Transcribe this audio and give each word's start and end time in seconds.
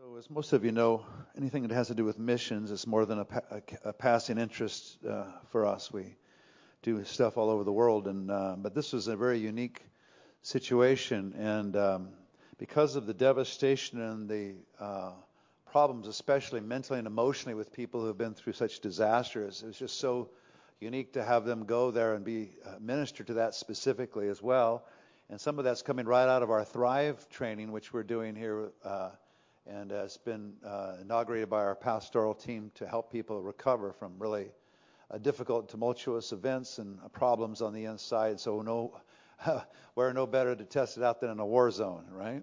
So, 0.00 0.16
as 0.16 0.30
most 0.30 0.54
of 0.54 0.64
you 0.64 0.72
know, 0.72 1.04
anything 1.36 1.60
that 1.68 1.74
has 1.74 1.88
to 1.88 1.94
do 1.94 2.06
with 2.06 2.18
missions 2.18 2.70
is 2.70 2.86
more 2.86 3.04
than 3.04 3.18
a, 3.18 3.24
pa- 3.26 3.40
a, 3.50 3.90
a 3.90 3.92
passing 3.92 4.38
interest 4.38 4.96
uh, 5.06 5.24
for 5.50 5.66
us. 5.66 5.92
We 5.92 6.16
do 6.80 7.04
stuff 7.04 7.36
all 7.36 7.50
over 7.50 7.64
the 7.64 7.72
world, 7.72 8.08
and 8.08 8.30
uh, 8.30 8.54
but 8.56 8.74
this 8.74 8.94
was 8.94 9.08
a 9.08 9.16
very 9.16 9.38
unique 9.38 9.82
situation, 10.40 11.34
and 11.36 11.76
um, 11.76 12.08
because 12.56 12.96
of 12.96 13.04
the 13.04 13.12
devastation 13.12 14.00
and 14.00 14.26
the 14.26 14.54
uh, 14.82 15.12
problems, 15.70 16.06
especially 16.06 16.60
mentally 16.60 16.98
and 16.98 17.06
emotionally, 17.06 17.54
with 17.54 17.70
people 17.70 18.00
who 18.00 18.06
have 18.06 18.16
been 18.16 18.32
through 18.32 18.54
such 18.54 18.80
disasters, 18.80 19.62
it 19.62 19.66
was 19.66 19.78
just 19.78 19.98
so 19.98 20.30
unique 20.80 21.12
to 21.12 21.22
have 21.22 21.44
them 21.44 21.66
go 21.66 21.90
there 21.90 22.14
and 22.14 22.24
be 22.24 22.52
uh, 22.64 22.76
ministered 22.80 23.26
to 23.26 23.34
that 23.34 23.54
specifically 23.54 24.28
as 24.28 24.42
well. 24.42 24.86
And 25.28 25.38
some 25.38 25.58
of 25.58 25.66
that's 25.66 25.82
coming 25.82 26.06
right 26.06 26.26
out 26.26 26.42
of 26.42 26.50
our 26.50 26.64
Thrive 26.64 27.28
training, 27.28 27.70
which 27.70 27.92
we're 27.92 28.02
doing 28.02 28.34
here 28.34 28.70
uh, 28.82 29.10
and 29.66 29.92
it's 29.92 30.16
been 30.16 30.54
uh, 30.64 30.96
inaugurated 31.00 31.50
by 31.50 31.58
our 31.58 31.74
pastoral 31.74 32.34
team 32.34 32.70
to 32.76 32.86
help 32.86 33.12
people 33.12 33.40
recover 33.42 33.92
from 33.92 34.14
really 34.18 34.48
uh, 35.10 35.18
difficult, 35.18 35.68
tumultuous 35.68 36.32
events 36.32 36.78
and 36.78 36.98
problems 37.12 37.62
on 37.62 37.72
the 37.72 37.84
inside. 37.84 38.40
So 38.40 38.62
no, 38.62 39.00
we're 39.94 40.12
no 40.12 40.26
better 40.26 40.54
to 40.54 40.64
test 40.64 40.96
it 40.96 41.02
out 41.02 41.20
than 41.20 41.30
in 41.30 41.38
a 41.38 41.46
war 41.46 41.70
zone, 41.70 42.04
right? 42.10 42.42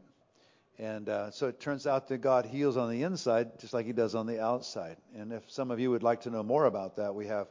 And 0.79 1.09
uh, 1.09 1.31
so 1.31 1.47
it 1.47 1.59
turns 1.59 1.87
out 1.87 2.07
that 2.09 2.19
God 2.19 2.45
heals 2.45 2.77
on 2.77 2.91
the 2.91 3.03
inside 3.03 3.59
just 3.59 3.73
like 3.73 3.85
He 3.85 3.93
does 3.93 4.13
on 4.13 4.27
the 4.27 4.41
outside. 4.41 4.97
And 5.15 5.33
if 5.33 5.49
some 5.51 5.71
of 5.71 5.79
you 5.79 5.89
would 5.91 6.03
like 6.03 6.21
to 6.21 6.29
know 6.29 6.43
more 6.43 6.65
about 6.65 6.97
that, 6.97 7.15
we 7.15 7.27
have 7.27 7.47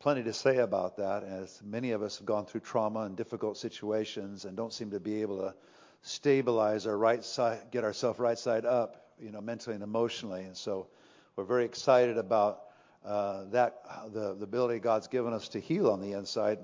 plenty 0.00 0.22
to 0.24 0.32
say 0.32 0.56
about 0.56 0.96
that, 0.96 1.22
as 1.22 1.60
many 1.62 1.92
of 1.92 2.02
us 2.02 2.18
have 2.18 2.26
gone 2.26 2.46
through 2.46 2.62
trauma 2.62 3.00
and 3.00 3.16
difficult 3.16 3.56
situations 3.56 4.46
and 4.46 4.56
don't 4.56 4.72
seem 4.72 4.90
to 4.90 5.00
be 5.00 5.22
able 5.22 5.38
to 5.38 5.54
stabilize 6.00 6.86
our 6.86 6.96
right 6.96 7.22
side, 7.22 7.60
get 7.70 7.84
ourselves 7.84 8.18
right 8.18 8.38
side 8.38 8.64
up 8.64 9.01
you 9.22 9.30
know, 9.30 9.40
mentally 9.40 9.74
and 9.74 9.82
emotionally. 9.82 10.42
And 10.42 10.56
so 10.56 10.88
we're 11.36 11.44
very 11.44 11.64
excited 11.64 12.18
about 12.18 12.64
uh, 13.04 13.44
that, 13.50 13.82
the, 14.12 14.34
the 14.34 14.44
ability 14.44 14.78
God's 14.78 15.08
given 15.08 15.32
us 15.32 15.48
to 15.48 15.60
heal 15.60 15.90
on 15.90 16.00
the 16.00 16.12
inside, 16.12 16.58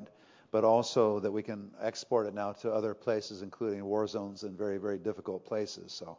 but 0.51 0.65
also 0.65 1.21
that 1.21 1.31
we 1.31 1.43
can 1.43 1.71
export 1.83 2.27
it 2.27 2.35
now 2.35 2.53
to 2.53 2.73
other 2.73 2.95
places, 2.95 3.43
including 3.43 3.85
war 3.85 4.07
zones 4.07 4.43
and 4.43 4.57
very, 4.57 4.79
very 4.79 4.99
difficult 4.99 5.45
places. 5.45 5.93
So, 5.93 6.19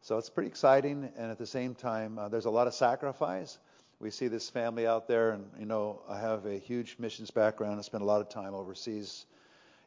so 0.00 0.18
it's 0.18 0.28
pretty 0.28 0.48
exciting. 0.48 1.10
And 1.16 1.30
at 1.30 1.38
the 1.38 1.46
same 1.46 1.74
time, 1.74 2.18
uh, 2.18 2.28
there's 2.28 2.44
a 2.44 2.50
lot 2.50 2.66
of 2.66 2.74
sacrifice. 2.74 3.58
We 4.00 4.10
see 4.10 4.28
this 4.28 4.50
family 4.50 4.86
out 4.86 5.08
there, 5.08 5.30
and 5.30 5.46
you 5.58 5.66
know, 5.66 6.02
I 6.08 6.18
have 6.18 6.44
a 6.46 6.58
huge 6.58 6.96
missions 6.98 7.30
background. 7.30 7.78
I 7.78 7.82
spent 7.82 8.02
a 8.02 8.06
lot 8.06 8.20
of 8.20 8.28
time 8.28 8.52
overseas, 8.52 9.24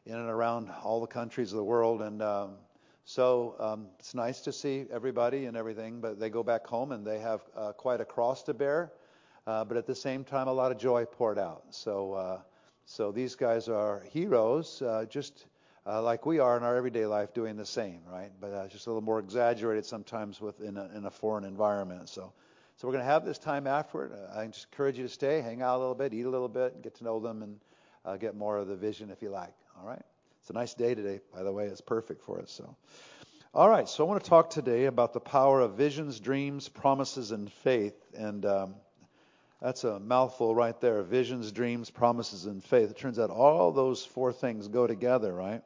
in 0.06 0.14
and 0.14 0.28
around 0.28 0.70
all 0.82 1.00
the 1.00 1.06
countries 1.06 1.52
of 1.52 1.58
the 1.58 1.64
world, 1.64 2.00
and 2.02 2.22
um, 2.22 2.54
so 3.08 3.54
um, 3.58 3.86
it's 3.98 4.14
nice 4.14 4.42
to 4.42 4.52
see 4.52 4.84
everybody 4.92 5.46
and 5.46 5.56
everything, 5.56 5.98
but 5.98 6.20
they 6.20 6.28
go 6.28 6.42
back 6.42 6.66
home 6.66 6.92
and 6.92 7.06
they 7.06 7.20
have 7.20 7.40
uh, 7.56 7.72
quite 7.72 8.02
a 8.02 8.04
cross 8.04 8.42
to 8.42 8.52
bear, 8.52 8.92
uh, 9.46 9.64
but 9.64 9.78
at 9.78 9.86
the 9.86 9.94
same 9.94 10.24
time, 10.24 10.46
a 10.46 10.52
lot 10.52 10.70
of 10.72 10.76
joy 10.76 11.06
poured 11.06 11.38
out. 11.38 11.62
So, 11.70 12.12
uh, 12.12 12.40
so 12.84 13.10
these 13.10 13.34
guys 13.34 13.66
are 13.66 14.02
heroes, 14.12 14.82
uh, 14.82 15.06
just 15.08 15.46
uh, 15.86 16.02
like 16.02 16.26
we 16.26 16.38
are 16.38 16.58
in 16.58 16.62
our 16.62 16.76
everyday 16.76 17.06
life, 17.06 17.32
doing 17.32 17.56
the 17.56 17.64
same, 17.64 18.00
right? 18.12 18.30
But 18.42 18.52
uh, 18.52 18.68
just 18.68 18.86
a 18.86 18.90
little 18.90 19.00
more 19.00 19.20
exaggerated 19.20 19.86
sometimes 19.86 20.42
within 20.42 20.76
a, 20.76 20.90
in 20.94 21.06
a 21.06 21.10
foreign 21.10 21.44
environment. 21.44 22.10
So, 22.10 22.34
so 22.76 22.86
we're 22.86 22.92
going 22.92 23.04
to 23.04 23.10
have 23.10 23.24
this 23.24 23.38
time 23.38 23.66
afterward. 23.66 24.12
I 24.36 24.46
just 24.48 24.66
encourage 24.70 24.98
you 24.98 25.04
to 25.04 25.08
stay, 25.08 25.40
hang 25.40 25.62
out 25.62 25.78
a 25.78 25.80
little 25.80 25.94
bit, 25.94 26.12
eat 26.12 26.26
a 26.26 26.30
little 26.30 26.46
bit, 26.46 26.82
get 26.82 26.94
to 26.96 27.04
know 27.04 27.20
them, 27.20 27.42
and 27.42 28.20
get 28.20 28.36
more 28.36 28.58
of 28.58 28.68
the 28.68 28.76
vision 28.76 29.08
if 29.08 29.22
you 29.22 29.30
like. 29.30 29.54
All 29.80 29.86
right. 29.86 30.02
It's 30.48 30.56
a 30.56 30.58
nice 30.58 30.72
day 30.72 30.94
today, 30.94 31.20
by 31.34 31.42
the 31.42 31.52
way. 31.52 31.66
It's 31.66 31.82
perfect 31.82 32.22
for 32.22 32.40
us. 32.40 32.50
So, 32.50 32.74
all 33.52 33.68
right. 33.68 33.86
So 33.86 34.02
I 34.02 34.08
want 34.08 34.24
to 34.24 34.30
talk 34.30 34.48
today 34.48 34.86
about 34.86 35.12
the 35.12 35.20
power 35.20 35.60
of 35.60 35.74
visions, 35.74 36.20
dreams, 36.20 36.70
promises, 36.70 37.32
and 37.32 37.52
faith. 37.52 37.92
And 38.16 38.46
um, 38.46 38.74
that's 39.60 39.84
a 39.84 40.00
mouthful 40.00 40.54
right 40.54 40.80
there: 40.80 41.02
visions, 41.02 41.52
dreams, 41.52 41.90
promises, 41.90 42.46
and 42.46 42.64
faith. 42.64 42.90
It 42.90 42.96
turns 42.96 43.18
out 43.18 43.28
all 43.28 43.72
those 43.72 44.02
four 44.06 44.32
things 44.32 44.68
go 44.68 44.86
together, 44.86 45.34
right? 45.34 45.60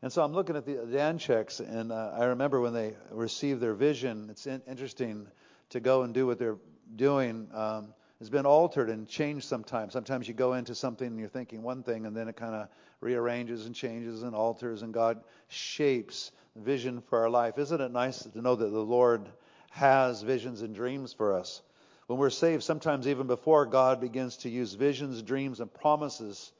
And 0.00 0.10
so 0.10 0.24
I'm 0.24 0.32
looking 0.32 0.56
at 0.56 0.64
the 0.64 0.76
Dancheks, 0.76 1.60
and 1.60 1.92
uh, 1.92 2.12
I 2.14 2.24
remember 2.24 2.62
when 2.62 2.72
they 2.72 2.94
received 3.10 3.60
their 3.60 3.74
vision. 3.74 4.28
It's 4.30 4.46
in, 4.46 4.62
interesting 4.66 5.26
to 5.68 5.80
go 5.80 6.00
and 6.00 6.14
do 6.14 6.26
what 6.26 6.38
they're 6.38 6.56
doing. 6.96 7.50
Um, 7.52 7.92
has 8.18 8.30
been 8.30 8.46
altered 8.46 8.90
and 8.90 9.06
changed 9.06 9.46
sometimes. 9.46 9.92
Sometimes 9.92 10.26
you 10.26 10.34
go 10.34 10.54
into 10.54 10.74
something 10.74 11.06
and 11.06 11.18
you're 11.18 11.28
thinking 11.28 11.62
one 11.62 11.82
thing, 11.82 12.06
and 12.06 12.16
then 12.16 12.28
it 12.28 12.36
kind 12.36 12.54
of 12.54 12.68
rearranges 13.00 13.66
and 13.66 13.74
changes 13.74 14.22
and 14.22 14.34
alters, 14.34 14.82
and 14.82 14.92
God 14.92 15.22
shapes 15.48 16.32
vision 16.56 17.00
for 17.00 17.20
our 17.20 17.30
life. 17.30 17.58
Isn't 17.58 17.80
it 17.80 17.92
nice 17.92 18.18
to 18.24 18.40
know 18.40 18.56
that 18.56 18.70
the 18.70 18.78
Lord 18.78 19.28
has 19.70 20.22
visions 20.22 20.62
and 20.62 20.74
dreams 20.74 21.12
for 21.12 21.32
us? 21.32 21.62
When 22.08 22.18
we're 22.18 22.30
saved, 22.30 22.62
sometimes 22.62 23.06
even 23.06 23.26
before 23.26 23.66
God 23.66 24.00
begins 24.00 24.38
to 24.38 24.48
use 24.48 24.72
visions, 24.74 25.22
dreams, 25.22 25.60
and 25.60 25.72
promises 25.72 26.52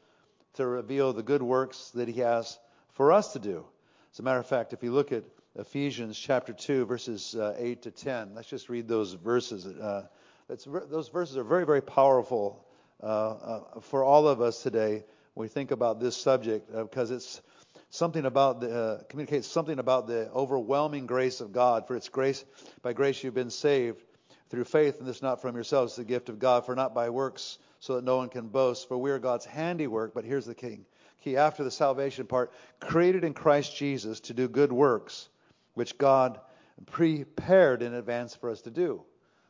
to 0.55 0.67
reveal 0.67 1.13
the 1.13 1.23
good 1.23 1.43
works 1.43 1.91
that 1.95 2.07
He 2.07 2.21
has 2.21 2.59
for 2.93 3.13
us 3.13 3.33
to 3.33 3.39
do. 3.39 3.65
As 4.13 4.21
a 4.21 4.23
matter 4.23 4.39
of 4.39 4.47
fact, 4.47 4.73
if 4.73 4.83
you 4.83 4.93
look 4.93 5.11
at 5.11 5.25
Ephesians 5.57 6.19
chapter 6.19 6.53
2, 6.53 6.85
verses 6.85 7.35
uh, 7.35 7.55
8 7.57 7.83
to 7.83 7.91
10, 7.91 8.35
let's 8.35 8.49
just 8.49 8.69
read 8.69 8.87
those 8.87 9.15
verses. 9.15 9.67
Uh, 9.67 10.07
those 10.49 11.09
verses 11.09 11.37
are 11.37 11.45
very, 11.45 11.67
very 11.67 11.83
powerful 11.83 12.65
uh, 13.03 13.07
uh, 13.07 13.81
for 13.81 14.03
all 14.03 14.27
of 14.27 14.41
us 14.41 14.63
today 14.63 15.05
when 15.35 15.45
we 15.45 15.49
think 15.49 15.71
about 15.71 16.01
this 16.01 16.17
subject 16.17 16.75
uh, 16.75 16.85
because 16.85 17.11
it's 17.11 17.43
something 17.91 18.25
about 18.25 18.61
the, 18.61 18.75
uh, 18.75 19.03
communicates 19.09 19.47
something 19.47 19.79
about 19.79 20.07
the 20.07 20.31
overwhelming 20.33 21.07
grace 21.07 21.41
of 21.41 21.53
God. 21.53 21.87
For 21.87 21.97
it's 21.97 22.09
grace, 22.09 22.45
by 22.83 22.93
grace 22.93 23.23
you've 23.23 23.35
been 23.35 23.51
saved 23.51 24.03
through 24.49 24.65
faith, 24.65 24.99
and 24.99 25.07
this 25.07 25.21
not 25.21 25.43
from 25.43 25.55
yourselves, 25.55 25.97
the 25.97 26.05
gift 26.05 26.31
of 26.31 26.39
God, 26.39 26.65
for 26.65 26.75
not 26.75 26.95
by 26.95 27.11
works, 27.11 27.59
so 27.81 27.97
that 27.97 28.05
no 28.05 28.17
one 28.17 28.31
can 28.31 28.49
boast. 28.49 28.89
For 28.89 28.97
we 28.97 29.11
are 29.11 29.19
God's 29.19 29.45
handiwork. 29.45 30.15
But 30.15 30.25
here's 30.25 30.47
the 30.47 30.55
king 30.55 30.87
key 31.23 31.37
after 31.37 31.65
the 31.65 31.71
salvation 31.71 32.27
part, 32.27 32.53
created 32.81 33.25
in 33.25 33.35
Christ 33.35 33.77
Jesus 33.77 34.21
to 34.21 34.35
do 34.35 34.49
good 34.49 34.73
works, 34.73 35.29
which 35.75 35.99
God 35.99 36.41
prepared 36.87 37.83
in 37.83 37.93
advance 37.93 38.35
for 38.35 38.51
us 38.51 38.63
to 38.63 38.71
do. 38.71 39.03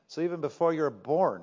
So 0.08 0.22
even 0.22 0.40
before 0.40 0.72
you're 0.72 0.90
born, 0.90 1.42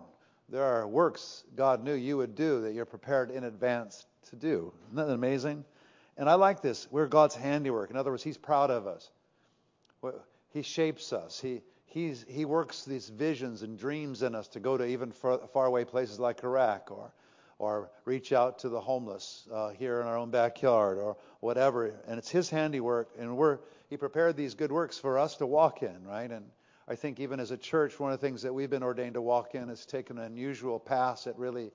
there 0.50 0.64
are 0.64 0.88
works 0.88 1.44
God 1.56 1.84
knew 1.84 1.94
you 1.94 2.18
would 2.18 2.36
do 2.36 2.62
that 2.62 2.74
you're 2.74 2.86
prepared 2.86 3.31
in 3.31 3.44
advance 3.44 4.06
to 4.30 4.36
do. 4.36 4.74
Isn't 4.88 5.08
that 5.08 5.14
amazing? 5.14 5.64
And 6.18 6.30
I 6.30 6.34
like 6.34 6.62
this. 6.62 6.88
We're 6.92 7.08
God's 7.08 7.36
handiwork. 7.36 7.92
In 7.92 7.98
other 7.98 8.12
words, 8.12 8.24
He's 8.24 8.38
proud 8.38 8.72
of 8.72 8.88
us. 8.88 9.12
He 10.52 10.62
shapes 10.62 11.14
us. 11.14 11.40
He, 11.40 11.62
he's, 11.86 12.26
he 12.28 12.46
works 12.46 12.86
these 12.86 13.09
visions 13.09 13.62
and 13.62 13.78
dreams 13.78 14.24
in 14.24 14.34
us 14.34 14.48
to 14.50 14.59
go 14.59 14.78
to 14.78 14.86
even 14.86 15.12
far, 15.12 15.40
faraway 15.53 15.84
places 15.84 16.20
like 16.20 16.44
Iraq 16.44 16.90
or, 16.92 17.14
or 17.59 17.92
reach 18.06 18.32
out 18.32 18.59
to 18.59 18.70
the 18.70 18.80
homeless 18.80 19.47
uh, 19.52 19.70
here 19.70 20.02
in 20.02 20.08
our 20.08 20.18
own 20.18 20.32
backyard 20.32 20.97
or 20.97 21.18
whatever. 21.40 21.94
And 22.08 22.18
it's 22.18 22.30
His 22.30 22.50
handiwork. 22.50 23.09
And 23.20 23.36
we're, 23.38 23.59
He 23.90 23.97
prepared 23.97 24.38
these 24.38 24.56
good 24.56 24.72
works 24.72 24.97
for 24.97 25.20
us 25.20 25.36
to 25.38 25.46
walk 25.46 25.84
in, 25.84 26.03
right? 26.06 26.32
And 26.32 26.46
I 26.88 26.94
think 26.96 27.19
even 27.19 27.40
as 27.40 27.50
a 27.50 27.57
church, 27.57 28.00
one 28.00 28.12
of 28.12 28.19
the 28.19 28.28
things 28.28 28.44
that 28.44 28.53
we've 28.53 28.69
been 28.69 28.84
ordained 28.84 29.16
to 29.16 29.22
walk 29.22 29.56
in 29.56 29.69
is 29.69 29.88
take 29.88 30.12
an 30.12 30.19
unusual 30.19 30.79
pass 30.79 31.25
at 31.25 31.35
really 31.38 31.72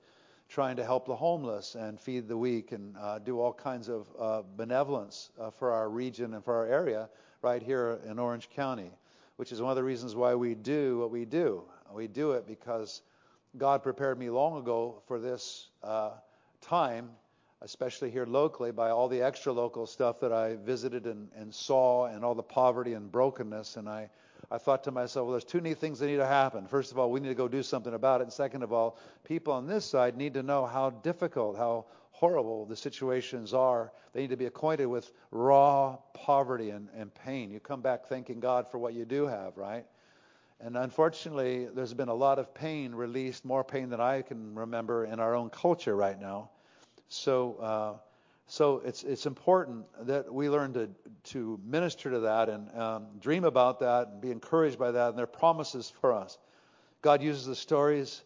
trying 0.47 0.77
to 0.77 0.85
help 0.85 1.05
the 1.05 1.15
homeless 1.15 1.75
and 1.75 1.99
feed 1.99 2.29
the 2.29 2.37
weak 2.37 2.71
and 2.71 2.95
uh, 2.97 3.19
do 3.19 3.39
all 3.39 3.51
kinds 3.51 3.89
of 3.89 4.07
uh, 4.17 4.41
benevolence 4.55 5.31
uh, 5.37 5.49
for 5.49 5.71
our 5.71 5.89
region 5.89 6.33
and 6.33 6.45
for 6.45 6.55
our 6.55 6.65
area 6.65 7.09
right 7.41 7.61
here 7.61 7.99
in 8.09 8.19
Orange 8.19 8.49
County, 8.49 8.89
which 9.35 9.51
is 9.51 9.61
one 9.61 9.69
of 9.69 9.75
the 9.75 9.83
reasons 9.83 10.15
why 10.15 10.33
we 10.33 10.55
do 10.55 10.99
what 10.99 11.11
we 11.11 11.25
do. 11.25 11.63
We 11.93 12.07
do 12.07 12.31
it 12.31 12.47
because 12.47 13.01
God 13.57 13.83
prepared 13.83 14.17
me 14.17 14.29
long 14.29 14.57
ago 14.57 15.01
for 15.07 15.19
this 15.19 15.67
uh, 15.83 16.11
time, 16.61 17.09
especially 17.61 18.11
here 18.11 18.25
locally, 18.25 18.71
by 18.71 18.91
all 18.91 19.09
the 19.09 19.21
extra 19.21 19.51
local 19.51 19.85
stuff 19.85 20.21
that 20.21 20.31
I 20.31 20.55
visited 20.55 21.05
and, 21.05 21.27
and 21.35 21.53
saw 21.53 22.05
and 22.05 22.23
all 22.23 22.33
the 22.33 22.43
poverty 22.43 22.93
and 22.93 23.11
brokenness. 23.11 23.75
And 23.75 23.89
I 23.89 24.09
I 24.51 24.57
thought 24.57 24.83
to 24.83 24.91
myself, 24.91 25.25
well, 25.25 25.31
there's 25.31 25.45
two 25.45 25.61
neat 25.61 25.77
things 25.77 25.97
that 25.99 26.07
need 26.07 26.17
to 26.17 26.27
happen. 26.27 26.67
First 26.67 26.91
of 26.91 26.99
all, 26.99 27.09
we 27.09 27.21
need 27.21 27.29
to 27.29 27.35
go 27.35 27.47
do 27.47 27.63
something 27.63 27.93
about 27.93 28.19
it. 28.19 28.25
And 28.25 28.33
second 28.33 28.63
of 28.63 28.73
all, 28.73 28.97
people 29.23 29.53
on 29.53 29.65
this 29.65 29.85
side 29.85 30.17
need 30.17 30.33
to 30.33 30.43
know 30.43 30.65
how 30.65 30.89
difficult, 30.89 31.57
how 31.57 31.85
horrible 32.11 32.65
the 32.65 32.75
situations 32.75 33.53
are. 33.53 33.93
They 34.11 34.21
need 34.21 34.31
to 34.31 34.37
be 34.37 34.47
acquainted 34.47 34.87
with 34.87 35.13
raw 35.31 35.95
poverty 36.13 36.71
and, 36.71 36.89
and 36.93 37.15
pain. 37.15 37.49
You 37.49 37.61
come 37.61 37.81
back 37.81 38.07
thanking 38.07 38.41
God 38.41 38.69
for 38.69 38.77
what 38.77 38.93
you 38.93 39.05
do 39.05 39.25
have, 39.25 39.55
right? 39.55 39.85
And 40.59 40.75
unfortunately, 40.75 41.69
there's 41.73 41.93
been 41.93 42.09
a 42.09 42.13
lot 42.13 42.37
of 42.37 42.53
pain 42.53 42.93
released, 42.93 43.45
more 43.45 43.63
pain 43.63 43.89
than 43.89 44.01
I 44.01 44.21
can 44.21 44.53
remember 44.53 45.05
in 45.05 45.21
our 45.21 45.33
own 45.33 45.49
culture 45.49 45.95
right 45.95 46.19
now. 46.19 46.49
So, 47.07 47.55
uh, 47.55 47.93
so 48.51 48.81
it's 48.83 49.03
it's 49.03 49.25
important 49.25 49.85
that 50.01 50.33
we 50.33 50.49
learn 50.49 50.73
to 50.73 50.89
to 51.23 51.57
minister 51.63 52.11
to 52.11 52.19
that 52.19 52.49
and 52.49 52.69
um, 52.77 53.07
dream 53.21 53.45
about 53.45 53.79
that 53.79 54.09
and 54.09 54.19
be 54.19 54.29
encouraged 54.29 54.77
by 54.77 54.91
that 54.91 55.11
and 55.11 55.17
their 55.17 55.25
promises 55.25 55.89
for 56.01 56.11
us. 56.11 56.37
God 57.01 57.23
uses 57.23 57.45
the 57.45 57.55
stories 57.55 58.21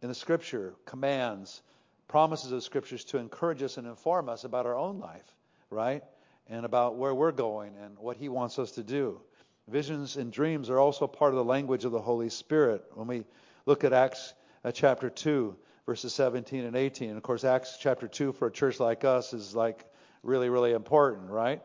in 0.00 0.08
the 0.08 0.14
Scripture, 0.14 0.72
commands, 0.86 1.60
promises 2.08 2.52
of 2.52 2.62
Scriptures 2.62 3.04
to 3.04 3.18
encourage 3.18 3.62
us 3.62 3.76
and 3.76 3.86
inform 3.86 4.30
us 4.30 4.44
about 4.44 4.64
our 4.64 4.78
own 4.78 4.98
life, 4.98 5.36
right? 5.68 6.02
And 6.48 6.64
about 6.64 6.96
where 6.96 7.14
we're 7.14 7.30
going 7.30 7.74
and 7.76 7.98
what 7.98 8.16
He 8.16 8.30
wants 8.30 8.58
us 8.58 8.70
to 8.72 8.82
do. 8.82 9.20
Visions 9.68 10.16
and 10.16 10.32
dreams 10.32 10.70
are 10.70 10.78
also 10.78 11.06
part 11.06 11.32
of 11.32 11.36
the 11.36 11.44
language 11.44 11.84
of 11.84 11.92
the 11.92 12.00
Holy 12.00 12.30
Spirit. 12.30 12.82
When 12.94 13.08
we 13.08 13.26
look 13.66 13.84
at 13.84 13.92
Acts 13.92 14.32
uh, 14.64 14.72
chapter 14.72 15.10
2, 15.10 15.54
verses 15.86 16.12
17 16.14 16.64
and 16.64 16.76
18, 16.76 17.08
and 17.08 17.16
of 17.16 17.22
course, 17.22 17.44
Acts 17.44 17.78
chapter 17.80 18.08
2 18.08 18.32
for 18.32 18.48
a 18.48 18.50
church 18.50 18.80
like 18.80 19.04
us 19.04 19.32
is 19.32 19.54
like 19.54 19.84
really, 20.24 20.48
really 20.48 20.72
important, 20.72 21.30
right? 21.30 21.62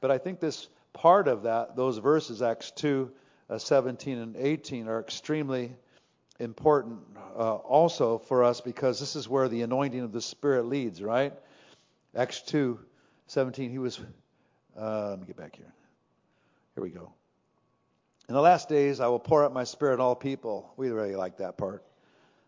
But 0.00 0.12
I 0.12 0.18
think 0.18 0.38
this 0.38 0.68
part 0.92 1.26
of 1.26 1.42
that, 1.42 1.74
those 1.74 1.98
verses, 1.98 2.40
Acts 2.40 2.70
2, 2.70 3.10
uh, 3.50 3.58
17 3.58 4.18
and 4.18 4.36
18, 4.36 4.88
are 4.88 5.00
extremely 5.00 5.72
important 6.38 7.00
uh, 7.36 7.56
also 7.56 8.18
for 8.18 8.44
us 8.44 8.60
because 8.60 9.00
this 9.00 9.16
is 9.16 9.28
where 9.28 9.48
the 9.48 9.62
anointing 9.62 10.00
of 10.00 10.12
the 10.12 10.20
Spirit 10.20 10.66
leads, 10.66 11.02
right? 11.02 11.32
Acts 12.16 12.42
2, 12.42 12.78
17, 13.26 13.70
he 13.70 13.78
was, 13.78 14.00
uh, 14.78 15.10
let 15.10 15.20
me 15.20 15.26
get 15.26 15.36
back 15.36 15.56
here. 15.56 15.72
Here 16.74 16.82
we 16.82 16.90
go. 16.90 17.12
In 18.28 18.34
the 18.34 18.40
last 18.40 18.68
days, 18.68 19.00
I 19.00 19.08
will 19.08 19.18
pour 19.18 19.44
out 19.44 19.52
my 19.52 19.64
spirit 19.64 19.94
on 19.94 20.00
all 20.00 20.14
people. 20.14 20.72
We 20.76 20.90
really 20.90 21.14
like 21.14 21.38
that 21.38 21.58
part. 21.58 21.84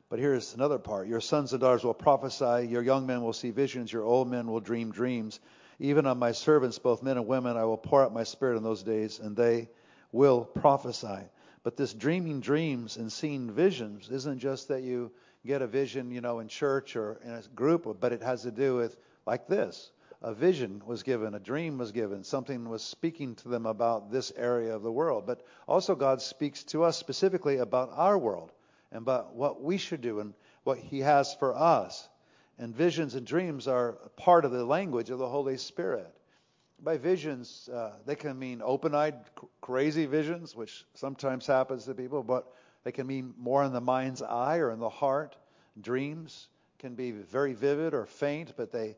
But 0.09 0.21
here's 0.21 0.55
another 0.55 0.79
part. 0.79 1.09
Your 1.09 1.21
sons 1.21 1.53
and 1.53 1.61
daughters 1.61 1.83
will 1.83 1.93
prophesy. 1.93 2.69
Your 2.69 2.83
young 2.83 3.07
men 3.07 3.23
will 3.23 3.33
see 3.33 3.51
visions. 3.51 3.93
Your 3.93 4.05
old 4.05 4.31
men 4.31 4.47
will 4.47 4.61
dream 4.61 4.93
dreams. 4.93 5.41
Even 5.81 6.07
on 6.07 6.19
my 6.19 6.31
servants, 6.31 6.79
both 6.79 7.03
men 7.03 7.17
and 7.17 7.27
women, 7.27 7.57
I 7.57 7.65
will 7.65 7.77
pour 7.77 8.05
out 8.05 8.15
my 8.15 8.23
spirit 8.23 8.57
in 8.57 8.63
those 8.63 8.85
days, 8.85 9.19
and 9.19 9.37
they 9.37 9.69
will 10.13 10.45
prophesy. 10.45 11.29
But 11.65 11.77
this 11.77 11.93
dreaming 11.93 12.41
dreams 12.41 12.97
and 12.97 13.11
seeing 13.11 13.51
visions 13.51 14.09
isn't 14.09 14.39
just 14.39 14.69
that 14.69 14.83
you 14.83 15.11
get 15.45 15.61
a 15.61 15.67
vision, 15.67 16.13
you 16.13 16.21
know, 16.21 16.39
in 16.39 16.47
church 16.47 16.95
or 16.95 17.19
in 17.25 17.33
a 17.33 17.43
group, 17.57 17.99
but 18.01 18.13
it 18.13 18.23
has 18.23 18.43
to 18.43 18.53
do 18.53 18.77
with 18.77 18.97
like 19.27 19.49
this 19.49 19.91
a 20.23 20.33
vision 20.33 20.83
was 20.87 21.03
given, 21.03 21.35
a 21.35 21.41
dream 21.41 21.79
was 21.79 21.91
given, 21.93 22.23
something 22.23 22.69
was 22.69 22.83
speaking 22.83 23.35
to 23.35 23.49
them 23.49 23.67
about 23.67 24.11
this 24.11 24.33
area 24.37 24.75
of 24.75 24.83
the 24.83 24.93
world. 24.93 25.27
But 25.27 25.43
also, 25.67 25.95
God 25.97 26.23
speaks 26.23 26.63
to 26.65 26.85
us 26.85 26.97
specifically 26.97 27.57
about 27.57 27.91
our 27.93 28.17
world 28.17 28.53
and 28.91 29.03
about 29.03 29.35
what 29.35 29.63
we 29.63 29.79
should 29.79 30.01
do 30.01 30.21
and 30.21 30.35
what 30.65 30.79
He 30.79 31.01
has 31.01 31.35
for 31.35 31.55
us. 31.55 32.09
And 32.59 32.75
visions 32.75 33.15
and 33.15 33.27
dreams 33.27 33.69
are 33.69 33.93
part 34.17 34.45
of 34.45 34.51
the 34.51 34.65
language 34.65 35.11
of 35.11 35.19
the 35.19 35.29
Holy 35.29 35.57
Spirit. 35.57 36.13
By 36.83 36.97
visions, 36.99 37.69
uh, 37.73 37.93
they 38.05 38.15
can 38.15 38.39
mean 38.39 38.63
open 38.65 38.95
eyed, 38.95 39.15
crazy 39.61 40.07
visions, 40.07 40.55
which 40.55 40.85
sometimes 40.95 41.47
happens 41.47 41.85
to 41.85 41.95
people, 41.95 42.23
but 42.23 42.53
they 42.85 42.93
can 42.93 43.07
mean 43.07 43.35
more 43.39 43.65
in 43.65 43.73
the 43.73 43.81
mind's 43.81 44.23
eye 44.23 44.59
or 44.59 44.71
in 44.71 44.79
the 44.79 44.89
heart. 44.89 45.37
Dreams 45.81 46.49
can 46.79 46.95
be 46.95 47.11
very 47.11 47.53
vivid 47.53 47.95
or 47.95 48.07
faint, 48.07 48.55
but 48.57 48.71
they 48.71 48.97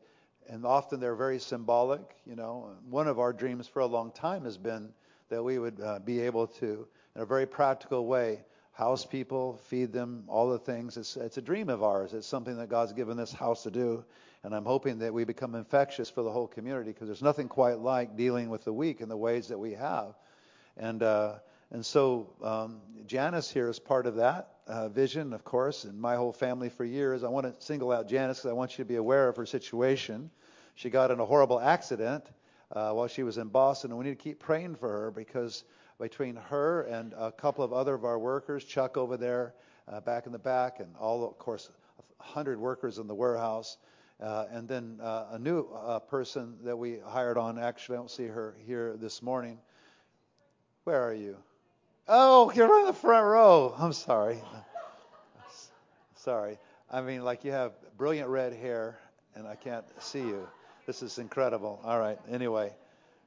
and 0.49 0.65
often 0.65 0.99
they're 0.99 1.15
very 1.15 1.39
symbolic. 1.39 2.15
You 2.25 2.35
know, 2.35 2.71
one 2.89 3.07
of 3.07 3.19
our 3.19 3.31
dreams 3.31 3.67
for 3.67 3.81
a 3.81 3.85
long 3.85 4.11
time 4.11 4.43
has 4.45 4.57
been 4.57 4.89
that 5.29 5.43
we 5.43 5.59
would 5.59 5.79
uh, 5.79 5.99
be 5.99 6.21
able 6.21 6.47
to, 6.47 6.87
in 7.15 7.21
a 7.21 7.25
very 7.25 7.45
practical 7.45 8.07
way, 8.07 8.43
house 8.79 9.05
people, 9.05 9.59
feed 9.65 9.91
them, 9.91 10.23
all 10.27 10.49
the 10.49 10.57
things. 10.57 10.95
It's, 10.95 11.17
it's 11.17 11.37
a 11.37 11.41
dream 11.41 11.67
of 11.67 11.83
ours. 11.83 12.13
It's 12.13 12.25
something 12.25 12.55
that 12.57 12.69
God's 12.69 12.93
given 12.93 13.17
this 13.17 13.33
house 13.33 13.63
to 13.63 13.71
do. 13.71 14.05
And 14.41 14.55
I'm 14.55 14.63
hoping 14.63 14.99
that 14.99 15.13
we 15.13 15.25
become 15.25 15.53
infectious 15.53 16.09
for 16.09 16.23
the 16.23 16.31
whole 16.31 16.47
community 16.47 16.91
because 16.93 17.09
there's 17.09 17.21
nothing 17.21 17.49
quite 17.49 17.79
like 17.79 18.15
dealing 18.15 18.49
with 18.49 18.63
the 18.63 18.71
weak 18.71 19.01
in 19.01 19.09
the 19.09 19.17
ways 19.17 19.49
that 19.49 19.59
we 19.59 19.73
have. 19.73 20.15
And, 20.77 21.03
uh, 21.03 21.39
and 21.71 21.85
so 21.85 22.29
um, 22.41 22.79
Janice 23.05 23.51
here 23.51 23.67
is 23.67 23.79
part 23.79 24.05
of 24.05 24.15
that 24.15 24.47
uh, 24.65 24.87
vision, 24.87 25.33
of 25.33 25.43
course, 25.43 25.83
and 25.83 25.99
my 25.99 26.15
whole 26.15 26.31
family 26.31 26.69
for 26.69 26.85
years. 26.85 27.25
I 27.25 27.27
want 27.27 27.47
to 27.47 27.61
single 27.61 27.91
out 27.91 28.07
Janice 28.07 28.37
because 28.37 28.51
I 28.51 28.53
want 28.53 28.77
you 28.77 28.85
to 28.85 28.87
be 28.87 28.95
aware 28.95 29.27
of 29.27 29.35
her 29.35 29.45
situation. 29.45 30.31
She 30.75 30.89
got 30.89 31.11
in 31.11 31.19
a 31.19 31.25
horrible 31.25 31.59
accident 31.59 32.23
uh, 32.71 32.93
while 32.93 33.09
she 33.09 33.23
was 33.23 33.37
in 33.37 33.49
Boston, 33.49 33.91
and 33.91 33.99
we 33.99 34.05
need 34.05 34.17
to 34.17 34.23
keep 34.23 34.39
praying 34.39 34.75
for 34.75 34.87
her 34.87 35.11
because 35.11 35.65
between 35.99 36.35
her 36.35 36.83
and 36.83 37.13
a 37.17 37.31
couple 37.31 37.63
of 37.63 37.73
other 37.73 37.93
of 37.93 38.05
our 38.05 38.17
workers, 38.17 38.63
Chuck 38.63 38.97
over 38.97 39.17
there 39.17 39.53
uh, 39.87 39.99
back 39.99 40.25
in 40.25 40.31
the 40.31 40.39
back, 40.39 40.79
and 40.79 40.95
all, 40.97 41.27
of 41.27 41.37
course, 41.37 41.69
100 42.17 42.59
workers 42.59 42.97
in 42.97 43.07
the 43.07 43.15
warehouse, 43.15 43.77
uh, 44.21 44.45
and 44.51 44.67
then 44.67 44.99
uh, 45.01 45.27
a 45.31 45.39
new 45.39 45.67
uh, 45.73 45.99
person 45.99 46.55
that 46.63 46.77
we 46.77 46.99
hired 47.05 47.37
on. 47.37 47.59
Actually, 47.59 47.97
I 47.97 47.99
don't 47.99 48.11
see 48.11 48.27
her 48.27 48.55
here 48.65 48.95
this 48.97 49.21
morning. 49.21 49.59
Where 50.85 51.01
are 51.01 51.13
you? 51.13 51.37
Oh, 52.07 52.51
you're 52.55 52.79
in 52.79 52.85
the 52.85 52.93
front 52.93 53.25
row. 53.25 53.75
I'm 53.77 53.93
sorry. 53.93 54.39
sorry. 56.15 56.57
I 56.91 57.01
mean, 57.01 57.23
like 57.23 57.43
you 57.43 57.51
have 57.51 57.73
brilliant 57.97 58.29
red 58.29 58.53
hair, 58.53 58.97
and 59.35 59.47
I 59.47 59.55
can't 59.55 59.85
see 59.99 60.19
you. 60.19 60.47
This 60.87 61.03
is 61.03 61.19
incredible. 61.19 61.79
All 61.83 61.99
right. 61.99 62.17
Anyway, 62.29 62.73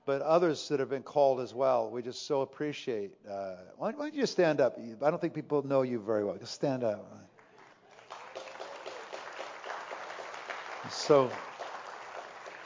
but 0.05 0.21
others 0.23 0.69
that 0.69 0.81
have 0.81 0.91
been 0.91 1.03
called 1.03 1.41
as 1.41 1.55
well, 1.55 1.91
we 1.91 2.03
just 2.03 2.27
so 2.27 2.43
appreciate. 2.43 3.13
Uh, 3.29 3.57
why, 3.77 3.93
why 3.93 4.05
don't 4.05 4.15
you 4.15 4.27
stand 4.27 4.61
up? 4.61 4.79
I 5.03 5.11
don't 5.11 5.21
think 5.21 5.35
people 5.35 5.63
know 5.67 5.83
you 5.83 6.01
very 6.01 6.25
well. 6.25 6.37
Just 6.37 6.55
stand 6.55 6.83
up. 6.83 7.29
So, 10.91 11.31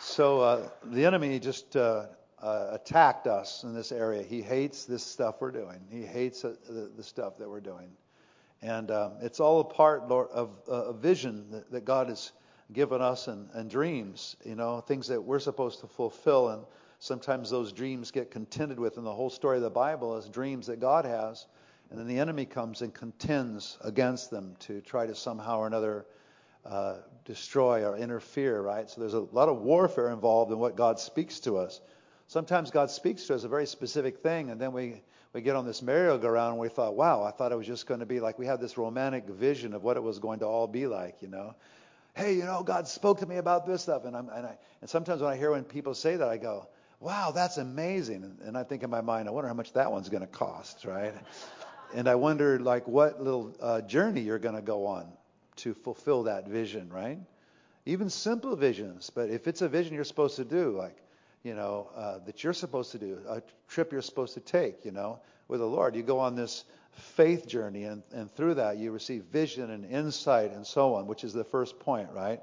so 0.00 0.41
uh, 0.41 0.69
the 0.85 1.05
enemy 1.05 1.38
just 1.38 1.77
uh, 1.77 2.06
uh, 2.43 2.69
attacked 2.73 3.27
us 3.27 3.62
in 3.62 3.75
this 3.75 3.93
area. 3.93 4.23
He 4.23 4.41
hates 4.41 4.85
this 4.85 5.03
stuff 5.03 5.37
we're 5.41 5.50
doing. 5.50 5.81
He 5.91 6.03
hates 6.03 6.44
uh, 6.44 6.55
the, 6.67 6.91
the, 6.97 7.03
stuff 7.03 7.37
that 7.38 7.49
we're 7.49 7.61
doing, 7.61 7.91
and 8.62 8.91
um, 8.91 9.12
it's 9.21 9.38
all 9.38 9.61
a 9.61 9.65
part 9.65 10.09
Lord, 10.09 10.29
of 10.31 10.50
uh, 10.69 10.73
a 10.73 10.93
vision 10.94 11.50
that, 11.50 11.71
that 11.71 11.85
God 11.85 12.09
has 12.09 12.33
given 12.73 13.03
us 13.03 13.29
and, 13.29 13.49
and 13.53 13.71
dreams, 13.71 14.37
you 14.44 14.55
know, 14.55 14.81
things 14.81 15.09
that 15.09 15.23
we're 15.23 15.38
supposed 15.38 15.81
to 15.81 15.87
fulfill. 15.87 16.49
And 16.49 16.65
sometimes 16.99 17.51
those 17.51 17.73
dreams 17.73 18.11
get 18.11 18.31
contended 18.31 18.79
with. 18.79 18.97
And 18.97 19.07
the 19.07 19.13
whole 19.13 19.31
story 19.31 19.57
of 19.57 19.63
the 19.63 19.71
Bible 19.71 20.17
is 20.17 20.29
dreams 20.29 20.67
that 20.67 20.81
God 20.81 21.05
has. 21.05 21.47
And 21.91 21.99
then 21.99 22.07
the 22.07 22.19
enemy 22.19 22.47
comes 22.47 22.83
and 22.83 22.93
contends 22.93 23.79
against 23.83 24.31
them 24.31 24.57
to 24.61 24.81
try 24.81 25.07
to 25.07 25.15
somehow 25.15 25.59
or 25.59 25.67
another 25.67 26.07
uh, 26.65 26.97
destroy 27.25 27.85
or 27.85 27.97
interfere, 27.97 28.61
right? 28.61 28.91
So 28.91 29.01
there's 29.01 29.15
a 29.15 29.21
lot 29.21 29.49
of 29.49 29.61
warfare 29.61 30.11
involved 30.11 30.51
in 30.51 30.59
what 30.59 30.77
God 30.77 30.99
speaks 30.99 31.39
to 31.41 31.59
us. 31.59 31.81
Sometimes 32.27 32.73
God 32.73 32.91
speaks 32.91 33.27
to 33.29 33.37
us 33.37 33.45
a 33.45 33.49
very 33.49 33.67
specific 33.67 34.19
thing, 34.19 34.51
and 34.51 34.61
then 34.61 34.73
we, 34.73 35.01
we 35.33 35.43
get 35.43 35.55
on 35.55 35.65
this 35.65 35.81
merry-go-round 35.81 36.55
and 36.55 36.61
we 36.61 36.69
thought, 36.69 36.97
wow, 36.97 37.23
I 37.23 37.31
thought 37.31 37.53
it 37.53 37.57
was 37.57 37.69
just 37.69 37.87
going 37.87 38.01
to 38.01 38.07
be 38.07 38.19
like 38.19 38.37
we 38.37 38.47
had 38.47 38.61
this 38.61 38.77
romantic 38.77 39.29
vision 39.29 39.75
of 39.75 39.85
what 39.85 39.97
it 39.97 40.03
was 40.03 40.19
going 40.19 40.41
to 40.41 40.47
all 40.47 40.67
be 40.67 40.89
like, 40.89 41.23
you 41.23 41.29
know 41.29 41.55
hey, 42.17 42.33
you 42.33 42.45
know, 42.45 42.63
God 42.63 42.89
spoke 42.89 43.21
to 43.21 43.27
me 43.27 43.37
about 43.37 43.67
this 43.67 43.83
stuff. 43.83 44.07
And, 44.07 44.17
I'm, 44.17 44.31
and, 44.31 44.47
I, 44.47 44.57
and 44.81 44.89
sometimes 44.89 45.21
when 45.21 45.31
I 45.31 45.37
hear 45.37 45.53
when 45.53 45.65
people 45.65 45.95
say 45.95 46.17
that, 46.17 46.29
I 46.29 46.39
go, 46.39 46.67
wow, 47.01 47.31
that's 47.31 47.59
amazing. 47.59 48.39
And, 48.45 48.57
I 48.57 48.63
think 48.63 48.83
in 48.83 48.91
my 48.91 49.01
mind, 49.01 49.29
I 49.29 49.31
wonder 49.31 49.49
how 49.49 49.55
much 49.55 49.73
that 49.75 49.91
one's 49.91 50.09
going 50.09 50.23
to 50.23 50.27
cost, 50.27 50.85
right? 50.85 51.15
and 51.95 52.09
I 52.09 52.15
wonder, 52.15 52.59
like, 52.59 52.87
what 52.89 53.23
little 53.23 53.55
uh, 53.61 53.81
journey 53.83 54.23
you're 54.23 54.38
going 54.38 54.55
to 54.55 54.62
go 54.62 54.87
on 54.87 55.07
to 55.57 55.75
fulfill 55.75 56.25
that 56.25 56.49
vision, 56.49 56.91
right? 56.91 57.19
Even 57.85 58.11
simple 58.11 58.57
visions, 58.57 59.11
but 59.11 59.31
if 59.31 59.47
it's 59.47 59.62
a 59.62 59.69
vision 59.69 59.95
you're 59.95 60.05
supposed 60.05 60.37
to 60.37 60.45
do, 60.45 60.76
like, 60.76 60.97
you 61.45 61.55
know, 61.55 61.88
uh, 61.95 62.19
that 62.26 62.43
you're 62.43 62.53
supposed 62.53 62.91
to 62.93 62.99
do, 62.99 63.19
a 63.29 63.41
trip 63.69 63.93
you're 63.93 64.03
supposed 64.03 64.35
to 64.35 64.41
take, 64.41 64.85
you 64.85 64.91
know, 64.91 65.21
with 65.49 65.61
the 65.61 65.67
Lord, 65.67 65.95
you 65.95 66.03
go 66.03 66.19
on 66.19 66.35
this 66.35 66.65
faith 66.91 67.47
journey, 67.47 67.85
and, 67.85 68.03
and 68.12 68.35
through 68.35 68.55
that 68.55 68.79
you 68.79 68.91
receive 68.91 69.23
vision 69.25 69.71
and 69.71 69.85
insight 69.85 70.53
and 70.53 70.67
so 70.67 70.95
on, 70.95 71.07
which 71.07 71.23
is 71.23 71.33
the 71.33 71.45
first 71.45 71.79
point, 71.79 72.09
right? 72.12 72.41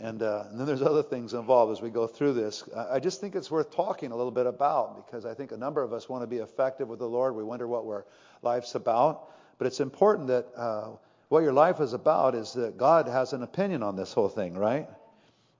And, 0.00 0.22
uh, 0.22 0.44
and 0.50 0.58
then 0.58 0.66
there's 0.66 0.82
other 0.82 1.02
things 1.02 1.34
involved 1.34 1.72
as 1.72 1.80
we 1.80 1.88
go 1.88 2.06
through 2.06 2.32
this. 2.32 2.64
I 2.76 2.98
just 2.98 3.20
think 3.20 3.36
it's 3.36 3.50
worth 3.50 3.74
talking 3.74 4.10
a 4.10 4.16
little 4.16 4.32
bit 4.32 4.46
about 4.46 5.06
because 5.06 5.24
I 5.24 5.34
think 5.34 5.52
a 5.52 5.56
number 5.56 5.82
of 5.82 5.92
us 5.92 6.08
want 6.08 6.22
to 6.22 6.26
be 6.26 6.38
effective 6.38 6.88
with 6.88 6.98
the 6.98 7.08
Lord. 7.08 7.36
We 7.36 7.44
wonder 7.44 7.68
what 7.68 7.84
our 7.84 8.04
life's 8.42 8.74
about. 8.74 9.30
But 9.58 9.68
it's 9.68 9.80
important 9.80 10.28
that 10.28 10.46
uh, 10.56 10.88
what 11.28 11.44
your 11.44 11.52
life 11.52 11.80
is 11.80 11.92
about 11.92 12.34
is 12.34 12.54
that 12.54 12.76
God 12.76 13.06
has 13.06 13.32
an 13.32 13.42
opinion 13.42 13.82
on 13.82 13.94
this 13.94 14.12
whole 14.12 14.28
thing, 14.28 14.54
right? 14.54 14.88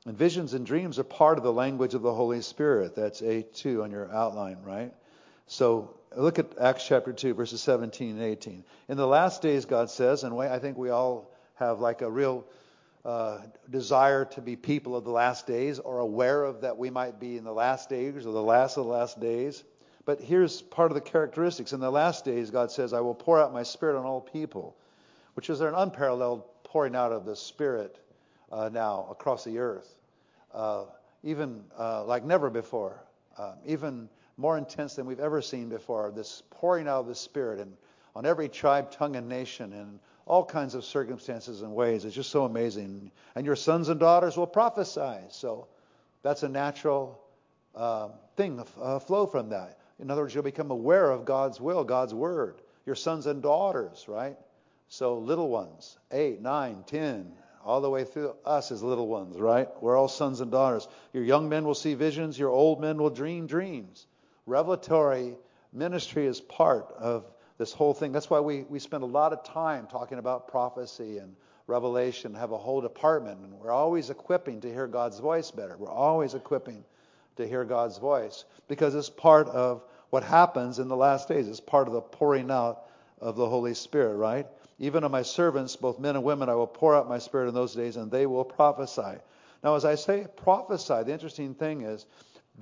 And 0.04 0.18
visions 0.18 0.52
and 0.52 0.66
dreams 0.66 0.98
are 0.98 1.04
part 1.04 1.38
of 1.38 1.44
the 1.44 1.52
language 1.52 1.94
of 1.94 2.02
the 2.02 2.12
Holy 2.12 2.42
Spirit. 2.42 2.96
That's 2.96 3.20
A2 3.20 3.84
on 3.84 3.90
your 3.90 4.12
outline, 4.12 4.58
right? 4.64 4.92
So 5.46 5.94
look 6.16 6.38
at 6.38 6.58
Acts 6.58 6.86
chapter 6.86 7.12
2, 7.12 7.34
verses 7.34 7.60
17 7.62 8.10
and 8.10 8.22
18. 8.22 8.64
In 8.88 8.96
the 8.96 9.06
last 9.06 9.42
days, 9.42 9.64
God 9.64 9.90
says, 9.90 10.24
and 10.24 10.38
I 10.38 10.58
think 10.58 10.76
we 10.76 10.90
all 10.90 11.30
have 11.54 11.80
like 11.80 12.02
a 12.02 12.10
real 12.10 12.44
uh, 13.04 13.38
desire 13.70 14.24
to 14.24 14.40
be 14.40 14.56
people 14.56 14.96
of 14.96 15.04
the 15.04 15.10
last 15.10 15.46
days 15.46 15.78
or 15.78 15.98
aware 15.98 16.44
of 16.44 16.62
that 16.62 16.76
we 16.76 16.90
might 16.90 17.20
be 17.20 17.36
in 17.36 17.44
the 17.44 17.52
last 17.52 17.88
days 17.88 18.26
or 18.26 18.32
the 18.32 18.42
last 18.42 18.76
of 18.76 18.84
the 18.84 18.90
last 18.90 19.20
days. 19.20 19.64
But 20.06 20.20
here's 20.20 20.62
part 20.62 20.90
of 20.90 20.94
the 20.94 21.00
characteristics. 21.00 21.72
In 21.72 21.80
the 21.80 21.90
last 21.90 22.24
days, 22.24 22.50
God 22.50 22.70
says, 22.70 22.92
I 22.92 23.00
will 23.00 23.14
pour 23.14 23.40
out 23.40 23.52
my 23.52 23.62
spirit 23.62 23.98
on 23.98 24.04
all 24.04 24.20
people, 24.20 24.76
which 25.34 25.50
is 25.50 25.60
an 25.60 25.74
unparalleled 25.74 26.44
pouring 26.64 26.94
out 26.94 27.12
of 27.12 27.24
the 27.24 27.36
spirit 27.36 27.98
uh, 28.52 28.70
now 28.72 29.06
across 29.10 29.44
the 29.44 29.58
earth, 29.58 29.94
uh, 30.52 30.84
even 31.22 31.64
uh, 31.78 32.04
like 32.04 32.24
never 32.24 32.50
before. 32.50 33.02
Um, 33.36 33.54
even 33.66 34.08
more 34.36 34.58
intense 34.58 34.94
than 34.94 35.06
we've 35.06 35.20
ever 35.20 35.42
seen 35.42 35.68
before. 35.68 36.12
This 36.14 36.42
pouring 36.50 36.86
out 36.86 37.00
of 37.00 37.06
the 37.06 37.14
Spirit 37.14 37.58
and 37.60 37.76
on 38.14 38.24
every 38.24 38.48
tribe, 38.48 38.92
tongue, 38.92 39.16
and 39.16 39.28
nation, 39.28 39.72
and 39.72 39.98
all 40.26 40.44
kinds 40.44 40.74
of 40.74 40.84
circumstances 40.84 41.62
and 41.62 41.74
ways. 41.74 42.04
It's 42.04 42.14
just 42.14 42.30
so 42.30 42.44
amazing. 42.44 43.10
And 43.34 43.44
your 43.44 43.56
sons 43.56 43.88
and 43.88 44.00
daughters 44.00 44.36
will 44.36 44.46
prophesy. 44.46 45.18
So 45.30 45.66
that's 46.22 46.42
a 46.42 46.48
natural 46.48 47.20
uh, 47.74 48.08
thing, 48.36 48.62
uh, 48.80 48.98
flow 49.00 49.26
from 49.26 49.50
that. 49.50 49.78
In 50.00 50.10
other 50.10 50.22
words, 50.22 50.34
you'll 50.34 50.42
become 50.42 50.70
aware 50.70 51.10
of 51.10 51.24
God's 51.24 51.60
will, 51.60 51.84
God's 51.84 52.14
word. 52.14 52.60
Your 52.86 52.96
sons 52.96 53.26
and 53.26 53.42
daughters, 53.42 54.06
right? 54.08 54.36
So 54.88 55.18
little 55.18 55.48
ones, 55.48 55.98
eight, 56.10 56.40
nine, 56.40 56.84
ten, 56.86 57.32
all 57.64 57.80
the 57.80 57.90
way 57.90 58.04
through 58.04 58.34
us 58.44 58.70
as 58.70 58.82
little 58.82 59.08
ones, 59.08 59.38
right? 59.38 59.68
We're 59.80 59.96
all 59.96 60.08
sons 60.08 60.40
and 60.40 60.50
daughters. 60.50 60.86
Your 61.12 61.24
young 61.24 61.48
men 61.48 61.64
will 61.64 61.74
see 61.74 61.94
visions, 61.94 62.38
your 62.38 62.50
old 62.50 62.80
men 62.80 62.98
will 62.98 63.10
dream 63.10 63.46
dreams. 63.46 64.06
Revelatory 64.46 65.36
ministry 65.72 66.26
is 66.26 66.40
part 66.40 66.92
of 66.98 67.24
this 67.58 67.72
whole 67.72 67.94
thing. 67.94 68.12
That's 68.12 68.30
why 68.30 68.40
we, 68.40 68.62
we 68.62 68.78
spend 68.78 69.02
a 69.02 69.06
lot 69.06 69.32
of 69.32 69.44
time 69.44 69.86
talking 69.86 70.18
about 70.18 70.48
prophecy 70.48 71.18
and 71.18 71.36
revelation, 71.66 72.34
have 72.34 72.52
a 72.52 72.58
whole 72.58 72.80
department, 72.80 73.40
and 73.40 73.52
we're 73.54 73.70
always 73.70 74.10
equipping 74.10 74.60
to 74.62 74.72
hear 74.72 74.86
God's 74.86 75.18
voice 75.18 75.50
better. 75.50 75.76
We're 75.76 75.90
always 75.90 76.34
equipping 76.34 76.84
to 77.36 77.46
hear 77.46 77.64
God's 77.64 77.98
voice 77.98 78.44
because 78.68 78.94
it's 78.94 79.10
part 79.10 79.48
of 79.48 79.82
what 80.10 80.22
happens 80.22 80.78
in 80.78 80.88
the 80.88 80.96
last 80.96 81.28
days. 81.28 81.48
It's 81.48 81.60
part 81.60 81.88
of 81.88 81.94
the 81.94 82.00
pouring 82.00 82.50
out 82.50 82.84
of 83.20 83.36
the 83.36 83.48
Holy 83.48 83.74
Spirit, 83.74 84.16
right? 84.16 84.46
Even 84.78 85.04
on 85.04 85.10
my 85.10 85.22
servants, 85.22 85.76
both 85.76 85.98
men 85.98 86.16
and 86.16 86.24
women, 86.24 86.48
I 86.48 86.54
will 86.54 86.66
pour 86.66 86.94
out 86.94 87.08
my 87.08 87.18
spirit 87.18 87.48
in 87.48 87.54
those 87.54 87.74
days, 87.74 87.96
and 87.96 88.10
they 88.10 88.26
will 88.26 88.44
prophesy. 88.44 89.18
Now, 89.62 89.76
as 89.76 89.84
I 89.84 89.94
say 89.94 90.26
prophesy, 90.36 91.02
the 91.04 91.12
interesting 91.12 91.54
thing 91.54 91.82
is 91.82 92.04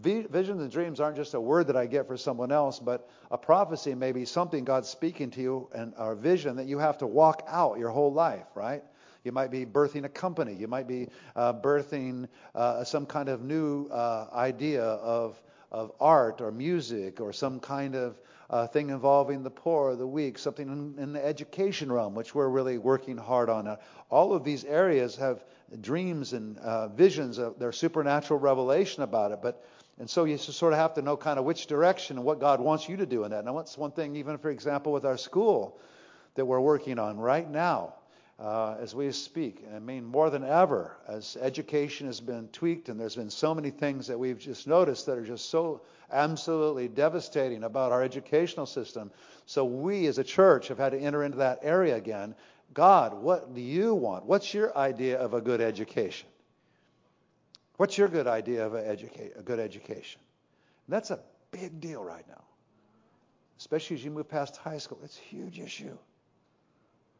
visions 0.00 0.62
and 0.62 0.70
dreams 0.70 1.00
aren't 1.00 1.16
just 1.16 1.34
a 1.34 1.40
word 1.40 1.66
that 1.66 1.76
I 1.76 1.86
get 1.86 2.06
for 2.06 2.16
someone 2.16 2.50
else, 2.50 2.78
but 2.78 3.08
a 3.30 3.38
prophecy 3.38 3.94
may 3.94 4.12
be 4.12 4.24
something 4.24 4.64
God's 4.64 4.88
speaking 4.88 5.30
to 5.32 5.40
you 5.40 5.68
and 5.74 5.92
a 5.96 6.14
vision 6.14 6.56
that 6.56 6.66
you 6.66 6.78
have 6.78 6.98
to 6.98 7.06
walk 7.06 7.44
out 7.46 7.78
your 7.78 7.90
whole 7.90 8.12
life, 8.12 8.46
right? 8.54 8.82
You 9.24 9.32
might 9.32 9.50
be 9.50 9.64
birthing 9.64 10.04
a 10.04 10.08
company. 10.08 10.54
You 10.54 10.66
might 10.66 10.88
be 10.88 11.08
uh, 11.36 11.52
birthing 11.52 12.28
uh, 12.54 12.84
some 12.84 13.06
kind 13.06 13.28
of 13.28 13.42
new 13.42 13.86
uh, 13.86 14.28
idea 14.32 14.82
of, 14.82 15.40
of 15.70 15.92
art 16.00 16.40
or 16.40 16.50
music 16.50 17.20
or 17.20 17.32
some 17.32 17.60
kind 17.60 17.94
of 17.94 18.20
uh, 18.50 18.66
thing 18.66 18.90
involving 18.90 19.42
the 19.42 19.50
poor 19.50 19.92
or 19.92 19.96
the 19.96 20.06
weak, 20.06 20.38
something 20.38 20.68
in, 20.68 21.02
in, 21.02 21.12
the 21.12 21.24
education 21.24 21.90
realm, 21.90 22.14
which 22.14 22.34
we're 22.34 22.48
really 22.48 22.76
working 22.76 23.16
hard 23.16 23.48
on. 23.48 23.78
all 24.10 24.34
of 24.34 24.44
these 24.44 24.64
areas 24.64 25.16
have 25.16 25.44
dreams 25.80 26.34
and 26.34 26.58
uh, 26.58 26.88
visions. 26.88 27.38
Of, 27.38 27.58
their 27.58 27.72
supernatural 27.72 28.38
revelation 28.40 29.02
about 29.04 29.32
it, 29.32 29.38
but 29.42 29.64
and 29.98 30.08
so 30.08 30.24
you 30.24 30.38
sort 30.38 30.72
of 30.72 30.78
have 30.78 30.94
to 30.94 31.02
know 31.02 31.16
kind 31.16 31.38
of 31.38 31.44
which 31.44 31.66
direction 31.66 32.16
and 32.16 32.24
what 32.24 32.40
God 32.40 32.60
wants 32.60 32.88
you 32.88 32.96
to 32.96 33.06
do 33.06 33.24
in 33.24 33.30
that. 33.30 33.44
Now, 33.44 33.56
that's 33.56 33.76
one 33.76 33.92
thing, 33.92 34.16
even 34.16 34.38
for 34.38 34.50
example, 34.50 34.92
with 34.92 35.04
our 35.04 35.16
school 35.16 35.78
that 36.34 36.44
we're 36.44 36.60
working 36.60 36.98
on 36.98 37.18
right 37.18 37.48
now 37.48 37.94
uh, 38.38 38.76
as 38.80 38.94
we 38.94 39.10
speak. 39.12 39.64
I 39.74 39.78
mean, 39.78 40.04
more 40.04 40.30
than 40.30 40.44
ever, 40.44 40.96
as 41.06 41.36
education 41.40 42.06
has 42.06 42.20
been 42.20 42.48
tweaked, 42.48 42.88
and 42.88 42.98
there's 42.98 43.16
been 43.16 43.30
so 43.30 43.54
many 43.54 43.70
things 43.70 44.06
that 44.08 44.18
we've 44.18 44.38
just 44.38 44.66
noticed 44.66 45.06
that 45.06 45.18
are 45.18 45.24
just 45.24 45.50
so 45.50 45.82
absolutely 46.10 46.88
devastating 46.88 47.62
about 47.64 47.92
our 47.92 48.02
educational 48.02 48.66
system. 48.66 49.10
So 49.46 49.64
we 49.64 50.06
as 50.06 50.18
a 50.18 50.24
church 50.24 50.68
have 50.68 50.78
had 50.78 50.92
to 50.92 50.98
enter 50.98 51.22
into 51.22 51.38
that 51.38 51.60
area 51.62 51.96
again. 51.96 52.34
God, 52.74 53.14
what 53.14 53.54
do 53.54 53.60
you 53.60 53.94
want? 53.94 54.24
What's 54.24 54.54
your 54.54 54.76
idea 54.76 55.18
of 55.18 55.34
a 55.34 55.40
good 55.40 55.60
education? 55.60 56.28
What's 57.76 57.96
your 57.96 58.08
good 58.08 58.26
idea 58.26 58.66
of 58.66 58.74
a, 58.74 58.90
a 59.36 59.42
good 59.42 59.58
education? 59.58 60.20
And 60.86 60.94
that's 60.94 61.10
a 61.10 61.20
big 61.50 61.80
deal 61.80 62.02
right 62.02 62.26
now, 62.28 62.42
especially 63.58 63.96
as 63.96 64.04
you 64.04 64.10
move 64.10 64.28
past 64.28 64.56
high 64.56 64.78
school. 64.78 64.98
It's 65.04 65.18
a 65.18 65.22
huge 65.22 65.58
issue. 65.58 65.96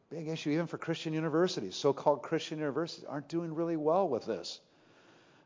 Big 0.09 0.27
issue 0.27 0.51
even 0.51 0.67
for 0.67 0.77
Christian 0.77 1.13
universities. 1.13 1.75
So 1.75 1.91
called 1.91 2.21
Christian 2.21 2.59
universities 2.59 3.05
aren't 3.07 3.27
doing 3.27 3.53
really 3.55 3.77
well 3.77 4.07
with 4.07 4.25
this. 4.25 4.59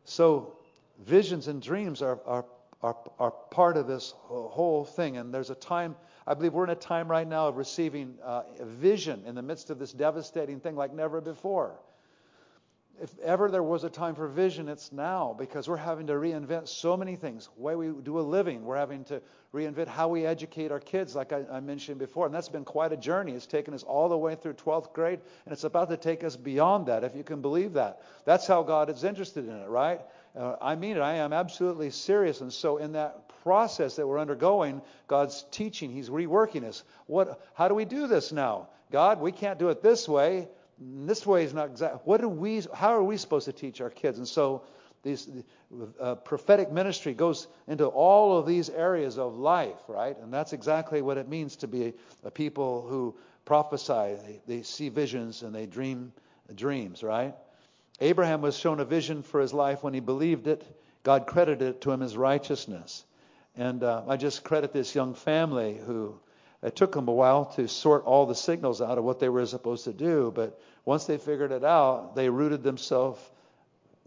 So 0.03 0.57
visions 1.05 1.47
and 1.47 1.61
dreams 1.61 2.01
are, 2.01 2.19
are, 2.25 2.45
are, 2.81 2.97
are 3.17 3.31
part 3.31 3.77
of 3.77 3.87
this 3.87 4.13
whole 4.17 4.83
thing. 4.83 5.17
And 5.17 5.33
there's 5.33 5.49
a 5.49 5.55
time, 5.55 5.95
I 6.25 6.33
believe 6.33 6.53
we're 6.53 6.65
in 6.65 6.69
a 6.69 6.75
time 6.75 7.09
right 7.09 7.27
now 7.27 7.47
of 7.47 7.55
receiving 7.55 8.15
uh, 8.23 8.43
a 8.59 8.65
vision 8.65 9.23
in 9.25 9.35
the 9.35 9.41
midst 9.41 9.69
of 9.69 9.79
this 9.79 9.93
devastating 9.93 10.59
thing 10.59 10.75
like 10.75 10.93
never 10.93 11.21
before 11.21 11.79
if 13.01 13.17
ever 13.19 13.51
there 13.51 13.63
was 13.63 13.83
a 13.83 13.89
time 13.89 14.15
for 14.15 14.27
vision, 14.27 14.67
it's 14.67 14.91
now 14.91 15.35
because 15.37 15.67
we're 15.67 15.77
having 15.77 16.07
to 16.07 16.13
reinvent 16.13 16.67
so 16.67 16.97
many 16.97 17.15
things. 17.15 17.49
The 17.55 17.61
way 17.61 17.75
we 17.75 17.89
do 18.01 18.19
a 18.19 18.21
living, 18.21 18.63
we're 18.63 18.77
having 18.77 19.03
to 19.05 19.21
reinvent 19.53 19.87
how 19.87 20.07
we 20.07 20.25
educate 20.25 20.71
our 20.71 20.79
kids, 20.79 21.15
like 21.15 21.31
I, 21.31 21.43
I, 21.51 21.59
mentioned 21.59 21.99
before. 21.99 22.25
And 22.25 22.33
that's 22.33 22.49
been 22.49 22.65
quite 22.65 22.91
a 22.91 22.97
journey. 22.97 23.33
It's 23.33 23.45
taken 23.45 23.73
us 23.73 23.83
all 23.83 24.09
the 24.09 24.17
way 24.17 24.35
through 24.35 24.53
12th 24.53 24.93
grade, 24.93 25.19
and 25.45 25.53
it's 25.53 25.63
about 25.63 25.89
to 25.89 25.97
take 25.97 26.23
us 26.23 26.35
beyond 26.35 26.87
that, 26.87 27.03
if 27.03 27.15
you 27.15 27.23
can 27.23 27.41
believe 27.41 27.73
that. 27.73 28.01
That's 28.25 28.47
how 28.47 28.63
God 28.63 28.89
is 28.89 29.03
interested 29.03 29.47
in 29.47 29.55
it, 29.55 29.67
right? 29.67 30.01
Uh, 30.35 30.55
I 30.59 30.75
mean 30.75 30.97
it. 30.97 31.01
I 31.01 31.15
am 31.15 31.33
absolutely 31.33 31.91
serious. 31.91 32.41
And 32.41 32.51
so, 32.51 32.77
in 32.77 32.93
that 32.93 33.29
process 33.43 33.95
that 33.95 34.07
we're 34.07 34.19
undergoing, 34.19 34.81
God's 35.07 35.45
teaching, 35.51 35.91
He's 35.91 36.09
reworking 36.09 36.63
us. 36.63 36.83
What? 37.05 37.41
How 37.53 37.67
do 37.67 37.75
we 37.75 37.85
do 37.85 38.07
this 38.07 38.31
now? 38.31 38.69
God, 38.91 39.19
we 39.21 39.31
can't 39.31 39.59
do 39.59 39.69
it 39.69 39.81
this 39.81 40.07
way 40.07 40.47
this 40.79 41.25
way 41.25 41.43
is 41.43 41.53
not 41.53 41.69
exact. 41.69 42.05
What 42.05 42.21
are 42.21 42.27
we? 42.27 42.61
How 42.73 42.89
are 42.89 43.03
we 43.03 43.17
supposed 43.17 43.45
to 43.45 43.53
teach 43.53 43.81
our 43.81 43.89
kids? 43.89 44.17
And 44.17 44.27
so, 44.27 44.63
these 45.03 45.27
uh, 45.99 46.15
prophetic 46.15 46.71
ministry 46.71 47.13
goes 47.13 47.47
into 47.67 47.85
all 47.85 48.37
of 48.37 48.45
these 48.45 48.69
areas 48.69 49.17
of 49.17 49.37
life, 49.37 49.79
right? 49.87 50.17
And 50.17 50.33
that's 50.33 50.53
exactly 50.53 51.01
what 51.01 51.17
it 51.17 51.27
means 51.27 51.55
to 51.57 51.67
be 51.67 51.93
a 52.23 52.31
people 52.31 52.85
who 52.87 53.15
prophesy. 53.45 54.17
They, 54.25 54.41
they 54.47 54.61
see 54.63 54.89
visions 54.89 55.43
and 55.43 55.53
they 55.53 55.65
dream 55.65 56.11
dreams, 56.53 57.03
right? 57.03 57.33
Abraham 57.99 58.41
was 58.41 58.57
shown 58.57 58.79
a 58.79 58.85
vision 58.85 59.23
for 59.23 59.41
his 59.41 59.53
life 59.53 59.83
when 59.83 59.93
he 59.93 59.99
believed 59.99 60.47
it. 60.47 60.63
God 61.03 61.25
credited 61.25 61.67
it 61.67 61.81
to 61.81 61.91
him 61.91 62.01
as 62.01 62.15
righteousness. 62.15 63.05
And 63.55 63.83
uh, 63.83 64.03
I 64.07 64.17
just 64.17 64.43
credit 64.43 64.71
this 64.71 64.93
young 64.93 65.15
family 65.15 65.79
who 65.85 66.19
it 66.63 66.75
took 66.75 66.93
them 66.93 67.07
a 67.07 67.11
while 67.11 67.45
to 67.55 67.67
sort 67.67 68.05
all 68.05 68.25
the 68.25 68.35
signals 68.35 68.81
out 68.81 68.97
of 68.97 69.03
what 69.03 69.19
they 69.19 69.29
were 69.29 69.45
supposed 69.45 69.83
to 69.85 69.93
do, 69.93 70.31
but 70.33 70.59
once 70.85 71.05
they 71.05 71.17
figured 71.17 71.51
it 71.51 71.63
out, 71.63 72.15
they 72.15 72.29
rooted 72.29 72.63
themselves 72.63 73.19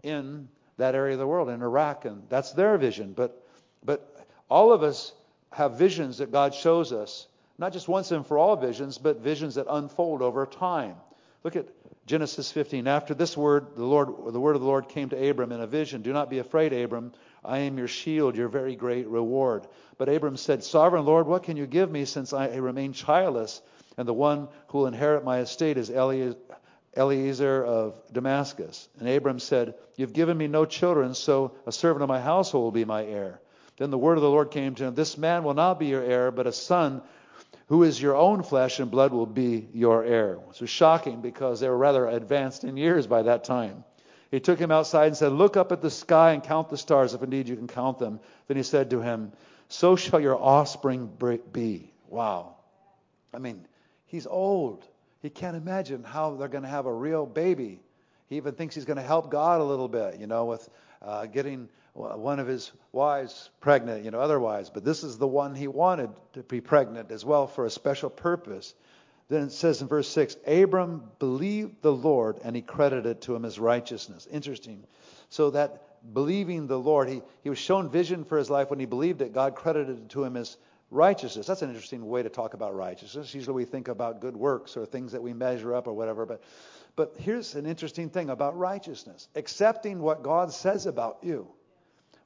in 0.03 0.49
that 0.77 0.95
area 0.95 1.13
of 1.13 1.19
the 1.19 1.27
world, 1.27 1.49
in 1.49 1.61
Iraq, 1.61 2.05
and 2.05 2.23
that's 2.29 2.51
their 2.51 2.77
vision. 2.77 3.13
But, 3.13 3.45
but 3.83 4.27
all 4.49 4.73
of 4.73 4.83
us 4.83 5.13
have 5.51 5.77
visions 5.77 6.17
that 6.17 6.31
God 6.31 6.53
shows 6.53 6.91
us, 6.91 7.27
not 7.57 7.71
just 7.71 7.87
once 7.87 8.11
and 8.11 8.25
for 8.25 8.37
all 8.37 8.55
visions, 8.55 8.97
but 8.97 9.19
visions 9.19 9.55
that 9.55 9.67
unfold 9.69 10.21
over 10.21 10.45
time. 10.45 10.95
Look 11.43 11.55
at 11.55 11.67
Genesis 12.05 12.51
15. 12.51 12.87
After 12.87 13.13
this 13.13 13.37
word, 13.37 13.75
the 13.75 13.85
Lord, 13.85 14.09
the 14.33 14.39
word 14.39 14.55
of 14.55 14.61
the 14.61 14.67
Lord 14.67 14.89
came 14.89 15.09
to 15.09 15.29
Abram 15.29 15.51
in 15.51 15.61
a 15.61 15.67
vision. 15.67 16.01
Do 16.01 16.13
not 16.13 16.29
be 16.29 16.39
afraid, 16.39 16.73
Abram. 16.73 17.13
I 17.43 17.59
am 17.59 17.77
your 17.77 17.87
shield, 17.87 18.35
your 18.35 18.47
very 18.47 18.75
great 18.75 19.07
reward. 19.07 19.67
But 19.97 20.09
Abram 20.09 20.37
said, 20.37 20.63
Sovereign 20.63 21.05
Lord, 21.05 21.27
what 21.27 21.43
can 21.43 21.57
you 21.57 21.65
give 21.65 21.91
me 21.91 22.05
since 22.05 22.33
I 22.33 22.55
remain 22.55 22.93
childless? 22.93 23.61
And 23.97 24.07
the 24.07 24.13
one 24.13 24.47
who 24.67 24.79
will 24.79 24.87
inherit 24.87 25.23
my 25.23 25.39
estate 25.39 25.77
is 25.77 25.91
Eliezer 26.95 27.63
of 27.63 28.01
Damascus. 28.11 28.89
And 28.99 29.09
Abram 29.09 29.39
said, 29.39 29.75
You've 29.95 30.13
given 30.13 30.37
me 30.37 30.47
no 30.47 30.65
children, 30.65 31.13
so 31.13 31.53
a 31.65 31.71
servant 31.71 32.03
of 32.03 32.09
my 32.09 32.21
household 32.21 32.63
will 32.63 32.71
be 32.71 32.85
my 32.85 33.05
heir. 33.05 33.41
Then 33.77 33.89
the 33.89 33.97
word 33.97 34.17
of 34.17 34.21
the 34.21 34.29
Lord 34.29 34.51
came 34.51 34.75
to 34.75 34.85
him, 34.85 34.93
This 34.93 35.17
man 35.17 35.43
will 35.43 35.53
not 35.53 35.79
be 35.79 35.87
your 35.87 36.03
heir, 36.03 36.31
but 36.31 36.47
a 36.47 36.51
son 36.51 37.01
who 37.67 37.83
is 37.83 38.01
your 38.01 38.15
own 38.15 38.43
flesh 38.43 38.79
and 38.79 38.91
blood 38.91 39.13
will 39.13 39.25
be 39.25 39.67
your 39.73 40.03
heir. 40.03 40.37
Was 40.59 40.69
shocking 40.69 41.21
because 41.21 41.59
they 41.59 41.69
were 41.69 41.77
rather 41.77 42.05
advanced 42.05 42.63
in 42.63 42.77
years 42.77 43.07
by 43.07 43.23
that 43.23 43.45
time. 43.45 43.83
He 44.31 44.39
took 44.39 44.57
him 44.57 44.71
outside 44.71 45.07
and 45.07 45.17
said, 45.17 45.33
Look 45.33 45.57
up 45.57 45.73
at 45.73 45.81
the 45.81 45.91
sky 45.91 46.31
and 46.31 46.41
count 46.41 46.69
the 46.69 46.77
stars, 46.77 47.13
if 47.13 47.21
indeed 47.21 47.49
you 47.49 47.57
can 47.57 47.67
count 47.67 47.99
them. 47.99 48.21
Then 48.47 48.57
he 48.57 48.63
said 48.63 48.89
to 48.91 49.01
him, 49.01 49.33
So 49.67 49.97
shall 49.97 50.21
your 50.21 50.41
offspring 50.41 51.11
be. 51.51 51.93
Wow. 52.07 52.55
I 53.33 53.39
mean, 53.39 53.65
he's 54.07 54.25
old. 54.25 54.87
He 55.21 55.29
can't 55.29 55.55
imagine 55.55 56.03
how 56.03 56.35
they're 56.35 56.47
going 56.47 56.63
to 56.63 56.69
have 56.69 56.85
a 56.85 56.93
real 56.93 57.25
baby. 57.25 57.81
He 58.27 58.37
even 58.37 58.55
thinks 58.55 58.73
he's 58.73 58.85
going 58.85 58.97
to 58.97 59.03
help 59.03 59.29
God 59.29 59.59
a 59.59 59.63
little 59.63 59.89
bit, 59.89 60.17
you 60.17 60.27
know, 60.27 60.45
with 60.45 60.67
uh, 61.01 61.25
getting 61.25 61.67
one 61.93 62.39
of 62.39 62.47
his 62.47 62.71
wives 62.93 63.49
pregnant, 63.59 64.05
you 64.05 64.11
know, 64.11 64.21
otherwise. 64.21 64.69
But 64.69 64.85
this 64.85 65.03
is 65.03 65.17
the 65.17 65.27
one 65.27 65.53
he 65.53 65.67
wanted 65.67 66.09
to 66.33 66.43
be 66.43 66.61
pregnant 66.61 67.11
as 67.11 67.25
well 67.25 67.47
for 67.47 67.65
a 67.65 67.69
special 67.69 68.09
purpose. 68.09 68.73
Then 69.31 69.43
it 69.43 69.53
says 69.53 69.81
in 69.81 69.87
verse 69.87 70.09
6 70.09 70.35
Abram 70.45 71.03
believed 71.17 71.81
the 71.81 71.93
Lord 71.93 72.39
and 72.43 72.53
he 72.53 72.61
credited 72.61 73.21
to 73.21 73.33
him 73.33 73.45
as 73.45 73.57
righteousness. 73.57 74.27
Interesting. 74.29 74.83
So 75.29 75.51
that 75.51 76.13
believing 76.13 76.67
the 76.67 76.77
Lord, 76.77 77.07
he, 77.07 77.21
he 77.41 77.49
was 77.49 77.57
shown 77.57 77.89
vision 77.89 78.25
for 78.25 78.37
his 78.37 78.49
life 78.49 78.69
when 78.69 78.79
he 78.79 78.85
believed 78.85 79.21
it. 79.21 79.31
God 79.31 79.55
credited 79.55 79.97
it 79.99 80.09
to 80.09 80.25
him 80.25 80.35
as 80.35 80.57
righteousness. 80.89 81.47
That's 81.47 81.61
an 81.61 81.69
interesting 81.69 82.05
way 82.09 82.21
to 82.21 82.27
talk 82.27 82.55
about 82.55 82.75
righteousness. 82.75 83.33
Usually 83.33 83.55
we 83.55 83.63
think 83.63 83.87
about 83.87 84.19
good 84.19 84.35
works 84.35 84.75
or 84.75 84.85
things 84.85 85.13
that 85.13 85.23
we 85.23 85.31
measure 85.31 85.73
up 85.73 85.87
or 85.87 85.93
whatever. 85.93 86.25
But, 86.25 86.43
but 86.97 87.15
here's 87.17 87.55
an 87.55 87.65
interesting 87.65 88.09
thing 88.09 88.31
about 88.31 88.57
righteousness 88.57 89.29
accepting 89.37 90.01
what 90.01 90.23
God 90.23 90.51
says 90.51 90.87
about 90.87 91.19
you, 91.21 91.47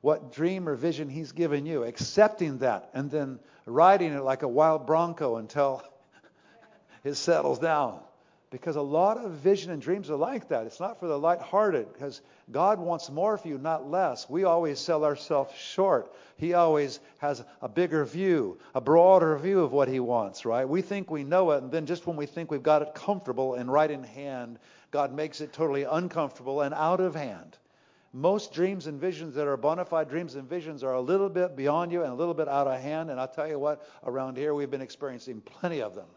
what 0.02 0.34
dream 0.34 0.68
or 0.68 0.74
vision 0.74 1.08
he's 1.08 1.34
given 1.34 1.68
you, 1.68 1.84
accepting 1.84 2.58
that, 2.58 2.90
and 2.96 3.12
then 3.12 3.38
riding 3.68 4.12
it 4.12 4.24
like 4.24 4.42
a 4.42 4.48
wild 4.48 4.88
bronco 4.88 5.36
until 5.36 5.84
it 7.06 7.16
settles 7.16 7.60
down 7.60 8.00
Because 8.52 8.78
a 8.78 8.82
lot 8.82 9.18
of 9.18 9.32
vision 9.32 9.72
and 9.72 9.82
dreams 9.82 10.10
are 10.10 10.16
like 10.16 10.48
that. 10.48 10.66
It's 10.66 10.80
not 10.80 11.00
for 11.00 11.08
the 11.08 11.20
light-hearted 11.20 11.92
because 11.92 12.22
God 12.52 12.80
wants 12.80 13.10
more 13.10 13.38
for 13.38 13.48
you, 13.48 13.58
not 13.58 13.92
less. 13.92 14.30
We 14.30 14.46
always 14.46 14.80
sell 14.80 15.04
ourselves 15.04 15.54
short. 15.56 16.14
He 16.38 16.54
always 16.54 17.02
has 17.18 17.44
a 17.62 17.68
bigger 17.68 18.06
view, 18.06 18.58
a 18.74 18.80
broader 18.80 19.36
view 19.38 19.62
of 19.62 19.74
what 19.74 19.88
he 19.88 20.00
wants, 20.00 20.46
right? 20.46 20.68
We 20.68 20.82
think 20.82 21.12
we 21.12 21.24
know 21.24 21.52
it, 21.52 21.64
and 21.64 21.72
then 21.72 21.86
just 21.86 22.08
when 22.08 22.16
we 22.16 22.28
think 22.28 22.50
we've 22.50 22.64
got 22.64 22.82
it 22.82 22.94
comfortable 22.94 23.56
and 23.56 23.70
right 23.70 23.92
in 23.92 24.04
hand, 24.04 24.60
God 24.92 25.14
makes 25.14 25.42
it 25.42 25.52
totally 25.52 25.84
uncomfortable 25.84 26.62
and 26.62 26.74
out 26.74 27.02
of 27.02 27.16
hand. 27.16 27.58
Most 28.14 28.54
dreams 28.54 28.88
and 28.88 29.02
visions 29.02 29.36
that 29.36 29.48
are 29.48 29.58
bona 29.58 29.84
fide 29.84 30.08
dreams 30.08 30.36
and 30.36 30.48
visions 30.48 30.82
are 30.82 30.94
a 30.94 31.02
little 31.02 31.28
bit 31.28 31.58
beyond 31.58 31.92
you 31.92 32.04
and 32.04 32.12
a 32.14 32.16
little 32.16 32.34
bit 32.34 32.48
out 32.48 32.68
of 32.68 32.80
hand. 32.80 33.10
And 33.12 33.20
I'll 33.20 33.28
tell 33.28 33.50
you 33.50 33.60
what, 33.60 33.86
around 34.06 34.38
here 34.38 34.54
we've 34.54 34.72
been 34.72 34.80
experiencing 34.80 35.42
plenty 35.42 35.82
of 35.82 35.94
them. 35.96 36.08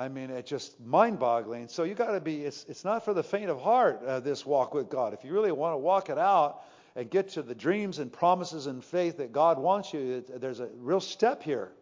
I 0.00 0.08
mean, 0.08 0.30
it's 0.30 0.48
just 0.48 0.80
mind-boggling. 0.80 1.68
So 1.68 1.82
you 1.82 1.94
got 1.94 2.12
to 2.12 2.22
be. 2.22 2.46
It's 2.46 2.64
it's 2.70 2.86
not 2.86 3.04
for 3.04 3.12
the 3.12 3.22
faint 3.22 3.50
of 3.50 3.60
heart. 3.60 4.02
Uh, 4.02 4.18
this 4.18 4.46
walk 4.46 4.72
with 4.72 4.88
God. 4.88 5.12
If 5.12 5.26
you 5.26 5.34
really 5.34 5.52
want 5.52 5.74
to 5.74 5.76
walk 5.76 6.08
it 6.08 6.16
out 6.16 6.62
and 6.96 7.10
get 7.10 7.28
to 7.30 7.42
the 7.42 7.54
dreams 7.54 7.98
and 7.98 8.10
promises 8.10 8.66
and 8.66 8.82
faith 8.82 9.18
that 9.18 9.30
God 9.30 9.58
wants 9.58 9.92
you, 9.92 10.00
it, 10.26 10.40
there's 10.40 10.60
a 10.60 10.70
real 10.78 11.00
step 11.00 11.42
here, 11.42 11.72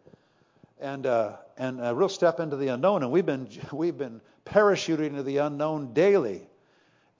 and 0.81 1.05
uh, 1.05 1.37
and 1.57 1.79
a 1.79 1.95
real 1.95 2.09
step 2.09 2.41
into 2.41 2.57
the 2.57 2.67
unknown. 2.67 3.03
And 3.03 3.11
we've 3.13 3.25
been 3.25 3.47
we've 3.71 3.97
been 3.97 4.19
parachuting 4.45 5.11
into 5.11 5.23
the 5.23 5.37
unknown 5.37 5.93
daily, 5.93 6.41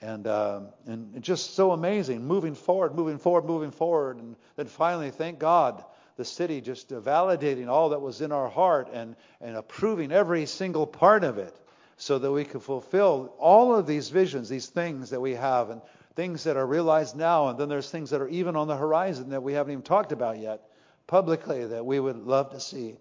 and 0.02 0.28
uh, 0.28 0.64
and 0.86 1.24
just 1.24 1.56
so 1.56 1.72
amazing. 1.72 2.28
Moving 2.28 2.56
forward, 2.56 2.94
moving 2.94 3.20
forward, 3.20 3.46
moving 3.46 3.72
forward, 3.72 4.18
and 4.18 4.36
then 4.58 4.66
finally, 4.68 5.12
thank 5.12 5.40
God 5.40 5.82
the 6.20 6.26
city 6.26 6.60
just 6.60 6.90
validating 6.90 7.70
all 7.70 7.90
that 7.90 8.02
was 8.02 8.20
in 8.20 8.34
our 8.34 8.50
heart 8.50 8.90
and, 8.92 9.16
and 9.40 9.56
approving 9.56 10.12
every 10.12 10.46
single 10.46 10.86
part 10.86 11.24
of 11.24 11.38
it 11.38 11.56
so 11.96 12.20
that 12.20 12.30
we 12.30 12.44
could 12.44 12.62
fulfill 12.62 13.34
all 13.40 13.74
of 13.74 13.88
these 13.88 14.10
visions, 14.10 14.50
these 14.50 14.68
things 14.68 15.12
that 15.12 15.22
we 15.22 15.36
have, 15.36 15.70
and 15.70 15.82
things 16.16 16.44
that 16.44 16.58
are 16.58 16.68
realized 16.68 17.16
now, 17.16 17.48
and 17.48 17.58
then 17.58 17.70
there's 17.70 17.90
things 17.90 18.10
that 18.10 18.20
are 18.20 18.28
even 18.28 18.58
on 18.58 18.68
the 18.68 18.76
horizon 18.76 19.30
that 19.30 19.42
we 19.42 19.54
haven't 19.54 19.72
even 19.72 19.82
talked 19.82 20.12
about 20.12 20.38
yet 20.40 20.62
publicly 21.08 21.66
that 21.66 21.86
we 21.86 22.02
would 22.02 22.18
love 22.18 22.52
to 22.52 22.60
see 22.60 22.98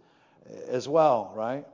eh, 0.49 0.53
as 0.69 0.87
well, 0.87 1.33
right? 1.35 1.67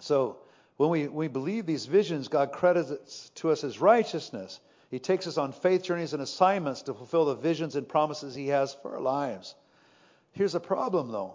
So 0.00 0.40
when 0.76 0.90
we, 0.90 1.08
we 1.08 1.28
believe 1.28 1.64
these 1.64 1.86
visions, 1.86 2.28
God 2.28 2.52
credits 2.52 3.30
to 3.36 3.48
us 3.48 3.64
as 3.64 3.80
righteousness. 3.80 4.60
He 4.90 4.98
takes 4.98 5.26
us 5.26 5.38
on 5.38 5.52
faith 5.52 5.84
journeys 5.84 6.12
and 6.12 6.20
assignments 6.20 6.82
to 6.82 6.92
fulfill 6.92 7.24
the 7.24 7.34
visions 7.34 7.76
and 7.76 7.88
promises 7.88 8.34
He 8.34 8.48
has 8.48 8.74
for 8.74 8.96
our 8.96 9.00
lives. 9.00 9.54
Here's 10.32 10.54
a 10.54 10.60
problem, 10.60 11.10
though 11.10 11.34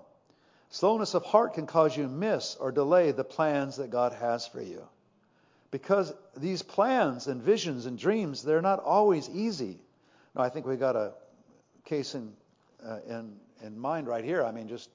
slowness 0.69 1.13
of 1.13 1.23
heart 1.23 1.53
can 1.53 1.65
cause 1.65 1.95
you 1.95 2.03
to 2.03 2.09
miss 2.09 2.55
or 2.59 2.71
delay 2.71 3.11
the 3.11 3.23
plans 3.23 3.77
that 3.77 3.89
God 3.89 4.11
has 4.13 4.45
for 4.45 4.61
you. 4.61 4.85
Because 5.71 6.13
these 6.35 6.61
plans 6.61 7.27
and 7.27 7.41
visions 7.41 7.85
and 7.85 7.97
dreams, 7.97 8.43
they're 8.43 8.61
not 8.61 8.83
always 8.83 9.29
easy. 9.29 9.79
No, 10.35 10.41
I 10.41 10.49
think 10.49 10.65
we 10.65 10.75
got 10.75 10.95
a 10.95 11.13
case 11.85 12.15
in, 12.15 12.33
uh, 12.85 12.99
in, 13.07 13.35
in 13.63 13.79
mind 13.79 14.07
right 14.07 14.23
here. 14.23 14.43
I 14.43 14.51
mean, 14.51 14.67
just 14.67 14.89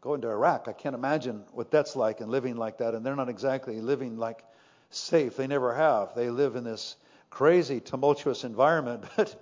going 0.00 0.20
to 0.22 0.28
Iraq, 0.28 0.66
I 0.68 0.72
can't 0.72 0.94
imagine 0.94 1.44
what 1.52 1.70
that's 1.70 1.96
like 1.96 2.20
and 2.20 2.30
living 2.30 2.56
like 2.56 2.78
that. 2.78 2.94
And 2.94 3.04
they're 3.04 3.16
not 3.16 3.28
exactly 3.28 3.80
living 3.80 4.16
like 4.16 4.44
safe. 4.90 5.36
They 5.36 5.46
never 5.46 5.74
have. 5.74 6.14
They 6.14 6.30
live 6.30 6.56
in 6.56 6.64
this 6.64 6.96
crazy, 7.30 7.80
tumultuous 7.80 8.44
environment, 8.44 9.04
but 9.16 9.34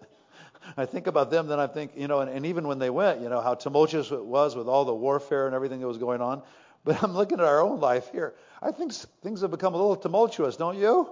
I 0.76 0.86
think 0.86 1.06
about 1.06 1.30
them, 1.30 1.46
then 1.46 1.60
I 1.60 1.66
think, 1.66 1.92
you 1.96 2.08
know, 2.08 2.20
and, 2.20 2.30
and 2.30 2.46
even 2.46 2.66
when 2.66 2.78
they 2.78 2.90
went, 2.90 3.20
you 3.20 3.28
know, 3.28 3.40
how 3.40 3.54
tumultuous 3.54 4.10
it 4.10 4.24
was 4.24 4.56
with 4.56 4.68
all 4.68 4.84
the 4.84 4.94
warfare 4.94 5.46
and 5.46 5.54
everything 5.54 5.80
that 5.80 5.88
was 5.88 5.98
going 5.98 6.20
on. 6.20 6.42
But 6.84 7.02
I'm 7.02 7.14
looking 7.14 7.40
at 7.40 7.44
our 7.44 7.60
own 7.60 7.80
life 7.80 8.12
here. 8.12 8.36
I 8.62 8.70
think 8.70 8.92
things 9.20 9.40
have 9.40 9.50
become 9.50 9.74
a 9.74 9.76
little 9.76 9.96
tumultuous, 9.96 10.56
don't 10.56 10.78
you? 10.78 11.10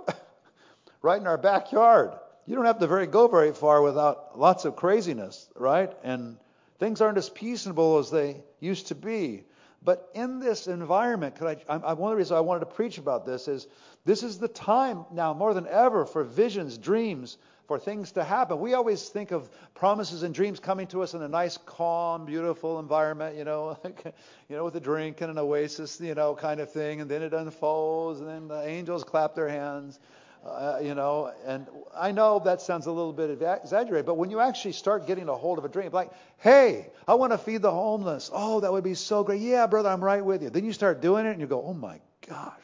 right 1.03 1.21
in 1.21 1.27
our 1.27 1.37
backyard. 1.37 2.13
You 2.47 2.55
don't 2.55 2.67
have 2.67 2.79
to 2.79 2.87
very 2.87 3.09
go 3.09 3.27
very 3.27 3.53
far 3.53 3.83
without 3.83 4.39
lots 4.39 4.65
of 4.67 4.77
craziness, 4.77 5.49
right? 5.57 5.93
And 6.05 6.37
things 6.79 7.01
aren't 7.01 7.19
as 7.19 7.29
peaceable 7.29 7.99
as 7.99 8.09
they 8.09 8.45
used 8.61 8.87
to 8.89 8.95
be. 8.95 9.43
But 9.83 10.09
in 10.15 10.39
this 10.39 10.67
environment, 10.67 11.37
I, 11.43 11.57
I, 11.69 11.93
one 11.93 12.11
of 12.11 12.17
the 12.17 12.17
reasons 12.17 12.33
I 12.33 12.41
wanted 12.41 12.61
to 12.61 12.67
preach 12.67 12.99
about 12.99 13.27
this 13.27 13.49
is 13.49 13.67
this 14.05 14.23
is 14.23 14.39
the 14.39 14.49
time 14.49 15.05
now 15.13 15.35
more 15.35 15.53
than 15.55 15.67
ever 15.67 16.07
for 16.07 16.25
visions, 16.25 16.79
dreams, 16.79 17.37
for 17.67 17.79
things 17.79 18.13
to 18.13 18.25
happen. 18.25 18.61
We 18.61 18.75
always 18.75 19.09
think 19.09 19.31
of 19.31 19.49
promises 19.75 20.23
and 20.23 20.35
dreams 20.35 20.61
coming 20.61 20.87
to 20.89 21.03
us 21.03 21.15
in 21.15 21.23
a 21.23 21.29
nice, 21.29 21.57
calm, 21.57 22.27
beautiful 22.27 22.79
environment, 22.79 23.37
you 23.37 23.45
know, 23.45 23.79
you 23.85 24.57
know, 24.57 24.65
with 24.65 24.77
a 24.77 24.81
drink 24.81 25.21
and 25.21 25.31
an 25.31 25.39
oasis, 25.39 26.01
you 26.01 26.15
know, 26.15 26.35
kind 26.35 26.61
of 26.61 26.71
thing, 26.71 27.01
and 27.01 27.11
then 27.11 27.23
it 27.23 27.33
unfolds, 27.33 28.21
and 28.21 28.29
then 28.29 28.49
the 28.49 28.67
angels 28.67 29.05
clap 29.05 29.35
their 29.35 29.49
hands. 29.49 29.99
Uh, 30.45 30.79
you 30.83 30.95
know, 30.95 31.33
and 31.47 31.67
I 31.97 32.13
know 32.13 32.39
that 32.45 32.61
sounds 32.61 32.85
a 32.85 32.93
little 32.93 33.15
bit 33.15 33.31
exaggerated, 33.31 34.05
but 34.05 34.19
when 34.19 34.31
you 34.31 34.41
actually 34.41 34.73
start 34.73 35.07
getting 35.07 35.31
a 35.31 35.35
hold 35.35 35.57
of 35.57 35.65
a 35.65 35.71
dream, 35.71 35.91
like, 35.91 36.11
hey, 36.37 36.91
I 37.09 37.15
want 37.15 37.33
to 37.33 37.39
feed 37.39 37.63
the 37.63 37.71
homeless. 37.71 38.31
Oh, 38.31 38.61
that 38.61 38.71
would 38.71 38.85
be 38.85 38.93
so 38.93 39.25
great. 39.25 39.41
Yeah, 39.41 39.67
brother, 39.67 39.89
I'm 39.89 40.05
right 40.05 40.23
with 40.23 40.43
you. 40.43 40.51
Then 40.51 40.67
you 40.67 40.75
start 40.75 41.01
doing 41.01 41.25
it, 41.25 41.31
and 41.31 41.41
you 41.41 41.47
go, 41.47 41.63
oh 41.65 41.73
my 41.73 41.99
gosh, 42.29 42.61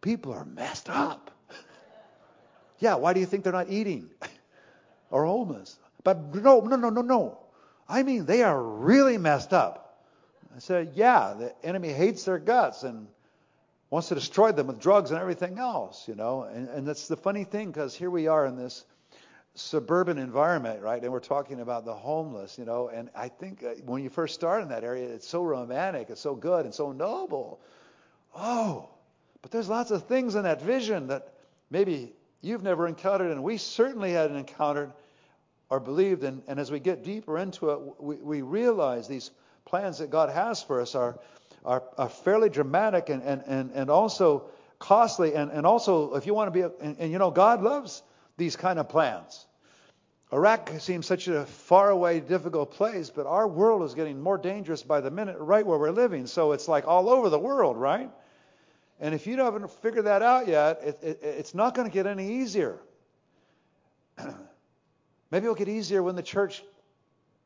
people 0.00 0.32
are 0.32 0.44
messed 0.44 0.90
up. 0.90 1.30
Yeah, 2.82 2.96
why 2.96 3.12
do 3.12 3.20
you 3.20 3.26
think 3.26 3.44
they're 3.44 3.52
not 3.52 3.70
eating 3.70 4.10
or 5.10 5.24
homeless? 5.24 5.78
But 6.02 6.34
no, 6.34 6.60
no, 6.62 6.74
no, 6.74 6.90
no, 6.90 7.00
no. 7.00 7.38
I 7.88 8.02
mean, 8.02 8.26
they 8.26 8.42
are 8.42 8.60
really 8.60 9.18
messed 9.18 9.52
up. 9.52 10.02
I 10.54 10.58
said, 10.58 10.90
yeah, 10.96 11.34
the 11.38 11.54
enemy 11.64 11.92
hates 11.92 12.24
their 12.24 12.40
guts 12.40 12.82
and 12.82 13.06
wants 13.90 14.08
to 14.08 14.16
destroy 14.16 14.50
them 14.50 14.66
with 14.66 14.80
drugs 14.80 15.12
and 15.12 15.20
everything 15.20 15.60
else, 15.60 16.08
you 16.08 16.16
know. 16.16 16.42
And, 16.42 16.68
and 16.70 16.84
that's 16.84 17.06
the 17.06 17.16
funny 17.16 17.44
thing 17.44 17.70
because 17.70 17.94
here 17.94 18.10
we 18.10 18.26
are 18.26 18.46
in 18.46 18.56
this 18.56 18.84
suburban 19.54 20.18
environment, 20.18 20.82
right? 20.82 21.00
And 21.00 21.12
we're 21.12 21.20
talking 21.20 21.60
about 21.60 21.84
the 21.84 21.94
homeless, 21.94 22.58
you 22.58 22.64
know. 22.64 22.88
And 22.88 23.10
I 23.14 23.28
think 23.28 23.62
uh, 23.62 23.74
when 23.86 24.02
you 24.02 24.10
first 24.10 24.34
start 24.34 24.60
in 24.60 24.70
that 24.70 24.82
area, 24.82 25.08
it's 25.08 25.28
so 25.28 25.44
romantic, 25.44 26.10
it's 26.10 26.20
so 26.20 26.34
good 26.34 26.64
and 26.64 26.74
so 26.74 26.90
noble. 26.90 27.60
Oh, 28.34 28.88
but 29.40 29.52
there's 29.52 29.68
lots 29.68 29.92
of 29.92 30.08
things 30.08 30.34
in 30.34 30.42
that 30.42 30.60
vision 30.62 31.06
that 31.08 31.32
maybe 31.70 32.12
you've 32.42 32.62
never 32.62 32.86
encountered, 32.86 33.30
and 33.30 33.42
we 33.42 33.56
certainly 33.56 34.12
hadn't 34.12 34.36
encountered 34.36 34.92
or 35.70 35.80
believed. 35.80 36.24
And, 36.24 36.42
and 36.46 36.60
as 36.60 36.70
we 36.70 36.80
get 36.80 37.02
deeper 37.02 37.38
into 37.38 37.70
it, 37.70 37.80
we, 37.98 38.16
we 38.16 38.42
realize 38.42 39.08
these 39.08 39.30
plans 39.64 39.98
that 39.98 40.10
God 40.10 40.28
has 40.28 40.62
for 40.62 40.82
us 40.82 40.94
are, 40.94 41.18
are, 41.64 41.82
are 41.96 42.08
fairly 42.10 42.50
dramatic 42.50 43.08
and, 43.08 43.22
and, 43.22 43.42
and, 43.46 43.70
and 43.70 43.88
also 43.88 44.50
costly. 44.78 45.34
And, 45.34 45.50
and 45.50 45.64
also, 45.64 46.14
if 46.14 46.26
you 46.26 46.34
want 46.34 46.48
to 46.48 46.50
be, 46.50 46.60
a, 46.60 46.70
and, 46.80 46.96
and 46.98 47.10
you 47.10 47.18
know, 47.18 47.30
God 47.30 47.62
loves 47.62 48.02
these 48.36 48.56
kind 48.56 48.78
of 48.78 48.88
plans. 48.88 49.46
Iraq 50.32 50.70
seems 50.78 51.06
such 51.06 51.28
a 51.28 51.44
faraway, 51.44 52.18
difficult 52.18 52.72
place, 52.72 53.10
but 53.10 53.26
our 53.26 53.46
world 53.46 53.82
is 53.82 53.94
getting 53.94 54.20
more 54.20 54.38
dangerous 54.38 54.82
by 54.82 55.00
the 55.00 55.10
minute 55.10 55.36
right 55.38 55.64
where 55.64 55.78
we're 55.78 55.90
living. 55.90 56.26
So 56.26 56.52
it's 56.52 56.68
like 56.68 56.88
all 56.88 57.10
over 57.10 57.28
the 57.28 57.38
world, 57.38 57.76
right? 57.76 58.10
And 59.02 59.16
if 59.16 59.26
you 59.26 59.36
haven't 59.36 59.68
figured 59.82 60.06
that 60.06 60.22
out 60.22 60.46
yet, 60.46 60.80
it, 60.84 60.98
it, 61.02 61.20
it's 61.22 61.54
not 61.56 61.74
going 61.74 61.88
to 61.88 61.92
get 61.92 62.06
any 62.06 62.40
easier. 62.40 62.78
Maybe 65.32 65.44
it'll 65.44 65.56
get 65.56 65.68
easier 65.68 66.04
when 66.04 66.14
the 66.14 66.22
church 66.22 66.62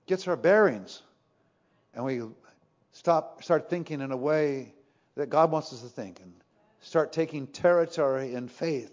gets 0.04 0.28
our 0.28 0.36
bearings 0.36 1.00
and 1.94 2.04
we 2.04 2.20
stop, 2.92 3.42
start 3.42 3.70
thinking 3.70 4.02
in 4.02 4.12
a 4.12 4.16
way 4.16 4.74
that 5.16 5.30
God 5.30 5.50
wants 5.50 5.72
us 5.72 5.80
to 5.80 5.88
think 5.88 6.20
and 6.20 6.34
start 6.82 7.14
taking 7.14 7.46
territory 7.46 8.34
in 8.34 8.48
faith 8.48 8.92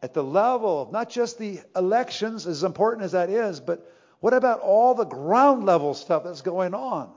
at 0.00 0.14
the 0.14 0.22
level 0.22 0.82
of 0.82 0.92
not 0.92 1.10
just 1.10 1.40
the 1.40 1.60
elections, 1.74 2.46
as 2.46 2.62
important 2.62 3.04
as 3.04 3.12
that 3.12 3.30
is, 3.30 3.58
but 3.58 3.92
what 4.20 4.32
about 4.32 4.60
all 4.60 4.94
the 4.94 5.04
ground 5.04 5.66
level 5.66 5.94
stuff 5.94 6.22
that's 6.22 6.42
going 6.42 6.72
on? 6.72 7.10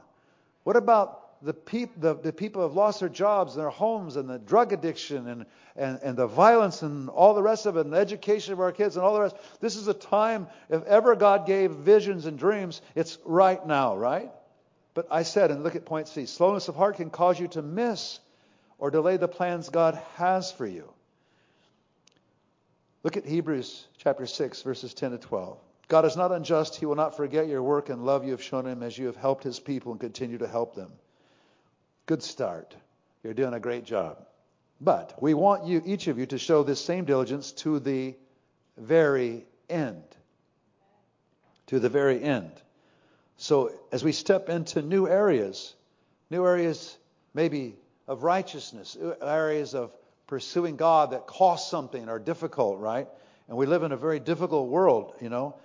What 0.64 0.78
about 0.78 1.23
the, 1.44 1.54
peop, 1.54 1.92
the, 2.00 2.16
the 2.16 2.32
people 2.32 2.62
have 2.62 2.74
lost 2.74 3.02
their 3.02 3.10
jobs 3.10 3.56
and 3.56 3.62
their 3.62 3.70
homes 3.70 4.16
and 4.16 4.30
the 4.30 4.40
drug 4.40 4.72
addiction 4.72 5.28
and, 5.28 5.46
and, 5.76 6.00
and 6.02 6.18
the 6.18 6.26
violence 6.26 6.82
and 6.82 7.10
all 7.10 7.34
the 7.34 7.44
rest 7.44 7.66
of 7.66 7.76
it 7.76 7.82
and 7.82 7.94
the 7.94 7.98
education 7.98 8.54
of 8.54 8.62
our 8.62 8.72
kids 8.72 8.96
and 8.96 9.06
all 9.06 9.14
the 9.14 9.20
rest. 9.20 9.36
This 9.60 9.76
is 9.76 9.88
a 9.88 9.94
time, 9.94 10.48
if 10.70 10.84
ever 10.86 11.16
God 11.16 11.46
gave 11.46 11.72
visions 11.72 12.26
and 12.26 12.40
dreams, 12.40 12.82
it's 12.96 13.18
right 13.26 13.66
now, 13.68 13.98
right? 13.98 14.32
But 14.94 15.08
I 15.12 15.24
said, 15.24 15.52
and 15.52 15.64
look 15.64 15.76
at 15.76 15.86
point 15.86 16.08
C 16.08 16.26
slowness 16.26 16.70
of 16.70 16.76
heart 16.76 16.96
can 16.96 17.10
cause 17.10 17.40
you 17.40 17.48
to 17.50 17.62
miss 17.62 18.20
or 18.78 18.90
delay 18.90 19.18
the 19.18 19.28
plans 19.28 19.70
God 19.70 20.00
has 20.16 20.52
for 20.52 20.66
you. 20.66 20.90
Look 23.04 23.18
at 23.18 23.26
Hebrews 23.26 23.86
chapter 23.98 24.26
6, 24.26 24.62
verses 24.62 24.94
10 24.94 25.12
to 25.12 25.18
12. 25.18 25.58
God 25.90 26.06
is 26.06 26.16
not 26.16 26.32
unjust. 26.32 26.78
He 26.78 26.86
will 26.86 26.96
not 26.96 27.18
forget 27.18 27.50
your 27.50 27.62
work 27.62 27.90
and 27.90 28.06
love 28.06 28.24
you 28.24 28.32
have 28.32 28.42
shown 28.42 28.66
him 28.66 28.82
as 28.82 28.98
you 28.98 29.08
have 29.08 29.18
helped 29.18 29.44
his 29.44 29.60
people 29.60 29.92
and 29.92 30.00
continue 30.00 30.38
to 30.38 30.48
help 30.48 30.74
them. 30.74 30.92
Good 32.06 32.22
start. 32.24 32.76
You're 33.24 33.34
doing 33.34 33.54
a 33.54 33.60
great 33.60 33.86
job. 33.86 34.26
But 34.82 35.22
we 35.22 35.34
want 35.34 35.66
you, 35.66 35.82
each 35.86 36.08
of 36.08 36.18
you, 36.18 36.26
to 36.28 36.38
show 36.38 36.64
this 36.64 36.84
same 36.84 37.06
diligence 37.06 37.54
to 37.54 37.80
the 37.80 38.16
very 38.78 39.46
end. 39.70 40.04
To 41.68 41.80
the 41.80 41.88
very 41.90 42.22
end. 42.22 42.52
So 43.38 43.72
as 43.92 44.04
we 44.04 44.12
step 44.12 44.50
into 44.50 44.82
new 44.82 45.08
areas, 45.08 45.74
new 46.30 46.46
areas 46.46 46.98
maybe 47.34 47.76
of 48.08 48.24
righteousness, 48.24 48.98
areas 49.22 49.74
of 49.74 49.96
pursuing 50.28 50.76
God 50.76 51.12
that 51.12 51.28
cost 51.28 51.70
something 51.70 52.10
are 52.10 52.20
difficult, 52.20 52.80
right? 52.80 53.08
And 53.48 53.58
we 53.58 53.66
live 53.66 53.84
in 53.84 53.92
a 53.92 53.98
very 53.98 54.20
difficult 54.20 54.68
world, 54.68 55.14
you 55.22 55.30
know. 55.30 55.56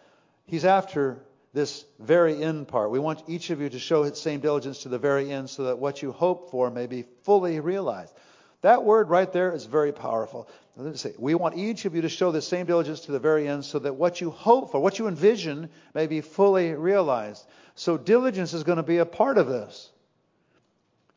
He's 0.47 0.65
after 0.65 1.19
this 1.59 1.85
very 1.99 2.41
end 2.41 2.69
part. 2.69 2.93
We 2.93 3.01
want 3.01 3.25
each 3.27 3.51
of 3.51 3.61
you 3.61 3.69
to 3.69 3.81
show 3.81 4.05
its 4.05 4.21
same 4.21 4.39
diligence 4.39 4.85
to 4.85 4.89
the 4.89 4.99
very 4.99 5.33
end 5.33 5.51
so 5.51 5.65
that 5.65 5.79
what 5.81 6.03
you 6.03 6.13
hope 6.13 6.53
for 6.53 6.71
may 6.71 6.87
be 6.87 7.03
fully 7.25 7.59
realized. 7.59 8.15
That 8.61 8.85
word 8.85 9.11
right 9.11 9.33
there 9.33 9.53
is 9.53 9.65
very 9.65 9.91
powerful. 9.91 10.49
Say, 10.95 11.15
we 11.19 11.35
want 11.35 11.59
each 11.59 11.85
of 11.85 11.97
you 11.97 12.03
to 12.03 12.09
show 12.09 12.31
the 12.31 12.41
same 12.41 12.67
diligence 12.67 13.01
to 13.03 13.13
the 13.13 13.19
very 13.19 13.49
end 13.49 13.65
so 13.65 13.81
that 13.81 13.97
what 13.97 14.21
you 14.21 14.31
hope 14.31 14.71
for, 14.71 14.81
what 14.81 15.01
you 15.01 15.09
envision, 15.09 15.69
may 15.95 16.07
be 16.07 16.21
fully 16.21 16.75
realized. 16.75 17.45
So 17.75 17.99
diligence 17.99 18.55
is 18.55 18.63
going 18.63 18.77
to 18.77 18.85
be 18.85 18.99
a 18.99 19.07
part 19.07 19.37
of 19.37 19.49
this. 19.49 19.91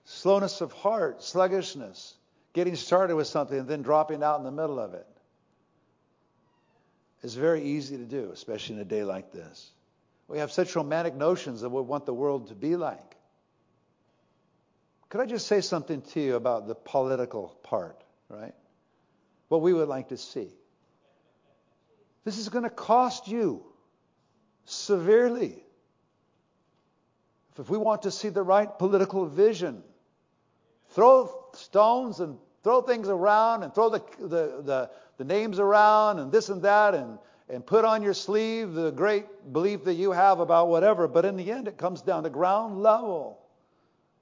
Slowness 0.05 0.61
of 0.61 0.71
heart, 0.71 1.23
sluggishness, 1.23 2.15
getting 2.53 2.75
started 2.75 3.15
with 3.15 3.27
something 3.27 3.59
and 3.59 3.67
then 3.67 3.83
dropping 3.83 4.23
out 4.23 4.39
in 4.39 4.43
the 4.43 4.51
middle 4.51 4.79
of 4.79 4.95
it 4.95 5.05
is 7.21 7.35
very 7.35 7.61
easy 7.61 7.97
to 7.97 8.05
do, 8.05 8.31
especially 8.33 8.75
in 8.77 8.81
a 8.81 8.85
day 8.85 9.03
like 9.03 9.31
this. 9.31 9.69
We 10.31 10.39
have 10.39 10.49
such 10.49 10.77
romantic 10.77 11.13
notions 11.13 11.61
of 11.61 11.73
what 11.73 11.83
we 11.83 11.89
want 11.89 12.05
the 12.05 12.13
world 12.13 12.47
to 12.47 12.55
be 12.55 12.77
like. 12.77 13.17
Could 15.09 15.19
I 15.19 15.25
just 15.25 15.45
say 15.45 15.59
something 15.59 16.01
to 16.13 16.21
you 16.21 16.35
about 16.37 16.67
the 16.67 16.75
political 16.75 17.59
part, 17.63 18.01
right? 18.29 18.53
What 19.49 19.61
we 19.61 19.73
would 19.73 19.89
like 19.89 20.07
to 20.07 20.17
see. 20.17 20.47
This 22.23 22.37
is 22.37 22.47
going 22.47 22.63
to 22.63 22.69
cost 22.69 23.27
you 23.27 23.61
severely. 24.63 25.65
If 27.59 27.69
we 27.69 27.77
want 27.77 28.03
to 28.03 28.11
see 28.11 28.29
the 28.29 28.41
right 28.41 28.69
political 28.79 29.25
vision, 29.25 29.83
throw 30.91 31.29
stones 31.55 32.21
and 32.21 32.37
throw 32.63 32.81
things 32.81 33.09
around 33.09 33.63
and 33.63 33.75
throw 33.75 33.89
the, 33.89 34.01
the, 34.17 34.61
the, 34.63 34.91
the 35.17 35.25
names 35.25 35.59
around 35.59 36.19
and 36.19 36.31
this 36.31 36.47
and 36.47 36.61
that 36.61 36.95
and 36.95 37.19
and 37.51 37.65
put 37.65 37.83
on 37.83 38.01
your 38.01 38.13
sleeve 38.13 38.73
the 38.73 38.91
great 38.91 39.25
belief 39.51 39.83
that 39.83 39.95
you 39.95 40.11
have 40.11 40.39
about 40.39 40.69
whatever. 40.69 41.07
But 41.07 41.25
in 41.25 41.35
the 41.35 41.51
end, 41.51 41.67
it 41.67 41.77
comes 41.77 42.01
down 42.01 42.23
to 42.23 42.29
ground 42.29 42.81
level 42.81 43.37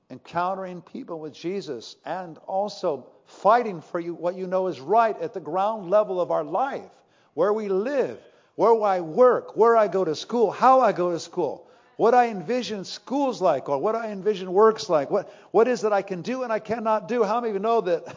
encountering 0.09 0.81
people 0.81 1.19
with 1.19 1.33
Jesus 1.33 1.95
and 2.05 2.39
also 2.47 3.07
fighting 3.25 3.81
for 3.81 3.99
you 3.99 4.15
what 4.15 4.35
you 4.35 4.47
know 4.47 4.65
is 4.65 4.79
right 4.79 5.19
at 5.21 5.33
the 5.35 5.39
ground 5.39 5.91
level 5.91 6.19
of 6.19 6.31
our 6.31 6.43
life, 6.43 6.89
where 7.35 7.53
we 7.53 7.69
live, 7.69 8.19
where 8.55 8.81
I 8.81 9.01
work, 9.01 9.55
where 9.55 9.77
I 9.77 9.87
go 9.87 10.03
to 10.03 10.15
school, 10.15 10.49
how 10.49 10.81
I 10.81 10.91
go 10.91 11.11
to 11.11 11.19
school, 11.19 11.69
what 11.97 12.15
I 12.15 12.29
envision 12.29 12.83
schools 12.83 13.41
like, 13.41 13.69
or 13.69 13.77
what 13.77 13.95
I 13.95 14.09
envision 14.09 14.51
works 14.51 14.89
like, 14.89 15.11
what, 15.11 15.31
what 15.51 15.67
is 15.67 15.81
that 15.81 15.93
I 15.93 16.01
can 16.01 16.23
do 16.23 16.41
and 16.41 16.51
I 16.51 16.59
cannot 16.59 17.07
do. 17.07 17.23
How 17.23 17.39
many 17.39 17.49
of 17.49 17.55
you 17.55 17.59
know 17.59 17.81
that 17.81 18.15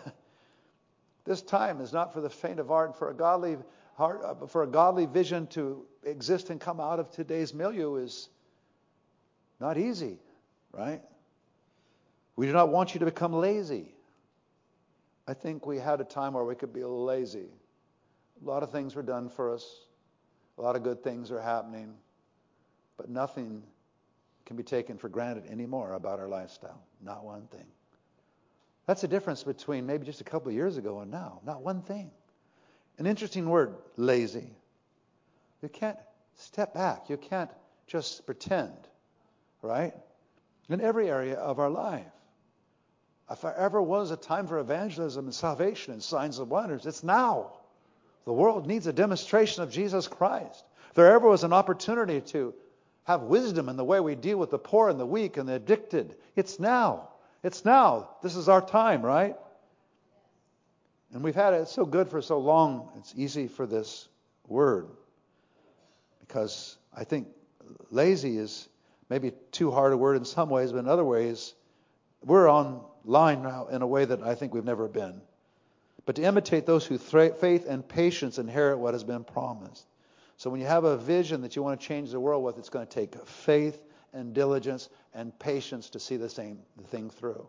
this 1.24 1.42
time 1.42 1.82
is 1.82 1.92
not 1.92 2.14
for 2.14 2.22
the 2.22 2.30
faint 2.30 2.58
of 2.58 2.68
heart 2.68 2.88
and 2.90 2.96
for 2.96 3.10
a 3.10 3.14
godly 3.14 3.58
heart, 3.94 4.22
uh, 4.24 4.46
for 4.46 4.62
a 4.62 4.66
godly 4.66 5.06
vision 5.06 5.46
to 5.48 5.84
exist 6.04 6.50
and 6.50 6.60
come 6.60 6.80
out 6.80 6.98
of 6.98 7.10
today's 7.10 7.54
milieu 7.54 7.96
is 7.96 8.28
not 9.60 9.78
easy, 9.78 10.18
right? 10.72 11.00
We 12.36 12.46
do 12.46 12.52
not 12.52 12.70
want 12.70 12.94
you 12.94 13.00
to 13.00 13.06
become 13.06 13.32
lazy. 13.32 13.94
I 15.28 15.34
think 15.34 15.66
we 15.66 15.78
had 15.78 16.00
a 16.00 16.04
time 16.04 16.32
where 16.32 16.44
we 16.44 16.54
could 16.54 16.72
be 16.72 16.82
lazy. 16.82 17.48
A 18.44 18.48
lot 18.48 18.62
of 18.62 18.70
things 18.70 18.96
were 18.96 19.02
done 19.02 19.28
for 19.28 19.52
us. 19.52 19.86
A 20.58 20.62
lot 20.62 20.74
of 20.74 20.82
good 20.82 21.02
things 21.04 21.30
are 21.30 21.40
happening. 21.40 21.94
But 22.96 23.08
nothing 23.08 23.62
can 24.46 24.56
be 24.56 24.62
taken 24.62 24.98
for 24.98 25.08
granted 25.08 25.46
anymore 25.46 25.94
about 25.94 26.18
our 26.18 26.28
lifestyle. 26.28 26.82
Not 27.00 27.24
one 27.24 27.46
thing. 27.46 27.66
That's 28.86 29.00
the 29.00 29.08
difference 29.08 29.44
between 29.44 29.86
maybe 29.86 30.04
just 30.04 30.20
a 30.20 30.24
couple 30.24 30.48
of 30.48 30.54
years 30.54 30.76
ago 30.76 31.00
and 31.00 31.10
now. 31.10 31.40
Not 31.44 31.62
one 31.62 31.82
thing. 31.82 32.10
An 32.98 33.06
interesting 33.06 33.48
word, 33.48 33.74
lazy. 33.96 34.50
You 35.62 35.68
can't 35.68 35.98
step 36.36 36.74
back. 36.74 37.08
You 37.08 37.16
can't 37.16 37.50
just 37.86 38.26
pretend, 38.26 38.76
right? 39.62 39.94
In 40.68 40.80
every 40.80 41.10
area 41.10 41.36
of 41.36 41.58
our 41.58 41.70
life. 41.70 42.06
If 43.30 43.40
there 43.42 43.56
ever 43.56 43.80
was 43.80 44.10
a 44.10 44.16
time 44.16 44.46
for 44.46 44.58
evangelism 44.58 45.24
and 45.24 45.34
salvation 45.34 45.94
and 45.94 46.02
signs 46.02 46.38
and 46.38 46.50
wonders, 46.50 46.86
it's 46.86 47.02
now. 47.02 47.52
The 48.24 48.32
world 48.32 48.66
needs 48.66 48.86
a 48.86 48.92
demonstration 48.92 49.62
of 49.62 49.70
Jesus 49.70 50.06
Christ. 50.06 50.64
If 50.90 50.94
there 50.94 51.12
ever 51.12 51.28
was 51.28 51.44
an 51.44 51.52
opportunity 51.52 52.20
to 52.32 52.54
have 53.04 53.22
wisdom 53.22 53.68
in 53.68 53.76
the 53.76 53.84
way 53.84 54.00
we 54.00 54.14
deal 54.14 54.38
with 54.38 54.50
the 54.50 54.58
poor 54.58 54.88
and 54.88 55.00
the 55.00 55.06
weak 55.06 55.36
and 55.36 55.48
the 55.48 55.54
addicted, 55.54 56.14
it's 56.36 56.60
now. 56.60 57.08
It's 57.42 57.64
now. 57.64 58.10
This 58.22 58.36
is 58.36 58.48
our 58.48 58.64
time, 58.64 59.02
right? 59.02 59.36
And 61.12 61.22
we've 61.22 61.34
had 61.34 61.54
it 61.54 61.68
so 61.68 61.84
good 61.84 62.08
for 62.08 62.22
so 62.22 62.38
long, 62.38 62.88
it's 62.96 63.12
easy 63.16 63.46
for 63.46 63.66
this 63.66 64.08
word. 64.48 64.88
Because 66.20 66.76
I 66.96 67.04
think 67.04 67.28
lazy 67.90 68.38
is 68.38 68.68
maybe 69.10 69.32
too 69.50 69.70
hard 69.70 69.92
a 69.92 69.96
word 69.96 70.16
in 70.16 70.24
some 70.24 70.48
ways, 70.48 70.72
but 70.72 70.78
in 70.78 70.88
other 70.88 71.04
ways, 71.04 71.54
we're 72.24 72.48
on 72.48 72.80
line 73.04 73.42
now 73.42 73.66
in 73.66 73.82
a 73.82 73.86
way 73.86 74.04
that 74.04 74.22
I 74.22 74.34
think 74.34 74.54
we've 74.54 74.64
never 74.64 74.88
been. 74.88 75.20
But 76.06 76.16
to 76.16 76.22
imitate 76.22 76.66
those 76.66 76.86
who 76.86 76.98
th- 76.98 77.34
faith 77.34 77.66
and 77.68 77.86
patience 77.86 78.38
inherit 78.38 78.78
what 78.78 78.94
has 78.94 79.04
been 79.04 79.24
promised. 79.24 79.86
So 80.36 80.50
when 80.50 80.60
you 80.60 80.66
have 80.66 80.84
a 80.84 80.96
vision 80.96 81.42
that 81.42 81.54
you 81.54 81.62
want 81.62 81.80
to 81.80 81.86
change 81.86 82.10
the 82.10 82.18
world 82.18 82.42
with, 82.42 82.58
it's 82.58 82.68
going 82.68 82.86
to 82.86 82.92
take 82.92 83.14
faith 83.26 83.84
and 84.12 84.34
diligence 84.34 84.88
and 85.14 85.38
patience 85.38 85.90
to 85.90 86.00
see 86.00 86.16
the 86.16 86.28
same 86.28 86.58
the 86.76 86.84
thing 86.84 87.10
through. 87.10 87.46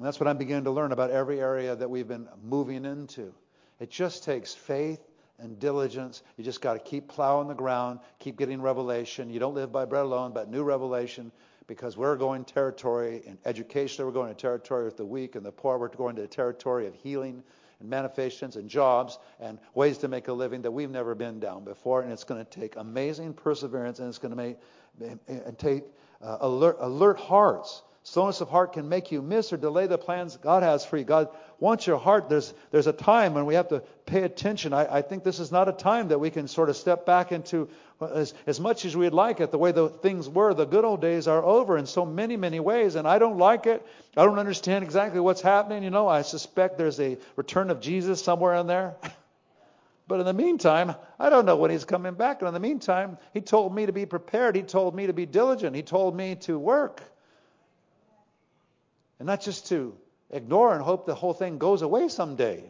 And 0.00 0.06
that's 0.06 0.18
what 0.18 0.28
I'm 0.28 0.38
beginning 0.38 0.64
to 0.64 0.70
learn 0.70 0.92
about 0.92 1.10
every 1.10 1.42
area 1.42 1.76
that 1.76 1.90
we've 1.90 2.08
been 2.08 2.26
moving 2.42 2.86
into. 2.86 3.34
It 3.80 3.90
just 3.90 4.24
takes 4.24 4.54
faith 4.54 4.98
and 5.38 5.58
diligence. 5.58 6.22
You 6.38 6.44
just 6.44 6.62
got 6.62 6.72
to 6.72 6.78
keep 6.78 7.06
plowing 7.06 7.48
the 7.48 7.54
ground, 7.54 8.00
keep 8.18 8.38
getting 8.38 8.62
revelation. 8.62 9.28
You 9.28 9.38
don't 9.38 9.54
live 9.54 9.70
by 9.70 9.84
bread 9.84 10.04
alone, 10.04 10.32
but 10.32 10.48
new 10.48 10.62
revelation 10.62 11.30
because 11.66 11.98
we're 11.98 12.16
going 12.16 12.46
territory 12.46 13.20
in 13.26 13.36
education, 13.44 14.06
we're 14.06 14.12
going 14.12 14.30
to 14.30 14.34
territory 14.34 14.86
with 14.86 14.96
the 14.96 15.04
weak 15.04 15.34
and 15.34 15.44
the 15.44 15.52
poor, 15.52 15.76
we're 15.76 15.88
going 15.88 16.16
to 16.16 16.22
a 16.22 16.26
territory 16.26 16.86
of 16.86 16.94
healing 16.94 17.42
and 17.80 17.90
manifestations 17.90 18.56
and 18.56 18.70
jobs 18.70 19.18
and 19.38 19.58
ways 19.74 19.98
to 19.98 20.08
make 20.08 20.28
a 20.28 20.32
living 20.32 20.62
that 20.62 20.70
we've 20.70 20.90
never 20.90 21.14
been 21.14 21.38
down 21.38 21.62
before. 21.62 22.00
And 22.00 22.10
it's 22.10 22.24
going 22.24 22.42
to 22.42 22.50
take 22.50 22.76
amazing 22.76 23.34
perseverance 23.34 23.98
and 23.98 24.08
it's 24.08 24.16
going 24.16 24.34
to 24.34 24.34
make 24.34 24.56
and 25.28 25.58
take 25.58 25.84
uh, 26.22 26.38
alert, 26.40 26.78
alert 26.80 27.18
hearts 27.18 27.82
Slowness 28.02 28.40
of 28.40 28.48
heart 28.48 28.72
can 28.72 28.88
make 28.88 29.12
you 29.12 29.20
miss 29.20 29.52
or 29.52 29.58
delay 29.58 29.86
the 29.86 29.98
plans 29.98 30.38
God 30.38 30.62
has 30.62 30.86
for 30.86 30.96
you. 30.96 31.04
God 31.04 31.28
wants 31.58 31.86
your 31.86 31.98
heart. 31.98 32.30
There's, 32.30 32.54
there's 32.70 32.86
a 32.86 32.94
time 32.94 33.34
when 33.34 33.44
we 33.44 33.54
have 33.54 33.68
to 33.68 33.82
pay 34.06 34.22
attention. 34.22 34.72
I, 34.72 34.96
I 34.96 35.02
think 35.02 35.22
this 35.22 35.38
is 35.38 35.52
not 35.52 35.68
a 35.68 35.72
time 35.72 36.08
that 36.08 36.18
we 36.18 36.30
can 36.30 36.48
sort 36.48 36.70
of 36.70 36.76
step 36.78 37.04
back 37.04 37.30
into 37.30 37.68
as, 38.00 38.32
as 38.46 38.58
much 38.58 38.86
as 38.86 38.96
we'd 38.96 39.12
like 39.12 39.40
it, 39.40 39.50
the 39.50 39.58
way 39.58 39.72
the 39.72 39.90
things 39.90 40.30
were. 40.30 40.54
The 40.54 40.64
good 40.64 40.86
old 40.86 41.02
days 41.02 41.28
are 41.28 41.44
over 41.44 41.76
in 41.76 41.84
so 41.84 42.06
many, 42.06 42.38
many 42.38 42.58
ways, 42.58 42.94
and 42.94 43.06
I 43.06 43.18
don't 43.18 43.36
like 43.36 43.66
it. 43.66 43.86
I 44.16 44.24
don't 44.24 44.38
understand 44.38 44.82
exactly 44.82 45.20
what's 45.20 45.42
happening. 45.42 45.82
You 45.82 45.90
know, 45.90 46.08
I 46.08 46.22
suspect 46.22 46.78
there's 46.78 47.00
a 47.00 47.18
return 47.36 47.68
of 47.70 47.82
Jesus 47.82 48.22
somewhere 48.24 48.54
in 48.54 48.66
there. 48.66 48.96
But 50.08 50.18
in 50.18 50.26
the 50.26 50.32
meantime, 50.32 50.96
I 51.20 51.30
don't 51.30 51.46
know 51.46 51.54
when 51.54 51.70
he's 51.70 51.84
coming 51.84 52.14
back. 52.14 52.40
And 52.40 52.48
in 52.48 52.54
the 52.54 52.58
meantime, 52.58 53.16
he 53.32 53.40
told 53.40 53.72
me 53.72 53.86
to 53.86 53.92
be 53.92 54.06
prepared. 54.06 54.56
He 54.56 54.62
told 54.62 54.92
me 54.92 55.06
to 55.06 55.12
be 55.12 55.24
diligent. 55.24 55.76
He 55.76 55.84
told 55.84 56.16
me 56.16 56.34
to 56.40 56.58
work. 56.58 57.00
And 59.20 59.26
not 59.26 59.42
just 59.42 59.68
to 59.68 59.94
ignore 60.30 60.74
and 60.74 60.82
hope 60.82 61.04
the 61.04 61.14
whole 61.14 61.34
thing 61.34 61.58
goes 61.58 61.82
away 61.82 62.08
someday. 62.08 62.64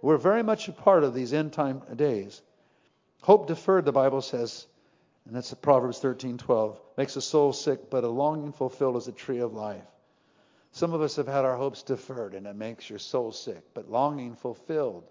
We're 0.00 0.16
very 0.16 0.42
much 0.42 0.66
a 0.66 0.72
part 0.72 1.04
of 1.04 1.12
these 1.12 1.34
end 1.34 1.52
time 1.52 1.82
days. 1.94 2.40
Hope 3.20 3.46
deferred, 3.46 3.84
the 3.84 3.92
Bible 3.92 4.22
says, 4.22 4.66
and 5.26 5.36
that's 5.36 5.52
Proverbs 5.54 6.00
13:12, 6.00 6.78
makes 6.96 7.14
a 7.16 7.20
soul 7.20 7.52
sick, 7.52 7.90
but 7.90 8.04
a 8.04 8.08
longing 8.08 8.52
fulfilled 8.52 8.96
is 8.96 9.06
a 9.06 9.12
tree 9.12 9.38
of 9.38 9.52
life. 9.52 9.86
Some 10.72 10.94
of 10.94 11.02
us 11.02 11.16
have 11.16 11.28
had 11.28 11.44
our 11.44 11.56
hopes 11.56 11.82
deferred, 11.82 12.34
and 12.34 12.46
it 12.46 12.56
makes 12.56 12.88
your 12.88 12.98
soul 12.98 13.30
sick, 13.30 13.62
but 13.74 13.90
longing 13.90 14.34
fulfilled. 14.34 15.04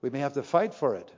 We 0.00 0.08
may 0.08 0.20
have 0.20 0.32
to 0.32 0.42
fight 0.42 0.72
for 0.72 0.94
it, 0.94 1.12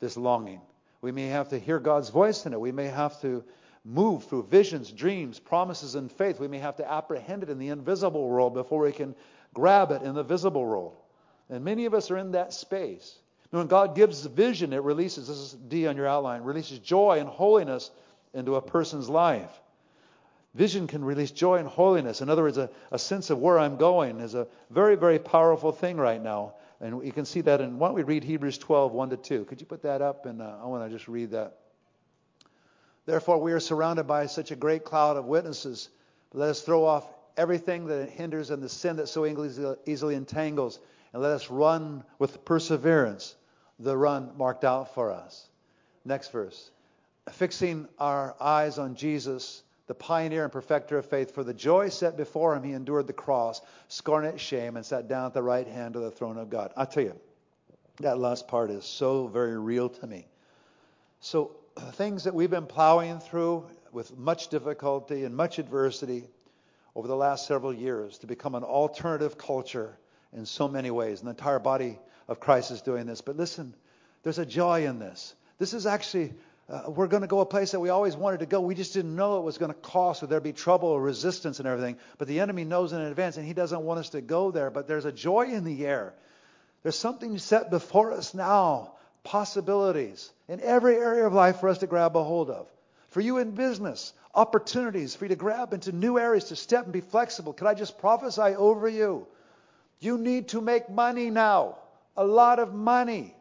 this 0.00 0.16
longing. 0.16 0.60
We 1.00 1.12
may 1.12 1.28
have 1.28 1.50
to 1.50 1.58
hear 1.58 1.78
God's 1.78 2.10
voice 2.10 2.44
in 2.44 2.52
it. 2.52 2.60
We 2.60 2.72
may 2.72 2.88
have 2.88 3.20
to 3.20 3.44
move 3.86 4.24
through 4.24 4.42
visions, 4.44 4.90
dreams, 4.90 5.38
promises, 5.38 5.94
and 5.94 6.10
faith. 6.10 6.40
We 6.40 6.48
may 6.48 6.58
have 6.58 6.76
to 6.76 6.90
apprehend 6.90 7.44
it 7.44 7.50
in 7.50 7.58
the 7.58 7.68
invisible 7.68 8.28
world 8.28 8.52
before 8.52 8.82
we 8.82 8.92
can 8.92 9.14
grab 9.54 9.92
it 9.92 10.02
in 10.02 10.14
the 10.14 10.24
visible 10.24 10.64
world. 10.64 10.96
And 11.48 11.64
many 11.64 11.84
of 11.84 11.94
us 11.94 12.10
are 12.10 12.18
in 12.18 12.32
that 12.32 12.52
space. 12.52 13.18
When 13.50 13.68
God 13.68 13.94
gives 13.94 14.26
vision, 14.26 14.72
it 14.72 14.82
releases, 14.82 15.28
this 15.28 15.36
is 15.36 15.52
D 15.52 15.86
on 15.86 15.96
your 15.96 16.08
outline, 16.08 16.42
releases 16.42 16.80
joy 16.80 17.20
and 17.20 17.28
holiness 17.28 17.92
into 18.34 18.56
a 18.56 18.60
person's 18.60 19.08
life. 19.08 19.50
Vision 20.54 20.86
can 20.88 21.04
release 21.04 21.30
joy 21.30 21.58
and 21.58 21.68
holiness. 21.68 22.20
In 22.20 22.28
other 22.28 22.42
words, 22.42 22.58
a, 22.58 22.68
a 22.90 22.98
sense 22.98 23.30
of 23.30 23.38
where 23.38 23.58
I'm 23.58 23.76
going 23.76 24.18
is 24.18 24.34
a 24.34 24.48
very, 24.70 24.96
very 24.96 25.18
powerful 25.18 25.70
thing 25.70 25.96
right 25.96 26.20
now. 26.20 26.54
And 26.80 27.04
you 27.04 27.12
can 27.12 27.24
see 27.24 27.40
that 27.42 27.60
in, 27.60 27.78
why 27.78 27.88
don't 27.88 27.94
we 27.94 28.02
read 28.02 28.24
Hebrews 28.24 28.58
12, 28.58 28.92
1 28.92 29.10
to 29.10 29.16
2. 29.16 29.44
Could 29.44 29.60
you 29.60 29.66
put 29.66 29.82
that 29.82 30.02
up? 30.02 30.26
And 30.26 30.42
uh, 30.42 30.56
I 30.60 30.66
want 30.66 30.84
to 30.84 30.94
just 30.94 31.08
read 31.08 31.30
that. 31.30 31.58
Therefore, 33.06 33.38
we 33.38 33.52
are 33.52 33.60
surrounded 33.60 34.04
by 34.04 34.26
such 34.26 34.50
a 34.50 34.56
great 34.56 34.84
cloud 34.84 35.16
of 35.16 35.24
witnesses. 35.26 35.88
Let 36.32 36.50
us 36.50 36.60
throw 36.60 36.84
off 36.84 37.06
everything 37.36 37.86
that 37.86 38.10
hinders 38.10 38.50
and 38.50 38.62
the 38.62 38.68
sin 38.68 38.96
that 38.96 39.08
so 39.08 39.24
easily 39.86 40.14
entangles, 40.14 40.80
and 41.12 41.22
let 41.22 41.32
us 41.32 41.50
run 41.50 42.04
with 42.18 42.44
perseverance 42.44 43.36
the 43.78 43.96
run 43.96 44.32
marked 44.36 44.64
out 44.64 44.94
for 44.94 45.12
us. 45.12 45.48
Next 46.04 46.32
verse. 46.32 46.70
Fixing 47.30 47.88
our 47.98 48.34
eyes 48.40 48.78
on 48.78 48.94
Jesus, 48.94 49.62
the 49.86 49.94
pioneer 49.94 50.44
and 50.44 50.52
perfecter 50.52 50.98
of 50.98 51.06
faith, 51.06 51.34
for 51.34 51.44
the 51.44 51.54
joy 51.54 51.88
set 51.90 52.16
before 52.16 52.56
him, 52.56 52.62
he 52.62 52.72
endured 52.72 53.06
the 53.06 53.12
cross, 53.12 53.60
scorning 53.88 54.30
its 54.30 54.42
shame, 54.42 54.76
and 54.76 54.84
sat 54.84 55.08
down 55.08 55.26
at 55.26 55.34
the 55.34 55.42
right 55.42 55.66
hand 55.66 55.94
of 55.94 56.02
the 56.02 56.10
throne 56.10 56.38
of 56.38 56.50
God. 56.50 56.72
I 56.76 56.86
tell 56.86 57.04
you, 57.04 57.14
that 58.00 58.18
last 58.18 58.48
part 58.48 58.70
is 58.70 58.84
so 58.84 59.26
very 59.26 59.58
real 59.58 59.88
to 59.88 60.06
me. 60.06 60.26
So, 61.20 61.56
things 61.76 62.24
that 62.24 62.34
we've 62.34 62.50
been 62.50 62.66
plowing 62.66 63.20
through 63.20 63.66
with 63.92 64.16
much 64.16 64.48
difficulty 64.48 65.24
and 65.24 65.36
much 65.36 65.58
adversity 65.58 66.24
over 66.94 67.08
the 67.08 67.16
last 67.16 67.46
several 67.46 67.72
years 67.72 68.18
to 68.18 68.26
become 68.26 68.54
an 68.54 68.64
alternative 68.64 69.36
culture 69.36 69.96
in 70.32 70.46
so 70.46 70.68
many 70.68 70.90
ways. 70.90 71.20
And 71.20 71.26
the 71.26 71.30
entire 71.30 71.58
body 71.58 71.98
of 72.28 72.40
Christ 72.40 72.70
is 72.70 72.82
doing 72.82 73.06
this. 73.06 73.20
But 73.20 73.36
listen, 73.36 73.74
there's 74.22 74.38
a 74.38 74.46
joy 74.46 74.86
in 74.86 74.98
this. 74.98 75.34
This 75.58 75.74
is 75.74 75.86
actually, 75.86 76.34
uh, 76.68 76.84
we're 76.88 77.06
going 77.06 77.22
to 77.22 77.28
go 77.28 77.40
a 77.40 77.46
place 77.46 77.72
that 77.72 77.80
we 77.80 77.90
always 77.90 78.16
wanted 78.16 78.40
to 78.40 78.46
go. 78.46 78.60
We 78.60 78.74
just 78.74 78.94
didn't 78.94 79.14
know 79.14 79.38
it 79.38 79.44
was 79.44 79.58
going 79.58 79.72
to 79.72 79.78
cost 79.78 80.22
or 80.22 80.26
there'd 80.26 80.42
be 80.42 80.52
trouble 80.52 80.88
or 80.88 81.00
resistance 81.00 81.58
and 81.58 81.68
everything. 81.68 81.98
But 82.18 82.28
the 82.28 82.40
enemy 82.40 82.64
knows 82.64 82.92
in 82.92 83.00
advance 83.00 83.36
and 83.36 83.46
he 83.46 83.52
doesn't 83.52 83.82
want 83.82 84.00
us 84.00 84.10
to 84.10 84.20
go 84.20 84.50
there. 84.50 84.70
But 84.70 84.88
there's 84.88 85.04
a 85.04 85.12
joy 85.12 85.46
in 85.46 85.64
the 85.64 85.86
air. 85.86 86.14
There's 86.82 86.98
something 86.98 87.38
set 87.38 87.70
before 87.70 88.12
us 88.12 88.32
now, 88.32 88.92
possibilities 89.26 90.30
in 90.48 90.60
every 90.60 90.94
area 90.94 91.26
of 91.26 91.32
life 91.32 91.58
for 91.58 91.68
us 91.68 91.78
to 91.78 91.88
grab 91.88 92.16
a 92.16 92.22
hold 92.22 92.48
of. 92.48 92.68
For 93.08 93.20
you 93.20 93.38
in 93.38 93.50
business, 93.50 94.12
opportunities 94.32 95.16
for 95.16 95.24
you 95.24 95.30
to 95.30 95.36
grab 95.36 95.72
into 95.72 95.90
new 95.90 96.18
areas, 96.18 96.44
to 96.44 96.56
step 96.56 96.84
and 96.84 96.92
be 96.92 97.00
flexible. 97.00 97.52
Could 97.52 97.66
I 97.66 97.74
just 97.74 97.98
prophesy 97.98 98.54
over 98.54 98.88
you? 98.88 99.26
You 99.98 100.16
need 100.16 100.48
to 100.48 100.60
make 100.60 100.88
money 100.88 101.30
now. 101.30 101.76
A 102.16 102.24
lot 102.24 102.60
of 102.60 102.72
money. 102.72 103.34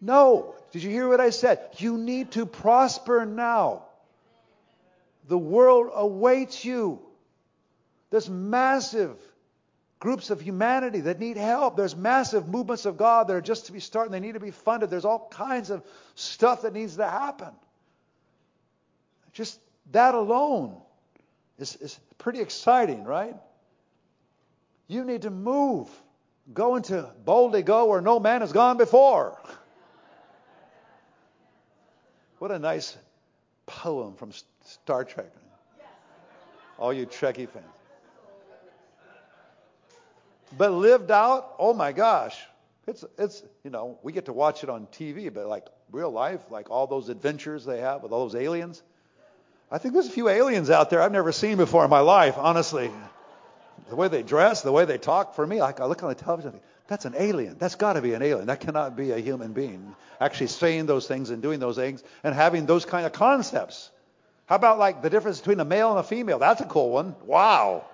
No. 0.00 0.54
Did 0.72 0.82
you 0.82 0.90
hear 0.90 1.08
what 1.08 1.20
I 1.20 1.30
said? 1.30 1.60
You 1.78 1.96
need 1.96 2.32
to 2.32 2.44
prosper 2.44 3.24
now. 3.24 3.84
The 5.28 5.38
world 5.38 5.90
awaits 5.94 6.64
you. 6.64 7.00
This 8.10 8.28
massive 8.28 9.16
groups 10.00 10.30
of 10.30 10.40
humanity 10.40 11.00
that 11.00 11.20
need 11.20 11.36
help. 11.36 11.76
There's 11.76 11.94
massive 11.94 12.48
movements 12.48 12.86
of 12.86 12.96
God 12.96 13.28
that 13.28 13.36
are 13.36 13.40
just 13.42 13.66
to 13.66 13.72
be 13.72 13.80
starting. 13.80 14.10
They 14.10 14.20
need 14.20 14.32
to 14.32 14.40
be 14.40 14.50
funded. 14.50 14.90
There's 14.90 15.04
all 15.04 15.28
kinds 15.30 15.70
of 15.70 15.84
stuff 16.14 16.62
that 16.62 16.72
needs 16.72 16.96
to 16.96 17.06
happen. 17.06 17.50
Just 19.32 19.60
that 19.92 20.14
alone 20.14 20.74
is, 21.58 21.76
is 21.76 22.00
pretty 22.18 22.40
exciting, 22.40 23.04
right? 23.04 23.36
You 24.88 25.04
need 25.04 25.22
to 25.22 25.30
move. 25.30 25.88
Go 26.52 26.76
into 26.76 27.08
boldly 27.24 27.62
go 27.62 27.84
where 27.84 28.00
no 28.00 28.18
man 28.18 28.40
has 28.40 28.52
gone 28.52 28.76
before. 28.76 29.38
What 32.38 32.50
a 32.50 32.58
nice 32.58 32.96
poem 33.66 34.14
from 34.14 34.32
Star 34.64 35.04
Trek. 35.04 35.30
All 36.78 36.90
you 36.90 37.04
Trekkie 37.04 37.46
fans. 37.46 37.66
But 40.56 40.72
lived 40.72 41.10
out, 41.10 41.54
oh 41.58 41.72
my 41.74 41.92
gosh. 41.92 42.38
It's 42.86 43.04
it's 43.18 43.42
you 43.62 43.70
know, 43.70 43.98
we 44.02 44.12
get 44.12 44.24
to 44.24 44.32
watch 44.32 44.64
it 44.64 44.70
on 44.70 44.86
TV, 44.86 45.32
but 45.32 45.46
like 45.46 45.66
real 45.92 46.10
life, 46.10 46.40
like 46.50 46.70
all 46.70 46.86
those 46.86 47.08
adventures 47.08 47.64
they 47.64 47.80
have 47.80 48.02
with 48.02 48.12
all 48.12 48.26
those 48.26 48.34
aliens. 48.34 48.82
I 49.70 49.78
think 49.78 49.94
there's 49.94 50.08
a 50.08 50.12
few 50.12 50.28
aliens 50.28 50.70
out 50.70 50.90
there 50.90 51.00
I've 51.00 51.12
never 51.12 51.30
seen 51.30 51.56
before 51.56 51.84
in 51.84 51.90
my 51.90 52.00
life, 52.00 52.36
honestly. 52.36 52.90
The 53.88 53.96
way 53.96 54.08
they 54.08 54.22
dress, 54.22 54.62
the 54.62 54.72
way 54.72 54.84
they 54.84 54.98
talk, 54.98 55.34
for 55.34 55.46
me, 55.46 55.60
like 55.60 55.80
I 55.80 55.86
look 55.86 56.02
on 56.02 56.08
the 56.08 56.14
television, 56.14 56.60
that's 56.88 57.04
an 57.04 57.14
alien. 57.16 57.56
That's 57.58 57.76
got 57.76 57.92
to 57.92 58.02
be 58.02 58.14
an 58.14 58.22
alien. 58.22 58.46
That 58.46 58.60
cannot 58.60 58.96
be 58.96 59.12
a 59.12 59.18
human 59.18 59.52
being. 59.52 59.94
Actually 60.20 60.48
saying 60.48 60.86
those 60.86 61.06
things 61.06 61.30
and 61.30 61.40
doing 61.40 61.60
those 61.60 61.76
things 61.76 62.02
and 62.24 62.34
having 62.34 62.66
those 62.66 62.84
kind 62.84 63.06
of 63.06 63.12
concepts. 63.12 63.90
How 64.46 64.56
about 64.56 64.80
like 64.80 65.00
the 65.00 65.10
difference 65.10 65.38
between 65.38 65.60
a 65.60 65.64
male 65.64 65.90
and 65.90 66.00
a 66.00 66.02
female? 66.02 66.40
That's 66.40 66.60
a 66.60 66.64
cool 66.66 66.90
one. 66.90 67.14
Wow. 67.24 67.84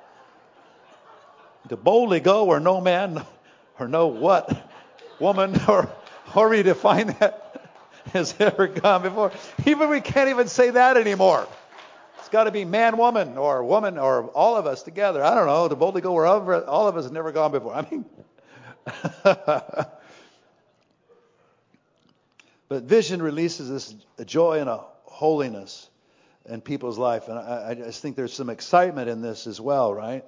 To 1.68 1.76
boldly 1.76 2.20
go 2.20 2.44
where 2.44 2.60
no 2.60 2.80
man 2.80 3.24
or 3.78 3.88
no 3.88 4.08
what 4.08 4.70
woman 5.18 5.58
or 5.68 5.90
however 6.26 6.54
you 6.54 6.62
define 6.62 7.08
that 7.18 7.70
has 8.12 8.34
ever 8.38 8.68
gone 8.68 9.02
before. 9.02 9.32
Even 9.64 9.90
we 9.90 10.00
can't 10.00 10.28
even 10.28 10.48
say 10.48 10.70
that 10.70 10.96
anymore. 10.96 11.46
It's 12.18 12.28
got 12.28 12.44
to 12.44 12.50
be 12.50 12.64
man, 12.64 12.96
woman, 12.96 13.38
or 13.38 13.62
woman, 13.64 13.98
or 13.98 14.24
all 14.28 14.56
of 14.56 14.66
us 14.66 14.82
together. 14.82 15.22
I 15.22 15.34
don't 15.34 15.46
know. 15.46 15.68
To 15.68 15.76
boldly 15.76 16.00
go 16.00 16.12
where 16.12 16.26
all 16.26 16.88
of 16.88 16.96
us 16.96 17.04
have 17.04 17.12
never 17.12 17.32
gone 17.32 17.52
before. 17.52 17.74
I 17.74 17.86
mean, 17.88 18.04
but 22.68 22.82
vision 22.82 23.22
releases 23.22 23.68
this 23.68 23.94
joy 24.24 24.60
and 24.60 24.68
a 24.68 24.84
holiness 25.04 25.88
in 26.48 26.60
people's 26.60 26.98
life, 26.98 27.28
and 27.28 27.38
I, 27.38 27.70
I 27.70 27.74
just 27.74 28.02
think 28.02 28.16
there's 28.16 28.32
some 28.32 28.50
excitement 28.50 29.08
in 29.08 29.22
this 29.22 29.46
as 29.46 29.60
well, 29.60 29.92
right? 29.92 30.24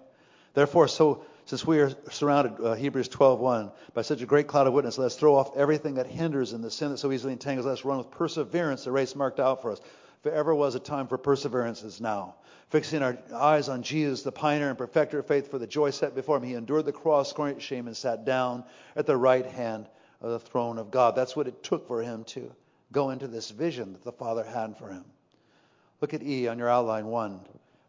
Therefore, 0.55 0.89
so 0.89 1.25
since 1.45 1.67
we 1.67 1.79
are 1.81 1.91
surrounded, 2.11 2.63
uh, 2.63 2.75
Hebrews 2.75 3.09
12:1, 3.09 3.73
by 3.95 4.03
such 4.03 4.21
a 4.21 4.27
great 4.27 4.49
cloud 4.49 4.67
of 4.67 4.75
witness, 4.75 4.99
let's 4.99 5.15
throw 5.15 5.35
off 5.35 5.57
everything 5.57 5.95
that 5.95 6.07
hinders 6.07 6.53
and 6.53 6.63
the 6.63 6.71
sin 6.71 6.91
that 6.91 6.99
so 6.99 7.11
easily 7.11 7.33
entangles. 7.33 7.67
Let's 7.67 7.87
run 7.87 7.99
with 7.99 8.11
perseverance 8.11 8.85
the 8.85 8.93
race 8.93 9.17
marked 9.17 9.41
out 9.41 9.63
for 9.63 9.73
us. 9.73 9.81
If 10.19 10.25
there 10.25 10.35
ever 10.35 10.55
was 10.55 10.75
a 10.75 10.81
time 10.81 11.07
for 11.07 11.17
perseverance, 11.17 11.83
it's 11.83 12.01
now. 12.01 12.35
Fixing 12.71 13.03
our 13.03 13.17
eyes 13.35 13.71
on 13.71 13.83
Jesus, 13.83 14.23
the 14.23 14.33
pioneer 14.33 14.69
and 14.69 14.77
perfecter 14.77 15.21
of 15.21 15.27
faith, 15.27 15.51
for 15.51 15.59
the 15.59 15.67
joy 15.67 15.89
set 15.89 16.15
before 16.15 16.37
him, 16.37 16.43
he 16.43 16.55
endured 16.55 16.85
the 16.85 16.93
cross, 16.93 17.31
scorning 17.31 17.57
its 17.57 17.65
shame, 17.65 17.87
and 17.87 17.97
sat 17.97 18.27
down 18.27 18.65
at 18.95 19.07
the 19.07 19.17
right 19.17 19.47
hand 19.47 19.89
of 20.21 20.31
the 20.31 20.41
throne 20.41 20.77
of 20.77 20.91
God. 20.91 21.15
That's 21.15 21.35
what 21.35 21.49
it 21.49 21.63
took 21.63 21.87
for 21.87 22.03
him 22.03 22.25
to 22.25 22.53
go 22.93 23.11
into 23.11 23.27
this 23.27 23.51
vision 23.51 23.93
that 23.93 24.03
the 24.03 24.13
Father 24.13 24.45
had 24.45 24.77
for 24.77 24.89
him. 24.89 25.05
Look 26.01 26.13
at 26.13 26.23
E 26.23 26.47
on 26.47 26.59
your 26.59 26.69
outline 26.69 27.07
1, 27.07 27.41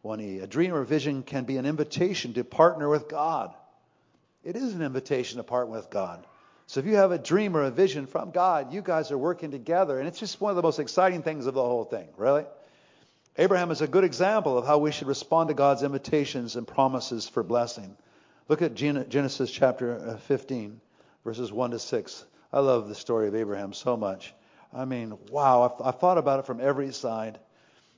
1E. 0.04 0.42
A 0.44 0.48
dream 0.48 0.74
or 0.74 0.84
vision 0.84 1.24
can 1.24 1.44
be 1.44 1.58
an 1.58 1.66
invitation 1.66 2.34
to 2.34 2.44
partner 2.44 2.88
with 2.90 3.10
God. 3.10 3.54
It 4.44 4.56
is 4.56 4.74
an 4.74 4.82
invitation 4.82 5.38
to 5.38 5.44
partner 5.44 5.76
with 5.76 5.90
God. 5.90 6.26
So 6.68 6.80
if 6.80 6.86
you 6.86 6.96
have 6.96 7.12
a 7.12 7.18
dream 7.18 7.58
or 7.58 7.64
a 7.64 7.72
vision 7.72 8.06
from 8.06 8.32
God, 8.32 8.72
you 8.74 8.82
guys 8.82 9.12
are 9.12 9.18
working 9.18 9.52
together. 9.52 10.00
And 10.00 10.08
it's 10.08 10.20
just 10.20 10.40
one 10.40 10.52
of 10.52 10.56
the 10.56 10.62
most 10.62 10.80
exciting 10.80 11.24
things 11.24 11.48
of 11.48 11.54
the 11.54 11.64
whole 11.64 11.84
thing, 11.84 12.08
really. 12.16 12.46
Abraham 13.38 13.72
is 13.72 13.82
a 13.82 13.88
good 13.88 14.04
example 14.04 14.58
of 14.58 14.66
how 14.66 14.78
we 14.78 14.92
should 14.92 15.08
respond 15.08 15.48
to 15.48 15.54
God's 15.54 15.84
invitations 15.84 16.56
and 16.56 16.68
promises 16.68 17.28
for 17.28 17.42
blessing. 17.42 17.96
Look 18.48 18.62
at 18.62 18.76
Genesis 18.76 19.52
chapter 19.52 19.98
uh, 19.98 20.18
15, 20.18 20.80
verses 21.24 21.52
1 21.52 21.72
to 21.72 21.80
6. 21.80 22.26
I 22.52 22.60
love 22.60 22.88
the 22.88 22.96
story 22.96 23.28
of 23.28 23.36
Abraham 23.36 23.74
so 23.74 23.96
much. 23.96 24.34
I 24.74 24.86
mean, 24.86 25.18
wow, 25.32 25.64
I've, 25.64 25.88
I've 25.88 26.00
thought 26.00 26.18
about 26.18 26.40
it 26.40 26.46
from 26.46 26.62
every 26.62 26.92
side. 26.94 27.40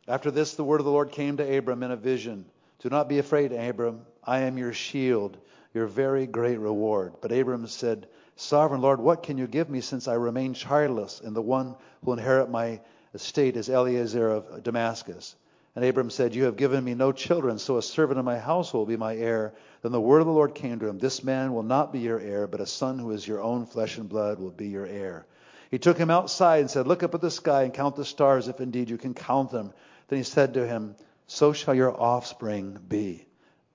After 0.08 0.32
this, 0.32 0.56
the 0.56 0.64
word 0.64 0.82
of 0.82 0.86
the 0.86 0.92
Lord 0.92 1.12
came 1.12 1.38
to 1.38 1.58
Abram 1.58 1.84
in 1.84 1.92
a 1.92 1.96
vision. 1.96 2.46
Do 2.80 2.90
not 2.90 3.08
be 3.08 3.20
afraid, 3.20 3.54
Abram. 3.54 4.02
I 4.24 4.40
am 4.40 4.58
your 4.58 4.74
shield, 4.74 5.38
your 5.74 5.86
very 5.86 6.26
great 6.26 6.60
reward. 6.60 7.14
But 7.22 7.32
Abram 7.32 7.68
said, 7.68 8.08
Sovereign 8.36 8.82
Lord, 8.82 9.00
what 9.00 9.22
can 9.22 9.38
you 9.38 9.46
give 9.46 9.70
me 9.70 9.80
since 9.82 10.08
I 10.08 10.16
remain 10.16 10.56
childless, 10.56 11.22
and 11.24 11.36
the 11.36 11.42
one 11.42 11.68
who 11.68 11.76
will 12.08 12.14
inherit 12.14 12.50
my 12.50 12.82
estate 13.14 13.56
is 13.56 13.70
Eliezer 13.70 14.28
of 14.28 14.64
Damascus? 14.64 15.36
And 15.76 15.86
Abram 15.86 16.10
said, 16.10 16.34
You 16.34 16.46
have 16.46 16.58
given 16.58 16.84
me 16.84 16.96
no 16.96 17.12
children, 17.12 17.60
so 17.60 17.78
a 17.78 17.84
servant 17.84 18.20
of 18.20 18.26
my 18.26 18.40
household 18.40 18.88
will 18.88 18.94
be 18.96 18.98
my 18.98 19.16
heir. 19.16 19.54
Then 19.84 19.92
the 19.92 20.02
word 20.02 20.20
of 20.20 20.28
the 20.28 20.34
Lord 20.34 20.56
came 20.56 20.80
to 20.80 20.88
him, 20.88 20.98
This 20.98 21.24
man 21.24 21.54
will 21.54 21.64
not 21.64 21.94
be 21.94 22.00
your 22.00 22.20
heir, 22.20 22.48
but 22.48 22.60
a 22.60 22.66
son 22.66 22.98
who 22.98 23.12
is 23.12 23.28
your 23.28 23.42
own 23.42 23.68
flesh 23.68 23.98
and 23.98 24.10
blood 24.10 24.40
will 24.40 24.50
be 24.50 24.68
your 24.68 24.88
heir. 24.88 25.28
He 25.70 25.80
took 25.80 25.98
him 25.98 26.10
outside 26.10 26.60
and 26.60 26.70
said, 26.70 26.88
Look 26.88 27.04
up 27.04 27.16
at 27.16 27.22
the 27.22 27.32
sky 27.32 27.64
and 27.64 27.74
count 27.74 27.96
the 27.96 28.04
stars, 28.04 28.50
if 28.50 28.60
indeed 28.60 28.90
you 28.90 28.98
can 28.98 29.14
count 29.14 29.52
them. 29.52 29.72
Then 30.12 30.18
he 30.18 30.24
said 30.24 30.56
to 30.56 30.68
him, 30.68 30.98
So 31.28 31.54
shall 31.54 31.74
your 31.74 31.98
offspring 31.98 32.78
be. 32.90 33.26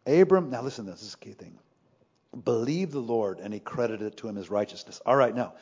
Abram, 0.06 0.50
now 0.50 0.60
listen 0.60 0.84
to 0.84 0.90
this, 0.90 1.00
this 1.00 1.08
is 1.08 1.14
a 1.14 1.18
key 1.18 1.32
thing 1.32 1.58
Believe 2.44 2.92
the 2.92 3.00
Lord 3.00 3.40
and 3.40 3.54
he 3.54 3.58
credited 3.58 4.06
it 4.06 4.16
to 4.18 4.28
him 4.28 4.36
as 4.36 4.50
righteousness. 4.50 5.00
All 5.06 5.16
right, 5.16 5.34
now, 5.34 5.54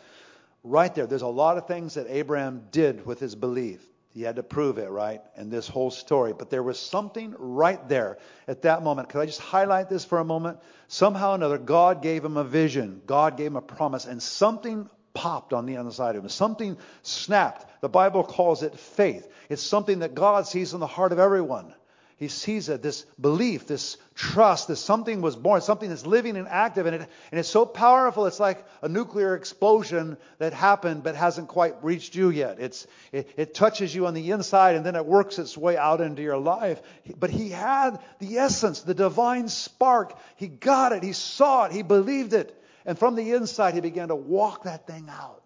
right 0.65 0.93
there, 0.93 1.07
there's 1.07 1.23
a 1.23 1.29
lot 1.29 1.59
of 1.59 1.69
things 1.69 1.95
that 1.95 2.09
Abraham 2.09 2.65
did 2.73 3.07
with 3.07 3.21
his 3.21 3.37
belief. 3.37 3.87
He 4.15 4.23
had 4.23 4.35
to 4.35 4.43
prove 4.43 4.79
it, 4.79 4.91
right? 4.91 5.21
In 5.37 5.49
this 5.49 5.69
whole 5.69 5.93
story. 5.93 6.33
But 6.33 6.51
there 6.51 6.63
was 6.65 6.81
something 6.81 7.37
right 7.39 7.89
there 7.89 8.19
at 8.49 8.63
that 8.63 8.83
moment. 8.83 9.11
Could 9.11 9.21
I 9.21 9.27
just 9.27 9.41
highlight 9.41 9.89
this 9.89 10.05
for 10.05 10.19
a 10.19 10.25
moment? 10.25 10.59
Somehow 10.89 11.33
or 11.33 11.35
another, 11.37 11.59
God 11.59 12.03
gave 12.03 12.25
him 12.25 12.37
a 12.37 12.45
vision. 12.45 13.01
God 13.07 13.37
gave 13.37 13.47
him 13.47 13.57
a 13.57 13.63
promise. 13.63 14.07
And 14.07 14.21
something 14.21 14.91
popped 15.15 15.53
on 15.53 15.65
the 15.65 15.77
inside 15.77 16.17
of 16.17 16.23
him. 16.23 16.29
Something 16.29 16.77
snapped. 17.03 17.67
The 17.81 17.89
Bible 17.89 18.25
calls 18.25 18.63
it 18.63 18.79
faith. 18.79 19.27
It's 19.49 19.63
something 19.63 20.01
that 20.01 20.15
God 20.15 20.47
sees 20.47 20.75
in 20.75 20.81
the 20.81 20.87
heart 20.87 21.13
of 21.13 21.19
everyone. 21.19 21.73
he 22.17 22.29
sees 22.29 22.69
it, 22.69 22.83
this 22.83 23.05
belief, 23.21 23.67
this 23.67 23.97
trust, 24.15 24.69
this 24.69 24.81
something 24.81 25.21
was 25.21 25.37
born, 25.37 25.61
something 25.61 25.89
that's 25.89 26.07
living 26.07 26.37
and 26.37 26.49
active, 26.49 26.87
and, 26.87 26.97
it, 26.97 27.09
and 27.31 27.41
it's 27.41 27.49
so 27.49 27.67
powerful. 27.67 28.27
It's 28.27 28.41
like 28.41 28.65
a 28.83 28.89
nuclear 28.89 29.35
explosion 29.35 30.17
that 30.39 30.53
happened 30.53 31.03
but 31.03 31.17
hasn't 31.17 31.49
quite 31.49 31.83
reached 31.83 32.15
you 32.15 32.31
yet. 32.31 32.59
It's, 32.61 32.87
it, 33.13 33.31
it 33.37 33.55
touches 33.55 33.95
you 33.95 34.07
on 34.07 34.15
the 34.15 34.31
inside, 34.31 34.77
and 34.77 34.87
then 34.87 34.97
it 34.97 35.07
works 35.07 35.39
its 35.39 35.57
way 35.57 35.77
out 35.77 36.01
into 36.01 36.23
your 36.23 36.39
life. 36.39 36.81
But 37.19 37.31
he 37.31 37.51
had 37.51 37.99
the 38.21 38.39
essence, 38.39 38.81
the 38.81 38.95
divine 38.95 39.49
spark. 39.49 40.17
He 40.37 40.49
got 40.49 40.93
it. 40.93 41.03
He 41.03 41.13
saw 41.13 41.67
it. 41.67 41.73
He 41.73 41.83
believed 41.83 42.33
it. 42.33 42.61
And 42.87 42.99
from 42.99 43.15
the 43.15 43.33
inside, 43.33 43.75
he 43.75 43.81
began 43.81 44.09
to 44.09 44.15
walk 44.15 44.65
that 44.65 44.87
thing 44.87 45.09
out. 45.09 45.43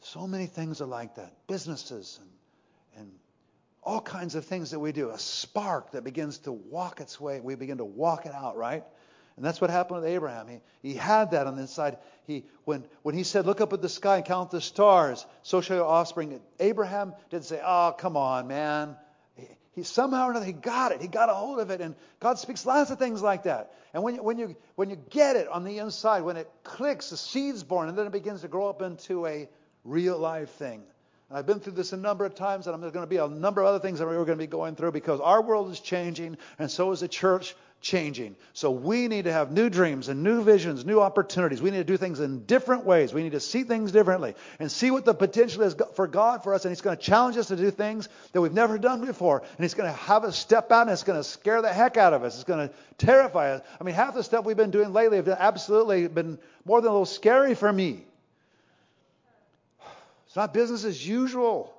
So 0.00 0.26
many 0.26 0.46
things 0.46 0.80
are 0.80 0.86
like 0.86 1.16
that. 1.16 1.32
Businesses 1.46 2.20
and 2.96 3.10
all 3.82 4.00
kinds 4.00 4.34
of 4.34 4.44
things 4.44 4.72
that 4.72 4.80
we 4.80 4.92
do. 4.92 5.10
A 5.10 5.18
spark 5.18 5.92
that 5.92 6.04
begins 6.04 6.38
to 6.38 6.52
walk 6.52 7.00
its 7.00 7.20
way. 7.20 7.40
We 7.40 7.54
begin 7.54 7.78
to 7.78 7.84
walk 7.84 8.26
it 8.26 8.32
out, 8.34 8.56
right? 8.56 8.84
And 9.36 9.44
that's 9.44 9.60
what 9.60 9.70
happened 9.70 10.00
with 10.00 10.10
Abraham. 10.10 10.48
He, 10.48 10.60
he 10.82 10.94
had 10.94 11.32
that 11.32 11.46
on 11.46 11.56
the 11.56 11.62
inside. 11.62 11.98
He, 12.26 12.44
when, 12.64 12.84
when 13.02 13.14
he 13.14 13.22
said, 13.22 13.46
Look 13.46 13.60
up 13.60 13.72
at 13.72 13.82
the 13.82 13.88
sky 13.88 14.16
and 14.16 14.24
count 14.24 14.50
the 14.50 14.60
stars, 14.60 15.26
so 15.42 15.60
shall 15.60 15.76
your 15.76 15.86
offspring. 15.86 16.40
Abraham 16.58 17.14
didn't 17.30 17.44
say, 17.44 17.60
Oh, 17.64 17.94
come 17.96 18.16
on, 18.16 18.48
man. 18.48 18.96
He, 19.76 19.82
somehow 19.82 20.26
or 20.26 20.30
another, 20.30 20.46
he 20.46 20.52
got 20.52 20.92
it. 20.92 21.02
He 21.02 21.06
got 21.06 21.28
a 21.28 21.34
hold 21.34 21.60
of 21.60 21.70
it. 21.70 21.82
And 21.82 21.94
God 22.18 22.38
speaks 22.38 22.64
lots 22.64 22.90
of 22.90 22.98
things 22.98 23.22
like 23.22 23.42
that. 23.42 23.74
And 23.92 24.02
when 24.02 24.16
you, 24.16 24.22
when, 24.22 24.38
you, 24.38 24.56
when 24.74 24.88
you 24.88 24.96
get 24.96 25.36
it 25.36 25.48
on 25.48 25.64
the 25.64 25.78
inside, 25.78 26.22
when 26.22 26.38
it 26.38 26.50
clicks, 26.64 27.10
the 27.10 27.16
seed's 27.18 27.62
born, 27.62 27.90
and 27.90 27.96
then 27.96 28.06
it 28.06 28.12
begins 28.12 28.40
to 28.40 28.48
grow 28.48 28.68
up 28.68 28.80
into 28.80 29.26
a 29.26 29.48
real 29.84 30.18
life 30.18 30.48
thing. 30.52 30.82
I've 31.30 31.44
been 31.44 31.60
through 31.60 31.74
this 31.74 31.92
a 31.92 31.96
number 31.96 32.24
of 32.24 32.34
times, 32.34 32.66
and 32.66 32.74
I'm 32.74 32.80
going 32.80 33.02
to 33.02 33.06
be 33.06 33.16
a 33.16 33.28
number 33.28 33.60
of 33.60 33.66
other 33.66 33.80
things 33.80 33.98
that 33.98 34.06
we're 34.06 34.14
going 34.24 34.38
to 34.38 34.42
be 34.42 34.46
going 34.46 34.76
through 34.76 34.92
because 34.92 35.20
our 35.20 35.42
world 35.42 35.70
is 35.70 35.80
changing, 35.80 36.38
and 36.58 36.70
so 36.70 36.90
is 36.92 37.00
the 37.00 37.08
church 37.08 37.54
changing. 37.80 38.36
So 38.52 38.70
we 38.70 39.06
need 39.06 39.24
to 39.26 39.32
have 39.32 39.52
new 39.52 39.70
dreams 39.70 40.08
and 40.08 40.22
new 40.22 40.42
visions, 40.42 40.84
new 40.84 41.00
opportunities. 41.00 41.62
We 41.62 41.70
need 41.70 41.78
to 41.78 41.84
do 41.84 41.96
things 41.96 42.20
in 42.20 42.44
different 42.44 42.84
ways. 42.84 43.14
We 43.14 43.22
need 43.22 43.32
to 43.32 43.40
see 43.40 43.62
things 43.62 43.92
differently 43.92 44.34
and 44.58 44.70
see 44.70 44.90
what 44.90 45.04
the 45.04 45.14
potential 45.14 45.62
is 45.62 45.76
for 45.94 46.06
God 46.06 46.42
for 46.42 46.54
us. 46.54 46.64
And 46.64 46.72
He's 46.72 46.80
going 46.80 46.96
to 46.96 47.02
challenge 47.02 47.36
us 47.36 47.48
to 47.48 47.56
do 47.56 47.70
things 47.70 48.08
that 48.32 48.40
we've 48.40 48.52
never 48.52 48.78
done 48.78 49.04
before. 49.04 49.40
And 49.40 49.64
He's 49.64 49.74
going 49.74 49.90
to 49.90 49.96
have 49.96 50.24
us 50.24 50.36
step 50.36 50.72
out, 50.72 50.82
and 50.82 50.90
it's 50.90 51.04
going 51.04 51.18
to 51.18 51.24
scare 51.24 51.62
the 51.62 51.72
heck 51.72 51.96
out 51.96 52.12
of 52.12 52.24
us. 52.24 52.34
It's 52.34 52.44
going 52.44 52.68
to 52.68 52.74
terrify 52.98 53.52
us. 53.52 53.62
I 53.80 53.84
mean, 53.84 53.94
half 53.94 54.14
the 54.14 54.24
stuff 54.24 54.44
we've 54.44 54.56
been 54.56 54.70
doing 54.70 54.92
lately 54.92 55.18
have 55.18 55.28
absolutely 55.28 56.08
been 56.08 56.38
more 56.64 56.80
than 56.80 56.88
a 56.88 56.92
little 56.92 57.06
scary 57.06 57.54
for 57.54 57.72
me. 57.72 58.04
It's 60.26 60.36
not 60.36 60.54
business 60.54 60.84
as 60.84 61.06
usual. 61.06 61.75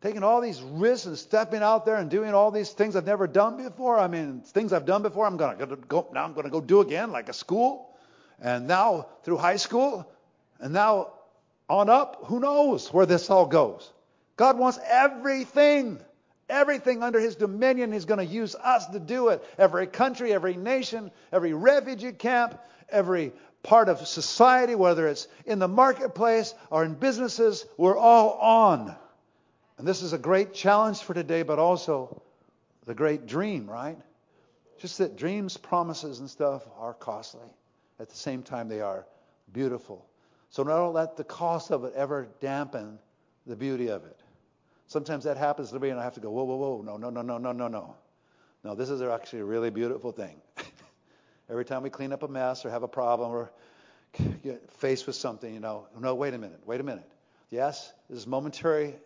Taking 0.00 0.22
all 0.22 0.40
these 0.40 0.62
risks 0.62 1.06
and 1.06 1.18
stepping 1.18 1.60
out 1.60 1.84
there 1.84 1.96
and 1.96 2.08
doing 2.08 2.32
all 2.32 2.52
these 2.52 2.70
things 2.70 2.94
I've 2.94 3.06
never 3.06 3.26
done 3.26 3.56
before. 3.56 3.98
I 3.98 4.06
mean, 4.06 4.42
things 4.42 4.72
I've 4.72 4.86
done 4.86 5.02
before, 5.02 5.26
I'm 5.26 5.36
going 5.36 5.58
to 5.58 5.66
go 5.76 6.08
now. 6.12 6.24
I'm 6.24 6.34
going 6.34 6.44
to 6.44 6.50
go 6.50 6.60
do 6.60 6.80
again, 6.80 7.10
like 7.10 7.28
a 7.28 7.32
school, 7.32 7.96
and 8.40 8.68
now 8.68 9.08
through 9.24 9.38
high 9.38 9.56
school, 9.56 10.08
and 10.60 10.72
now 10.72 11.14
on 11.68 11.88
up. 11.90 12.26
Who 12.26 12.38
knows 12.38 12.92
where 12.92 13.06
this 13.06 13.28
all 13.28 13.46
goes? 13.46 13.92
God 14.36 14.56
wants 14.56 14.78
everything, 14.86 15.98
everything 16.48 17.02
under 17.02 17.18
His 17.18 17.34
dominion. 17.34 17.90
He's 17.90 18.04
going 18.04 18.24
to 18.24 18.32
use 18.32 18.54
us 18.54 18.86
to 18.86 19.00
do 19.00 19.28
it. 19.28 19.44
Every 19.58 19.88
country, 19.88 20.32
every 20.32 20.54
nation, 20.54 21.10
every 21.32 21.54
refugee 21.54 22.12
camp, 22.12 22.60
every 22.88 23.32
part 23.64 23.88
of 23.88 24.06
society, 24.06 24.76
whether 24.76 25.08
it's 25.08 25.26
in 25.44 25.58
the 25.58 25.66
marketplace 25.66 26.54
or 26.70 26.84
in 26.84 26.94
businesses, 26.94 27.66
we're 27.76 27.98
all 27.98 28.38
on. 28.38 28.96
And 29.78 29.86
this 29.86 30.02
is 30.02 30.12
a 30.12 30.18
great 30.18 30.52
challenge 30.52 31.00
for 31.00 31.14
today, 31.14 31.42
but 31.42 31.60
also 31.60 32.20
the 32.84 32.94
great 32.94 33.26
dream, 33.26 33.70
right? 33.70 33.96
Just 34.78 34.98
that 34.98 35.16
dreams, 35.16 35.56
promises, 35.56 36.18
and 36.18 36.28
stuff 36.28 36.66
are 36.78 36.94
costly. 36.94 37.46
At 38.00 38.08
the 38.08 38.16
same 38.16 38.42
time, 38.42 38.68
they 38.68 38.80
are 38.80 39.06
beautiful. 39.52 40.04
So 40.50 40.64
don't 40.64 40.92
let 40.92 41.16
the 41.16 41.24
cost 41.24 41.70
of 41.70 41.84
it 41.84 41.92
ever 41.94 42.28
dampen 42.40 42.98
the 43.46 43.56
beauty 43.56 43.88
of 43.88 44.04
it. 44.04 44.18
Sometimes 44.88 45.24
that 45.24 45.36
happens 45.36 45.70
to 45.70 45.78
me, 45.78 45.90
and 45.90 46.00
I 46.00 46.04
have 46.04 46.14
to 46.14 46.20
go, 46.20 46.30
whoa, 46.30 46.44
whoa, 46.44 46.56
whoa, 46.56 46.82
no, 46.82 46.96
no, 46.96 47.10
no, 47.10 47.22
no, 47.22 47.38
no, 47.38 47.52
no, 47.52 47.68
no. 47.68 47.94
No, 48.64 48.74
this 48.74 48.90
is 48.90 49.00
actually 49.02 49.40
a 49.40 49.44
really 49.44 49.70
beautiful 49.70 50.10
thing. 50.10 50.40
Every 51.50 51.64
time 51.64 51.82
we 51.82 51.90
clean 51.90 52.12
up 52.12 52.22
a 52.22 52.28
mess 52.28 52.64
or 52.64 52.70
have 52.70 52.82
a 52.82 52.88
problem 52.88 53.30
or 53.30 53.52
get 54.42 54.72
faced 54.72 55.06
with 55.06 55.16
something, 55.16 55.52
you 55.52 55.60
know, 55.60 55.86
no, 55.98 56.14
wait 56.14 56.34
a 56.34 56.38
minute, 56.38 56.60
wait 56.66 56.80
a 56.80 56.84
minute. 56.84 57.08
Yes, 57.50 57.92
this 58.10 58.18
is 58.18 58.26
momentary. 58.26 58.96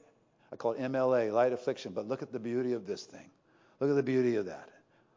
I 0.53 0.57
call 0.57 0.73
it 0.73 0.81
MLA, 0.81 1.33
light 1.33 1.53
affliction, 1.53 1.93
but 1.93 2.07
look 2.07 2.23
at 2.23 2.31
the 2.31 2.39
beauty 2.39 2.75
of 2.75 2.87
this 2.87 3.05
thing. 3.05 3.31
Look 3.81 3.91
at 3.91 3.97
the 3.97 4.03
beauty 4.03 4.37
of 4.37 4.47
that. 4.47 4.69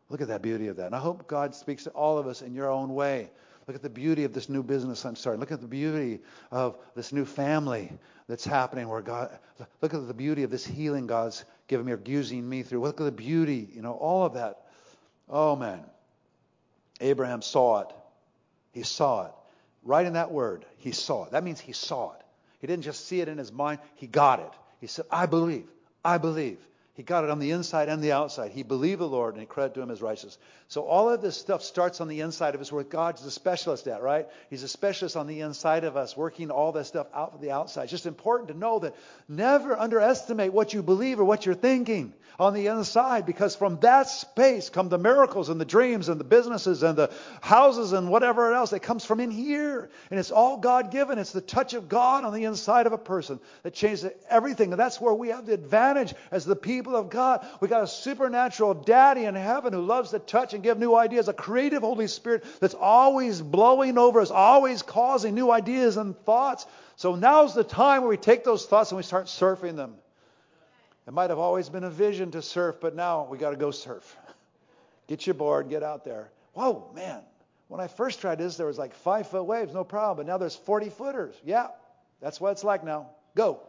Look 0.10 0.22
at 0.22 0.30
that 0.30 0.42
beauty 0.42 0.68
of 0.68 0.78
that. 0.78 0.88
And 0.88 0.96
I 0.96 1.00
hope 1.00 1.28
God 1.28 1.54
speaks 1.54 1.84
to 1.84 1.90
all 1.92 2.18
of 2.18 2.28
us 2.28 2.42
in 2.42 2.54
your 2.54 2.70
own 2.70 2.94
way. 2.94 3.30
Look 3.68 3.76
at 3.76 3.82
the 3.82 3.90
beauty 3.90 4.24
of 4.24 4.34
this 4.34 4.48
new 4.48 4.62
business 4.62 5.04
I'm 5.06 5.16
starting. 5.16 5.40
Look 5.40 5.52
at 5.52 5.62
the 5.62 5.68
beauty 5.68 6.20
of 6.52 6.78
this 6.96 7.12
new 7.12 7.26
family 7.26 7.92
that's 8.28 8.46
happening 8.46 8.88
where 8.88 9.02
God, 9.02 9.38
look 9.82 9.94
at 9.94 10.08
the 10.08 10.14
beauty 10.14 10.44
of 10.44 10.52
this 10.52 10.66
healing 10.66 11.08
God's 11.08 11.44
giving 11.68 11.86
me 11.86 11.94
or 11.94 12.02
using 12.06 12.48
me 12.48 12.64
through. 12.64 12.82
Look 12.82 13.02
at 13.02 13.06
the 13.06 13.12
beauty, 13.12 13.68
you 13.74 13.82
know, 13.82 13.94
all 13.94 14.26
of 14.26 14.36
that. 14.36 14.62
Oh, 15.28 15.56
man. 15.56 15.84
Abraham 17.02 17.42
saw 17.42 17.82
it. 17.82 17.88
He 18.72 18.84
saw 18.84 19.26
it. 19.26 19.32
Right 19.84 20.06
in 20.06 20.14
that 20.14 20.32
word, 20.32 20.66
he 20.78 20.92
saw 20.92 21.26
it. 21.26 21.32
That 21.32 21.44
means 21.44 21.60
he 21.60 21.74
saw 21.74 22.14
it. 22.14 22.22
He 22.60 22.68
didn't 22.68 22.84
just 22.84 23.08
see 23.08 23.22
it 23.22 23.28
in 23.28 23.38
his 23.38 23.52
mind, 23.52 23.80
he 23.96 24.08
got 24.08 24.40
it. 24.40 24.52
He 24.82 24.88
said, 24.88 25.06
I 25.12 25.26
believe. 25.26 25.68
I 26.04 26.18
believe. 26.18 26.60
He 26.96 27.04
got 27.04 27.26
it 27.26 27.30
on 27.30 27.40
the 27.40 27.52
inside 27.52 27.90
and 27.90 28.02
the 28.02 28.14
outside. 28.14 28.52
He 28.52 28.64
believed 28.64 29.02
the 29.02 29.08
Lord 29.08 29.34
and 29.34 29.42
he 29.42 29.46
credited 29.46 29.76
to 29.76 29.82
him 29.82 29.92
as 29.92 30.02
righteous. 30.02 30.38
So 30.70 30.84
all 30.84 31.10
of 31.10 31.22
this 31.22 31.36
stuff 31.36 31.62
starts 31.62 32.00
on 32.00 32.08
the 32.08 32.22
inside 32.22 32.56
of 32.56 32.62
us 32.62 32.72
where 32.72 32.86
God's 32.86 33.24
a 33.26 33.32
specialist 33.32 33.86
at, 33.88 34.02
right? 34.02 34.28
He's 34.50 34.64
a 34.64 34.70
specialist 34.70 35.18
on 35.18 35.28
the 35.28 35.42
inside 35.42 35.84
of 35.84 35.98
us, 35.98 36.16
working 36.16 36.52
all 36.52 36.72
this 36.72 36.88
stuff 36.88 37.08
out 37.14 37.34
from 37.34 37.42
the 37.42 37.52
outside. 37.52 37.84
It's 37.84 37.92
just 37.92 38.06
important 38.06 38.48
to 38.48 38.58
know 38.58 38.80
that 38.80 38.96
never 39.28 39.78
underestimate 39.78 40.54
what 40.54 40.74
you 40.74 40.82
believe 40.82 41.20
or 41.20 41.26
what 41.26 41.46
you're 41.46 41.54
thinking 41.54 42.14
on 42.40 42.54
the 42.54 42.68
inside 42.68 43.26
because 43.26 43.56
from 43.56 43.80
that 43.82 44.10
space 44.10 44.70
come 44.70 44.90
the 44.90 44.98
miracles 44.98 45.50
and 45.50 45.60
the 45.60 45.66
dreams 45.66 46.10
and 46.10 46.20
the 46.20 46.26
businesses 46.26 46.84
and 46.84 46.98
the 46.98 47.12
houses 47.42 47.94
and 47.94 48.10
whatever 48.10 48.54
else 48.54 48.72
that 48.72 48.82
comes 48.82 49.06
from 49.06 49.20
in 49.20 49.32
here. 49.32 49.90
And 50.10 50.20
it's 50.20 50.32
all 50.32 50.58
God 50.58 50.92
given. 50.92 51.20
It's 51.20 51.32
the 51.32 51.42
touch 51.42 51.74
of 51.74 51.90
God 51.90 52.24
on 52.24 52.34
the 52.34 52.46
inside 52.46 52.88
of 52.88 52.94
a 52.94 52.98
person 52.98 53.40
that 53.64 53.74
changes 53.74 54.06
everything. 54.30 54.72
And 54.72 54.80
that's 54.80 55.00
where 55.00 55.14
we 55.14 55.30
have 55.30 55.46
the 55.46 55.54
advantage 55.54 56.14
as 56.32 56.46
the 56.46 56.56
people 56.56 56.85
people 56.86 57.00
of 57.00 57.10
God. 57.10 57.46
We 57.60 57.68
got 57.68 57.84
a 57.84 57.88
supernatural 57.88 58.76
daddy 58.76 59.26
in 59.26 59.34
heaven 59.34 59.74
who 59.74 59.82
loves 59.82 60.12
to 60.12 60.20
touch 60.20 60.54
and 60.54 60.62
give 60.64 60.78
new 60.78 60.96
ideas, 60.96 61.28
a 61.28 61.34
creative 61.34 61.82
Holy 61.82 62.08
Spirit 62.08 62.46
that's 62.60 62.76
always 62.76 63.42
blowing 63.42 63.98
over 63.98 64.22
us, 64.22 64.30
always 64.30 64.84
causing 64.84 65.34
new 65.34 65.52
ideas 65.52 65.98
and 65.98 66.16
thoughts. 66.20 66.68
So 66.96 67.16
now's 67.16 67.56
the 67.56 67.64
time 67.64 68.02
where 68.02 68.10
we 68.10 68.18
take 68.18 68.44
those 68.44 68.68
thoughts 68.68 68.92
and 68.92 68.98
we 68.98 69.04
start 69.04 69.26
surfing 69.26 69.76
them. 69.76 69.96
It 71.08 71.14
might 71.14 71.32
have 71.32 71.40
always 71.40 71.70
been 71.70 71.84
a 71.84 71.90
vision 71.90 72.32
to 72.32 72.42
surf, 72.42 72.78
but 72.80 72.96
now 72.96 73.28
we 73.30 73.40
got 73.40 73.50
to 73.50 73.58
go 73.58 73.72
surf. 73.72 74.16
Get 75.08 75.28
your 75.28 75.36
board, 75.36 75.70
get 75.70 75.84
out 75.84 76.04
there. 76.04 76.32
Whoa, 76.54 76.90
man. 76.96 77.22
When 77.68 77.80
I 77.80 77.86
first 77.86 78.22
tried 78.22 78.40
this, 78.40 78.58
there 78.58 78.66
was 78.66 78.80
like 78.80 78.96
five 78.96 79.28
foot 79.28 79.44
waves, 79.44 79.72
no 79.72 79.84
problem. 79.84 80.26
But 80.26 80.32
now 80.32 80.40
there's 80.40 80.56
40 80.56 80.90
footers. 80.90 81.36
Yeah, 81.44 81.68
that's 82.22 82.42
what 82.42 82.54
it's 82.54 82.64
like 82.64 82.84
now. 82.84 83.10
Go. 83.36 83.62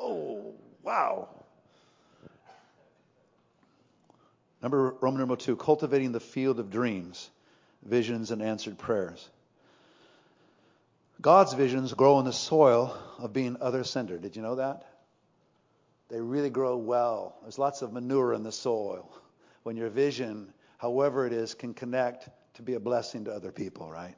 Oh, 0.00 0.54
wow. 0.84 1.28
Number 4.62 4.94
Roman 5.00 5.20
number 5.20 5.36
two, 5.36 5.56
cultivating 5.56 6.12
the 6.12 6.20
field 6.20 6.58
of 6.58 6.70
dreams, 6.70 7.30
visions, 7.82 8.30
and 8.30 8.42
answered 8.42 8.78
prayers. 8.78 9.28
God's 11.20 11.52
visions 11.52 11.94
grow 11.94 12.18
in 12.18 12.24
the 12.24 12.32
soil 12.32 12.96
of 13.18 13.32
being 13.32 13.56
other 13.60 13.84
centered. 13.84 14.22
Did 14.22 14.36
you 14.36 14.42
know 14.42 14.56
that? 14.56 14.86
They 16.08 16.20
really 16.20 16.50
grow 16.50 16.76
well. 16.76 17.36
There's 17.42 17.58
lots 17.58 17.82
of 17.82 17.92
manure 17.92 18.32
in 18.32 18.42
the 18.42 18.52
soil. 18.52 19.10
When 19.62 19.76
your 19.76 19.90
vision, 19.90 20.52
however 20.78 21.26
it 21.26 21.32
is, 21.32 21.54
can 21.54 21.74
connect 21.74 22.28
to 22.54 22.62
be 22.62 22.74
a 22.74 22.80
blessing 22.80 23.24
to 23.24 23.32
other 23.32 23.52
people, 23.52 23.90
right? 23.90 24.14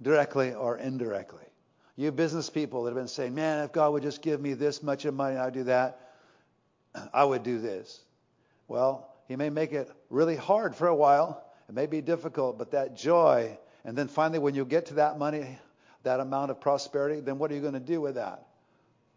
Directly 0.00 0.54
or 0.54 0.76
indirectly. 0.76 1.44
You 1.96 2.12
business 2.12 2.50
people 2.50 2.84
that 2.84 2.90
have 2.90 2.96
been 2.96 3.08
saying, 3.08 3.34
man, 3.34 3.64
if 3.64 3.72
God 3.72 3.92
would 3.94 4.02
just 4.02 4.20
give 4.20 4.40
me 4.40 4.52
this 4.52 4.82
much 4.82 5.06
of 5.06 5.14
money, 5.14 5.36
I'd 5.36 5.54
do 5.54 5.64
that, 5.64 5.98
I 7.12 7.24
would 7.24 7.42
do 7.42 7.58
this. 7.58 8.00
Well, 8.68 9.15
he 9.28 9.36
may 9.36 9.50
make 9.50 9.72
it 9.72 9.90
really 10.10 10.36
hard 10.36 10.74
for 10.74 10.86
a 10.86 10.94
while. 10.94 11.44
It 11.68 11.74
may 11.74 11.86
be 11.86 12.00
difficult, 12.00 12.58
but 12.58 12.70
that 12.70 12.96
joy, 12.96 13.58
and 13.84 13.96
then 13.96 14.08
finally, 14.08 14.38
when 14.38 14.54
you 14.54 14.64
get 14.64 14.86
to 14.86 14.94
that 14.94 15.18
money, 15.18 15.58
that 16.04 16.20
amount 16.20 16.50
of 16.50 16.60
prosperity, 16.60 17.20
then 17.20 17.38
what 17.38 17.50
are 17.50 17.54
you 17.54 17.60
going 17.60 17.74
to 17.74 17.80
do 17.80 18.00
with 18.00 18.14
that? 18.14 18.46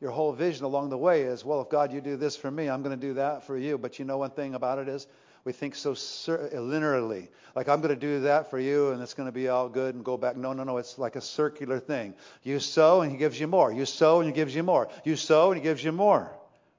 Your 0.01 0.11
whole 0.11 0.31
vision 0.31 0.63
along 0.63 0.89
the 0.89 0.97
way 0.97 1.23
is, 1.23 1.43
well, 1.43 1.61
if 1.61 1.69
God, 1.69 1.91
you 1.91 2.01
do 2.01 2.15
this 2.15 2.35
for 2.35 2.49
me, 2.49 2.69
I'm 2.69 2.81
going 2.81 2.97
to 2.97 3.07
do 3.07 3.15
that 3.15 3.45
for 3.45 3.57
you. 3.57 3.77
But 3.77 3.99
you 3.99 4.05
know 4.05 4.17
one 4.17 4.31
thing 4.31 4.55
about 4.55 4.79
it 4.79 4.87
is, 4.87 5.05
we 5.43 5.53
think 5.53 5.75
so 5.75 5.93
linearly. 5.93 7.27
Like, 7.55 7.69
I'm 7.69 7.81
going 7.81 7.93
to 7.93 7.99
do 7.99 8.21
that 8.21 8.49
for 8.49 8.59
you, 8.59 8.91
and 8.91 9.01
it's 9.01 9.13
going 9.13 9.27
to 9.27 9.33
be 9.33 9.47
all 9.49 9.69
good 9.69 9.95
and 9.95 10.03
go 10.03 10.17
back. 10.17 10.35
No, 10.37 10.53
no, 10.53 10.63
no. 10.63 10.77
It's 10.77 10.97
like 10.97 11.15
a 11.15 11.21
circular 11.21 11.79
thing. 11.79 12.13
You 12.43 12.59
sow, 12.59 13.01
and 13.01 13.11
He 13.11 13.17
gives 13.17 13.39
you 13.39 13.47
more. 13.47 13.71
You 13.71 13.85
sow, 13.85 14.19
and 14.19 14.27
He 14.27 14.33
gives 14.33 14.55
you 14.55 14.63
more. 14.63 14.89
You 15.03 15.15
sow, 15.15 15.51
and 15.51 15.59
He 15.59 15.63
gives 15.63 15.83
you 15.83 15.91
more. 15.91 16.31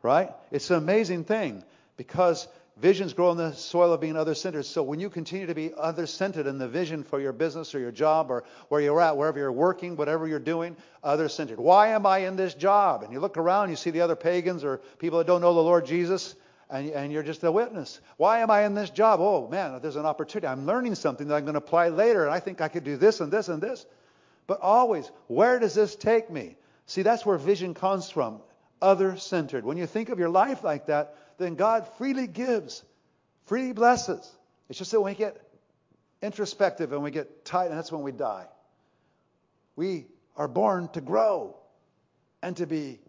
Right? 0.03 0.31
It's 0.51 0.70
an 0.70 0.76
amazing 0.76 1.24
thing 1.24 1.62
because 1.97 2.49
visions 2.81 3.12
grow 3.12 3.31
in 3.31 3.37
the 3.37 3.53
soil 3.53 3.93
of 3.93 4.01
being 4.01 4.16
other 4.16 4.35
centered. 4.35 4.64
So 4.64 4.83
when 4.83 5.01
you 5.01 5.11
continue 5.11 5.47
to 5.47 5.55
be 5.55 5.72
other 5.76 6.07
centered 6.07 6.47
in 6.47 6.59
the 6.59 6.68
vision 6.68 7.05
for 7.05 7.20
your 7.20 7.33
business 7.33 7.74
or 7.74 7.78
your 7.78 7.93
job 7.93 8.31
or 8.31 8.45
where 8.68 8.81
you're 8.81 9.01
at, 9.01 9.16
wherever 9.16 9.39
you're 9.39 9.53
working, 9.53 9.97
whatever 9.97 10.26
you're 10.26 10.39
doing, 10.39 10.76
other 11.05 11.28
centered. 11.28 11.61
Why 11.61 11.89
am 11.89 12.07
I 12.07 12.18
in 12.18 12.37
this 12.37 12.55
job? 12.55 13.03
And 13.03 13.12
you 13.12 13.20
look 13.20 13.37
around, 13.37 13.70
you 13.70 13.76
see 13.76 13.91
the 13.91 14.01
other 14.01 14.16
pagans 14.16 14.64
or 14.64 14.78
people 14.99 15.18
that 15.18 15.26
don't 15.26 15.43
know 15.43 15.53
the 15.53 15.61
Lord 15.61 15.85
Jesus, 15.85 16.35
and, 16.70 16.89
and 16.91 17.12
you're 17.12 17.22
just 17.22 17.45
a 17.45 17.53
witness. 17.53 18.01
Why 18.16 18.41
am 18.41 18.51
I 18.51 18.64
in 18.64 18.74
this 18.74 18.91
job? 18.91 19.20
Oh 19.20 19.49
man, 19.49 19.78
there's 19.83 19.97
an 19.97 20.07
opportunity. 20.07 20.47
I'm 20.47 20.66
learning 20.66 20.95
something 20.95 21.28
that 21.28 21.35
I'm 21.35 21.45
going 21.45 21.55
to 21.55 21.59
apply 21.59 21.89
later, 21.89 22.24
and 22.24 22.35
I 22.35 22.41
think 22.41 22.61
I 22.61 22.68
could 22.68 22.85
do 22.85 22.97
this 22.97 23.20
and 23.20 23.31
this 23.31 23.49
and 23.49 23.61
this. 23.61 23.85
But 24.47 24.61
always, 24.61 25.11
where 25.26 25.59
does 25.59 25.74
this 25.74 25.97
take 25.97 26.31
me? 26.31 26.57
See, 26.87 27.03
that's 27.03 27.26
where 27.26 27.39
vision 27.39 27.74
comes 27.74 28.11
from, 28.11 28.41
other 28.81 29.16
centered. 29.16 29.64
When 29.64 29.76
you 29.76 29.87
think 29.87 30.09
of 30.09 30.18
your 30.18 30.28
life 30.28 30.64
like 30.64 30.87
that, 30.87 31.14
then 31.41 31.55
God 31.55 31.88
freely 31.99 32.26
gives, 32.26 32.82
freely 33.47 33.72
blesses. 33.72 34.30
It's 34.68 34.78
just 34.78 34.91
that 34.93 35.01
when 35.01 35.12
we 35.12 35.18
get 35.18 35.41
introspective 36.22 36.93
and 36.93 37.03
we 37.03 37.11
get 37.11 37.45
tight, 37.45 37.70
and 37.70 37.78
that's 37.78 37.91
when 37.91 38.03
we 38.03 38.12
die. 38.12 38.47
We 39.74 40.07
are 40.36 40.49
born 40.49 40.88
to 40.88 41.01
grow 41.01 41.57
and 42.43 42.57
to 42.59 42.66
be 42.66 43.01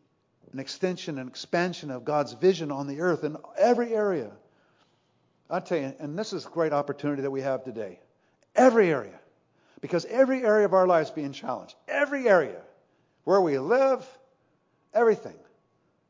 an 0.53 0.59
extension 0.59 1.17
and 1.17 1.29
expansion 1.29 1.91
of 1.91 2.05
God's 2.05 2.34
vision 2.34 2.71
on 2.71 2.88
the 2.88 3.01
earth 3.01 3.23
in 3.23 3.38
every 3.57 3.93
area. 3.93 4.32
I 5.49 5.59
tell 5.59 5.77
you, 5.77 5.93
and 5.99 6.17
this 6.17 6.34
is 6.34 6.45
a 6.45 6.49
great 6.49 6.73
opportunity 6.73 7.21
that 7.23 7.32
we 7.32 7.41
have 7.41 7.63
today. 7.63 7.99
Every 8.55 8.89
area. 8.89 9.19
Because 9.82 10.05
every 10.05 10.43
area 10.43 10.65
of 10.65 10.73
our 10.73 10.88
lives 10.88 11.09
is 11.09 11.15
being 11.15 11.34
challenged. 11.34 11.75
Every 11.88 12.29
area. 12.29 12.61
Where 13.23 13.41
we 13.41 13.57
live, 13.59 14.05
everything. 14.93 15.38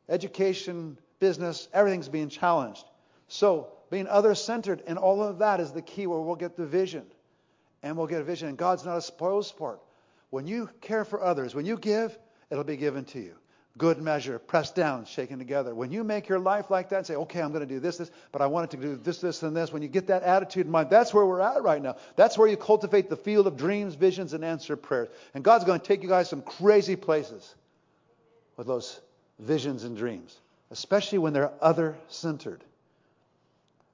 Education, 0.10 0.98
business, 1.22 1.70
everything's 1.72 2.10
being 2.10 2.28
challenged. 2.28 2.84
So, 3.30 3.70
being 3.90 4.08
other 4.08 4.36
centered 4.36 4.84
and 4.88 4.98
all 4.98 5.24
of 5.24 5.40
that 5.40 5.62
is 5.62 5.72
the 5.72 5.82
key 5.82 6.08
where 6.08 6.20
we'll 6.20 6.36
get 6.36 6.58
the 6.58 6.66
vision. 6.66 7.06
And 7.84 7.96
we'll 7.96 8.08
get 8.08 8.20
a 8.20 8.26
vision. 8.26 8.50
And 8.50 8.58
God's 8.58 8.84
not 8.84 8.98
a 8.98 9.02
spoil 9.02 9.42
sport. 9.42 9.80
When 10.30 10.48
you 10.48 10.70
care 10.82 11.06
for 11.06 11.22
others, 11.22 11.56
when 11.56 11.66
you 11.66 11.78
give, 11.78 12.18
it'll 12.50 12.66
be 12.66 12.76
given 12.76 13.06
to 13.06 13.20
you. 13.20 13.36
Good 13.78 14.02
measure, 14.02 14.38
pressed 14.38 14.76
down, 14.76 15.06
shaken 15.06 15.40
together. 15.40 15.74
When 15.74 15.92
you 15.92 16.04
make 16.04 16.28
your 16.28 16.40
life 16.40 16.70
like 16.70 16.90
that 16.90 16.98
and 16.98 17.06
say, 17.06 17.16
okay, 17.16 17.42
I'm 17.42 17.54
going 17.54 17.66
to 17.66 17.74
do 17.74 17.80
this, 17.80 17.98
this, 17.98 18.12
but 18.32 18.42
I 18.42 18.48
wanted 18.48 18.72
to 18.72 18.78
do 18.78 18.96
this, 18.98 19.20
this, 19.20 19.44
and 19.44 19.56
this, 19.56 19.72
when 19.72 19.82
you 19.82 19.88
get 19.88 20.08
that 20.08 20.24
attitude 20.24 20.66
in 20.66 20.72
mind, 20.72 20.90
that's 20.90 21.14
where 21.14 21.26
we're 21.26 21.42
at 21.42 21.64
right 21.64 21.82
now. 21.82 21.96
That's 22.18 22.38
where 22.38 22.50
you 22.50 22.58
cultivate 22.58 23.10
the 23.10 23.16
field 23.16 23.48
of 23.48 23.56
dreams, 23.56 23.96
visions, 23.96 24.34
and 24.34 24.44
answered 24.44 24.78
prayers. 24.78 25.10
And 25.34 25.44
God's 25.44 25.64
going 25.64 25.80
to 25.80 25.86
take 25.86 26.04
you 26.04 26.10
guys 26.10 26.30
some 26.30 26.42
crazy 26.42 26.98
places 26.98 27.56
with 28.58 28.68
those 28.68 29.00
visions 29.40 29.86
and 29.86 29.96
dreams 29.96 30.41
especially 30.72 31.18
when 31.20 31.34
they're 31.34 31.52
other 31.62 31.98
centered. 32.08 32.64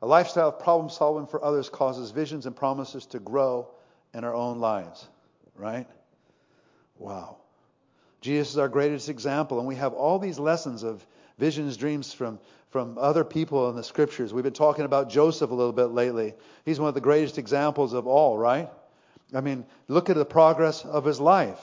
A 0.02 0.08
lifestyle 0.08 0.50
of 0.50 0.60
problem 0.60 0.90
solving 0.90 1.28
for 1.28 1.44
others 1.44 1.70
causes 1.70 2.12
visions 2.12 2.46
and 2.46 2.56
promises 2.56 3.06
to 3.08 3.20
grow 3.20 3.68
in 4.14 4.24
our 4.24 4.34
own 4.34 4.60
lives, 4.60 5.08
right? 5.56 5.88
Wow. 7.00 7.38
Jesus 8.22 8.52
is 8.52 8.58
our 8.58 8.70
greatest 8.70 9.10
example, 9.10 9.58
and 9.58 9.68
we 9.68 9.76
have 9.76 9.94
all 9.94 10.20
these 10.20 10.38
lessons 10.38 10.84
of 10.84 11.06
visions, 11.40 11.78
dreams 11.78 12.14
from, 12.14 12.40
from 12.70 12.98
other 13.00 13.24
people 13.24 13.70
in 13.70 13.76
the 13.76 13.84
scriptures. 13.84 14.34
We've 14.34 14.44
been 14.44 14.54
talking 14.54 14.86
about 14.86 15.10
Joseph 15.10 15.50
a 15.50 15.54
little 15.54 15.74
bit 15.74 15.88
lately. 15.88 16.36
He's 16.64 16.80
one 16.80 16.90
of 16.90 16.96
the 16.96 17.02
greatest 17.02 17.38
examples 17.38 17.94
of 17.94 18.06
all, 18.06 18.38
right? 18.38 18.70
I 19.34 19.42
mean, 19.42 19.66
look 19.88 20.10
at 20.10 20.16
the 20.16 20.26
progress 20.26 20.86
of 20.86 21.06
his 21.06 21.20
life, 21.20 21.60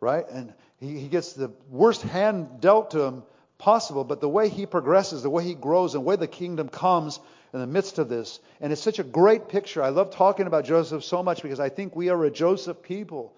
right? 0.00 0.28
And 0.30 0.52
he, 0.80 0.98
he 0.98 1.08
gets 1.08 1.32
the 1.32 1.52
worst 1.70 2.02
hand 2.02 2.60
dealt 2.60 2.90
to 2.92 3.02
him 3.02 3.22
possible, 3.62 4.02
but 4.02 4.20
the 4.20 4.28
way 4.28 4.48
he 4.48 4.66
progresses, 4.66 5.22
the 5.22 5.30
way 5.30 5.44
he 5.44 5.54
grows, 5.54 5.94
and 5.94 6.02
the 6.02 6.08
way 6.08 6.16
the 6.16 6.26
kingdom 6.26 6.68
comes 6.68 7.20
in 7.54 7.60
the 7.60 7.66
midst 7.66 8.00
of 8.00 8.08
this. 8.08 8.40
And 8.60 8.72
it's 8.72 8.82
such 8.82 8.98
a 8.98 9.04
great 9.04 9.48
picture. 9.48 9.84
I 9.84 9.90
love 9.90 10.10
talking 10.10 10.48
about 10.48 10.64
Joseph 10.64 11.04
so 11.04 11.22
much 11.22 11.42
because 11.42 11.60
I 11.60 11.68
think 11.68 11.94
we 11.94 12.08
are 12.08 12.24
a 12.24 12.30
Joseph 12.30 12.82
people. 12.82 13.32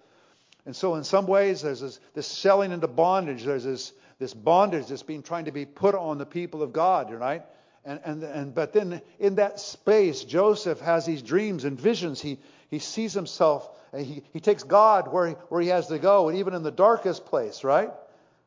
And 0.64 0.74
so, 0.74 0.94
in 0.94 1.04
some 1.04 1.26
ways, 1.26 1.60
there's 1.60 1.80
this, 1.80 2.00
this 2.14 2.26
selling 2.26 2.72
into 2.72 2.88
bondage. 2.88 3.44
There's 3.44 3.64
this, 3.64 3.92
this 4.18 4.32
bondage 4.32 4.86
that's 4.86 5.02
being 5.02 5.22
trying 5.22 5.44
to 5.44 5.52
be 5.52 5.66
put 5.66 5.94
on 5.94 6.16
the 6.16 6.24
people 6.24 6.62
of 6.62 6.72
God, 6.72 7.12
right? 7.12 7.42
And, 7.84 8.00
and, 8.02 8.22
and, 8.22 8.54
but 8.54 8.72
then 8.72 9.02
in 9.18 9.34
that 9.34 9.60
space, 9.60 10.24
Joseph 10.24 10.80
has 10.80 11.04
these 11.04 11.20
dreams 11.20 11.66
and 11.66 11.78
visions. 11.78 12.22
He, 12.22 12.38
he 12.70 12.78
sees 12.78 13.12
himself, 13.12 13.68
he, 13.94 14.22
he 14.32 14.40
takes 14.40 14.62
God 14.62 15.12
where 15.12 15.28
he, 15.28 15.34
where 15.50 15.60
he 15.60 15.68
has 15.68 15.88
to 15.88 15.98
go, 15.98 16.30
and 16.30 16.38
even 16.38 16.54
in 16.54 16.62
the 16.62 16.70
darkest 16.70 17.26
place, 17.26 17.62
right? 17.62 17.90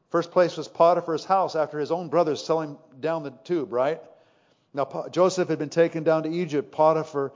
First 0.10 0.32
place 0.32 0.56
was 0.56 0.68
Potiphar's 0.68 1.26
house 1.26 1.56
after 1.56 1.80
his 1.80 1.92
own 1.92 2.08
brothers 2.08 2.44
sell 2.44 2.62
him 2.62 2.78
down 3.00 3.24
the 3.24 3.32
tube, 3.44 3.74
right? 3.74 4.02
Now, 4.74 5.08
Joseph 5.12 5.50
had 5.50 5.60
been 5.60 5.70
taken 5.70 6.04
down 6.04 6.24
to 6.24 6.30
Egypt. 6.30 6.72
Potiphar, 6.72 7.34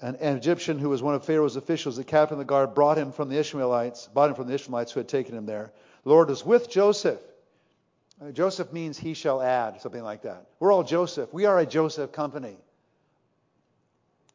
an, 0.00 0.16
an, 0.16 0.36
Egyptian 0.36 0.78
who 0.78 0.88
was 0.88 1.02
one 1.02 1.14
of 1.14 1.24
Pharaoh's 1.24 1.56
officials, 1.56 1.96
the 1.96 2.04
captain 2.04 2.34
of 2.34 2.38
the 2.38 2.44
guard, 2.44 2.74
brought 2.74 2.98
him 2.98 3.10
from 3.10 3.30
the 3.30 3.38
Ishmaelites, 3.38 4.08
bought 4.08 4.30
him 4.30 4.36
from 4.36 4.46
the 4.46 4.54
Ishmaelites 4.54 4.92
who 4.92 5.00
had 5.00 5.08
taken 5.08 5.34
him 5.34 5.46
there. 5.46 5.72
The 6.04 6.10
Lord 6.10 6.28
was 6.28 6.44
with 6.44 6.70
Joseph. 6.70 7.20
Uh, 8.20 8.30
Joseph 8.30 8.72
means 8.72 8.98
he 8.98 9.14
shall 9.14 9.42
add, 9.42 9.80
something 9.80 10.02
like 10.02 10.22
that. 10.22 10.46
We're 10.60 10.72
all 10.72 10.84
Joseph. 10.84 11.32
We 11.32 11.46
are 11.46 11.58
a 11.58 11.66
Joseph 11.66 12.12
company. 12.12 12.56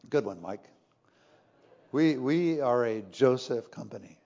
Good 0.09 0.25
one, 0.25 0.41
Mike. 0.41 0.63
We, 1.91 2.17
we 2.17 2.61
are 2.61 2.83
a 2.85 3.01
Joseph 3.11 3.71
company. 3.71 4.17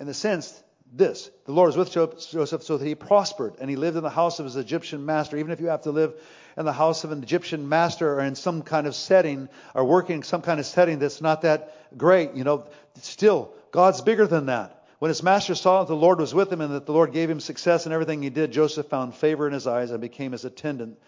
In 0.00 0.06
the 0.06 0.14
sense 0.14 0.62
this 0.92 1.30
the 1.46 1.52
Lord 1.52 1.74
was 1.74 1.76
with 1.76 1.92
Joseph 1.92 2.62
so 2.62 2.76
that 2.76 2.86
he 2.86 2.94
prospered 2.94 3.56
and 3.60 3.68
he 3.68 3.76
lived 3.76 3.96
in 3.96 4.02
the 4.02 4.10
house 4.10 4.38
of 4.38 4.44
his 4.44 4.56
Egyptian 4.56 5.04
master. 5.04 5.36
Even 5.36 5.50
if 5.50 5.60
you 5.60 5.68
have 5.68 5.82
to 5.82 5.90
live 5.90 6.14
in 6.56 6.64
the 6.64 6.72
house 6.72 7.04
of 7.04 7.12
an 7.12 7.22
Egyptian 7.22 7.68
master 7.68 8.14
or 8.14 8.20
in 8.20 8.34
some 8.34 8.62
kind 8.62 8.86
of 8.86 8.94
setting 8.94 9.48
or 9.74 9.84
working 9.84 10.16
in 10.16 10.22
some 10.22 10.42
kind 10.42 10.60
of 10.60 10.66
setting 10.66 10.98
that's 10.98 11.20
not 11.20 11.42
that 11.42 11.98
great, 11.98 12.34
you 12.34 12.44
know, 12.44 12.66
still, 13.00 13.52
God's 13.72 14.00
bigger 14.00 14.26
than 14.26 14.46
that. 14.46 14.84
When 15.00 15.08
his 15.08 15.22
master 15.22 15.54
saw 15.54 15.80
that 15.80 15.88
the 15.88 15.96
Lord 15.96 16.20
was 16.20 16.32
with 16.32 16.52
him 16.52 16.60
and 16.60 16.74
that 16.74 16.86
the 16.86 16.92
Lord 16.92 17.12
gave 17.12 17.28
him 17.28 17.40
success 17.40 17.86
in 17.86 17.92
everything 17.92 18.22
he 18.22 18.30
did, 18.30 18.52
Joseph 18.52 18.86
found 18.86 19.14
favor 19.14 19.46
in 19.46 19.52
his 19.52 19.66
eyes 19.66 19.90
and 19.90 20.00
became 20.00 20.32
his 20.32 20.44
attendant. 20.44 20.98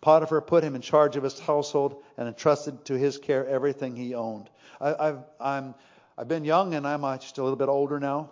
Potiphar 0.00 0.40
put 0.40 0.64
him 0.64 0.74
in 0.74 0.80
charge 0.80 1.16
of 1.16 1.22
his 1.22 1.38
household 1.38 2.02
and 2.16 2.28
entrusted 2.28 2.84
to 2.86 2.94
his 2.96 3.18
care 3.18 3.46
everything 3.46 3.94
he 3.94 4.14
owned. 4.14 4.48
I, 4.80 5.06
have 5.06 5.24
I'm, 5.40 5.74
I've 6.16 6.28
been 6.28 6.44
young 6.44 6.74
and 6.74 6.86
I'm 6.86 7.04
uh, 7.04 7.18
just 7.18 7.38
a 7.38 7.42
little 7.42 7.56
bit 7.56 7.68
older 7.68 8.00
now. 8.00 8.30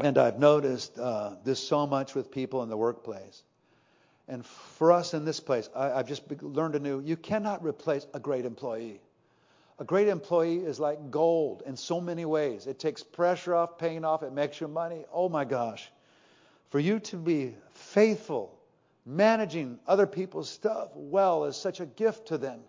And 0.00 0.18
I've 0.18 0.38
noticed 0.38 0.98
uh, 0.98 1.36
this 1.44 1.60
so 1.66 1.86
much 1.86 2.14
with 2.14 2.30
people 2.30 2.62
in 2.62 2.68
the 2.68 2.76
workplace. 2.76 3.42
And 4.26 4.44
for 4.44 4.90
us 4.90 5.14
in 5.14 5.24
this 5.24 5.38
place, 5.38 5.68
I, 5.74 5.92
I've 5.92 6.08
just 6.08 6.22
learned 6.42 6.74
anew 6.74 7.00
you 7.00 7.16
cannot 7.16 7.62
replace 7.62 8.06
a 8.14 8.18
great 8.18 8.44
employee. 8.44 9.00
A 9.78 9.84
great 9.84 10.08
employee 10.08 10.58
is 10.58 10.80
like 10.80 11.10
gold 11.10 11.62
in 11.66 11.76
so 11.76 12.00
many 12.00 12.24
ways. 12.24 12.66
It 12.66 12.78
takes 12.78 13.02
pressure 13.02 13.54
off, 13.54 13.78
pain 13.78 14.04
off, 14.04 14.22
it 14.22 14.32
makes 14.32 14.60
you 14.60 14.68
money. 14.68 15.04
Oh 15.12 15.28
my 15.28 15.44
gosh. 15.44 15.90
For 16.70 16.78
you 16.78 16.98
to 17.00 17.16
be 17.16 17.54
faithful, 17.72 18.58
managing 19.04 19.78
other 19.86 20.06
people's 20.06 20.48
stuff 20.48 20.88
well 20.94 21.44
is 21.44 21.56
such 21.56 21.80
a 21.80 21.86
gift 21.86 22.28
to 22.28 22.38
them. 22.38 22.60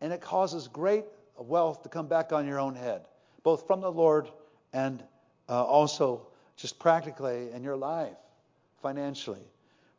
And 0.00 0.12
it 0.12 0.20
causes 0.20 0.68
great 0.68 1.04
wealth 1.36 1.82
to 1.82 1.88
come 1.88 2.06
back 2.06 2.32
on 2.32 2.46
your 2.46 2.58
own 2.58 2.74
head, 2.74 3.02
both 3.42 3.66
from 3.66 3.80
the 3.80 3.90
Lord 3.90 4.28
and 4.72 5.02
uh, 5.48 5.64
also 5.64 6.26
just 6.56 6.78
practically 6.78 7.50
in 7.52 7.62
your 7.62 7.76
life, 7.76 8.16
financially. 8.82 9.42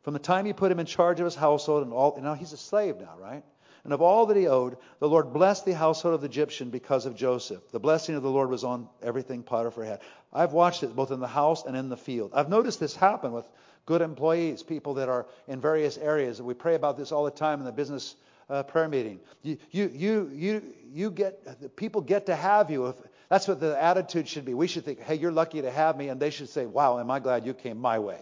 From 0.02 0.12
the 0.12 0.20
time 0.20 0.46
you 0.46 0.54
put 0.54 0.72
him 0.72 0.80
in 0.80 0.86
charge 0.86 1.20
of 1.20 1.24
his 1.24 1.34
household 1.34 1.82
and 1.82 1.92
all, 1.92 2.14
and 2.14 2.24
now 2.24 2.34
he's 2.34 2.52
a 2.52 2.56
slave 2.56 2.96
now, 2.98 3.14
right? 3.20 3.44
And 3.84 3.92
of 3.92 4.02
all 4.02 4.26
that 4.26 4.36
he 4.36 4.48
owed, 4.48 4.76
the 4.98 5.08
Lord 5.08 5.32
blessed 5.32 5.64
the 5.64 5.72
household 5.72 6.14
of 6.14 6.20
the 6.20 6.26
Egyptian 6.26 6.70
because 6.70 7.06
of 7.06 7.14
Joseph. 7.14 7.70
The 7.70 7.78
blessing 7.78 8.16
of 8.16 8.22
the 8.22 8.30
Lord 8.30 8.50
was 8.50 8.64
on 8.64 8.88
everything 9.02 9.42
Potiphar 9.42 9.84
had. 9.84 10.00
I've 10.32 10.52
watched 10.52 10.82
it 10.82 10.94
both 10.94 11.10
in 11.10 11.20
the 11.20 11.28
house 11.28 11.64
and 11.64 11.76
in 11.76 11.88
the 11.88 11.96
field. 11.96 12.32
I've 12.34 12.48
noticed 12.48 12.80
this 12.80 12.94
happen 12.94 13.32
with 13.32 13.48
good 13.86 14.02
employees, 14.02 14.62
people 14.62 14.94
that 14.94 15.08
are 15.08 15.26
in 15.46 15.60
various 15.60 15.96
areas. 15.96 16.42
We 16.42 16.54
pray 16.54 16.74
about 16.74 16.98
this 16.98 17.12
all 17.12 17.24
the 17.24 17.30
time 17.30 17.60
in 17.60 17.64
the 17.64 17.72
business 17.72 18.16
uh, 18.50 18.62
prayer 18.62 18.88
meeting. 18.88 19.20
You, 19.42 19.58
you, 19.70 19.90
you, 19.94 20.30
you, 20.34 20.62
you 20.92 21.10
get 21.10 21.76
people 21.76 22.00
get 22.00 22.26
to 22.26 22.36
have 22.36 22.70
you. 22.70 22.88
If, 22.88 22.96
that's 23.28 23.46
what 23.46 23.60
the 23.60 23.80
attitude 23.80 24.28
should 24.28 24.44
be. 24.44 24.54
We 24.54 24.66
should 24.66 24.84
think, 24.84 25.00
hey, 25.00 25.16
you're 25.16 25.32
lucky 25.32 25.62
to 25.62 25.70
have 25.70 25.96
me. 25.96 26.08
And 26.08 26.20
they 26.20 26.30
should 26.30 26.48
say, 26.48 26.66
wow, 26.66 26.98
am 26.98 27.10
I 27.10 27.18
glad 27.20 27.44
you 27.44 27.54
came 27.54 27.78
my 27.78 27.98
way. 27.98 28.20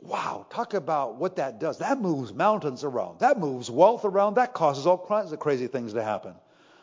Wow, 0.00 0.46
talk 0.50 0.74
about 0.74 1.16
what 1.16 1.36
that 1.36 1.58
does. 1.58 1.78
That 1.78 2.00
moves 2.00 2.32
mountains 2.32 2.84
around. 2.84 3.20
That 3.20 3.38
moves 3.38 3.70
wealth 3.70 4.04
around. 4.04 4.34
That 4.34 4.52
causes 4.52 4.86
all 4.86 4.98
kinds 4.98 5.32
of 5.32 5.40
crazy 5.40 5.66
things 5.66 5.92
to 5.94 6.02
happen. 6.02 6.34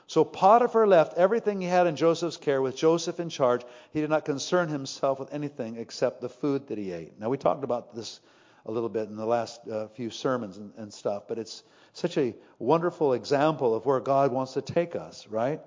So 0.07 0.23
Potiphar 0.23 0.85
left 0.85 1.17
everything 1.17 1.61
he 1.61 1.67
had 1.67 1.87
in 1.87 1.95
Joseph's 1.95 2.37
care 2.37 2.61
with 2.61 2.75
Joseph 2.75 3.19
in 3.19 3.29
charge. 3.29 3.63
He 3.91 4.01
did 4.01 4.09
not 4.09 4.25
concern 4.25 4.69
himself 4.69 5.19
with 5.19 5.33
anything 5.33 5.77
except 5.77 6.21
the 6.21 6.29
food 6.29 6.67
that 6.67 6.77
he 6.77 6.91
ate. 6.91 7.19
Now, 7.19 7.29
we 7.29 7.37
talked 7.37 7.63
about 7.63 7.95
this 7.95 8.19
a 8.65 8.71
little 8.71 8.89
bit 8.89 9.09
in 9.09 9.15
the 9.15 9.25
last 9.25 9.67
uh, 9.67 9.87
few 9.87 10.09
sermons 10.09 10.57
and, 10.57 10.73
and 10.77 10.93
stuff, 10.93 11.23
but 11.27 11.39
it's 11.39 11.63
such 11.93 12.17
a 12.17 12.35
wonderful 12.59 13.13
example 13.13 13.73
of 13.73 13.85
where 13.85 13.99
God 13.99 14.31
wants 14.31 14.53
to 14.53 14.61
take 14.61 14.95
us, 14.95 15.27
right? 15.27 15.61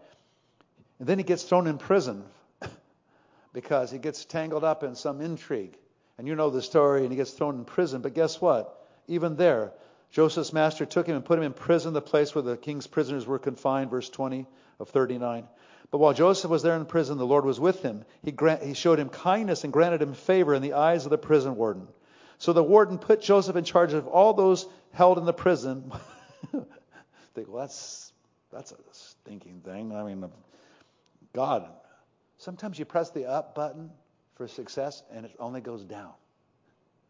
And 0.98 1.08
then 1.08 1.18
he 1.18 1.24
gets 1.24 1.42
thrown 1.42 1.66
in 1.66 1.78
prison 1.78 2.24
because 3.52 3.90
he 3.90 3.98
gets 3.98 4.24
tangled 4.24 4.64
up 4.64 4.82
in 4.82 4.94
some 4.94 5.20
intrigue. 5.20 5.76
And 6.16 6.26
you 6.26 6.34
know 6.34 6.50
the 6.50 6.62
story, 6.62 7.02
and 7.02 7.10
he 7.10 7.16
gets 7.16 7.30
thrown 7.30 7.56
in 7.56 7.64
prison. 7.64 8.02
But 8.02 8.14
guess 8.14 8.40
what? 8.40 8.84
Even 9.06 9.36
there, 9.36 9.72
Joseph's 10.10 10.52
master 10.52 10.84
took 10.84 11.06
him 11.06 11.14
and 11.14 11.24
put 11.24 11.38
him 11.38 11.44
in 11.44 11.52
prison, 11.52 11.92
the 11.92 12.02
place 12.02 12.34
where 12.34 12.42
the 12.42 12.56
king's 12.56 12.86
prisoners 12.86 13.26
were 13.26 13.38
confined, 13.38 13.90
verse 13.90 14.08
20 14.08 14.46
of 14.80 14.88
39. 14.88 15.46
But 15.90 15.98
while 15.98 16.12
Joseph 16.12 16.50
was 16.50 16.62
there 16.62 16.76
in 16.76 16.84
prison, 16.86 17.18
the 17.18 17.26
Lord 17.26 17.44
was 17.44 17.60
with 17.60 17.82
him. 17.82 18.04
He, 18.22 18.32
grant, 18.32 18.62
he 18.62 18.74
showed 18.74 18.98
him 18.98 19.08
kindness 19.08 19.64
and 19.64 19.72
granted 19.72 20.02
him 20.02 20.14
favor 20.14 20.54
in 20.54 20.62
the 20.62 20.74
eyes 20.74 21.04
of 21.04 21.10
the 21.10 21.18
prison 21.18 21.56
warden. 21.56 21.88
So 22.38 22.52
the 22.52 22.62
warden 22.62 22.98
put 22.98 23.22
Joseph 23.22 23.56
in 23.56 23.64
charge 23.64 23.92
of 23.94 24.06
all 24.06 24.34
those 24.34 24.66
held 24.92 25.18
in 25.18 25.24
the 25.24 25.32
prison. 25.32 25.92
Think, 27.34 27.48
well, 27.48 27.60
that's 27.60 28.12
that's 28.52 28.72
a 28.72 28.76
stinking 28.92 29.60
thing. 29.60 29.94
I 29.94 30.02
mean, 30.04 30.24
God. 31.38 31.68
Sometimes 32.38 32.80
you 32.80 32.84
press 32.84 33.10
the 33.10 33.24
up 33.26 33.54
button 33.54 33.90
for 34.34 34.48
success 34.48 35.04
and 35.12 35.24
it 35.24 35.36
only 35.38 35.60
goes 35.60 35.84
down. 35.84 36.10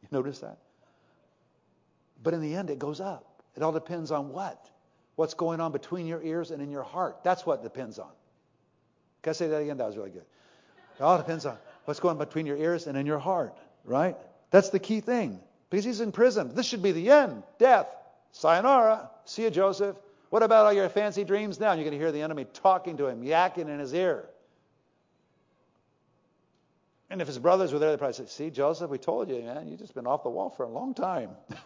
You 0.03 0.09
notice 0.11 0.41
that? 0.41 0.59
But 2.23 2.35
in 2.35 2.43
the 2.43 2.55
end, 2.55 2.69
it 2.69 2.79
goes 2.79 3.01
up. 3.01 3.43
It 3.57 3.63
all 3.63 3.73
depends 3.73 4.11
on 4.11 4.31
what? 4.31 4.69
What's 5.17 5.33
going 5.33 5.63
on 5.63 5.73
between 5.73 6.07
your 6.07 6.23
ears 6.23 6.51
and 6.51 6.61
in 6.61 6.71
your 6.71 6.83
heart. 6.83 7.25
That's 7.25 7.47
what 7.47 7.63
depends 7.63 7.99
on. 7.99 8.11
Can 9.23 9.31
I 9.31 9.33
say 9.33 9.49
that 9.49 9.63
again? 9.63 9.79
That 9.79 9.87
was 9.87 9.97
really 9.97 10.11
good. 10.11 10.27
It 10.99 11.03
all 11.03 11.17
depends 11.17 11.47
on 11.47 11.57
what's 11.87 11.99
going 11.99 12.13
on 12.13 12.19
between 12.19 12.45
your 12.45 12.59
ears 12.59 12.87
and 12.87 12.99
in 12.99 13.07
your 13.07 13.19
heart, 13.19 13.57
right? 13.87 14.15
That's 14.51 14.69
the 14.69 14.79
key 14.79 15.01
thing. 15.01 15.41
Because 15.71 15.87
he's 15.87 16.03
in 16.03 16.13
prison. 16.13 16.55
This 16.55 16.67
should 16.67 16.83
be 16.83 16.93
the 16.93 17.11
end. 17.11 17.45
Death. 17.59 17.87
Sayonara. 18.33 19.09
See 19.25 19.45
you, 19.45 19.51
Joseph. 19.51 19.97
What 20.31 20.43
about 20.43 20.67
all 20.67 20.73
your 20.73 20.89
fancy 20.89 21.25
dreams 21.25 21.59
now? 21.59 21.73
You're 21.73 21.85
going 21.85 21.93
to 21.93 21.99
hear 21.99 22.13
the 22.13 22.23
enemy 22.23 22.47
talking 22.53 22.99
to 22.99 23.07
him, 23.07 23.23
yakking 23.23 23.69
in 23.69 23.79
his 23.79 23.95
ear. 23.95 24.29
And 27.11 27.23
if 27.23 27.27
his 27.27 27.39
brothers 27.39 27.73
were 27.73 27.79
there, 27.79 27.91
they'd 27.91 27.99
probably 27.99 28.15
say, 28.15 28.27
See, 28.27 28.51
Joseph, 28.51 28.91
we 28.91 28.99
told 28.99 29.31
you, 29.31 29.41
man, 29.43 29.67
you've 29.69 29.79
just 29.79 29.95
been 29.95 30.07
off 30.07 30.23
the 30.23 30.29
wall 30.29 30.51
for 30.51 30.65
a 30.65 30.69
long 30.69 30.93
time. 30.93 31.31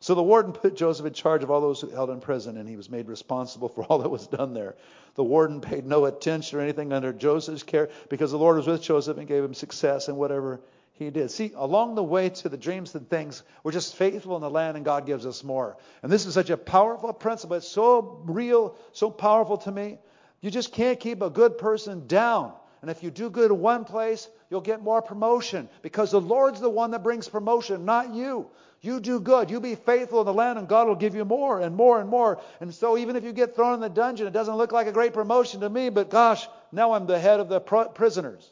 so 0.00 0.14
the 0.14 0.22
warden 0.22 0.52
put 0.52 0.76
Joseph 0.76 1.06
in 1.06 1.12
charge 1.12 1.42
of 1.42 1.50
all 1.50 1.60
those 1.60 1.80
who 1.80 1.90
held 1.90 2.10
in 2.10 2.20
prison, 2.20 2.56
and 2.56 2.68
he 2.68 2.76
was 2.76 2.88
made 2.88 3.08
responsible 3.08 3.68
for 3.68 3.82
all 3.84 3.98
that 3.98 4.08
was 4.08 4.28
done 4.28 4.54
there. 4.54 4.76
The 5.16 5.24
warden 5.24 5.60
paid 5.60 5.84
no 5.84 6.04
attention 6.04 6.58
or 6.58 6.62
anything 6.62 6.92
under 6.92 7.12
Joseph's 7.12 7.64
care 7.64 7.90
because 8.08 8.30
the 8.30 8.38
Lord 8.38 8.56
was 8.56 8.68
with 8.68 8.82
Joseph 8.82 9.18
and 9.18 9.26
gave 9.26 9.42
him 9.42 9.54
success 9.54 10.08
in 10.08 10.14
whatever 10.14 10.60
he 11.04 11.10
did. 11.10 11.30
See, 11.30 11.52
along 11.54 11.94
the 11.94 12.02
way 12.02 12.30
to 12.30 12.48
the 12.48 12.56
dreams 12.56 12.94
and 12.94 13.08
things, 13.08 13.42
we're 13.62 13.72
just 13.72 13.96
faithful 13.96 14.36
in 14.36 14.42
the 14.42 14.50
land 14.50 14.76
and 14.76 14.84
God 14.84 15.06
gives 15.06 15.26
us 15.26 15.44
more. 15.44 15.76
And 16.02 16.10
this 16.10 16.26
is 16.26 16.34
such 16.34 16.50
a 16.50 16.56
powerful 16.56 17.12
principle. 17.12 17.56
It's 17.56 17.68
so 17.68 18.22
real, 18.24 18.76
so 18.92 19.10
powerful 19.10 19.58
to 19.58 19.72
me. 19.72 19.98
You 20.40 20.50
just 20.50 20.72
can't 20.72 20.98
keep 20.98 21.22
a 21.22 21.30
good 21.30 21.58
person 21.58 22.06
down. 22.06 22.52
And 22.82 22.90
if 22.90 23.02
you 23.04 23.12
do 23.12 23.30
good 23.30 23.52
in 23.52 23.60
one 23.60 23.84
place, 23.84 24.28
you'll 24.50 24.60
get 24.60 24.82
more 24.82 25.00
promotion 25.00 25.68
because 25.82 26.10
the 26.10 26.20
Lord's 26.20 26.60
the 26.60 26.68
one 26.68 26.90
that 26.90 27.04
brings 27.04 27.28
promotion, 27.28 27.84
not 27.84 28.12
you. 28.12 28.48
You 28.80 28.98
do 28.98 29.20
good. 29.20 29.48
You 29.48 29.60
be 29.60 29.76
faithful 29.76 30.18
in 30.20 30.26
the 30.26 30.34
land, 30.34 30.58
and 30.58 30.66
God 30.66 30.88
will 30.88 30.96
give 30.96 31.14
you 31.14 31.24
more 31.24 31.60
and 31.60 31.76
more 31.76 32.00
and 32.00 32.10
more. 32.10 32.40
And 32.60 32.74
so, 32.74 32.98
even 32.98 33.14
if 33.14 33.22
you 33.22 33.32
get 33.32 33.54
thrown 33.54 33.74
in 33.74 33.80
the 33.80 33.88
dungeon, 33.88 34.26
it 34.26 34.32
doesn't 34.32 34.56
look 34.56 34.72
like 34.72 34.88
a 34.88 34.92
great 34.92 35.14
promotion 35.14 35.60
to 35.60 35.70
me, 35.70 35.88
but 35.88 36.10
gosh, 36.10 36.48
now 36.72 36.92
I'm 36.92 37.06
the 37.06 37.20
head 37.20 37.38
of 37.38 37.48
the 37.48 37.60
prisoners. 37.60 38.50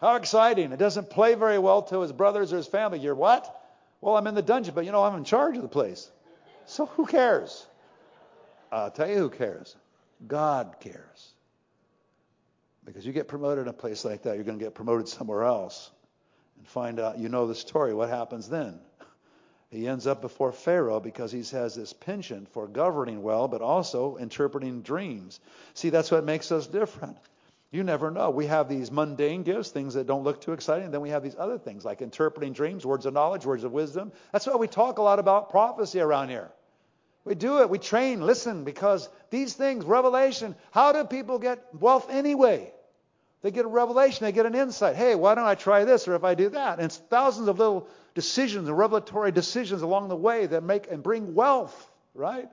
How 0.00 0.16
exciting. 0.16 0.72
It 0.72 0.78
doesn't 0.78 1.10
play 1.10 1.34
very 1.34 1.58
well 1.58 1.82
to 1.82 2.00
his 2.00 2.12
brothers 2.12 2.52
or 2.52 2.56
his 2.56 2.66
family. 2.66 3.00
You're 3.00 3.14
what? 3.14 3.56
Well, 4.00 4.16
I'm 4.16 4.26
in 4.26 4.34
the 4.34 4.42
dungeon, 4.42 4.74
but 4.74 4.86
you 4.86 4.92
know, 4.92 5.04
I'm 5.04 5.16
in 5.16 5.24
charge 5.24 5.56
of 5.56 5.62
the 5.62 5.68
place. 5.68 6.10
So 6.66 6.86
who 6.86 7.04
cares? 7.04 7.66
I'll 8.72 8.90
tell 8.90 9.08
you 9.08 9.16
who 9.16 9.30
cares. 9.30 9.76
God 10.26 10.76
cares. 10.80 11.32
Because 12.84 13.04
you 13.04 13.12
get 13.12 13.28
promoted 13.28 13.62
in 13.62 13.68
a 13.68 13.74
place 13.74 14.04
like 14.04 14.22
that, 14.22 14.36
you're 14.36 14.44
going 14.44 14.58
to 14.58 14.64
get 14.64 14.74
promoted 14.74 15.06
somewhere 15.06 15.44
else 15.44 15.90
and 16.56 16.66
find 16.66 16.98
out, 16.98 17.18
you 17.18 17.28
know 17.28 17.46
the 17.46 17.54
story. 17.54 17.92
What 17.92 18.08
happens 18.08 18.48
then? 18.48 18.78
He 19.70 19.86
ends 19.86 20.06
up 20.06 20.20
before 20.20 20.50
Pharaoh 20.50 20.98
because 20.98 21.30
he 21.30 21.44
has 21.56 21.74
this 21.74 21.92
penchant 21.92 22.48
for 22.48 22.66
governing 22.66 23.22
well, 23.22 23.48
but 23.48 23.60
also 23.60 24.16
interpreting 24.16 24.82
dreams. 24.82 25.40
See, 25.74 25.90
that's 25.90 26.10
what 26.10 26.24
makes 26.24 26.50
us 26.50 26.66
different. 26.66 27.16
You 27.72 27.84
never 27.84 28.10
know. 28.10 28.30
We 28.30 28.46
have 28.46 28.68
these 28.68 28.90
mundane 28.90 29.44
gifts, 29.44 29.70
things 29.70 29.94
that 29.94 30.06
don't 30.06 30.24
look 30.24 30.40
too 30.40 30.52
exciting. 30.52 30.90
Then 30.90 31.00
we 31.00 31.10
have 31.10 31.22
these 31.22 31.36
other 31.38 31.56
things 31.56 31.84
like 31.84 32.02
interpreting 32.02 32.52
dreams, 32.52 32.84
words 32.84 33.06
of 33.06 33.14
knowledge, 33.14 33.46
words 33.46 33.62
of 33.62 33.70
wisdom. 33.70 34.10
That's 34.32 34.46
why 34.46 34.56
we 34.56 34.66
talk 34.66 34.98
a 34.98 35.02
lot 35.02 35.20
about 35.20 35.50
prophecy 35.50 36.00
around 36.00 36.30
here. 36.30 36.50
We 37.24 37.36
do 37.36 37.60
it. 37.60 37.70
We 37.70 37.78
train, 37.78 38.22
listen, 38.22 38.64
because 38.64 39.08
these 39.30 39.54
things, 39.54 39.84
revelation, 39.84 40.56
how 40.72 40.92
do 40.92 41.04
people 41.04 41.38
get 41.38 41.64
wealth 41.72 42.08
anyway? 42.10 42.72
They 43.42 43.50
get 43.50 43.64
a 43.64 43.68
revelation, 43.68 44.24
they 44.24 44.32
get 44.32 44.46
an 44.46 44.54
insight. 44.54 44.96
Hey, 44.96 45.14
why 45.14 45.34
don't 45.34 45.46
I 45.46 45.54
try 45.54 45.84
this 45.84 46.08
or 46.08 46.14
if 46.14 46.24
I 46.24 46.34
do 46.34 46.50
that? 46.50 46.78
And 46.78 46.84
it's 46.84 46.98
thousands 46.98 47.48
of 47.48 47.58
little 47.58 47.88
decisions 48.14 48.68
and 48.68 48.76
revelatory 48.76 49.32
decisions 49.32 49.82
along 49.82 50.08
the 50.08 50.16
way 50.16 50.46
that 50.46 50.62
make 50.62 50.90
and 50.90 51.02
bring 51.02 51.34
wealth, 51.34 51.90
right? 52.14 52.48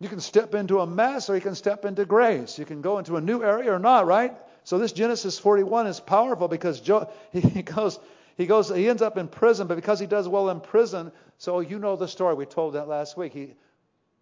You 0.00 0.08
can 0.08 0.20
step 0.20 0.54
into 0.54 0.80
a 0.80 0.86
mess 0.86 1.28
or 1.28 1.34
you 1.34 1.40
can 1.42 1.54
step 1.54 1.84
into 1.84 2.04
grace. 2.06 2.58
You 2.58 2.64
can 2.64 2.80
go 2.80 2.98
into 2.98 3.16
a 3.16 3.20
new 3.20 3.42
area 3.42 3.72
or 3.72 3.78
not, 3.78 4.06
right? 4.06 4.34
So 4.64 4.78
this 4.78 4.92
Genesis 4.92 5.38
41 5.38 5.86
is 5.86 6.00
powerful 6.00 6.48
because 6.48 6.80
Joe, 6.80 7.10
he 7.32 7.62
goes, 7.62 8.00
he 8.36 8.46
goes, 8.46 8.74
he 8.74 8.88
ends 8.88 9.02
up 9.02 9.18
in 9.18 9.28
prison, 9.28 9.66
but 9.66 9.74
because 9.74 10.00
he 10.00 10.06
does 10.06 10.26
well 10.26 10.48
in 10.48 10.60
prison, 10.60 11.12
so 11.36 11.60
you 11.60 11.78
know 11.78 11.96
the 11.96 12.08
story. 12.08 12.34
We 12.34 12.46
told 12.46 12.74
that 12.74 12.88
last 12.88 13.16
week. 13.16 13.34
He 13.34 13.54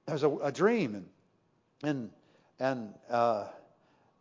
there's 0.06 0.22
a, 0.22 0.30
a 0.30 0.50
dream, 0.50 0.94
and 0.94 1.06
and 1.82 2.10
and 2.58 2.94
uh, 3.10 3.44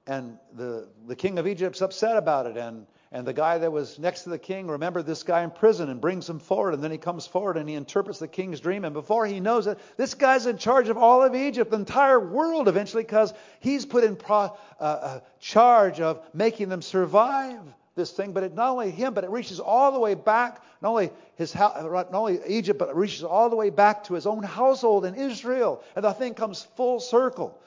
and 0.06 0.38
the 0.54 0.88
the 1.08 1.16
king 1.16 1.40
of 1.40 1.48
Egypt's 1.48 1.82
upset 1.82 2.18
about 2.18 2.46
it, 2.46 2.58
and 2.58 2.86
and 3.18 3.26
the 3.26 3.34
guy 3.34 3.58
that 3.58 3.72
was 3.72 3.98
next 3.98 4.22
to 4.24 4.30
the 4.30 4.38
king 4.38 4.68
remembered 4.68 5.08
this 5.08 5.24
guy 5.24 5.42
in 5.42 5.50
prison 5.50 5.90
and 5.90 6.00
brings 6.00 6.30
him 6.30 6.38
forward. 6.38 6.76
And 6.76 6.84
then 6.84 6.92
he 6.92 7.00
comes 7.00 7.26
forward 7.26 7.58
and 7.58 7.68
he 7.68 7.74
interprets 7.74 8.20
the 8.20 8.28
king's 8.28 8.60
dream. 8.60 8.86
And 8.86 8.94
before 8.94 9.26
he 9.26 9.40
knows 9.40 9.66
it, 9.66 9.80
this 9.98 10.14
guy's 10.14 10.46
in 10.46 10.60
charge 10.60 10.88
of 10.88 11.00
all 11.00 11.24
of 11.24 11.34
Egypt, 11.34 11.72
the 11.72 11.78
entire 11.78 12.20
world 12.20 12.68
eventually, 12.68 13.02
because 13.02 13.34
he's 13.60 13.88
put 13.88 14.04
in 14.04 14.18
pro, 14.18 14.56
uh, 14.80 14.84
uh, 14.84 15.20
charge 15.40 16.00
of 16.00 16.24
making 16.36 16.70
them 16.70 16.84
survive 16.84 17.60
this 17.96 18.12
thing. 18.12 18.34
But 18.34 18.44
it 18.44 18.54
not 18.54 18.70
only 18.70 18.92
him, 18.92 19.16
but 19.16 19.24
it 19.24 19.32
reaches 19.32 19.60
all 19.60 19.92
the 19.92 20.00
way 20.00 20.14
back, 20.14 20.62
not 20.84 20.90
only 20.90 21.10
his 21.38 21.56
not 21.56 22.14
only 22.14 22.40
Egypt, 22.46 22.78
but 22.78 22.90
it 22.90 22.96
reaches 22.96 23.24
all 23.24 23.50
the 23.50 23.56
way 23.56 23.72
back 23.72 24.04
to 24.04 24.14
his 24.14 24.28
own 24.28 24.44
household 24.44 25.06
in 25.06 25.16
Israel. 25.16 25.82
And 25.96 26.06
the 26.06 26.14
thing 26.14 26.36
comes 26.36 26.68
full 26.76 27.00
circle. 27.00 27.60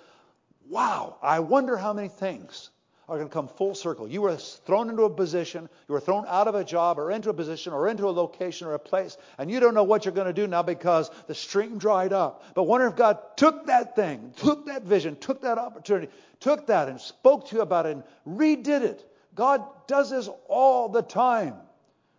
Wow! 0.68 1.16
I 1.20 1.40
wonder 1.40 1.76
how 1.76 1.92
many 1.92 2.06
things 2.06 2.70
are 3.10 3.16
going 3.16 3.28
to 3.28 3.34
come 3.34 3.48
full 3.48 3.74
circle. 3.74 4.08
You 4.08 4.22
were 4.22 4.36
thrown 4.36 4.88
into 4.88 5.02
a 5.02 5.10
position, 5.10 5.68
you 5.88 5.92
were 5.92 6.00
thrown 6.00 6.24
out 6.28 6.46
of 6.46 6.54
a 6.54 6.62
job 6.62 6.96
or 6.96 7.10
into 7.10 7.28
a 7.28 7.34
position 7.34 7.72
or 7.72 7.88
into 7.88 8.08
a 8.08 8.10
location 8.10 8.68
or 8.68 8.74
a 8.74 8.78
place, 8.78 9.16
and 9.36 9.50
you 9.50 9.58
don't 9.58 9.74
know 9.74 9.82
what 9.82 10.04
you're 10.04 10.14
going 10.14 10.28
to 10.28 10.32
do 10.32 10.46
now 10.46 10.62
because 10.62 11.10
the 11.26 11.34
stream 11.34 11.76
dried 11.76 12.12
up. 12.12 12.44
But 12.54 12.62
wonder 12.62 12.86
if 12.86 12.94
God 12.94 13.18
took 13.36 13.66
that 13.66 13.96
thing, 13.96 14.32
took 14.36 14.66
that 14.66 14.84
vision, 14.84 15.16
took 15.16 15.42
that 15.42 15.58
opportunity, 15.58 16.08
took 16.38 16.68
that 16.68 16.88
and 16.88 17.00
spoke 17.00 17.48
to 17.48 17.56
you 17.56 17.62
about 17.62 17.86
it 17.86 17.96
and 17.96 18.04
redid 18.38 18.82
it. 18.82 19.04
God 19.34 19.64
does 19.88 20.10
this 20.10 20.28
all 20.48 20.88
the 20.88 21.02
time. 21.02 21.54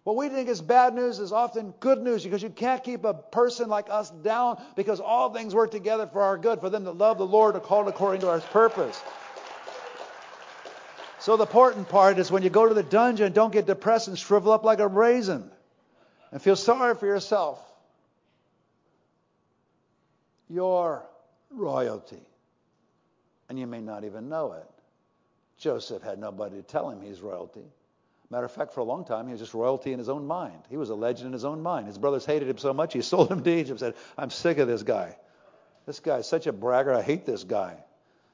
What 0.04 0.18
we 0.18 0.28
think 0.30 0.50
is 0.50 0.62
bad 0.62 0.94
news 0.94 1.20
is 1.20 1.32
often 1.32 1.74
good 1.80 2.02
news 2.02 2.24
because 2.24 2.42
you 2.44 2.50
can't 2.50 2.84
keep 2.84 3.06
a 3.06 3.14
person 3.14 3.70
like 3.70 3.88
us 3.90 4.10
down 4.10 4.62
because 4.76 5.00
all 5.00 5.32
things 5.32 5.56
work 5.56 5.72
together 5.72 6.08
for 6.08 6.22
our 6.24 6.38
good, 6.38 6.60
for 6.60 6.70
them 6.70 6.84
to 6.86 6.92
love 6.92 7.18
the 7.18 7.26
Lord, 7.26 7.56
and 7.56 7.64
called 7.64 7.88
according 7.88 8.22
to 8.22 8.30
our 8.30 8.40
purpose. 8.40 9.02
So 11.22 11.38
the 11.38 11.44
important 11.44 11.88
part 11.88 12.18
is 12.18 12.32
when 12.32 12.42
you 12.42 12.50
go 12.50 12.68
to 12.68 12.74
the 12.74 12.82
dungeon, 12.82 13.32
don't 13.32 13.54
get 13.54 13.68
depressed 13.68 14.08
and 14.08 14.18
shrivel 14.18 14.52
up 14.52 14.64
like 14.64 14.80
a 14.80 14.88
raisin 14.88 15.52
and 16.32 16.42
feel 16.42 16.56
sorry 16.56 16.96
for 16.96 17.06
yourself. 17.06 17.64
You're 20.50 21.04
royalty. 21.52 22.24
And 23.50 23.60
you 23.60 23.68
may 23.68 23.82
not 23.82 24.04
even 24.04 24.30
know 24.30 24.54
it. 24.54 24.68
Joseph 25.60 26.02
had 26.02 26.18
nobody 26.18 26.56
to 26.56 26.64
tell 26.64 26.90
him 26.90 27.02
he's 27.02 27.22
royalty. 27.22 27.66
Matter 28.32 28.46
of 28.46 28.52
fact, 28.52 28.74
for 28.74 28.80
a 28.80 28.86
long 28.86 29.06
time, 29.06 29.28
he 29.28 29.34
was 29.34 29.42
just 29.42 29.54
royalty 29.54 29.94
in 29.94 30.00
his 30.00 30.10
own 30.10 30.26
mind. 30.26 30.64
He 30.72 30.78
was 30.78 30.90
a 30.90 30.96
legend 30.96 31.28
in 31.28 31.34
his 31.34 31.46
own 31.46 31.62
mind. 31.62 31.86
His 31.86 32.00
brothers 32.00 32.26
hated 32.26 32.50
him 32.50 32.58
so 32.58 32.74
much, 32.74 32.94
he 32.94 33.02
sold 33.04 33.32
him 33.32 33.44
to 33.44 33.52
Egypt 33.52 33.70
and 33.70 33.80
said, 33.80 33.94
I'm 34.18 34.32
sick 34.32 34.58
of 34.58 34.68
this 34.68 34.82
guy. 34.82 35.16
This 35.86 36.00
guy's 36.00 36.28
such 36.28 36.48
a 36.48 36.52
bragger. 36.52 36.92
I 36.92 37.04
hate 37.04 37.28
this 37.28 37.44
guy. 37.44 37.76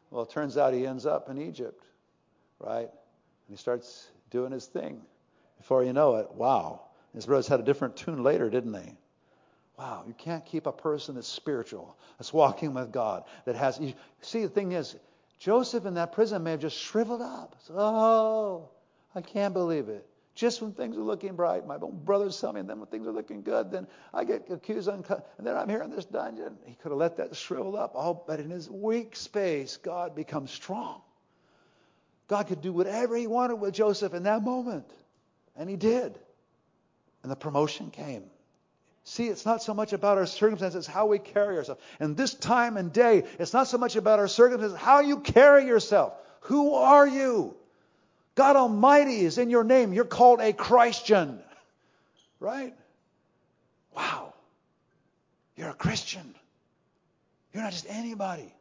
Well, 0.09 0.23
it 0.23 0.29
turns 0.29 0.57
out 0.57 0.73
he 0.73 0.87
ends 0.87 1.05
up 1.05 1.29
in 1.29 1.41
Egypt 1.41 1.83
right? 2.59 2.89
And 2.89 3.49
he 3.49 3.55
starts 3.55 4.09
doing 4.29 4.51
his 4.51 4.65
thing. 4.65 5.01
Before 5.57 5.83
you 5.83 5.93
know 5.93 6.15
it, 6.17 6.31
wow. 6.33 6.81
His 7.13 7.25
brothers 7.25 7.47
had 7.47 7.59
a 7.59 7.63
different 7.63 7.95
tune 7.95 8.23
later, 8.23 8.49
didn't 8.49 8.71
they? 8.71 8.93
Wow, 9.77 10.03
you 10.07 10.13
can't 10.13 10.45
keep 10.45 10.65
a 10.65 10.71
person 10.71 11.15
that's 11.15 11.27
spiritual, 11.27 11.95
that's 12.17 12.33
walking 12.33 12.73
with 12.73 12.91
God, 12.91 13.23
that 13.45 13.55
has. 13.55 13.79
You, 13.79 13.93
see, 14.21 14.41
the 14.41 14.49
thing 14.49 14.71
is, 14.71 14.95
Joseph 15.39 15.85
in 15.85 15.93
that 15.95 16.13
prison 16.13 16.43
may 16.43 16.51
have 16.51 16.59
just 16.59 16.77
shriveled 16.77 17.21
up. 17.21 17.55
So, 17.67 17.75
oh, 17.77 18.69
I 19.13 19.21
can't 19.21 19.53
believe 19.53 19.87
it. 19.89 20.07
Just 20.33 20.61
when 20.61 20.71
things 20.71 20.97
are 20.97 21.01
looking 21.01 21.35
bright, 21.35 21.65
my 21.65 21.77
brothers 21.77 22.39
tell 22.39 22.53
me, 22.53 22.59
and 22.59 22.69
then 22.69 22.79
when 22.79 22.87
things 22.87 23.07
are 23.07 23.11
looking 23.11 23.41
good, 23.41 23.71
then 23.71 23.87
I 24.13 24.23
get 24.23 24.49
accused, 24.51 24.87
and 24.87 25.03
then 25.39 25.55
I'm 25.55 25.69
here 25.69 25.81
in 25.81 25.89
this 25.89 26.05
dungeon. 26.05 26.57
He 26.65 26.75
could 26.75 26.91
have 26.91 26.99
let 26.99 27.17
that 27.17 27.35
shrivel 27.35 27.75
up. 27.75 27.93
Oh, 27.95 28.23
but 28.27 28.39
in 28.39 28.49
his 28.49 28.69
weak 28.69 29.15
space, 29.15 29.77
God 29.77 30.15
becomes 30.15 30.51
strong. 30.51 31.01
God 32.27 32.47
could 32.47 32.61
do 32.61 32.73
whatever 32.73 33.15
he 33.15 33.27
wanted 33.27 33.55
with 33.55 33.73
Joseph 33.73 34.13
in 34.13 34.23
that 34.23 34.43
moment. 34.43 34.89
And 35.55 35.69
he 35.69 35.75
did. 35.75 36.17
And 37.23 37.31
the 37.31 37.35
promotion 37.35 37.89
came. 37.91 38.23
See, 39.03 39.27
it's 39.27 39.45
not 39.45 39.63
so 39.63 39.73
much 39.73 39.93
about 39.93 40.17
our 40.17 40.25
circumstances, 40.25 40.79
it's 40.79 40.87
how 40.87 41.05
we 41.05 41.17
carry 41.17 41.55
ourselves. 41.55 41.81
And 41.99 42.17
this 42.17 42.33
time 42.33 42.75
and 42.75 42.91
day, 42.91 43.23
it's 43.39 43.53
not 43.53 43.67
so 43.69 43.77
much 43.77 43.95
about 43.95 44.19
our 44.19 44.27
circumstances, 44.27 44.77
how 44.77 44.99
you 44.99 45.21
carry 45.21 45.65
yourself. 45.65 46.13
Who 46.41 46.73
are 46.73 47.07
you? 47.07 47.55
God 48.35 48.57
Almighty 48.57 49.21
is 49.21 49.37
in 49.37 49.49
your 49.49 49.63
name. 49.63 49.93
You're 49.93 50.05
called 50.05 50.41
a 50.41 50.51
Christian. 50.51 51.39
Right? 52.41 52.75
Wow. 53.95 54.33
You're 55.55 55.69
a 55.69 55.73
Christian. 55.73 56.35
You're 57.53 57.63
not 57.63 57.71
just 57.71 57.87
anybody. 57.89 58.53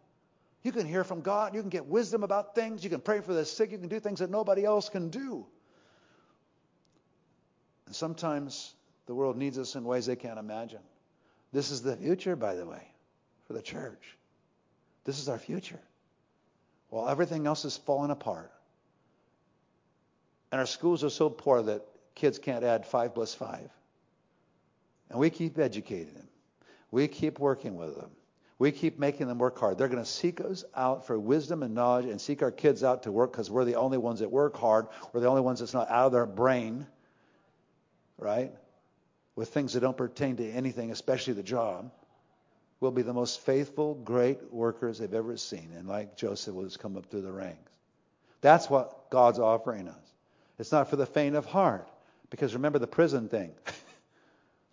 You 0.66 0.72
can 0.72 0.84
hear 0.84 1.04
from 1.04 1.20
God. 1.20 1.54
You 1.54 1.60
can 1.60 1.70
get 1.70 1.86
wisdom 1.86 2.24
about 2.24 2.56
things. 2.56 2.82
You 2.82 2.90
can 2.90 3.00
pray 3.00 3.20
for 3.20 3.32
the 3.32 3.44
sick. 3.44 3.70
You 3.70 3.78
can 3.78 3.86
do 3.86 4.00
things 4.00 4.18
that 4.18 4.30
nobody 4.30 4.64
else 4.64 4.88
can 4.88 5.10
do. 5.10 5.46
And 7.86 7.94
sometimes 7.94 8.74
the 9.06 9.14
world 9.14 9.36
needs 9.36 9.60
us 9.60 9.76
in 9.76 9.84
ways 9.84 10.06
they 10.06 10.16
can't 10.16 10.40
imagine. 10.40 10.80
This 11.52 11.70
is 11.70 11.82
the 11.82 11.96
future, 11.96 12.34
by 12.34 12.56
the 12.56 12.66
way, 12.66 12.82
for 13.46 13.52
the 13.52 13.62
church. 13.62 14.16
This 15.04 15.20
is 15.20 15.28
our 15.28 15.38
future. 15.38 15.78
While 16.88 17.08
everything 17.08 17.46
else 17.46 17.64
is 17.64 17.76
falling 17.76 18.10
apart. 18.10 18.50
And 20.50 20.58
our 20.58 20.66
schools 20.66 21.04
are 21.04 21.10
so 21.10 21.30
poor 21.30 21.62
that 21.62 21.86
kids 22.16 22.40
can't 22.40 22.64
add 22.64 22.84
5 22.84 23.14
plus 23.14 23.32
5. 23.34 23.70
And 25.10 25.20
we 25.20 25.30
keep 25.30 25.60
educating 25.60 26.14
them. 26.14 26.28
We 26.90 27.06
keep 27.06 27.38
working 27.38 27.76
with 27.76 27.94
them. 27.94 28.10
We 28.58 28.72
keep 28.72 28.98
making 28.98 29.28
them 29.28 29.38
work 29.38 29.58
hard. 29.58 29.76
They're 29.76 29.88
going 29.88 30.02
to 30.02 30.08
seek 30.08 30.40
us 30.40 30.64
out 30.74 31.06
for 31.06 31.18
wisdom 31.18 31.62
and 31.62 31.74
knowledge 31.74 32.06
and 32.06 32.20
seek 32.20 32.42
our 32.42 32.50
kids 32.50 32.82
out 32.82 33.02
to 33.02 33.12
work 33.12 33.32
because 33.32 33.50
we're 33.50 33.66
the 33.66 33.74
only 33.74 33.98
ones 33.98 34.20
that 34.20 34.30
work 34.30 34.56
hard. 34.56 34.86
We're 35.12 35.20
the 35.20 35.28
only 35.28 35.42
ones 35.42 35.60
that's 35.60 35.74
not 35.74 35.90
out 35.90 36.06
of 36.06 36.12
their 36.12 36.26
brain, 36.26 36.86
right? 38.16 38.52
With 39.34 39.50
things 39.50 39.74
that 39.74 39.80
don't 39.80 39.96
pertain 39.96 40.36
to 40.36 40.50
anything, 40.50 40.90
especially 40.90 41.34
the 41.34 41.42
job. 41.42 41.90
We'll 42.80 42.92
be 42.92 43.02
the 43.02 43.12
most 43.12 43.40
faithful, 43.40 43.94
great 43.94 44.52
workers 44.52 44.98
they've 44.98 45.12
ever 45.12 45.36
seen. 45.36 45.70
And 45.76 45.86
like 45.86 46.16
Joseph 46.16 46.54
will 46.54 46.64
just 46.64 46.78
come 46.78 46.96
up 46.96 47.06
through 47.06 47.22
the 47.22 47.32
ranks. 47.32 47.70
That's 48.40 48.70
what 48.70 49.10
God's 49.10 49.38
offering 49.38 49.88
us. 49.88 50.12
It's 50.58 50.72
not 50.72 50.88
for 50.88 50.96
the 50.96 51.06
faint 51.06 51.36
of 51.36 51.44
heart. 51.44 51.88
Because 52.30 52.54
remember 52.54 52.78
the 52.78 52.86
prison 52.86 53.28
thing. 53.28 53.52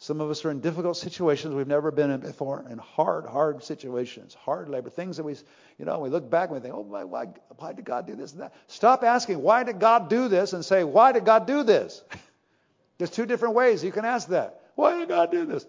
Some 0.03 0.19
of 0.19 0.29
us 0.29 0.43
are 0.43 0.51
in 0.51 0.59
difficult 0.59 0.97
situations 0.97 1.55
we've 1.55 1.65
never 1.65 1.89
been 1.89 2.11
in 2.11 2.19
before, 2.19 2.65
in 2.69 2.77
hard, 2.77 3.25
hard 3.25 3.63
situations, 3.63 4.33
hard 4.33 4.67
labor, 4.67 4.89
things 4.89 5.15
that 5.15 5.23
we, 5.23 5.33
you 5.77 5.85
know, 5.85 5.99
we 5.99 6.09
look 6.09 6.29
back 6.29 6.49
and 6.49 6.57
we 6.57 6.61
think, 6.61 6.75
oh, 6.75 6.81
why, 6.81 7.05
why, 7.05 7.27
why 7.55 7.71
did 7.71 7.85
God 7.85 8.05
do 8.05 8.13
this 8.13 8.33
and 8.33 8.41
that? 8.41 8.53
Stop 8.67 9.05
asking, 9.05 9.41
why 9.41 9.63
did 9.63 9.79
God 9.79 10.09
do 10.09 10.27
this? 10.27 10.51
And 10.51 10.65
say, 10.65 10.83
why 10.83 11.13
did 11.13 11.23
God 11.23 11.47
do 11.47 11.63
this? 11.63 12.03
There's 12.97 13.11
two 13.11 13.25
different 13.25 13.55
ways 13.55 13.81
you 13.81 13.93
can 13.93 14.03
ask 14.03 14.27
that. 14.27 14.59
Why 14.75 14.99
did 14.99 15.07
God 15.07 15.31
do 15.31 15.45
this? 15.45 15.65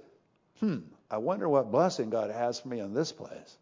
Hmm, 0.59 0.79
I 1.09 1.19
wonder 1.19 1.49
what 1.49 1.71
blessing 1.71 2.11
God 2.11 2.33
has 2.33 2.59
for 2.59 2.67
me 2.67 2.81
in 2.81 2.93
this 2.93 3.13
place. 3.13 3.57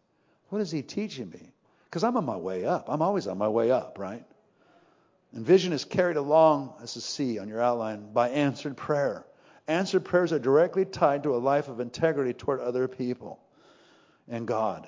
What 0.49 0.59
is 0.59 0.71
He 0.71 0.81
teaching 0.81 1.29
me? 1.29 1.51
Because 1.85 2.03
I'm 2.03 2.17
on 2.17 2.25
my 2.25 2.37
way 2.37 2.65
up. 2.65 2.85
I'm 2.87 3.03
always 3.03 3.27
on 3.27 3.37
my 3.37 3.49
way 3.49 3.69
up, 3.69 3.99
right? 3.99 4.25
And 5.33 5.45
vision 5.45 5.71
is 5.71 5.85
carried 5.85 6.17
along, 6.17 6.73
as 6.81 6.95
a 6.95 7.01
C 7.01 7.37
on 7.37 7.47
your 7.47 7.61
outline, 7.61 8.11
by 8.11 8.29
answered 8.29 8.75
prayer. 8.75 9.23
Answered 9.67 10.03
prayers 10.03 10.33
are 10.33 10.39
directly 10.39 10.85
tied 10.85 11.23
to 11.23 11.35
a 11.35 11.37
life 11.37 11.69
of 11.69 11.79
integrity 11.79 12.33
toward 12.33 12.59
other 12.59 12.87
people 12.87 13.39
and 14.27 14.47
God. 14.47 14.87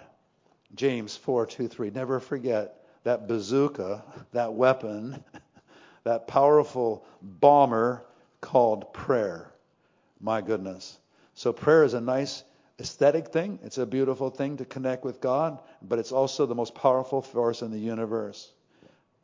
James 0.75 1.15
4 1.15 1.45
2 1.45 1.67
3. 1.67 1.91
Never 1.91 2.19
forget 2.19 2.85
that 3.03 3.27
bazooka, 3.27 4.03
that 4.31 4.53
weapon, 4.53 5.23
that 6.03 6.27
powerful 6.27 7.05
bomber 7.21 8.05
called 8.41 8.93
prayer. 8.93 9.51
My 10.19 10.41
goodness. 10.41 10.97
So, 11.35 11.53
prayer 11.53 11.83
is 11.83 11.93
a 11.93 12.01
nice 12.01 12.43
aesthetic 12.79 13.29
thing. 13.29 13.59
It's 13.63 13.77
a 13.77 13.85
beautiful 13.85 14.29
thing 14.29 14.57
to 14.57 14.65
connect 14.65 15.05
with 15.05 15.21
God, 15.21 15.61
but 15.81 15.99
it's 15.99 16.11
also 16.11 16.45
the 16.45 16.55
most 16.55 16.75
powerful 16.75 17.21
force 17.21 17.61
in 17.61 17.71
the 17.71 17.79
universe. 17.79 18.51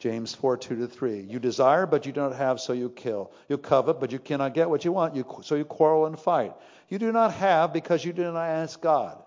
James 0.02 0.34
4, 0.34 0.58
2 0.58 0.76
to 0.78 0.88
3. 0.88 1.22
You 1.30 1.38
desire, 1.38 1.86
but 1.86 2.08
you 2.08 2.12
do 2.12 2.22
not 2.22 2.36
have, 2.36 2.60
so 2.60 2.74
you 2.74 2.90
kill. 2.90 3.32
You 3.48 3.60
covet, 3.60 4.00
but 4.00 4.12
you 4.12 4.18
cannot 4.18 4.56
get 4.56 4.68
what 4.68 4.84
you 4.84 4.92
want, 4.92 5.16
you, 5.16 5.24
so 5.44 5.54
you 5.54 5.64
quarrel 5.64 6.08
and 6.08 6.20
fight. 6.20 6.54
You 6.90 6.98
do 6.98 7.12
not 7.12 7.36
have 7.36 7.72
because 7.72 8.04
you 8.04 8.12
do 8.12 8.24
not 8.24 8.44
ask 8.44 8.82
God. 8.82 9.22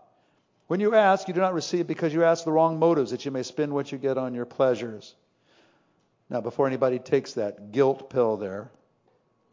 When 0.66 0.80
you 0.80 0.96
ask, 0.96 1.28
you 1.28 1.34
do 1.34 1.40
not 1.40 1.54
receive 1.54 1.86
because 1.86 2.12
you 2.12 2.24
ask 2.24 2.44
the 2.44 2.50
wrong 2.50 2.80
motives, 2.80 3.12
that 3.12 3.24
you 3.24 3.30
may 3.30 3.44
spend 3.44 3.72
what 3.72 3.92
you 3.92 3.98
get 3.98 4.18
on 4.18 4.34
your 4.34 4.46
pleasures. 4.46 5.14
Now, 6.28 6.40
before 6.40 6.66
anybody 6.66 6.98
takes 6.98 7.34
that 7.34 7.70
guilt 7.70 8.10
pill 8.10 8.36
there, 8.36 8.68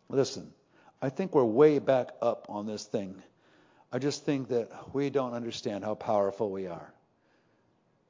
listen, 0.09 0.51
I 1.03 1.09
think 1.09 1.35
we're 1.35 1.43
way 1.43 1.77
back 1.77 2.09
up 2.19 2.47
on 2.49 2.65
this 2.65 2.85
thing. 2.85 3.21
I 3.91 3.99
just 3.99 4.25
think 4.25 4.47
that 4.47 4.71
we 4.91 5.11
don't 5.11 5.33
understand 5.33 5.83
how 5.83 5.93
powerful 5.93 6.49
we 6.49 6.65
are. 6.65 6.91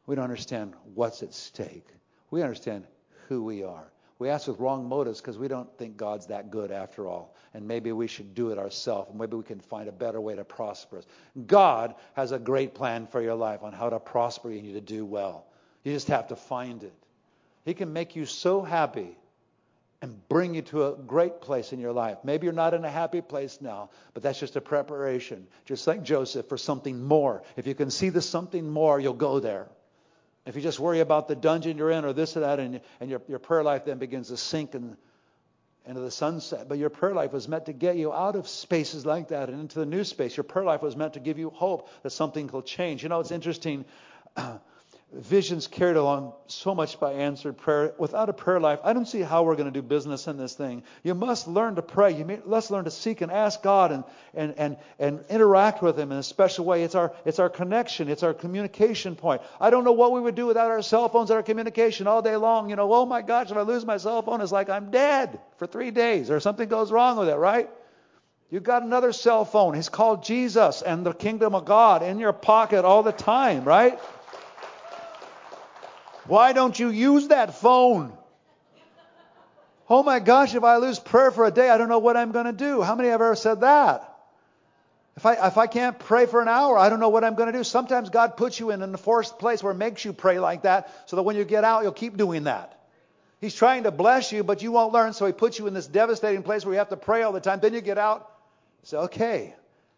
We 0.05 0.16
don't 0.16 0.24
understand 0.24 0.76
what's 0.95 1.24
at 1.24 1.34
stake. 1.34 1.88
We 2.30 2.41
understand 2.41 2.86
who 3.32 3.41
we 3.41 3.63
are. 3.63 3.89
We 4.19 4.27
ask 4.27 4.47
with 4.49 4.59
wrong 4.59 4.89
motives 4.89 5.21
because 5.21 5.38
we 5.38 5.47
don't 5.47 5.69
think 5.77 5.95
God's 5.95 6.27
that 6.27 6.51
good 6.51 6.69
after 6.69 7.07
all. 7.07 7.34
And 7.53 7.65
maybe 7.65 7.93
we 7.93 8.07
should 8.07 8.36
do 8.36 8.51
it 8.51 8.57
ourselves. 8.57 9.09
And 9.09 9.17
maybe 9.17 9.38
we 9.38 9.43
can 9.43 9.61
find 9.61 9.88
a 9.88 9.93
better 9.93 10.19
way 10.19 10.36
to 10.36 10.43
prosper. 10.43 11.01
God 11.47 11.95
has 12.13 12.34
a 12.34 12.38
great 12.38 12.75
plan 12.75 13.07
for 13.07 13.21
your 13.21 13.36
life 13.36 13.63
on 13.63 13.71
how 13.71 13.89
to 13.89 13.99
prosper 14.01 14.51
you 14.51 14.73
to 14.73 14.82
do 14.82 15.05
well. 15.05 15.45
You 15.86 15.93
just 15.93 16.09
have 16.09 16.27
to 16.27 16.36
find 16.36 16.84
it. 16.84 16.93
He 17.63 17.73
can 17.73 17.93
make 17.93 18.17
you 18.17 18.25
so 18.25 18.61
happy 18.61 19.17
and 20.01 20.27
bring 20.27 20.55
you 20.55 20.61
to 20.63 20.88
a 20.88 20.95
great 20.97 21.39
place 21.39 21.71
in 21.71 21.79
your 21.79 21.93
life. 21.93 22.17
Maybe 22.25 22.47
you're 22.47 22.53
not 22.53 22.73
in 22.73 22.84
a 22.84 22.91
happy 22.91 23.21
place 23.21 23.59
now, 23.61 23.91
but 24.13 24.23
that's 24.23 24.41
just 24.41 24.57
a 24.57 24.61
preparation, 24.61 25.47
just 25.63 25.88
like 25.88 26.03
Joseph, 26.03 26.49
for 26.49 26.57
something 26.57 27.01
more. 27.01 27.43
If 27.55 27.65
you 27.65 27.75
can 27.75 27.89
see 27.89 28.09
the 28.09 28.21
something 28.21 28.69
more, 28.69 28.99
you'll 28.99 29.13
go 29.13 29.39
there. 29.39 29.69
If 30.46 30.56
you 30.56 30.62
just 30.62 30.80
worry 30.80 31.00
about 31.00 31.28
the 31.28 31.36
dungeon 31.36 31.78
you're 31.78 31.92
in 31.92 32.04
or 32.04 32.14
this 32.14 32.36
or 32.36 32.42
that, 32.42 32.60
and, 32.60 32.82
and 33.00 33.10
your, 33.10 33.22
your 33.28 33.39
prayer 33.39 33.64
life 33.64 33.86
then 33.86 34.00
begins 34.00 34.30
to 34.30 34.38
sink 34.38 34.74
in, 34.74 34.98
into 35.86 36.02
the 36.02 36.12
sunset. 36.12 36.68
But 36.68 36.80
your 36.80 36.89
prayer 36.89 37.14
life 37.14 37.32
was 37.32 37.48
meant 37.48 37.68
to 37.68 37.74
get 37.74 37.96
you 37.96 38.12
out 38.12 38.36
of 38.36 38.48
spaces 38.48 39.06
like 39.06 39.28
that 39.30 39.50
and 39.50 39.60
into 39.62 39.80
the 39.80 39.86
new 39.86 40.04
space. 40.04 40.36
Your 40.36 40.44
prayer 40.44 40.66
life 40.66 40.82
was 40.82 40.96
meant 40.96 41.14
to 41.14 41.20
give 41.20 41.38
you 41.38 41.52
hope 41.52 41.89
that 42.02 42.10
something 42.10 42.48
will 42.48 42.64
change. 42.64 43.04
You 43.04 43.10
know, 43.10 43.20
it's 43.20 43.32
interesting. 43.32 43.86
visions 45.14 45.68
carried 45.68 45.97
along 45.97 46.34
so 46.47 46.74
much 46.74 46.97
by 46.99 47.12
answered 47.12 47.57
prayer. 47.57 47.93
Without 47.97 48.30
a 48.30 48.34
prayer 48.34 48.59
life, 48.59 48.80
I 48.84 48.93
don't 48.93 49.07
see 49.07 49.22
how 49.22 49.43
we're 49.43 49.55
going 49.55 49.72
to 49.72 49.72
do 49.72 49.82
business 49.82 50.28
in 50.28 50.38
this 50.38 50.53
thing. 50.53 50.84
You 51.03 51.14
must 51.16 51.47
learn 51.47 51.76
to 51.76 51.82
pray. 51.82 52.12
You 52.12 52.41
must 52.45 52.72
learn 52.72 52.86
to 52.86 52.91
seek 52.91 53.20
and 53.20 53.32
ask 53.32 53.62
God 53.62 53.91
and, 53.91 54.03
and, 54.34 54.53
and, 54.57 54.78
and 54.99 55.24
interact 55.30 55.82
with 55.82 55.99
Him 55.99 56.14
in 56.14 56.18
a 56.18 56.24
special 56.24 56.64
way. 56.64 56.84
It's 56.84 56.95
our, 56.95 57.14
it's 57.26 57.39
our 57.39 57.49
connection. 57.49 58.07
It's 58.07 58.24
our 58.24 58.34
communication 58.34 59.16
point. 59.16 59.41
I 59.59 59.70
don't 59.70 59.84
know 59.84 59.91
what 59.91 60.14
we 60.14 60.22
would 60.22 60.36
do 60.36 60.45
without 60.45 60.72
our 60.72 60.82
cell 60.82 61.09
phones 61.09 61.30
and 61.30 61.38
our 61.38 61.43
communication 61.43 62.07
all 62.07 62.22
day 62.22 62.38
long. 62.38 62.70
You 62.70 62.78
know, 62.78 62.93
oh 62.93 63.05
my 63.05 63.22
gosh, 63.22 63.51
if 63.51 63.57
I 63.57 63.62
lose 63.62 63.86
my 63.86 63.97
cell 63.97 64.22
phone, 64.22 64.39
it's 64.39 64.51
like 64.53 64.70
I'm 64.70 64.91
dead 64.91 65.39
for 65.57 65.68
three 65.68 65.91
days 65.91 66.32
or 66.32 66.39
something 66.39 66.70
goes 66.70 66.91
wrong 66.91 67.18
with 67.18 67.28
it, 67.28 67.36
right? 67.36 67.70
You've 68.51 68.64
got 68.64 68.84
another 68.84 69.14
cell 69.14 69.45
phone. 69.45 69.74
He's 69.76 69.88
called 69.88 70.24
Jesus 70.24 70.82
and 70.82 71.05
the 71.05 71.14
kingdom 71.14 71.55
of 71.55 71.64
God 71.64 72.03
in 72.03 72.20
your 72.20 72.34
pocket 72.34 72.84
all 72.84 73.01
the 73.01 73.14
time, 73.14 73.64
right? 73.64 73.97
Why 76.32 76.53
don't 76.53 76.79
you 76.79 76.89
use 76.89 77.27
that 77.27 77.55
phone? 77.55 78.13
Oh 79.89 80.01
my 80.01 80.19
gosh, 80.19 80.55
if 80.55 80.63
I 80.63 80.77
lose 80.77 80.97
prayer 80.97 81.29
for 81.29 81.43
a 81.43 81.51
day, 81.51 81.69
I 81.69 81.77
don't 81.77 81.89
know 81.89 81.99
what 81.99 82.15
I'm 82.15 82.32
going 82.32 82.45
to 82.45 82.53
do. 82.53 82.82
How 82.82 82.95
many 82.95 83.09
have 83.09 83.19
ever 83.19 83.36
said 83.36 83.59
that? 83.59 84.07
If 85.17 85.25
I, 85.25 85.45
if 85.47 85.57
I 85.57 85.67
can't 85.67 85.99
pray 85.99 86.27
for 86.27 86.41
an 86.41 86.47
hour, 86.47 86.77
I 86.77 86.88
don't 86.88 87.01
know 87.01 87.09
what 87.09 87.25
I'm 87.25 87.36
going 87.36 87.51
to 87.51 87.57
do. 87.57 87.65
Sometimes 87.65 88.09
God 88.09 88.38
puts 88.38 88.61
you 88.61 88.71
in 88.71 88.82
an 88.82 88.91
enforced 88.91 89.39
place 89.39 89.61
where 89.61 89.73
it 89.73 89.75
makes 89.75 90.05
you 90.05 90.13
pray 90.13 90.39
like 90.39 90.61
that 90.61 90.89
so 91.09 91.17
that 91.17 91.23
when 91.23 91.36
you 91.36 91.43
get 91.43 91.65
out, 91.65 91.84
you'll 91.84 91.91
keep 91.91 92.15
doing 92.15 92.45
that. 92.45 92.79
He's 93.41 93.53
trying 93.53 93.84
to 93.84 93.91
bless 93.91 94.32
you, 94.32 94.45
but 94.45 94.63
you 94.63 94.71
won't 94.71 94.93
learn, 94.93 95.11
so 95.11 95.25
he 95.25 95.34
puts 95.34 95.59
you 95.59 95.67
in 95.67 95.73
this 95.73 95.88
devastating 95.88 96.43
place 96.43 96.63
where 96.63 96.73
you 96.73 96.79
have 96.79 96.95
to 96.95 96.95
pray 96.95 97.23
all 97.23 97.34
the 97.34 97.41
time. 97.41 97.59
Then 97.59 97.73
you 97.73 97.82
get 97.82 97.97
out, 97.97 98.32
say, 98.84 98.95
okay, 98.95 99.53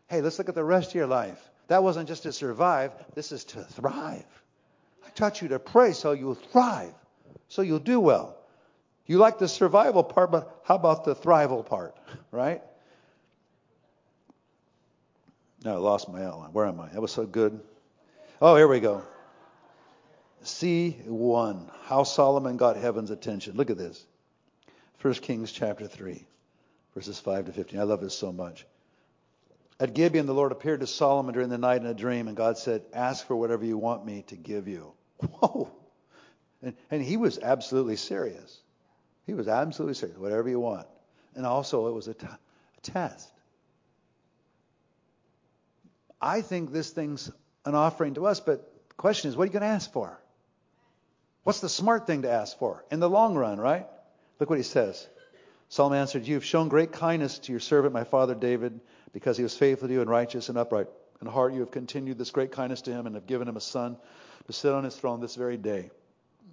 hey, 0.08 0.22
let's 0.22 0.40
look 0.40 0.50
at 0.50 0.56
the 0.56 0.64
rest 0.64 0.90
of 0.90 0.96
your 0.96 1.06
life. 1.06 1.40
That 1.68 1.84
wasn't 1.84 2.08
just 2.08 2.24
to 2.24 2.34
survive, 2.34 2.92
this 3.14 3.32
is 3.32 3.44
to 3.44 3.64
thrive 3.64 4.26
taught 5.16 5.42
you 5.42 5.50
to 5.50 5.60
pray 5.60 5.94
so 5.94 6.12
you'll 6.12 6.36
thrive, 6.36 6.94
so 7.48 7.62
you'll 7.62 7.80
do 7.80 8.00
well. 8.00 8.38
You 9.06 9.18
like 9.18 9.38
the 9.38 9.48
survival 9.48 10.04
part, 10.04 10.32
but 10.32 10.62
how 10.64 10.76
about 10.76 11.04
the 11.04 11.16
thrival 11.16 11.66
part, 11.66 11.96
right? 12.32 12.62
No, 15.64 15.76
I 15.76 15.78
lost 15.78 16.10
my 16.10 16.24
outline. 16.24 16.52
Where 16.52 16.66
am 16.66 16.80
I? 16.80 16.90
That 16.90 17.02
was 17.02 17.12
so 17.12 17.26
good. 17.26 17.60
Oh, 18.42 18.56
here 18.56 18.68
we 18.68 18.80
go. 18.80 19.04
C1, 20.44 21.70
how 21.84 22.04
Solomon 22.04 22.58
got 22.58 22.76
heaven's 22.76 23.12
attention. 23.12 23.56
Look 23.56 23.70
at 23.70 23.78
this. 23.78 24.06
1 25.02 25.14
Kings 25.16 25.52
chapter 25.52 25.88
3, 25.88 26.26
verses 26.94 27.20
5 27.20 27.46
to 27.46 27.54
15. 27.54 27.80
I 27.80 27.84
love 27.84 28.02
this 28.02 28.18
so 28.18 28.32
much. 28.32 28.66
At 29.80 29.94
Gibeon, 29.94 30.26
the 30.26 30.34
Lord 30.34 30.52
appeared 30.52 30.82
to 30.82 30.88
Solomon 30.88 31.34
during 31.34 31.50
the 31.50 31.58
night 31.58 31.82
in 31.82 31.88
a 31.88 31.94
dream, 31.94 32.28
and 32.28 32.38
God 32.38 32.58
said, 32.58 32.84
Ask 32.94 33.26
for 33.26 33.36
whatever 33.36 33.66
you 33.66 33.78
want 33.78 34.06
me 34.06 34.24
to 34.28 34.36
give 34.36 34.68
you. 34.68 34.94
Whoa. 35.32 35.72
And, 36.62 36.76
and 36.90 37.02
he 37.02 37.18
was 37.18 37.40
absolutely 37.40 37.98
serious. 37.98 38.60
He 39.26 39.34
was 39.34 39.48
absolutely 39.48 39.96
serious. 39.96 40.18
Whatever 40.18 40.50
you 40.50 40.60
want. 40.60 40.88
And 41.36 41.46
also, 41.46 41.88
it 41.88 41.94
was 41.94 42.08
a, 42.08 42.14
t- 42.14 42.28
a 42.28 42.82
test. 42.82 43.32
I 46.22 46.42
think 46.42 46.72
this 46.72 46.92
thing's 46.92 47.32
an 47.66 47.76
offering 47.76 48.14
to 48.16 48.26
us, 48.26 48.40
but 48.40 48.72
the 48.90 48.96
question 48.96 49.30
is, 49.30 49.36
what 49.36 49.44
are 49.44 49.48
you 49.48 49.54
going 49.54 49.62
to 49.62 49.68
ask 49.68 49.92
for? 49.92 50.20
What's 51.44 51.60
the 51.60 51.70
smart 51.70 52.08
thing 52.08 52.22
to 52.22 52.32
ask 52.32 52.58
for 52.58 52.86
in 52.92 53.00
the 53.00 53.10
long 53.10 53.36
run, 53.36 53.60
right? 53.60 53.88
Look 54.40 54.50
what 54.50 54.60
he 54.60 54.64
says. 54.64 55.08
Solomon 55.70 56.00
answered, 56.00 56.26
You 56.26 56.36
have 56.36 56.46
shown 56.46 56.70
great 56.70 56.92
kindness 56.92 57.40
to 57.40 57.52
your 57.52 57.60
servant, 57.60 57.94
my 57.94 58.04
father 58.04 58.36
David, 58.36 58.80
because 59.12 59.38
he 59.38 59.44
was 59.44 59.58
faithful 59.58 59.88
to 59.88 59.94
you 59.94 60.02
and 60.02 60.10
righteous 60.10 60.50
and 60.50 60.58
upright. 60.58 60.88
In 61.24 61.32
heart, 61.32 61.54
you 61.54 61.62
have 61.62 61.72
continued 61.72 62.18
this 62.18 62.32
great 62.32 62.52
kindness 62.52 62.82
to 62.82 62.92
him 62.92 63.06
and 63.08 63.16
have 63.16 63.28
given 63.28 63.48
him 63.48 63.56
a 63.56 63.62
son 63.62 63.96
to 64.46 64.52
sit 64.52 64.74
on 64.74 64.84
his 64.84 64.98
throne 64.98 65.22
this 65.22 65.38
very 65.38 65.56
day. 65.56 65.90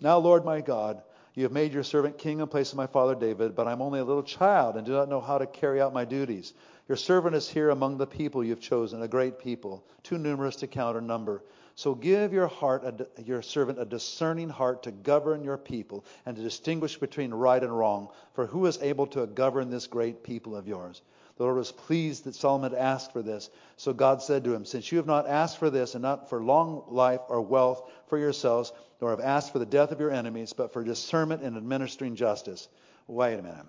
Now, 0.00 0.18
Lord 0.18 0.44
my 0.44 0.60
God, 0.60 1.02
you 1.34 1.42
have 1.42 1.50
made 1.50 1.72
your 1.72 1.82
servant 1.82 2.18
king 2.18 2.38
in 2.38 2.46
place 2.46 2.70
of 2.70 2.76
my 2.76 2.86
father 2.86 3.16
David, 3.16 3.56
but 3.56 3.66
I'm 3.66 3.82
only 3.82 3.98
a 3.98 4.04
little 4.04 4.22
child 4.22 4.76
and 4.76 4.86
do 4.86 4.92
not 4.92 5.08
know 5.08 5.20
how 5.20 5.38
to 5.38 5.46
carry 5.48 5.80
out 5.80 5.92
my 5.92 6.04
duties. 6.04 6.54
Your 6.86 6.96
servant 6.96 7.34
is 7.34 7.48
here 7.48 7.70
among 7.70 7.98
the 7.98 8.06
people 8.06 8.44
you 8.44 8.50
have 8.50 8.60
chosen, 8.60 9.02
a 9.02 9.08
great 9.08 9.40
people, 9.40 9.84
too 10.04 10.18
numerous 10.18 10.54
to 10.56 10.68
count 10.68 10.96
or 10.96 11.00
number. 11.00 11.42
So 11.74 11.96
give 11.96 12.32
your 12.32 12.46
heart, 12.46 12.84
a, 12.84 13.22
your 13.22 13.42
servant, 13.42 13.80
a 13.80 13.84
discerning 13.84 14.50
heart 14.50 14.84
to 14.84 14.92
govern 14.92 15.42
your 15.42 15.58
people 15.58 16.04
and 16.26 16.36
to 16.36 16.42
distinguish 16.44 16.96
between 16.96 17.34
right 17.34 17.60
and 17.60 17.76
wrong. 17.76 18.10
For 18.34 18.46
who 18.46 18.66
is 18.66 18.78
able 18.82 19.08
to 19.08 19.26
govern 19.26 19.68
this 19.68 19.88
great 19.88 20.22
people 20.22 20.54
of 20.54 20.68
yours? 20.68 21.02
The 21.40 21.44
Lord 21.44 21.56
was 21.56 21.72
pleased 21.72 22.24
that 22.24 22.34
Solomon 22.34 22.72
had 22.72 22.78
asked 22.78 23.14
for 23.14 23.22
this. 23.22 23.48
So 23.78 23.94
God 23.94 24.20
said 24.20 24.44
to 24.44 24.52
him, 24.52 24.66
Since 24.66 24.92
you 24.92 24.98
have 24.98 25.06
not 25.06 25.26
asked 25.26 25.56
for 25.56 25.70
this, 25.70 25.94
and 25.94 26.02
not 26.02 26.28
for 26.28 26.42
long 26.42 26.84
life 26.88 27.22
or 27.30 27.40
wealth 27.40 27.90
for 28.08 28.18
yourselves, 28.18 28.74
nor 29.00 29.08
have 29.08 29.20
asked 29.20 29.50
for 29.50 29.58
the 29.58 29.64
death 29.64 29.90
of 29.90 30.00
your 30.00 30.10
enemies, 30.10 30.52
but 30.52 30.74
for 30.74 30.84
discernment 30.84 31.42
and 31.42 31.56
administering 31.56 32.14
justice. 32.14 32.68
Wait 33.06 33.38
a 33.38 33.42
minute. 33.42 33.64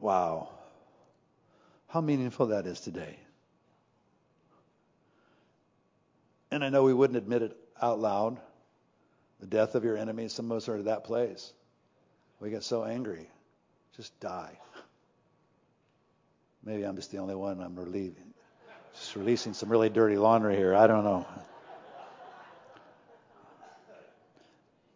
Wow. 0.00 0.48
How 1.88 2.00
meaningful 2.00 2.46
that 2.46 2.66
is 2.66 2.80
today. 2.80 3.18
And 6.50 6.64
I 6.64 6.70
know 6.70 6.82
we 6.82 6.94
wouldn't 6.94 7.18
admit 7.18 7.42
it 7.42 7.54
out 7.82 7.98
loud. 8.00 8.40
The 9.40 9.46
death 9.48 9.74
of 9.74 9.84
your 9.84 9.98
enemies, 9.98 10.32
some 10.32 10.50
of 10.50 10.56
us 10.56 10.68
are 10.70 10.76
at 10.76 10.86
that 10.86 11.04
place. 11.04 11.52
We 12.40 12.48
get 12.48 12.64
so 12.64 12.84
angry. 12.84 13.28
Just 13.98 14.18
die. 14.18 14.56
Maybe 16.64 16.84
I'm 16.84 16.96
just 16.96 17.10
the 17.10 17.18
only 17.18 17.34
one. 17.34 17.60
I'm 17.60 17.76
relieving, 17.76 18.34
just 18.94 19.16
releasing 19.16 19.52
some 19.52 19.68
really 19.68 19.88
dirty 19.88 20.16
laundry 20.16 20.56
here. 20.56 20.74
I 20.74 20.86
don't 20.86 21.04
know. 21.04 21.26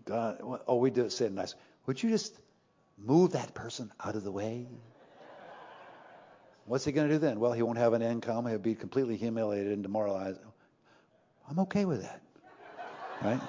God, 0.05 0.39
oh, 0.69 0.77
we 0.77 0.91
do 0.91 1.05
it 1.05 1.13
say 1.13 1.27
it 1.27 1.33
nice. 1.33 1.55
Would 1.87 2.01
you 2.01 2.11
just 2.11 2.39
move 2.97 3.33
that 3.33 3.55
person 3.55 3.91
out 4.03 4.15
of 4.15 4.23
the 4.23 4.31
way? 4.31 4.67
What's 6.67 6.85
he 6.85 6.93
going 6.93 7.09
to 7.09 7.15
do 7.15 7.19
then? 7.19 7.41
Well, 7.41 7.53
he 7.53 7.63
won't 7.63 7.79
have 7.79 7.93
an 7.93 8.03
income. 8.03 8.47
He'll 8.47 8.59
be 8.59 8.75
completely 8.75 9.17
humiliated 9.17 9.73
and 9.73 9.83
demoralized. 9.83 10.41
I'm 11.49 11.59
okay 11.61 11.85
with 11.85 12.03
that. 12.03 12.21
Right? 13.23 13.41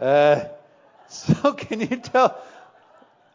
uh, 0.00 0.44
so 1.08 1.52
can 1.52 1.80
you 1.80 1.96
tell? 1.96 2.42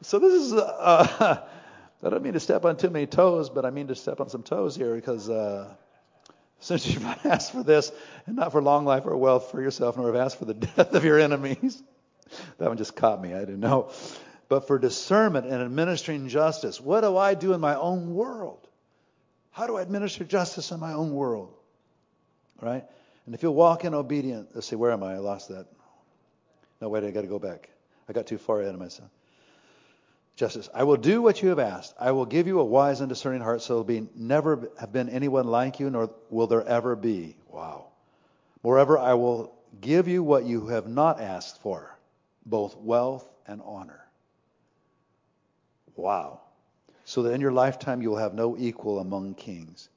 So 0.01 0.19
this 0.19 0.33
is. 0.33 0.53
Uh, 0.53 1.43
I 2.03 2.09
don't 2.09 2.21
mean 2.21 2.33
to 2.33 2.39
step 2.39 2.63
on 2.63 2.77
too 2.77 2.91
many 2.91 3.07
toes, 3.07 3.49
but 3.49 3.65
I 3.65 3.71
mean 3.71 3.87
to 3.87 3.95
step 3.95 4.21
on 4.21 4.29
some 4.29 4.43
toes 4.43 4.75
here 4.75 4.93
because 4.93 5.29
uh, 5.29 5.73
since 6.59 6.87
you've 6.87 7.03
asked 7.25 7.51
for 7.51 7.63
this, 7.63 7.91
and 8.25 8.35
not 8.35 8.51
for 8.51 8.61
long 8.61 8.85
life 8.85 9.05
or 9.05 9.17
wealth 9.17 9.51
for 9.51 9.61
yourself, 9.61 9.97
nor 9.97 10.07
have 10.07 10.15
asked 10.15 10.37
for 10.37 10.45
the 10.45 10.53
death 10.53 10.93
of 10.93 11.03
your 11.03 11.19
enemies. 11.19 11.81
that 12.59 12.67
one 12.67 12.77
just 12.77 12.95
caught 12.95 13.21
me. 13.21 13.33
I 13.33 13.39
didn't 13.39 13.61
know. 13.61 13.91
But 14.49 14.67
for 14.67 14.79
discernment 14.79 15.45
and 15.47 15.61
administering 15.61 16.29
justice. 16.29 16.79
What 16.79 17.01
do 17.01 17.17
I 17.17 17.33
do 17.33 17.53
in 17.53 17.59
my 17.59 17.75
own 17.75 18.13
world? 18.13 18.65
How 19.51 19.67
do 19.67 19.77
I 19.77 19.81
administer 19.81 20.23
justice 20.23 20.71
in 20.71 20.79
my 20.79 20.93
own 20.93 21.11
world? 21.11 21.53
Right? 22.61 22.85
And 23.25 23.35
if 23.35 23.43
you 23.43 23.51
walk 23.51 23.83
in 23.83 23.93
obedience, 23.93 24.49
let's 24.53 24.67
see, 24.67 24.75
where 24.75 24.91
am 24.91 25.03
I? 25.03 25.15
I 25.15 25.17
lost 25.17 25.49
that. 25.49 25.65
No, 26.79 26.89
wait, 26.89 27.03
I 27.03 27.11
got 27.11 27.21
to 27.21 27.27
go 27.27 27.39
back. 27.39 27.69
I 28.07 28.13
got 28.13 28.27
too 28.27 28.37
far 28.37 28.61
ahead 28.61 28.73
of 28.73 28.79
myself. 28.79 29.09
Justice. 30.37 30.69
I 30.73 30.83
will 30.83 30.95
do 30.95 31.21
what 31.21 31.41
you 31.41 31.49
have 31.49 31.59
asked. 31.59 31.93
I 31.99 32.11
will 32.11 32.25
give 32.25 32.47
you 32.47 32.61
a 32.61 32.65
wise 32.65 33.01
and 33.01 33.09
discerning 33.09 33.41
heart, 33.41 33.61
so 33.61 33.83
there 33.83 34.01
will 34.01 34.09
never 34.15 34.71
have 34.79 34.93
been 34.93 35.09
anyone 35.09 35.47
like 35.47 35.81
you, 35.81 35.89
nor 35.89 36.11
will 36.29 36.47
there 36.47 36.65
ever 36.65 36.95
be. 36.95 37.35
Wow. 37.49 37.87
Moreover, 38.63 38.97
I 38.97 39.15
will 39.15 39.53
give 39.81 40.07
you 40.07 40.23
what 40.23 40.45
you 40.45 40.67
have 40.67 40.87
not 40.87 41.19
asked 41.19 41.61
for, 41.61 41.97
both 42.45 42.77
wealth 42.77 43.27
and 43.45 43.61
honor. 43.65 44.05
Wow 45.97 46.39
so 47.07 47.23
that 47.23 47.31
in 47.31 47.39
your 47.39 47.53
lifetime 47.53 48.01
you 48.01 48.09
will 48.09 48.17
have 48.17 48.33
no 48.33 48.57
equal 48.57 48.99
among 48.99 49.33
kings. 49.33 49.87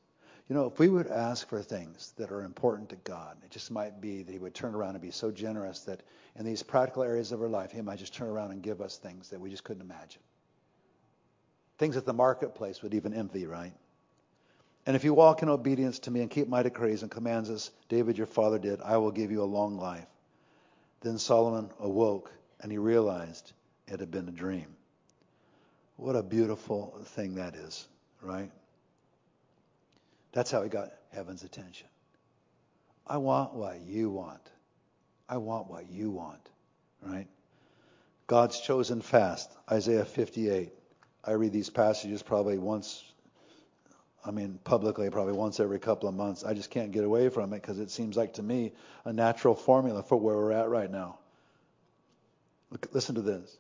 You 0.49 0.55
know, 0.55 0.66
if 0.66 0.78
we 0.78 0.88
would 0.88 1.09
ask 1.09 1.49
for 1.49 1.61
things 1.61 2.12
that 2.18 2.30
are 2.30 2.45
important 2.45 2.91
to 2.91 2.97
God, 3.03 3.36
it 3.45 3.51
just 3.51 3.72
might 3.72 4.01
be 4.01 4.22
that 4.22 4.30
He 4.30 4.38
would 4.38 4.55
turn 4.55 4.76
around 4.76 4.91
and 4.91 5.03
be 5.03 5.11
so 5.11 5.32
generous 5.32 5.80
that 5.80 6.05
in 6.36 6.45
these 6.45 6.62
practical 6.62 7.03
areas 7.03 7.32
of 7.32 7.43
our 7.43 7.49
life, 7.49 7.72
He 7.72 7.80
might 7.82 7.99
just 7.99 8.14
turn 8.14 8.28
around 8.28 8.53
and 8.53 8.62
give 8.62 8.80
us 8.80 8.97
things 8.97 9.28
that 9.30 9.41
we 9.41 9.51
just 9.51 9.64
couldn't 9.64 9.82
imagine. 9.82 10.22
Things 11.81 11.95
that 11.95 12.05
the 12.05 12.12
marketplace 12.12 12.83
would 12.83 12.93
even 12.93 13.14
envy, 13.14 13.47
right? 13.47 13.72
And 14.85 14.95
if 14.95 15.03
you 15.03 15.14
walk 15.14 15.43
in 15.43 15.49
obedience 15.49 15.99
to 16.01 16.11
me 16.11 16.20
and 16.20 16.31
keep 16.31 16.47
my 16.47 16.62
decrees 16.62 17.01
and 17.01 17.11
commands 17.11 17.49
as 17.49 17.70
David 17.89 18.18
your 18.18 18.26
father 18.26 18.59
did, 18.59 18.83
I 18.83 18.99
will 18.99 19.11
give 19.11 19.31
you 19.31 19.43
a 19.43 19.45
long 19.45 19.78
life. 19.78 20.05
Then 21.01 21.16
Solomon 21.16 21.70
awoke 21.78 22.31
and 22.61 22.70
he 22.70 22.76
realized 22.76 23.55
it 23.89 23.99
had 23.99 24.11
been 24.11 24.28
a 24.28 24.31
dream. 24.31 24.66
What 25.97 26.16
a 26.16 26.22
beautiful 26.22 27.01
thing 27.03 27.37
that 27.37 27.55
is, 27.55 27.89
right? 28.20 28.51
That's 30.33 30.51
how 30.51 30.62
he 30.62 30.68
got 30.68 30.91
heaven's 31.14 31.45
attention. 31.45 31.87
I 33.07 33.16
want 33.16 33.55
what 33.55 33.81
you 33.81 34.11
want. 34.11 34.51
I 35.31 35.39
want 35.39 35.70
what 35.70 35.91
you 35.91 36.11
want, 36.11 36.47
right? 37.01 37.26
God's 38.26 38.61
chosen 38.61 39.01
fast, 39.01 39.51
Isaiah 39.70 40.05
58. 40.05 40.74
I 41.25 41.33
read 41.33 41.53
these 41.53 41.71
passages 41.71 42.23
probably 42.23 42.59
once, 42.59 43.05
I 44.25 44.31
mean, 44.31 44.59
publicly, 44.64 45.11
probably 45.11 45.35
once 45.35 45.61
every 45.61 45.79
couple 45.79 46.09
of 46.09 46.14
months. 46.14 46.45
I 46.45 46.55
just 46.55 46.71
can't 46.71 46.93
get 46.93 47.05
away 47.05 47.29
from 47.29 47.53
it 47.53 47.61
because 47.61 47.79
it 47.79 47.91
seems 47.91 48.16
like 48.16 48.35
to 48.35 48.43
me 48.43 48.73
a 49.05 49.12
natural 49.12 49.55
formula 49.55 50.03
for 50.03 50.16
where 50.16 50.37
we're 50.37 50.53
at 50.53 50.68
right 50.68 50.91
now. 50.91 51.18
Look, 52.71 52.89
listen 52.93 53.16
to 53.16 53.23
this. 53.23 53.57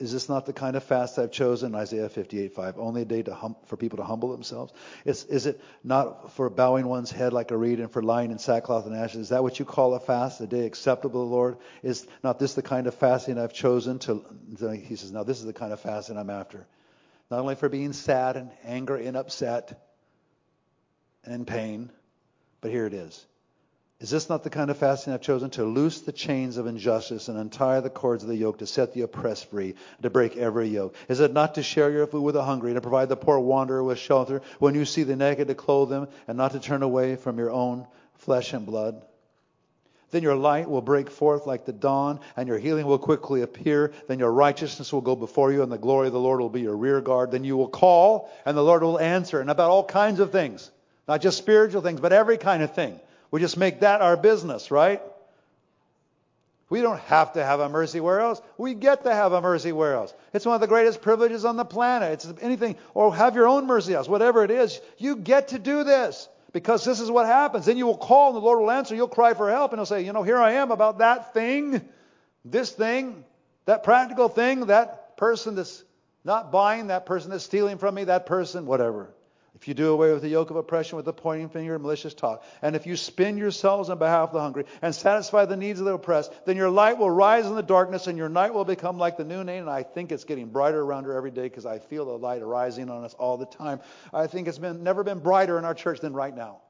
Is 0.00 0.12
this 0.12 0.28
not 0.28 0.44
the 0.44 0.52
kind 0.52 0.74
of 0.74 0.82
fast 0.82 1.18
I've 1.20 1.30
chosen? 1.30 1.74
Isaiah 1.74 2.08
58:5. 2.08 2.78
Only 2.78 3.02
a 3.02 3.04
day 3.04 3.22
hum, 3.22 3.54
for 3.66 3.76
people 3.76 3.98
to 3.98 4.04
humble 4.04 4.32
themselves? 4.32 4.72
Is, 5.04 5.24
is 5.24 5.46
it 5.46 5.60
not 5.84 6.32
for 6.32 6.50
bowing 6.50 6.88
one's 6.88 7.12
head 7.12 7.32
like 7.32 7.52
a 7.52 7.56
reed 7.56 7.78
and 7.78 7.90
for 7.90 8.02
lying 8.02 8.32
in 8.32 8.38
sackcloth 8.38 8.86
and 8.86 8.96
ashes? 8.96 9.20
Is 9.20 9.28
that 9.28 9.44
what 9.44 9.60
you 9.60 9.64
call 9.64 9.94
a 9.94 10.00
fast, 10.00 10.40
a 10.40 10.48
day 10.48 10.66
acceptable 10.66 11.22
to 11.22 11.28
the 11.28 11.34
Lord? 11.34 11.56
Is 11.84 12.06
not 12.24 12.40
this 12.40 12.54
the 12.54 12.62
kind 12.62 12.88
of 12.88 12.94
fasting 12.96 13.38
I've 13.38 13.54
chosen 13.54 14.00
to? 14.00 14.24
He 14.84 14.96
says, 14.96 15.12
now 15.12 15.22
this 15.22 15.38
is 15.38 15.44
the 15.44 15.52
kind 15.52 15.72
of 15.72 15.78
fasting 15.78 16.18
I'm 16.18 16.30
after. 16.30 16.66
Not 17.30 17.40
only 17.40 17.54
for 17.54 17.68
being 17.68 17.92
sad 17.92 18.36
and 18.36 18.50
angry 18.64 19.06
and 19.06 19.16
upset 19.16 19.80
and 21.24 21.34
in 21.34 21.44
pain, 21.44 21.90
but 22.60 22.70
here 22.70 22.86
it 22.86 22.94
is. 22.94 23.26
Is 24.00 24.10
this 24.10 24.28
not 24.28 24.42
the 24.42 24.50
kind 24.50 24.70
of 24.70 24.76
fasting 24.76 25.14
I've 25.14 25.22
chosen 25.22 25.50
to 25.50 25.64
loose 25.64 26.00
the 26.00 26.12
chains 26.12 26.58
of 26.58 26.66
injustice 26.66 27.28
and 27.28 27.38
untie 27.38 27.80
the 27.80 27.88
cords 27.88 28.22
of 28.22 28.28
the 28.28 28.36
yoke, 28.36 28.58
to 28.58 28.66
set 28.66 28.92
the 28.92 29.02
oppressed 29.02 29.46
free, 29.46 29.76
to 30.02 30.10
break 30.10 30.36
every 30.36 30.68
yoke? 30.68 30.94
Is 31.08 31.20
it 31.20 31.32
not 31.32 31.54
to 31.54 31.62
share 31.62 31.90
your 31.90 32.06
food 32.06 32.22
with 32.22 32.34
the 32.34 32.44
hungry, 32.44 32.74
to 32.74 32.80
provide 32.80 33.08
the 33.08 33.16
poor 33.16 33.38
wanderer 33.38 33.82
with 33.82 33.98
shelter, 33.98 34.42
when 34.58 34.74
you 34.74 34.84
see 34.84 35.04
the 35.04 35.16
naked 35.16 35.48
to 35.48 35.54
clothe 35.54 35.88
them, 35.88 36.08
and 36.28 36.36
not 36.36 36.52
to 36.52 36.60
turn 36.60 36.82
away 36.82 37.16
from 37.16 37.38
your 37.38 37.50
own 37.50 37.86
flesh 38.14 38.52
and 38.52 38.66
blood? 38.66 39.02
Then 40.10 40.22
your 40.22 40.36
light 40.36 40.68
will 40.68 40.82
break 40.82 41.10
forth 41.10 41.46
like 41.46 41.64
the 41.64 41.72
dawn, 41.72 42.20
and 42.36 42.46
your 42.46 42.58
healing 42.58 42.86
will 42.86 42.98
quickly 42.98 43.42
appear. 43.42 43.92
Then 44.06 44.18
your 44.18 44.32
righteousness 44.32 44.92
will 44.92 45.00
go 45.00 45.16
before 45.16 45.52
you, 45.52 45.62
and 45.62 45.72
the 45.72 45.78
glory 45.78 46.06
of 46.06 46.12
the 46.12 46.20
Lord 46.20 46.40
will 46.40 46.48
be 46.48 46.60
your 46.60 46.76
rear 46.76 47.00
guard. 47.00 47.30
Then 47.30 47.44
you 47.44 47.56
will 47.56 47.68
call, 47.68 48.30
and 48.46 48.56
the 48.56 48.62
Lord 48.62 48.82
will 48.82 49.00
answer, 49.00 49.40
and 49.40 49.50
about 49.50 49.70
all 49.70 49.84
kinds 49.84 50.20
of 50.20 50.30
things. 50.30 50.70
Not 51.08 51.20
just 51.20 51.38
spiritual 51.38 51.82
things, 51.82 52.00
but 52.00 52.12
every 52.12 52.38
kind 52.38 52.62
of 52.62 52.74
thing. 52.74 52.98
We 53.30 53.40
just 53.40 53.56
make 53.56 53.80
that 53.80 54.00
our 54.00 54.16
business, 54.16 54.70
right? 54.70 55.02
We 56.70 56.80
don't 56.80 57.00
have 57.00 57.34
to 57.34 57.44
have 57.44 57.60
a 57.60 57.68
mercy 57.68 58.00
where 58.00 58.20
else. 58.20 58.40
We 58.56 58.74
get 58.74 59.04
to 59.04 59.14
have 59.14 59.32
a 59.32 59.40
mercy 59.40 59.72
where 59.72 59.94
else. 59.94 60.14
It's 60.32 60.46
one 60.46 60.54
of 60.54 60.60
the 60.60 60.66
greatest 60.66 61.02
privileges 61.02 61.44
on 61.44 61.56
the 61.56 61.64
planet. 61.64 62.12
It's 62.12 62.42
anything, 62.42 62.76
or 62.94 63.14
have 63.14 63.34
your 63.34 63.46
own 63.46 63.66
mercy 63.66 63.92
house, 63.92 64.08
whatever 64.08 64.44
it 64.44 64.50
is. 64.50 64.80
You 64.98 65.16
get 65.16 65.48
to 65.48 65.58
do 65.58 65.84
this 65.84 66.28
because 66.54 66.84
this 66.84 67.00
is 67.00 67.10
what 67.10 67.26
happens. 67.26 67.66
Then 67.66 67.76
you 67.76 67.84
will 67.84 67.98
call 67.98 68.28
and 68.28 68.36
the 68.36 68.40
Lord 68.40 68.60
will 68.60 68.70
answer. 68.70 68.94
You'll 68.94 69.08
cry 69.08 69.34
for 69.34 69.50
help 69.50 69.72
and 69.72 69.80
He'll 69.80 69.86
say, 69.86 70.02
you 70.02 70.12
know, 70.12 70.22
here 70.22 70.38
I 70.38 70.52
am 70.52 70.70
about 70.70 70.98
that 70.98 71.34
thing, 71.34 71.86
this 72.44 72.70
thing, 72.70 73.24
that 73.66 73.82
practical 73.82 74.28
thing, 74.28 74.66
that 74.66 75.16
person 75.16 75.56
that's 75.56 75.82
not 76.24 76.52
buying, 76.52 76.86
that 76.86 77.06
person 77.06 77.32
that's 77.32 77.44
stealing 77.44 77.76
from 77.76 77.96
me, 77.96 78.04
that 78.04 78.26
person, 78.26 78.66
whatever. 78.66 79.12
If 79.64 79.68
you 79.68 79.72
do 79.72 79.94
away 79.94 80.12
with 80.12 80.20
the 80.20 80.28
yoke 80.28 80.50
of 80.50 80.56
oppression 80.56 80.96
with 80.96 81.06
the 81.06 81.12
pointing 81.14 81.48
finger 81.48 81.72
and 81.72 81.82
malicious 81.82 82.12
talk, 82.12 82.44
and 82.60 82.76
if 82.76 82.86
you 82.86 82.96
spend 82.96 83.38
yourselves 83.38 83.88
on 83.88 83.98
behalf 83.98 84.28
of 84.28 84.34
the 84.34 84.40
hungry 84.40 84.66
and 84.82 84.94
satisfy 84.94 85.46
the 85.46 85.56
needs 85.56 85.80
of 85.80 85.86
the 85.86 85.94
oppressed, 85.94 86.30
then 86.44 86.54
your 86.54 86.68
light 86.68 86.98
will 86.98 87.08
rise 87.08 87.46
in 87.46 87.54
the 87.54 87.62
darkness 87.62 88.06
and 88.06 88.18
your 88.18 88.28
night 88.28 88.52
will 88.52 88.66
become 88.66 88.98
like 88.98 89.16
the 89.16 89.24
noonday. 89.24 89.56
And 89.56 89.70
I 89.70 89.82
think 89.82 90.12
it's 90.12 90.24
getting 90.24 90.50
brighter 90.50 90.82
around 90.82 91.04
here 91.04 91.14
every 91.14 91.30
day 91.30 91.44
because 91.44 91.64
I 91.64 91.78
feel 91.78 92.04
the 92.04 92.18
light 92.18 92.42
arising 92.42 92.90
on 92.90 93.04
us 93.04 93.14
all 93.14 93.38
the 93.38 93.46
time. 93.46 93.80
I 94.12 94.26
think 94.26 94.48
it's 94.48 94.58
been 94.58 94.82
never 94.82 95.02
been 95.02 95.20
brighter 95.20 95.56
in 95.56 95.64
our 95.64 95.72
church 95.72 96.00
than 96.00 96.12
right 96.12 96.36
now. 96.36 96.60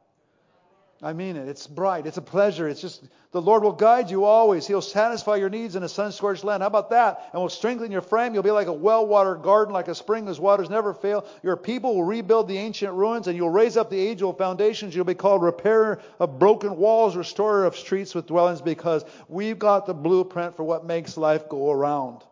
I 1.03 1.13
mean 1.13 1.37
it. 1.37 1.49
It's 1.49 1.67
bright. 1.67 2.07
It's 2.07 2.17
a 2.17 2.23
pleasure. 2.23 2.67
It's 2.67 2.81
just 2.81 3.05
the 3.33 3.43
Lord 3.43 3.63
will 3.63 3.73
guide 3.73 4.11
you 4.11 4.25
always. 4.25 4.67
He'll 4.67 4.81
satisfy 4.81 5.37
your 5.37 5.51
needs 5.51 5.77
in 5.77 5.83
a 5.83 5.89
sun-scorched 5.89 6.45
land. 6.45 6.63
How 6.63 6.69
about 6.69 6.91
that? 6.91 7.29
And 7.33 7.43
will 7.43 7.49
strengthen 7.51 7.91
your 7.93 8.01
frame. 8.01 8.33
You'll 8.33 8.43
be 8.43 8.51
like 8.51 8.69
a 8.69 8.73
well-watered 8.73 9.43
garden, 9.43 9.75
like 9.75 9.89
a 9.89 9.95
spring 9.95 10.27
whose 10.27 10.41
waters 10.41 10.71
never 10.71 10.95
fail. 10.95 11.27
Your 11.43 11.57
people 11.57 11.97
will 11.97 12.05
rebuild 12.05 12.49
the 12.49 12.57
ancient 12.57 12.95
ruins, 12.95 13.27
and 13.27 13.37
you'll 13.37 13.51
raise 13.51 13.77
up 13.77 13.91
the 13.91 13.99
age-old 13.99 14.39
foundations. 14.39 14.95
You'll 14.95 15.05
be 15.05 15.15
called 15.15 15.43
repairer 15.43 16.01
of 16.21 16.39
broken 16.39 16.77
walls, 16.77 17.17
restorer 17.17 17.67
of 17.67 17.77
streets 17.77 18.15
with 18.15 18.27
dwellings, 18.27 18.63
because 18.63 19.05
we've 19.29 19.59
got 19.59 19.87
the 19.87 19.95
blueprint 19.95 20.57
for 20.57 20.63
what 20.63 20.87
makes 20.87 21.17
life 21.17 21.49
go 21.49 21.71
around. 21.71 22.23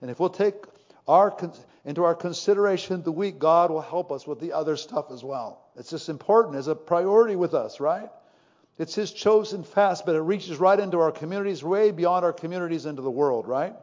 And 0.00 0.10
if 0.10 0.18
we'll 0.18 0.30
take 0.30 0.54
our 1.06 1.36
into 1.84 2.02
our 2.02 2.14
consideration 2.14 3.02
the 3.02 3.12
week, 3.12 3.38
God 3.38 3.70
will 3.70 3.82
help 3.82 4.10
us 4.10 4.26
with 4.26 4.40
the 4.40 4.52
other 4.52 4.76
stuff 4.76 5.12
as 5.12 5.22
well. 5.22 5.65
It's 5.78 5.90
just 5.90 6.08
important 6.08 6.56
as 6.56 6.68
a 6.68 6.74
priority 6.74 7.36
with 7.36 7.54
us, 7.54 7.80
right? 7.80 8.08
It's 8.78 8.94
His 8.94 9.12
chosen 9.12 9.62
fast, 9.64 10.06
but 10.06 10.14
it 10.14 10.20
reaches 10.20 10.58
right 10.58 10.78
into 10.78 10.98
our 10.98 11.12
communities, 11.12 11.62
way 11.62 11.90
beyond 11.90 12.24
our 12.24 12.32
communities 12.32 12.86
into 12.86 13.02
the 13.02 13.10
world, 13.10 13.46
right? 13.46 13.74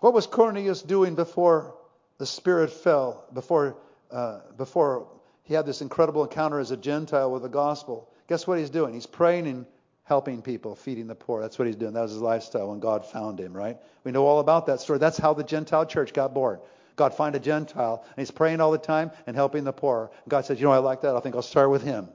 What 0.00 0.14
was 0.14 0.26
Cornelius 0.26 0.82
doing 0.82 1.14
before 1.14 1.74
the 2.18 2.26
Spirit 2.26 2.70
fell, 2.70 3.24
before, 3.32 3.76
uh, 4.10 4.40
before 4.56 5.08
he 5.42 5.54
had 5.54 5.66
this 5.66 5.80
incredible 5.80 6.22
encounter 6.24 6.60
as 6.60 6.70
a 6.70 6.76
Gentile 6.76 7.30
with 7.30 7.42
the 7.42 7.48
gospel? 7.48 8.08
Guess 8.28 8.46
what 8.46 8.58
he's 8.58 8.70
doing? 8.70 8.94
He's 8.94 9.06
praying 9.06 9.46
and 9.46 9.66
helping 10.04 10.40
people, 10.40 10.74
feeding 10.74 11.06
the 11.06 11.14
poor. 11.14 11.40
That's 11.40 11.58
what 11.58 11.66
he's 11.66 11.76
doing. 11.76 11.92
That 11.92 12.02
was 12.02 12.12
his 12.12 12.22
lifestyle 12.22 12.70
when 12.70 12.80
God 12.80 13.04
found 13.04 13.38
him, 13.38 13.54
right? 13.54 13.76
We 14.04 14.12
know 14.12 14.26
all 14.26 14.40
about 14.40 14.66
that 14.66 14.80
story. 14.80 14.98
That's 14.98 15.18
how 15.18 15.34
the 15.34 15.44
Gentile 15.44 15.84
church 15.84 16.12
got 16.12 16.32
born. 16.32 16.60
God 16.98 17.14
find 17.14 17.34
a 17.34 17.40
Gentile, 17.40 18.04
and 18.04 18.18
he's 18.18 18.30
praying 18.30 18.60
all 18.60 18.72
the 18.72 18.78
time 18.78 19.10
and 19.26 19.34
helping 19.34 19.64
the 19.64 19.72
poor. 19.72 20.10
God 20.28 20.44
says, 20.44 20.60
You 20.60 20.66
know, 20.66 20.72
I 20.72 20.78
like 20.78 21.00
that. 21.02 21.16
I 21.16 21.20
think 21.20 21.34
I'll 21.34 21.42
start 21.42 21.70
with 21.70 21.82
him. 21.82 22.08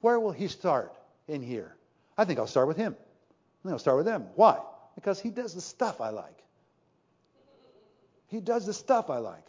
Where 0.00 0.18
will 0.18 0.32
he 0.32 0.48
start 0.48 0.96
in 1.28 1.42
here? 1.42 1.76
I 2.16 2.24
think 2.24 2.38
I'll 2.38 2.46
start 2.46 2.68
with 2.68 2.76
him. 2.76 2.94
I 2.94 3.62
think 3.62 3.72
I'll 3.72 3.78
start 3.78 3.98
with 3.98 4.06
him. 4.06 4.26
Why? 4.36 4.60
Because 4.94 5.20
he 5.20 5.30
does 5.30 5.54
the 5.54 5.60
stuff 5.60 6.00
I 6.00 6.10
like. 6.10 6.38
He 8.28 8.40
does 8.40 8.64
the 8.64 8.72
stuff 8.72 9.10
I 9.10 9.18
like. 9.18 9.46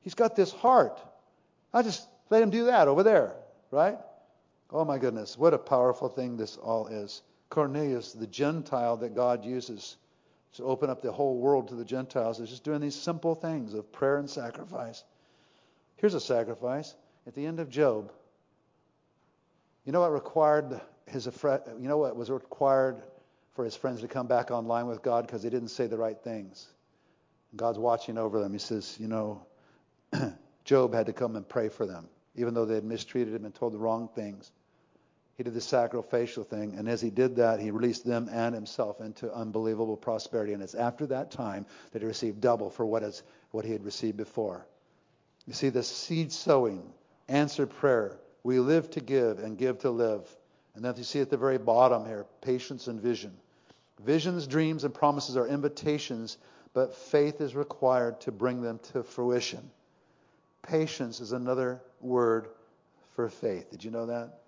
He's 0.00 0.14
got 0.14 0.34
this 0.34 0.50
heart. 0.50 1.00
I 1.72 1.82
just 1.82 2.06
let 2.30 2.42
him 2.42 2.50
do 2.50 2.66
that 2.66 2.88
over 2.88 3.02
there, 3.02 3.34
right? 3.70 3.98
Oh 4.70 4.84
my 4.84 4.98
goodness, 4.98 5.36
what 5.36 5.54
a 5.54 5.58
powerful 5.58 6.08
thing 6.08 6.36
this 6.36 6.56
all 6.56 6.86
is. 6.86 7.22
Cornelius, 7.50 8.12
the 8.12 8.26
Gentile 8.26 8.96
that 8.98 9.14
God 9.14 9.44
uses 9.44 9.96
to 10.54 10.64
open 10.64 10.90
up 10.90 11.02
the 11.02 11.12
whole 11.12 11.38
world 11.38 11.68
to 11.68 11.74
the 11.74 11.84
Gentiles, 11.84 12.40
is 12.40 12.50
just 12.50 12.64
doing 12.64 12.80
these 12.80 12.94
simple 12.94 13.34
things 13.34 13.74
of 13.74 13.90
prayer 13.92 14.18
and 14.18 14.28
sacrifice. 14.28 15.04
Here's 15.96 16.14
a 16.14 16.20
sacrifice. 16.20 16.94
At 17.26 17.34
the 17.34 17.46
end 17.46 17.60
of 17.60 17.70
Job, 17.70 18.12
you 19.84 19.92
know 19.92 20.00
what 20.00 20.12
required 20.12 20.80
his 21.06 21.26
you 21.26 21.88
know 21.88 21.98
what 21.98 22.16
was 22.16 22.30
required 22.30 23.02
for 23.54 23.64
his 23.64 23.76
friends 23.76 24.00
to 24.00 24.08
come 24.08 24.26
back 24.26 24.50
online 24.50 24.86
with 24.86 25.02
God 25.02 25.26
because 25.26 25.42
they 25.42 25.50
didn't 25.50 25.68
say 25.68 25.86
the 25.86 25.96
right 25.96 26.18
things. 26.22 26.68
God's 27.54 27.78
watching 27.78 28.16
over 28.16 28.40
them. 28.40 28.52
He 28.52 28.58
says, 28.58 28.96
you 28.98 29.08
know, 29.08 29.46
Job 30.64 30.94
had 30.94 31.06
to 31.06 31.12
come 31.12 31.36
and 31.36 31.46
pray 31.46 31.68
for 31.68 31.86
them, 31.86 32.08
even 32.34 32.54
though 32.54 32.64
they 32.64 32.76
had 32.76 32.84
mistreated 32.84 33.34
him 33.34 33.44
and 33.44 33.54
told 33.54 33.74
the 33.74 33.78
wrong 33.78 34.08
things. 34.14 34.50
He 35.42 35.44
did 35.44 35.54
the 35.54 35.60
sacrificial 35.60 36.44
thing, 36.44 36.76
and 36.78 36.88
as 36.88 37.00
he 37.00 37.10
did 37.10 37.34
that, 37.34 37.58
he 37.58 37.72
released 37.72 38.06
them 38.06 38.28
and 38.30 38.54
himself 38.54 39.00
into 39.00 39.34
unbelievable 39.34 39.96
prosperity. 39.96 40.52
And 40.52 40.62
it's 40.62 40.76
after 40.76 41.04
that 41.06 41.32
time 41.32 41.66
that 41.90 42.00
he 42.00 42.06
received 42.06 42.40
double 42.40 42.70
for 42.70 42.86
what, 42.86 43.02
is, 43.02 43.24
what 43.50 43.64
he 43.64 43.72
had 43.72 43.84
received 43.84 44.16
before. 44.16 44.64
You 45.48 45.52
see, 45.52 45.68
the 45.68 45.82
seed 45.82 46.30
sowing, 46.30 46.92
answered 47.26 47.70
prayer. 47.70 48.20
We 48.44 48.60
live 48.60 48.88
to 48.92 49.00
give 49.00 49.40
and 49.40 49.58
give 49.58 49.80
to 49.80 49.90
live. 49.90 50.28
And 50.76 50.84
then 50.84 50.94
you 50.96 51.02
see 51.02 51.18
at 51.18 51.28
the 51.28 51.36
very 51.36 51.58
bottom 51.58 52.06
here, 52.06 52.24
patience 52.40 52.86
and 52.86 53.00
vision. 53.00 53.32
Visions, 54.04 54.46
dreams, 54.46 54.84
and 54.84 54.94
promises 54.94 55.36
are 55.36 55.48
invitations, 55.48 56.38
but 56.72 56.94
faith 56.94 57.40
is 57.40 57.56
required 57.56 58.20
to 58.20 58.30
bring 58.30 58.62
them 58.62 58.78
to 58.92 59.02
fruition. 59.02 59.72
Patience 60.62 61.18
is 61.18 61.32
another 61.32 61.82
word 62.00 62.46
for 63.16 63.28
faith. 63.28 63.72
Did 63.72 63.82
you 63.82 63.90
know 63.90 64.06
that? 64.06 64.41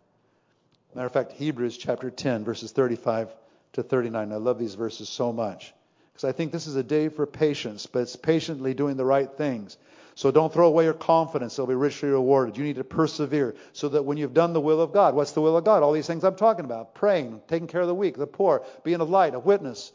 Matter 0.94 1.06
of 1.06 1.12
fact, 1.12 1.32
Hebrews 1.32 1.76
chapter 1.76 2.10
10, 2.10 2.44
verses 2.44 2.70
35 2.70 3.34
to 3.72 3.82
39. 3.82 4.32
I 4.32 4.36
love 4.36 4.58
these 4.58 4.74
verses 4.74 5.08
so 5.08 5.32
much 5.32 5.74
because 6.12 6.24
I 6.24 6.32
think 6.32 6.52
this 6.52 6.68
is 6.68 6.76
a 6.76 6.84
day 6.84 7.08
for 7.08 7.26
patience, 7.26 7.86
but 7.86 8.00
it's 8.00 8.14
patiently 8.14 8.74
doing 8.74 8.96
the 8.96 9.04
right 9.04 9.30
things. 9.30 9.76
So 10.14 10.30
don't 10.30 10.52
throw 10.52 10.68
away 10.68 10.84
your 10.84 10.94
confidence. 10.94 11.54
It'll 11.54 11.66
be 11.66 11.74
richly 11.74 12.08
rewarded. 12.08 12.56
You 12.56 12.62
need 12.62 12.76
to 12.76 12.84
persevere 12.84 13.56
so 13.72 13.88
that 13.88 14.04
when 14.04 14.16
you've 14.16 14.34
done 14.34 14.52
the 14.52 14.60
will 14.60 14.80
of 14.80 14.92
God, 14.92 15.16
what's 15.16 15.32
the 15.32 15.40
will 15.40 15.56
of 15.56 15.64
God? 15.64 15.82
All 15.82 15.92
these 15.92 16.06
things 16.06 16.22
I'm 16.22 16.36
talking 16.36 16.64
about 16.64 16.94
praying, 16.94 17.42
taking 17.48 17.66
care 17.66 17.80
of 17.80 17.88
the 17.88 17.94
weak, 17.94 18.16
the 18.16 18.28
poor, 18.28 18.64
being 18.84 19.00
a 19.00 19.04
light, 19.04 19.34
a 19.34 19.40
witness, 19.40 19.90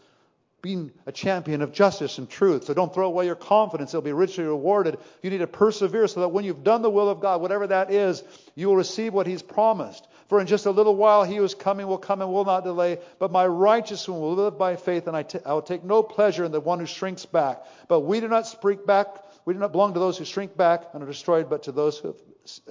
being 0.62 0.92
a 1.06 1.14
champion 1.14 1.62
of 1.62 1.72
justice 1.72 2.18
and 2.18 2.30
truth. 2.30 2.66
So 2.66 2.74
don't 2.74 2.94
throw 2.94 3.08
away 3.08 3.26
your 3.26 3.36
confidence. 3.36 3.92
It'll 3.92 4.02
be 4.02 4.12
richly 4.12 4.44
rewarded. 4.44 4.98
You 5.24 5.30
need 5.30 5.38
to 5.38 5.48
persevere 5.48 6.10
so 6.10 6.20
that 6.20 6.30
when 6.30 6.44
you've 6.44 6.66
done 6.66 6.82
the 6.82 6.90
will 6.90 7.10
of 7.10 7.22
God, 7.22 7.40
whatever 7.40 7.68
that 7.68 7.90
is, 7.90 8.22
you 8.56 8.68
will 8.68 8.76
receive 8.76 9.14
what 9.14 9.26
He's 9.26 9.42
promised. 9.42 10.06
For 10.30 10.40
in 10.40 10.46
just 10.46 10.68
a 10.68 10.72
little 10.72 10.96
while 10.96 11.24
he 11.24 11.38
who 11.38 11.44
is 11.44 11.56
coming 11.56 11.88
will 11.88 11.98
come 11.98 12.22
and 12.22 12.32
will 12.32 12.46
not 12.46 12.64
delay. 12.64 13.00
But 13.18 13.32
my 13.32 13.48
righteous 13.48 14.08
one 14.08 14.22
will 14.22 14.36
live 14.36 14.60
by 14.60 14.76
faith, 14.76 15.08
and 15.08 15.18
I, 15.18 15.24
t- 15.24 15.40
I 15.44 15.54
will 15.54 15.64
take 15.64 15.84
no 15.84 16.04
pleasure 16.04 16.46
in 16.46 16.52
the 16.52 16.60
one 16.60 16.80
who 16.80 16.86
shrinks 16.86 17.26
back. 17.26 17.64
But 17.88 18.02
we 18.02 18.20
do 18.20 18.28
not 18.28 18.46
shrink 18.46 18.86
back. 18.86 19.08
We 19.46 19.56
do 19.56 19.60
not 19.60 19.72
belong 19.72 19.96
to 19.96 20.00
those 20.00 20.20
who 20.20 20.26
shrink 20.26 20.56
back 20.56 20.84
and 20.94 21.02
are 21.02 21.08
destroyed, 21.08 21.50
but 21.50 21.64
to 21.64 21.72
those 21.72 21.98
who 21.98 22.10
have 22.10 22.18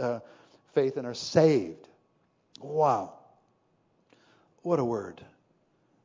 uh, 0.00 0.20
faith 0.72 0.96
and 0.96 1.04
are 1.04 1.14
saved. 1.14 1.88
Wow. 2.60 3.14
What 4.62 4.78
a 4.78 4.84
word. 4.84 5.20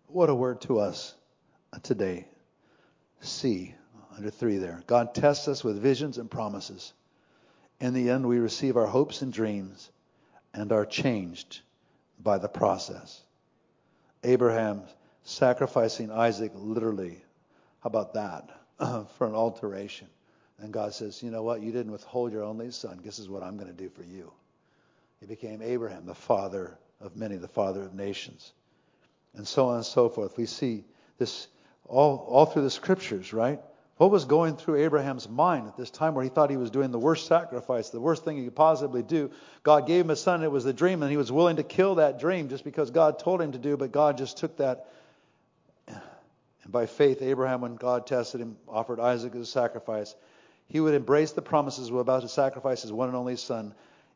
What 0.08 0.32
a 0.32 0.36
word 0.36 0.62
to 0.62 0.80
us 0.80 1.14
today. 1.84 2.28
See, 3.22 3.76
under 4.18 4.32
three 4.32 4.58
there. 4.58 4.82
God 4.88 5.14
tests 5.14 5.48
us 5.48 5.64
with 5.64 5.80
visions 5.80 6.18
and 6.18 6.32
promises. 6.32 6.94
In 7.80 7.94
the 7.94 8.10
end, 8.10 8.26
we 8.26 8.40
receive 8.40 8.76
our 8.76 8.88
hopes 8.88 9.22
and 9.22 9.32
dreams 9.32 9.92
and 10.54 10.72
are 10.72 10.86
changed 10.86 11.62
by 12.22 12.38
the 12.38 12.48
process. 12.48 13.22
Abraham 14.24 14.84
sacrificing 15.24 16.12
Isaac 16.12 16.52
literally. 16.56 17.24
How 17.82 17.88
about 17.88 18.14
that? 18.14 18.50
for 19.18 19.28
an 19.28 19.36
alteration. 19.36 20.08
And 20.60 20.72
God 20.72 20.94
says, 20.94 21.22
You 21.22 21.32
know 21.32 21.44
what? 21.44 21.62
You 21.62 21.72
didn't 21.72 21.92
withhold 21.92 22.32
your 22.32 22.44
only 22.44 22.72
son. 22.72 23.00
This 23.04 23.20
is 23.20 23.30
what 23.30 23.44
I'm 23.44 23.58
going 23.58 23.68
to 23.68 23.74
do 23.74 23.90
for 23.90 24.04
you. 24.04 24.32
He 25.20 25.26
became 25.26 25.62
Abraham, 25.62 26.06
the 26.06 26.16
father 26.16 26.78
of 27.00 27.16
many, 27.16 27.38
the 27.38 27.48
father 27.48 27.82
of 27.82 27.94
nations. 27.94 28.52
And 29.36 29.48
so 29.48 29.68
on 29.68 29.78
and 29.78 29.86
so 29.86 30.10
forth. 30.10 30.38
We 30.38 30.46
see 30.46 30.84
this 31.18 31.48
all, 31.86 32.26
all 32.30 32.46
through 32.46 32.64
the 32.64 32.70
scriptures, 32.70 33.34
right? 33.34 33.60
What 33.98 34.10
was 34.10 34.26
going 34.26 34.58
through 34.58 34.78
Abraham's 34.78 35.30
mind 35.30 35.68
at 35.68 35.78
this 35.78 35.92
time 35.92 36.16
where 36.16 36.24
he 36.24 36.30
thought 36.30 36.50
he 36.50 36.58
was 36.58 36.72
doing 36.72 36.92
the 36.92 37.00
worst 37.00 37.28
sacrifice, 37.28 37.90
the 37.90 38.00
worst 38.00 38.26
thing 38.26 38.38
he 38.38 38.46
could 38.46 38.56
possibly 38.56 39.04
do? 39.04 39.30
God 39.62 39.86
gave 39.86 40.06
him 40.06 40.10
a 40.10 40.16
son, 40.16 40.44
it 40.44 40.52
was 40.52 40.64
the 40.64 40.74
dream, 40.74 41.04
and 41.04 41.12
he 41.12 41.18
was 41.18 41.32
willing 41.32 41.58
to 41.58 41.64
kill 41.64 41.96
that 41.96 42.20
dream 42.20 42.50
just 42.50 42.64
because 42.64 42.90
God 42.90 43.20
told 43.20 43.40
him 43.40 43.52
to 43.52 43.60
do, 43.60 43.78
but 43.78 43.92
God 43.92 44.18
just 44.18 44.38
took 44.38 44.58
that. 44.58 44.88
And 45.88 46.72
by 46.72 46.88
faith, 46.88 47.22
Abraham, 47.22 47.62
when 47.62 47.76
God 47.76 48.08
tested 48.08 48.42
him, 48.42 48.58
offered 48.68 49.00
Isaac 49.00 49.36
as 49.36 49.42
a 49.42 49.46
sacrifice. 49.46 50.16
He 50.68 50.80
would 50.80 50.96
embrace 50.96 51.32
the 51.32 51.42
promises 51.42 51.90
of 51.90 51.96
about 51.96 52.22
to 52.22 52.30
sacrifice 52.30 52.82
his 52.82 52.92
one 52.92 53.10
and 53.10 53.18
only 53.18 53.36
son, 53.36 53.76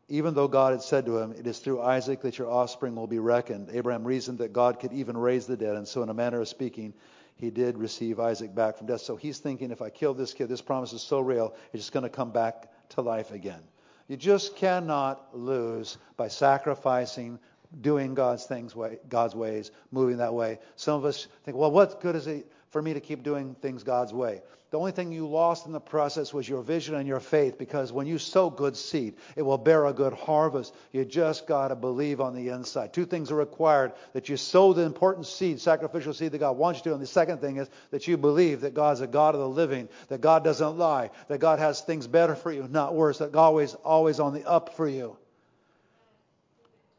even 0.09 0.33
though 0.33 0.47
God 0.47 0.71
had 0.71 0.81
said 0.81 1.05
to 1.05 1.17
him, 1.19 1.33
It 1.33 1.45
is 1.45 1.59
through 1.59 1.81
Isaac 1.81 2.21
that 2.21 2.37
your 2.37 2.49
offspring 2.49 2.95
will 2.95 3.07
be 3.07 3.19
reckoned. 3.19 3.69
Abraham 3.71 4.05
reasoned 4.05 4.39
that 4.39 4.53
God 4.53 4.79
could 4.79 4.93
even 4.93 5.17
raise 5.17 5.45
the 5.45 5.57
dead, 5.57 5.75
and 5.75 5.87
so, 5.87 6.01
in 6.01 6.09
a 6.09 6.13
manner 6.13 6.41
of 6.41 6.47
speaking, 6.47 6.93
he 7.37 7.49
did 7.49 7.77
receive 7.77 8.19
Isaac 8.19 8.53
back 8.53 8.77
from 8.77 8.87
death. 8.87 9.01
So 9.01 9.15
he's 9.15 9.39
thinking, 9.39 9.71
if 9.71 9.81
I 9.81 9.89
kill 9.89 10.13
this 10.13 10.33
kid, 10.33 10.49
this 10.49 10.61
promise 10.61 10.93
is 10.93 11.01
so 11.01 11.19
real, 11.19 11.55
it's 11.71 11.83
just 11.83 11.93
going 11.93 12.03
to 12.03 12.09
come 12.09 12.31
back 12.31 12.71
to 12.89 13.01
life 13.01 13.31
again. 13.31 13.61
You 14.07 14.17
just 14.17 14.55
cannot 14.55 15.35
lose 15.37 15.97
by 16.15 16.29
sacrificing, 16.29 17.39
doing 17.81 18.15
God's 18.15 18.45
things, 18.45 18.75
way, 18.75 18.99
God's 19.09 19.35
ways, 19.35 19.71
moving 19.91 20.17
that 20.17 20.33
way. 20.33 20.59
Some 20.75 20.95
of 20.95 21.05
us 21.05 21.27
think, 21.43 21.57
well, 21.57 21.71
what 21.71 22.01
good 22.01 22.15
is 22.15 22.25
it 22.27 22.51
for 22.71 22.81
me 22.81 22.93
to 22.93 22.99
keep 22.99 23.23
doing 23.23 23.55
things 23.61 23.83
God's 23.83 24.13
way. 24.13 24.41
The 24.69 24.77
only 24.77 24.91
thing 24.91 25.13
you 25.13 25.25
lost 25.25 25.65
in 25.65 25.71
the 25.71 25.79
process 25.79 26.33
was 26.33 26.47
your 26.47 26.61
vision 26.61 26.95
and 26.95 27.07
your 27.07 27.21
faith 27.21 27.57
because 27.57 27.93
when 27.93 28.05
you 28.05 28.17
sow 28.17 28.49
good 28.49 28.75
seed, 28.75 29.15
it 29.37 29.41
will 29.41 29.57
bear 29.57 29.85
a 29.85 29.93
good 29.93 30.11
harvest. 30.11 30.75
You 30.91 31.05
just 31.05 31.47
got 31.47 31.69
to 31.69 31.75
believe 31.75 32.19
on 32.19 32.35
the 32.35 32.49
inside. 32.49 32.91
Two 32.91 33.05
things 33.05 33.31
are 33.31 33.35
required 33.35 33.93
that 34.11 34.27
you 34.27 34.35
sow 34.35 34.73
the 34.73 34.81
important 34.81 35.25
seed, 35.25 35.61
sacrificial 35.61 36.13
seed 36.13 36.33
that 36.33 36.39
God 36.39 36.57
wants 36.57 36.79
you 36.79 36.83
to. 36.85 36.93
And 36.93 37.01
the 37.01 37.07
second 37.07 37.39
thing 37.39 37.57
is 37.57 37.69
that 37.91 38.09
you 38.09 38.17
believe 38.17 38.61
that 38.61 38.73
God's 38.73 38.99
a 38.99 39.07
God 39.07 39.35
of 39.35 39.39
the 39.39 39.47
living, 39.47 39.87
that 40.09 40.19
God 40.19 40.43
doesn't 40.43 40.77
lie, 40.77 41.11
that 41.29 41.39
God 41.39 41.59
has 41.59 41.79
things 41.79 42.05
better 42.05 42.35
for 42.35 42.51
you, 42.51 42.67
not 42.69 42.93
worse, 42.93 43.19
that 43.19 43.31
God 43.31 43.47
always, 43.47 43.73
always 43.73 44.19
on 44.19 44.33
the 44.33 44.45
up 44.45 44.75
for 44.75 44.87
you, 44.87 45.15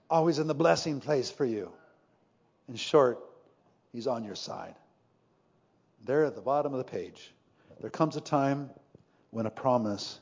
always 0.09 0.39
in 0.39 0.47
the 0.47 0.55
blessing 0.55 1.01
place 1.01 1.31
for 1.31 1.45
you. 1.45 1.71
In 2.67 2.77
short, 2.77 3.19
He's 3.93 4.07
on 4.07 4.25
your 4.25 4.37
side. 4.37 4.75
There 6.05 6.25
at 6.25 6.35
the 6.35 6.41
bottom 6.41 6.73
of 6.73 6.79
the 6.79 6.91
page. 6.91 7.33
There 7.81 7.91
comes 7.91 8.17
a 8.17 8.21
time 8.21 8.71
when 9.31 9.47
a 9.47 9.51
promise 9.51 10.21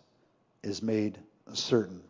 is 0.63 0.83
made 0.83 1.19
certain. 1.53 2.03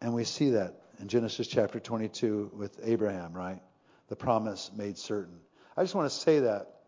And 0.00 0.14
we 0.14 0.24
see 0.24 0.50
that 0.50 0.82
in 0.98 1.08
Genesis 1.08 1.46
chapter 1.46 1.78
22 1.78 2.50
with 2.54 2.78
Abraham, 2.82 3.32
right? 3.32 3.60
The 4.08 4.16
promise 4.16 4.70
made 4.76 4.98
certain. 4.98 5.38
I 5.76 5.82
just 5.82 5.94
want 5.94 6.10
to 6.10 6.16
say 6.16 6.40
that 6.40 6.80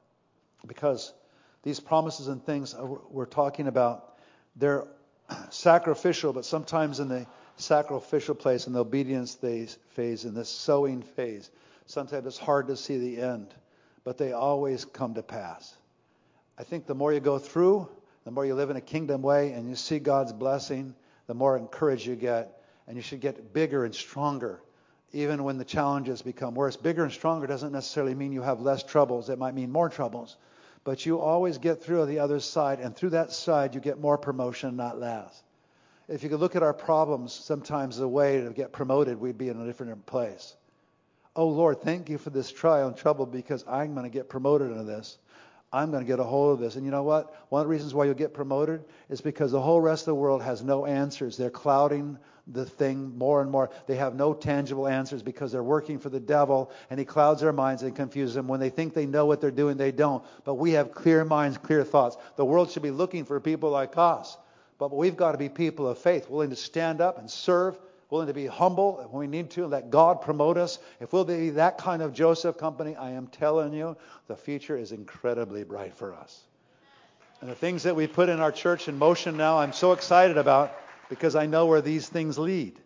because 0.67 1.15
these 1.63 1.81
promises 1.81 2.29
and 2.29 2.45
things 2.45 2.75
we're 3.11 3.25
talking 3.25 3.69
about, 3.69 4.19
they're 4.57 4.87
sacrificial, 5.51 6.33
but 6.33 6.45
sometimes 6.45 7.01
in 7.01 7.09
the 7.09 7.27
sacrificial 7.57 8.35
place, 8.35 8.67
in 8.67 8.73
the 8.73 8.81
obedience 8.81 9.35
phase, 9.35 10.25
in 10.25 10.35
the 10.35 10.45
sowing 10.45 11.03
phase, 11.03 11.51
sometimes 11.87 12.27
it's 12.27 12.39
hard 12.39 12.67
to 12.69 12.77
see 12.77 12.99
the 12.99 13.23
end, 13.23 13.55
but 14.05 14.19
they 14.19 14.33
always 14.33 14.85
come 14.85 15.15
to 15.15 15.23
pass. 15.23 15.75
I 16.57 16.63
think 16.63 16.87
the 16.87 16.95
more 16.95 17.13
you 17.13 17.21
go 17.21 17.39
through, 17.39 17.89
the 18.25 18.31
more 18.31 18.47
you 18.47 18.55
live 18.55 18.71
in 18.71 18.77
a 18.77 18.81
kingdom 18.81 19.23
way 19.23 19.53
and 19.53 19.69
you 19.69 19.75
see 19.75 19.99
God's 19.99 20.33
blessing, 20.33 20.95
the 21.27 21.35
more 21.35 21.57
encouraged 21.57 22.07
you 22.07 22.15
get. 22.15 22.61
And 22.87 22.97
you 22.97 23.03
should 23.03 23.21
get 23.21 23.55
bigger 23.55 23.87
and 23.87 23.95
stronger, 23.95 24.61
even 25.13 25.43
when 25.43 25.57
the 25.57 25.65
challenges 25.65 26.21
become 26.21 26.55
worse. 26.55 26.77
Bigger 26.77 27.03
and 27.03 27.13
stronger 27.13 27.47
doesn't 27.47 27.73
necessarily 27.73 28.15
mean 28.15 28.31
you 28.31 28.43
have 28.43 28.61
less 28.61 28.83
troubles, 28.83 29.31
it 29.31 29.39
might 29.39 29.55
mean 29.55 29.73
more 29.73 29.89
troubles. 29.89 30.37
But 30.85 31.07
you 31.07 31.19
always 31.19 31.57
get 31.57 31.83
through 31.83 32.03
on 32.03 32.09
the 32.09 32.19
other 32.19 32.41
side, 32.41 32.81
and 32.81 32.95
through 32.95 33.11
that 33.11 33.33
side, 33.33 33.75
you 33.75 33.81
get 33.81 33.99
more 33.99 34.19
promotion, 34.19 34.77
not 34.77 35.01
less. 35.01 35.43
If 36.09 36.23
you 36.23 36.29
could 36.29 36.41
look 36.41 36.57
at 36.57 36.63
our 36.63 36.75
problems 36.75 37.33
sometimes 37.33 37.97
the 37.97 38.07
way 38.07 38.43
to 38.43 38.51
get 38.51 38.71
promoted, 38.71 39.19
we'd 39.19 39.39
be 39.39 39.49
in 39.49 39.59
a 39.59 39.65
different 39.65 40.05
place. 40.05 40.55
Oh 41.37 41.49
Lord, 41.49 41.83
thank 41.83 42.09
you 42.09 42.19
for 42.19 42.31
this 42.31 42.53
trial 42.53 42.89
and 42.89 42.97
trouble 42.97 43.27
because 43.27 43.65
I'm 43.67 43.95
going 43.95 44.05
to 44.05 44.11
get 44.11 44.29
promoted 44.29 44.71
into 44.71 44.85
this. 44.85 45.19
I'm 45.73 45.91
going 45.91 46.05
to 46.05 46.07
get 46.07 46.21
a 46.21 46.25
hold 46.25 46.53
of 46.53 46.61
this. 46.61 46.77
And 46.77 46.85
you 46.85 46.93
know 46.93 47.03
what? 47.03 47.35
One 47.49 47.61
of 47.61 47.67
the 47.67 47.71
reasons 47.71 47.93
why 47.93 48.05
you'll 48.05 48.15
get 48.15 48.33
promoted 48.33 48.85
is 49.09 49.21
because 49.21 49.51
the 49.51 49.61
whole 49.61 49.81
rest 49.81 50.03
of 50.03 50.07
the 50.07 50.15
world 50.15 50.41
has 50.43 50.63
no 50.63 50.87
answers. 50.87 51.37
They're 51.37 51.51
clouding 51.51 52.17
the 52.47 52.65
thing 52.65 53.19
more 53.19 53.43
and 53.43 53.51
more. 53.51 53.71
They 53.89 53.97
have 53.97 54.15
no 54.15 54.35
tangible 54.35 54.87
answers 54.87 55.23
because 55.23 55.51
they're 55.51 55.65
working 55.65 55.99
for 55.99 56.11
the 56.11 56.21
devil 56.21 56.71
and 56.91 57.01
he 57.01 57.05
clouds 57.05 57.41
their 57.41 57.53
minds 57.53 57.83
and 57.83 57.97
confuses 57.97 58.37
them. 58.37 58.47
When 58.47 58.61
they 58.61 58.71
think 58.71 58.95
they 58.95 59.07
know 59.07 59.27
what 59.27 59.41
they're 59.41 59.51
doing, 59.51 59.77
they 59.77 59.91
don't. 59.91 60.25
But 60.45 60.55
we 60.55 60.73
have 60.73 60.93
clear 60.93 61.25
minds, 61.25 61.59
clear 61.59 61.83
thoughts. 61.83 62.17
The 62.37 62.45
world 62.45 62.71
should 62.71 62.85
be 62.85 62.93
looking 62.93 63.25
for 63.25 63.41
people 63.41 63.71
like 63.71 63.99
us. 63.99 64.37
But 64.79 64.95
we've 64.95 65.17
got 65.17 65.33
to 65.33 65.39
be 65.39 65.49
people 65.49 65.89
of 65.89 65.99
faith, 65.99 66.31
willing 66.31 66.51
to 66.51 66.57
stand 66.57 67.01
up 67.01 67.19
and 67.19 67.29
serve 67.29 67.81
willing 68.11 68.29
to 68.29 68.35
be 68.35 68.47
humble 68.47 69.07
when 69.11 69.21
we 69.21 69.27
need 69.27 69.51
to, 69.51 69.67
let 69.67 69.91
God 69.91 70.23
promote 70.23 70.57
us. 70.57 70.79
If 71.01 71.13
we'll 71.13 71.25
be 71.25 71.51
that 71.51 71.79
kind 71.79 72.03
of 72.03 72.13
Joseph 72.13 72.59
company, 72.59 72.97
I 72.97 73.11
am 73.11 73.27
telling 73.27 73.73
you, 73.73 73.97
the 74.29 74.37
future 74.37 74.77
is 74.77 74.93
incredibly 74.93 75.65
bright 75.65 75.95
for 75.95 76.15
us. 76.15 76.43
And 77.41 77.51
the 77.51 77.55
things 77.55 77.83
that 77.83 77.97
we 77.97 78.07
put 78.07 78.29
in 78.29 78.41
our 78.41 78.53
church 78.53 78.89
in 78.89 78.99
motion 78.99 79.37
now, 79.37 79.59
I'm 79.59 79.73
so 79.73 79.93
excited 79.93 80.39
about 80.39 80.73
because 81.09 81.37
I 81.37 81.47
know 81.47 81.67
where 81.67 81.83
these 81.83 82.09
things 82.09 82.39
lead. 82.39 82.81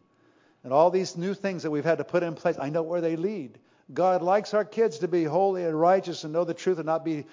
And 0.65 0.73
all 0.73 0.91
these 0.91 1.17
new 1.17 1.35
things 1.35 1.63
that 1.63 1.71
we've 1.71 1.85
had 1.85 1.99
to 1.99 2.05
put 2.05 2.23
in 2.23 2.35
place, 2.35 2.57
I 2.59 2.69
know 2.69 2.83
where 2.83 3.01
they 3.01 3.17
lead. 3.17 3.59
God 3.95 4.23
likes 4.23 4.53
our 4.53 4.65
kids 4.65 4.99
to 4.99 5.09
be 5.09 5.25
holy 5.25 5.65
and 5.65 5.79
righteous 5.79 6.25
and 6.25 6.33
know 6.33 6.45
the 6.45 6.55
truth 6.55 6.77
and 6.79 6.87
not 6.87 7.05
be 7.05 7.25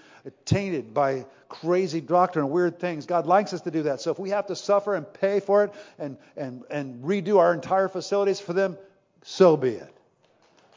tainted 0.46 0.94
by 0.94 1.26
crazy 1.50 2.00
doctrine 2.00 2.46
and 2.46 2.54
weird 2.54 2.80
things. 2.80 3.06
God 3.06 3.26
likes 3.26 3.54
us 3.54 3.62
to 3.62 3.72
do 3.72 3.84
that. 3.84 4.00
So 4.00 4.12
if 4.12 4.20
we 4.20 4.30
have 4.30 4.48
to 4.48 4.56
suffer 4.56 4.96
and 4.96 5.12
pay 5.14 5.42
for 5.42 5.66
it 5.66 5.74
and, 6.00 6.18
and, 6.38 6.64
and 6.70 7.04
redo 7.04 7.40
our 7.40 7.54
entire 7.54 7.90
facilities 7.90 8.40
for 8.40 8.54
them, 8.54 8.78
so 9.22 9.58
be 9.58 9.72
it. 9.72 9.94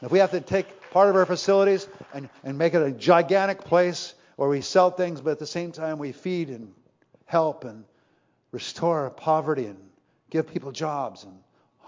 If 0.01 0.11
we 0.11 0.19
have 0.19 0.31
to 0.31 0.41
take 0.41 0.91
part 0.91 1.09
of 1.09 1.15
our 1.15 1.25
facilities 1.25 1.87
and, 2.13 2.29
and 2.43 2.57
make 2.57 2.73
it 2.73 2.81
a 2.81 2.91
gigantic 2.91 3.63
place 3.63 4.15
where 4.35 4.49
we 4.49 4.61
sell 4.61 4.91
things, 4.91 5.21
but 5.21 5.31
at 5.31 5.39
the 5.39 5.47
same 5.47 5.71
time 5.71 5.97
we 5.97 6.11
feed 6.11 6.49
and 6.49 6.73
help 7.25 7.63
and 7.63 7.85
restore 8.51 9.09
poverty 9.11 9.65
and 9.65 9.77
give 10.29 10.47
people 10.47 10.71
jobs 10.71 11.23
and 11.23 11.37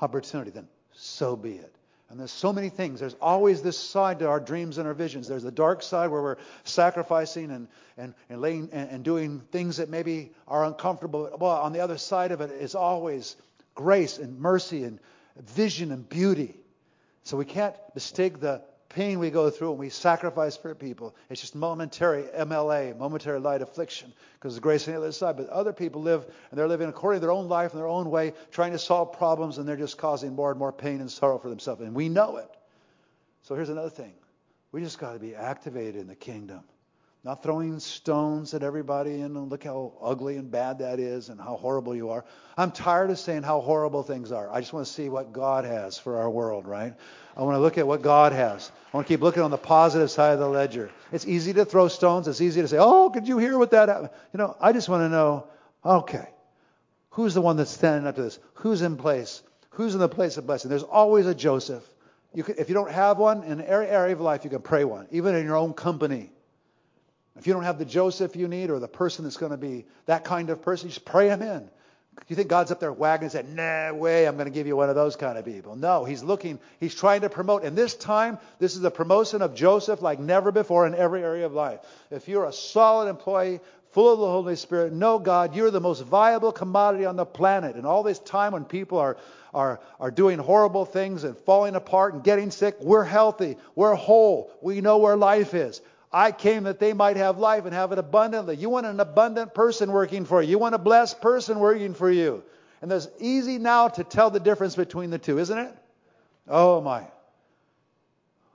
opportunity, 0.01 0.51
then 0.51 0.67
so 0.93 1.35
be 1.35 1.53
it. 1.53 1.75
And 2.11 2.19
there's 2.19 2.31
so 2.31 2.51
many 2.51 2.67
things. 2.67 2.99
There's 2.99 3.15
always 3.21 3.61
this 3.61 3.77
side 3.77 4.19
to 4.19 4.27
our 4.27 4.41
dreams 4.41 4.77
and 4.77 4.85
our 4.85 4.93
visions. 4.93 5.29
There's 5.29 5.43
the 5.43 5.51
dark 5.51 5.81
side 5.81 6.11
where 6.11 6.21
we're 6.21 6.37
sacrificing 6.65 7.51
and, 7.51 7.69
and, 7.97 8.13
and, 8.29 8.41
laying, 8.41 8.67
and, 8.73 8.89
and 8.89 9.03
doing 9.03 9.39
things 9.51 9.77
that 9.77 9.89
maybe 9.89 10.33
are 10.45 10.65
uncomfortable. 10.65 11.29
Well, 11.39 11.51
on 11.51 11.71
the 11.71 11.79
other 11.79 11.97
side 11.97 12.33
of 12.33 12.41
it 12.41 12.51
is 12.51 12.75
always 12.75 13.37
grace 13.75 14.17
and 14.17 14.37
mercy 14.39 14.83
and 14.83 14.99
vision 15.37 15.93
and 15.93 16.07
beauty. 16.07 16.59
So 17.23 17.37
we 17.37 17.45
can't 17.45 17.75
mistake 17.95 18.41
the 18.41 18.61
pain 18.93 19.19
we 19.19 19.29
go 19.29 19.49
through 19.49 19.71
when 19.71 19.79
we 19.79 19.89
sacrifice 19.89 20.57
for 20.57 20.75
people. 20.75 21.15
It's 21.29 21.41
just 21.41 21.55
momentary 21.55 22.23
MLA, 22.23 22.97
momentary 22.97 23.39
light 23.39 23.61
affliction, 23.61 24.13
because 24.35 24.53
there's 24.53 24.59
grace 24.59 24.87
on 24.87 24.93
the 24.93 24.99
other 24.99 25.11
side. 25.11 25.37
But 25.37 25.49
other 25.49 25.73
people 25.73 26.01
live, 26.01 26.25
and 26.49 26.59
they're 26.59 26.67
living 26.67 26.89
according 26.89 27.21
to 27.21 27.25
their 27.25 27.31
own 27.31 27.47
life 27.47 27.73
in 27.73 27.79
their 27.79 27.87
own 27.87 28.09
way, 28.09 28.33
trying 28.51 28.73
to 28.73 28.79
solve 28.79 29.13
problems, 29.13 29.57
and 29.57 29.67
they're 29.67 29.75
just 29.75 29.97
causing 29.97 30.35
more 30.35 30.49
and 30.49 30.59
more 30.59 30.71
pain 30.71 30.99
and 30.99 31.09
sorrow 31.09 31.37
for 31.37 31.49
themselves. 31.49 31.81
And 31.81 31.95
we 31.95 32.09
know 32.09 32.37
it. 32.37 32.49
So 33.43 33.55
here's 33.55 33.69
another 33.69 33.89
thing. 33.89 34.13
We 34.71 34.81
just 34.81 34.99
got 34.99 35.13
to 35.13 35.19
be 35.19 35.35
activated 35.35 35.95
in 35.95 36.07
the 36.07 36.15
kingdom. 36.15 36.61
Not 37.23 37.43
throwing 37.43 37.79
stones 37.79 38.55
at 38.55 38.63
everybody 38.63 39.21
and 39.21 39.49
look 39.49 39.63
how 39.63 39.93
ugly 40.01 40.37
and 40.37 40.49
bad 40.49 40.79
that 40.79 40.99
is 40.99 41.29
and 41.29 41.39
how 41.39 41.55
horrible 41.55 41.95
you 41.95 42.09
are. 42.09 42.25
I'm 42.57 42.71
tired 42.71 43.11
of 43.11 43.19
saying 43.19 43.43
how 43.43 43.61
horrible 43.61 44.01
things 44.01 44.31
are. 44.31 44.49
I 44.49 44.59
just 44.59 44.73
want 44.73 44.87
to 44.87 44.91
see 44.91 45.07
what 45.07 45.31
God 45.31 45.63
has 45.63 45.99
for 45.99 46.17
our 46.17 46.29
world, 46.31 46.67
right? 46.67 46.95
I 47.37 47.43
want 47.43 47.55
to 47.55 47.59
look 47.59 47.77
at 47.77 47.85
what 47.85 48.01
God 48.01 48.31
has. 48.31 48.71
I 48.91 48.97
want 48.97 49.07
to 49.07 49.13
keep 49.13 49.21
looking 49.21 49.41
on 49.41 49.51
the 49.51 49.57
positive 49.57 50.11
side 50.11 50.33
of 50.33 50.39
the 50.39 50.49
ledger. 50.49 50.91
It's 51.13 51.25
easy 51.25 51.53
to 51.53 51.63
throw 51.63 51.87
stones. 51.87 52.27
It's 52.27 52.41
easy 52.41 52.61
to 52.61 52.67
say, 52.67 52.77
oh, 52.77 53.09
could 53.09 53.25
you 53.27 53.37
hear 53.37 53.57
what 53.57 53.71
that 53.71 53.87
happened? 53.87 54.09
You 54.33 54.37
know, 54.37 54.57
I 54.59 54.73
just 54.73 54.89
want 54.89 55.01
to 55.01 55.09
know, 55.09 55.47
okay, 55.85 56.27
who's 57.11 57.33
the 57.33 57.41
one 57.41 57.55
that's 57.55 57.71
standing 57.71 58.05
up 58.05 58.15
to 58.15 58.23
this? 58.23 58.39
Who's 58.55 58.81
in 58.81 58.97
place? 58.97 59.43
Who's 59.71 59.93
in 59.93 60.01
the 60.01 60.09
place 60.09 60.35
of 60.35 60.45
blessing? 60.45 60.69
There's 60.69 60.83
always 60.83 61.25
a 61.25 61.33
Joseph. 61.33 61.83
You 62.33 62.43
can, 62.43 62.55
if 62.57 62.67
you 62.67 62.75
don't 62.75 62.91
have 62.91 63.17
one 63.17 63.43
in 63.43 63.61
every 63.61 63.87
area 63.87 64.13
of 64.13 64.19
life, 64.19 64.43
you 64.43 64.49
can 64.49 64.61
pray 64.61 64.83
one, 64.83 65.07
even 65.11 65.35
in 65.35 65.45
your 65.45 65.55
own 65.55 65.73
company. 65.73 66.29
If 67.37 67.47
you 67.47 67.53
don't 67.53 67.63
have 67.63 67.79
the 67.79 67.85
Joseph 67.85 68.35
you 68.35 68.49
need 68.49 68.69
or 68.69 68.79
the 68.79 68.89
person 68.89 69.23
that's 69.23 69.37
going 69.37 69.51
to 69.51 69.57
be 69.57 69.85
that 70.05 70.25
kind 70.25 70.49
of 70.49 70.61
person, 70.61 70.89
just 70.89 71.05
pray 71.05 71.29
him 71.29 71.41
in. 71.41 71.69
You 72.27 72.35
think 72.35 72.49
God's 72.49 72.71
up 72.71 72.79
there 72.79 72.91
wagging 72.91 73.23
and 73.23 73.31
saying, 73.31 73.55
nah, 73.55 73.93
way, 73.93 74.27
I'm 74.27 74.35
going 74.35 74.45
to 74.45 74.53
give 74.53 74.67
you 74.67 74.75
one 74.75 74.89
of 74.89 74.95
those 74.95 75.15
kind 75.15 75.37
of 75.37 75.45
people. 75.45 75.75
No, 75.75 76.03
he's 76.03 76.23
looking, 76.23 76.59
he's 76.79 76.93
trying 76.93 77.21
to 77.21 77.29
promote. 77.29 77.63
And 77.63 77.77
this 77.77 77.95
time, 77.95 78.37
this 78.59 78.75
is 78.75 78.83
a 78.83 78.91
promotion 78.91 79.41
of 79.41 79.55
Joseph 79.55 80.01
like 80.01 80.19
never 80.19 80.51
before 80.51 80.85
in 80.85 80.93
every 80.93 81.23
area 81.23 81.45
of 81.45 81.53
life. 81.53 81.79
If 82.09 82.27
you're 82.27 82.45
a 82.45 82.53
solid 82.53 83.09
employee, 83.09 83.61
full 83.91 84.13
of 84.13 84.19
the 84.19 84.25
Holy 84.25 84.55
Spirit, 84.55 84.93
know 84.93 85.19
God, 85.19 85.55
you're 85.55 85.71
the 85.71 85.81
most 85.81 86.01
viable 86.01 86.51
commodity 86.51 87.05
on 87.05 87.15
the 87.15 87.25
planet. 87.25 87.75
And 87.75 87.85
all 87.85 88.03
this 88.03 88.19
time 88.19 88.53
when 88.53 88.65
people 88.65 88.97
are, 88.97 89.17
are, 89.53 89.81
are 89.99 90.11
doing 90.11 90.39
horrible 90.39 90.85
things 90.85 91.23
and 91.23 91.37
falling 91.37 91.75
apart 91.75 92.13
and 92.13 92.23
getting 92.23 92.51
sick, 92.51 92.77
we're 92.79 93.03
healthy, 93.03 93.57
we're 93.75 93.95
whole, 93.95 94.51
we 94.61 94.81
know 94.81 94.97
where 94.97 95.17
life 95.17 95.53
is. 95.53 95.81
I 96.13 96.31
came 96.31 96.63
that 96.63 96.79
they 96.79 96.93
might 96.93 97.17
have 97.17 97.37
life 97.37 97.65
and 97.65 97.73
have 97.73 97.91
it 97.91 97.99
abundantly. 97.99 98.57
You 98.57 98.69
want 98.69 98.85
an 98.85 98.99
abundant 98.99 99.53
person 99.53 99.91
working 99.91 100.25
for 100.25 100.41
you. 100.41 100.49
You 100.49 100.59
want 100.59 100.75
a 100.75 100.79
blessed 100.79 101.21
person 101.21 101.59
working 101.59 101.93
for 101.93 102.11
you. 102.11 102.43
And 102.81 102.91
it's 102.91 103.07
easy 103.19 103.57
now 103.59 103.87
to 103.87 104.03
tell 104.03 104.29
the 104.29 104.39
difference 104.39 104.75
between 104.75 105.09
the 105.09 105.19
two, 105.19 105.39
isn't 105.39 105.57
it? 105.57 105.73
Oh 106.47 106.81
my. 106.81 107.07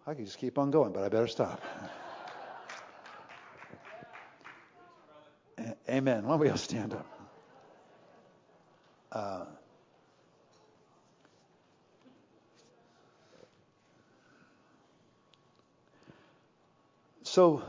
I 0.06 0.14
could 0.14 0.26
just 0.26 0.38
keep 0.38 0.58
on 0.58 0.70
going, 0.70 0.92
but 0.92 1.02
I 1.02 1.08
better 1.08 1.26
stop. 1.26 1.62
Amen. 5.88 6.24
Why 6.24 6.30
don't 6.30 6.40
we 6.40 6.50
all 6.50 6.56
stand 6.56 6.92
up? 6.92 7.06
Uh, 9.10 9.44
So 17.36 17.62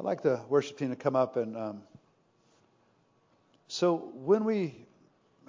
I'd 0.00 0.06
like 0.06 0.22
the 0.22 0.40
worship 0.48 0.78
team 0.78 0.88
to 0.88 0.96
come 0.96 1.16
up 1.16 1.36
and. 1.36 1.54
Um, 1.54 1.82
so 3.68 4.10
when 4.14 4.46
we 4.46 4.74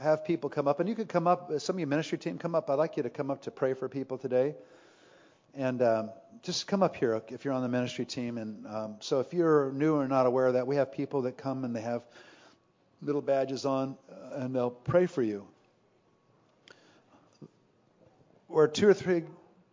have 0.01 0.25
people 0.25 0.49
come 0.49 0.67
up, 0.67 0.81
and 0.81 0.89
you 0.89 0.95
could 0.95 1.07
come 1.07 1.25
up, 1.25 1.49
some 1.59 1.77
of 1.77 1.79
your 1.79 1.87
ministry 1.87 2.17
team 2.17 2.37
come 2.37 2.55
up. 2.55 2.69
I'd 2.69 2.73
like 2.73 2.97
you 2.97 3.03
to 3.03 3.09
come 3.09 3.31
up 3.31 3.43
to 3.43 3.51
pray 3.51 3.73
for 3.73 3.87
people 3.87 4.17
today, 4.17 4.53
and 5.53 5.81
um, 5.81 6.09
just 6.43 6.67
come 6.67 6.83
up 6.83 6.97
here 6.97 7.21
if 7.29 7.45
you're 7.45 7.53
on 7.53 7.61
the 7.61 7.69
ministry 7.69 8.03
team. 8.03 8.37
And 8.37 8.67
um, 8.67 8.95
so 8.99 9.21
if 9.21 9.33
you're 9.33 9.71
new 9.71 9.95
or 9.95 10.09
not 10.09 10.25
aware 10.25 10.47
of 10.47 10.55
that, 10.55 10.67
we 10.67 10.75
have 10.75 10.91
people 10.91 11.21
that 11.21 11.37
come 11.37 11.63
and 11.63 11.73
they 11.73 11.79
have 11.79 12.01
little 13.01 13.21
badges 13.21 13.65
on, 13.65 13.95
uh, 14.11 14.41
and 14.41 14.53
they'll 14.53 14.71
pray 14.71 15.05
for 15.05 15.21
you. 15.21 15.47
Where 18.47 18.67
two 18.67 18.89
or 18.89 18.93
three 18.93 19.23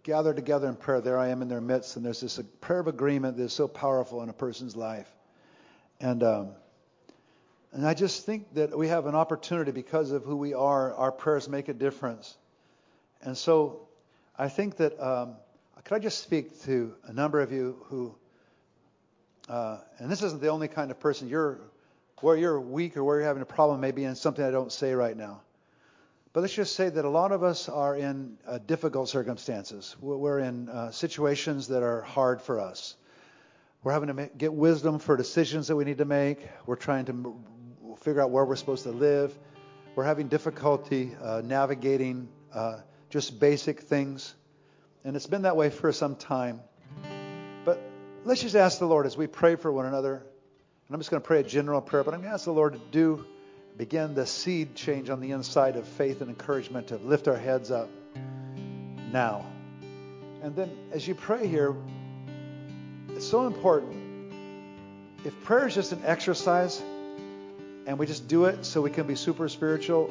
gather 0.03 0.35
together 0.35 0.69
in 0.69 0.77
prayer, 0.77 1.01
there 1.01 1.19
I 1.19 1.29
am 1.29 1.43
in 1.43 1.49
their 1.49 1.61
midst, 1.61 1.97
and 1.97 2.05
there's 2.05 2.21
this 2.21 2.41
prayer 2.61 2.81
of 2.81 2.89
agreement 2.89 3.37
that 3.37 3.45
is 3.45 3.53
so 3.53 3.69
powerful 3.69 4.23
in 4.23 4.29
a 4.29 4.33
person's 4.33 4.77
life. 4.77 5.09
And 6.01 6.23
um, 6.23 6.49
and 7.73 7.87
I 7.87 7.95
just 7.95 8.27
think 8.27 8.53
that 8.55 8.77
we 8.77 8.89
have 8.89 9.07
an 9.07 9.15
opportunity 9.15 9.71
because 9.71 10.11
of 10.11 10.25
who 10.25 10.37
we 10.37 10.53
are. 10.53 10.95
Our 10.95 11.11
prayers 11.11 11.49
make 11.49 11.69
a 11.69 11.73
difference. 11.73 12.37
And 13.23 13.37
so 13.37 13.89
I 14.39 14.49
think 14.49 14.77
that 14.77 15.01
um, 15.01 15.37
could 15.85 15.95
I 15.95 15.99
just 15.99 16.23
speak 16.23 16.63
to 16.65 16.95
a 17.05 17.13
number 17.15 17.41
of 17.41 17.51
you 17.51 17.79
who, 17.85 18.15
uh, 19.49 19.79
and 19.99 20.11
this 20.11 20.23
isn't 20.23 20.43
the 20.43 20.49
only 20.49 20.69
kind 20.69 20.91
of 20.91 21.01
person 21.01 21.29
you're, 21.29 21.61
where 22.21 22.37
you're 22.37 22.61
weak 22.61 22.97
or 22.99 23.05
where 23.05 23.19
you're 23.19 23.27
having 23.27 23.43
a 23.43 23.47
problem, 23.47 23.81
maybe 23.81 24.05
in 24.05 24.17
something 24.17 24.45
I 24.45 24.51
don't 24.51 24.71
say 24.71 24.93
right 24.93 25.17
now. 25.17 25.41
But 26.33 26.41
let's 26.41 26.55
just 26.55 26.75
say 26.75 26.89
that 26.89 27.05
a 27.05 27.11
lot 27.11 27.31
of 27.31 27.43
us 27.43 27.69
are 27.69 27.95
in 27.95 28.39
uh, 28.47 28.57
difficult 28.59 29.11
circumstances. 29.11 29.95
We're 30.01 30.39
in 30.39 30.71
uh, 30.71 30.91
situations 30.91 31.69
that 31.69 31.83
are 31.83 32.01
hard 32.01 32.41
for 32.41 32.59
us. 32.59 32.97
We're 33.83 33.93
having 33.93 34.07
to 34.07 34.15
make, 34.15 34.39
get 34.39 34.55
wisdom 34.55 34.99
for 34.99 35.17
decisions 35.19 35.69
that 35.69 35.77
we 35.77 35.85
need 35.85 35.99
to 35.99 36.07
make. 36.07 36.49
We're 36.65 36.77
trying 36.77 37.05
to 37.07 37.37
figure 38.01 38.23
out 38.23 38.31
where 38.31 38.47
we're 38.47 38.57
supposed 38.57 38.85
to 38.85 38.93
live. 38.93 39.37
We're 39.95 40.05
having 40.05 40.29
difficulty 40.29 41.15
uh, 41.21 41.43
navigating 41.45 42.29
uh, 42.55 42.79
just 43.11 43.39
basic 43.39 43.81
things. 43.81 44.35
And 45.05 45.17
it's 45.17 45.27
been 45.27 45.43
that 45.43 45.57
way 45.57 45.69
for 45.69 45.93
some 45.93 46.17
time. 46.17 46.63
But 47.67 47.79
let's 48.25 48.41
just 48.41 48.57
ask 48.57 48.79
the 48.79 48.87
Lord 48.87 49.05
as 49.05 49.19
we 49.19 49.27
pray 49.27 49.57
for 49.57 49.71
one 49.71 49.85
another. 49.85 50.15
And 50.15 50.95
I'm 50.95 50.99
just 50.99 51.11
going 51.11 51.21
to 51.23 51.27
pray 51.27 51.41
a 51.41 51.45
general 51.45 51.83
prayer, 51.83 52.05
but 52.05 52.15
I'm 52.15 52.21
going 52.21 52.31
to 52.31 52.35
ask 52.35 52.47
the 52.47 52.53
Lord 52.53 52.73
to 52.73 52.81
do 52.91 53.27
begin 53.77 54.15
the 54.15 54.27
seed 54.27 54.75
change 54.75 55.11
on 55.11 55.21
the 55.21 55.31
inside 55.31 55.77
of 55.77 55.87
faith 55.87 56.21
and 56.21 56.31
encouragement 56.31 56.89
to 56.89 56.97
lift 56.97 57.29
our 57.29 57.37
heads 57.37 57.71
up 57.71 57.89
now. 59.13 59.47
And 60.43 60.55
then 60.55 60.71
as 60.93 61.07
you 61.07 61.15
pray 61.15 61.47
here, 61.47 61.75
it's 63.11 63.27
so 63.27 63.47
important. 63.47 64.33
If 65.25 65.41
prayer 65.45 65.69
is 65.69 65.75
just 65.75 65.93
an 65.93 66.03
exercise 66.05 66.83
and 67.87 67.99
we 67.99 68.07
just 68.07 68.29
do 68.29 68.47
it 68.47 68.65
so 68.65 68.81
we 68.81 68.91
can 68.91 69.07
be 69.07 69.15
super 69.15 69.49
spiritual, 69.49 70.11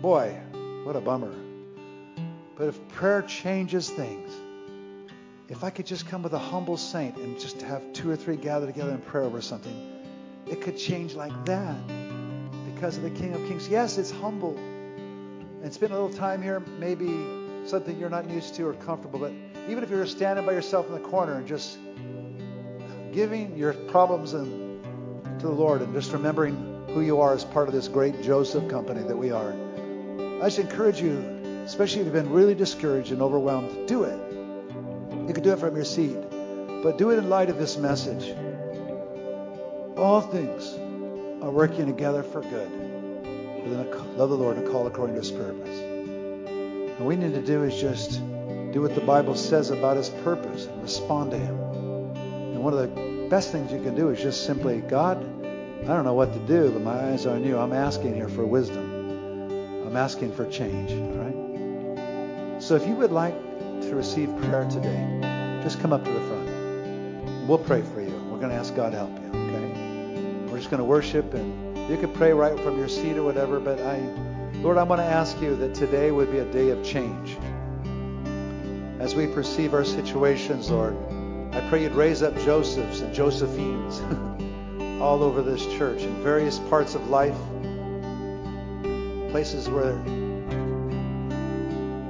boy, 0.00 0.36
what 0.84 0.96
a 0.96 1.00
bummer. 1.00 1.34
But 2.56 2.68
if 2.68 2.88
prayer 2.88 3.22
changes 3.22 3.90
things, 3.90 4.32
if 5.48 5.64
I 5.64 5.70
could 5.70 5.86
just 5.86 6.06
come 6.06 6.22
with 6.22 6.34
a 6.34 6.38
humble 6.38 6.76
saint 6.76 7.16
and 7.16 7.38
just 7.38 7.62
have 7.62 7.92
two 7.92 8.10
or 8.10 8.16
three 8.16 8.36
gather 8.36 8.66
together 8.66 8.92
in 8.92 8.98
prayer 8.98 9.24
over 9.24 9.40
something, 9.40 9.97
it 10.50 10.60
could 10.60 10.76
change 10.76 11.14
like 11.14 11.32
that 11.46 11.76
because 12.74 12.96
of 12.96 13.02
the 13.02 13.10
King 13.10 13.34
of 13.34 13.46
Kings. 13.46 13.68
Yes, 13.68 13.98
it's 13.98 14.10
humble. 14.10 14.56
And 15.62 15.72
spend 15.72 15.92
a 15.92 16.00
little 16.00 16.16
time 16.16 16.40
here, 16.42 16.60
maybe 16.78 17.08
something 17.66 17.98
you're 17.98 18.10
not 18.10 18.30
used 18.30 18.54
to 18.54 18.66
or 18.66 18.74
comfortable, 18.74 19.18
but 19.18 19.32
even 19.68 19.82
if 19.82 19.90
you're 19.90 20.06
standing 20.06 20.46
by 20.46 20.52
yourself 20.52 20.86
in 20.86 20.92
the 20.92 21.00
corner 21.00 21.34
and 21.34 21.46
just 21.46 21.78
giving 23.12 23.56
your 23.56 23.72
problems 23.72 24.34
and, 24.34 24.82
to 25.40 25.46
the 25.46 25.52
Lord 25.52 25.82
and 25.82 25.92
just 25.92 26.12
remembering 26.12 26.84
who 26.94 27.00
you 27.00 27.20
are 27.20 27.34
as 27.34 27.44
part 27.44 27.68
of 27.68 27.74
this 27.74 27.88
great 27.88 28.22
Joseph 28.22 28.68
company 28.68 29.02
that 29.02 29.16
we 29.16 29.30
are, 29.30 29.52
I 30.40 30.46
just 30.46 30.60
encourage 30.60 31.00
you 31.00 31.38
especially 31.68 32.00
if 32.00 32.06
you've 32.06 32.14
been 32.14 32.30
really 32.30 32.54
discouraged 32.54 33.12
and 33.12 33.20
overwhelmed, 33.20 33.86
do 33.86 34.04
it. 34.04 34.18
You 35.28 35.34
can 35.34 35.42
do 35.42 35.52
it 35.52 35.58
from 35.58 35.76
your 35.76 35.84
seat, 35.84 36.16
but 36.82 36.96
do 36.96 37.10
it 37.10 37.18
in 37.18 37.28
light 37.28 37.50
of 37.50 37.58
this 37.58 37.76
message. 37.76 38.34
All 39.98 40.20
things 40.20 40.74
are 41.42 41.50
working 41.50 41.86
together 41.86 42.22
for 42.22 42.40
good. 42.42 42.70
For 42.70 43.68
the 43.68 43.84
love 44.16 44.30
the 44.30 44.36
Lord 44.36 44.56
and 44.56 44.68
call 44.68 44.86
according 44.86 45.16
to 45.16 45.20
his 45.20 45.32
purpose. 45.32 45.76
And 45.76 47.04
we 47.04 47.16
need 47.16 47.34
to 47.34 47.42
do 47.42 47.64
is 47.64 47.80
just 47.80 48.20
do 48.72 48.82
what 48.82 48.94
the 48.94 49.00
Bible 49.00 49.34
says 49.34 49.70
about 49.70 49.96
his 49.96 50.08
purpose 50.08 50.66
and 50.66 50.80
respond 50.82 51.32
to 51.32 51.38
him. 51.38 51.58
And 52.14 52.62
one 52.62 52.74
of 52.74 52.78
the 52.78 53.26
best 53.28 53.50
things 53.50 53.72
you 53.72 53.82
can 53.82 53.96
do 53.96 54.10
is 54.10 54.22
just 54.22 54.46
simply, 54.46 54.82
God, 54.82 55.18
I 55.18 55.86
don't 55.86 56.04
know 56.04 56.14
what 56.14 56.32
to 56.32 56.38
do, 56.40 56.70
but 56.70 56.82
my 56.82 57.10
eyes 57.10 57.26
are 57.26 57.34
on 57.34 57.44
you. 57.44 57.58
I'm 57.58 57.72
asking 57.72 58.14
here 58.14 58.28
for 58.28 58.46
wisdom. 58.46 59.84
I'm 59.84 59.96
asking 59.96 60.32
for 60.32 60.48
change. 60.48 60.92
All 60.92 61.24
right? 61.24 62.62
So 62.62 62.76
if 62.76 62.86
you 62.86 62.94
would 62.94 63.10
like 63.10 63.34
to 63.82 63.96
receive 63.96 64.28
prayer 64.42 64.68
today, 64.70 65.60
just 65.64 65.80
come 65.80 65.92
up 65.92 66.04
to 66.04 66.10
the 66.12 66.20
front. 66.20 67.48
We'll 67.48 67.58
pray 67.58 67.82
for 67.82 68.00
you. 68.00 68.14
We're 68.30 68.38
going 68.38 68.50
to 68.50 68.56
ask 68.56 68.76
God 68.76 68.92
to 68.92 68.98
help 68.98 69.18
you? 69.22 69.27
We're 70.58 70.62
just 70.62 70.72
going 70.72 70.82
to 70.82 70.86
worship 70.86 71.34
and 71.34 71.88
you 71.88 71.96
can 71.98 72.12
pray 72.12 72.32
right 72.32 72.58
from 72.58 72.76
your 72.78 72.88
seat 72.88 73.16
or 73.16 73.22
whatever, 73.22 73.60
but 73.60 73.78
I 73.78 74.00
Lord, 74.54 74.76
I 74.76 74.82
want 74.82 75.00
to 75.00 75.04
ask 75.04 75.40
you 75.40 75.54
that 75.54 75.72
today 75.72 76.10
would 76.10 76.32
be 76.32 76.38
a 76.38 76.52
day 76.52 76.70
of 76.70 76.84
change. 76.84 77.38
As 78.98 79.14
we 79.14 79.28
perceive 79.28 79.72
our 79.72 79.84
situations, 79.84 80.68
Lord, 80.68 80.96
I 81.52 81.64
pray 81.68 81.84
you'd 81.84 81.94
raise 81.94 82.24
up 82.24 82.36
Josephs 82.38 83.02
and 83.02 83.14
Josephines 83.14 84.00
all 85.00 85.22
over 85.22 85.42
this 85.42 85.64
church 85.78 86.02
in 86.02 86.24
various 86.24 86.58
parts 86.58 86.96
of 86.96 87.08
life, 87.08 87.38
places 89.30 89.68
where 89.68 89.92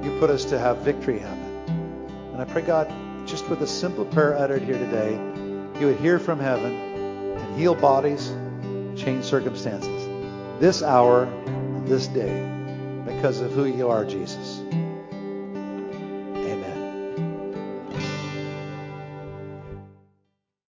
you 0.03 0.17
put 0.19 0.31
us 0.31 0.45
to 0.45 0.57
have 0.57 0.79
victory 0.79 1.19
happen. 1.19 1.69
And 2.33 2.41
I 2.41 2.45
pray, 2.45 2.63
God, 2.63 2.91
just 3.27 3.47
with 3.47 3.61
a 3.61 3.67
simple 3.67 4.05
prayer 4.05 4.35
uttered 4.35 4.63
here 4.63 4.79
today, 4.79 5.11
you 5.79 5.85
would 5.85 5.99
hear 5.99 6.17
from 6.17 6.39
heaven 6.39 6.89
and 7.39 7.57
heal 7.57 7.75
bodies, 7.75 8.33
change 8.99 9.25
circumstances. 9.25 10.07
This 10.59 10.83
hour, 10.83 11.27
this 11.85 12.07
day, 12.07 12.47
because 13.05 13.39
of 13.39 13.51
who 13.51 13.65
you 13.65 13.89
are, 13.89 14.05
Jesus. 14.05 14.58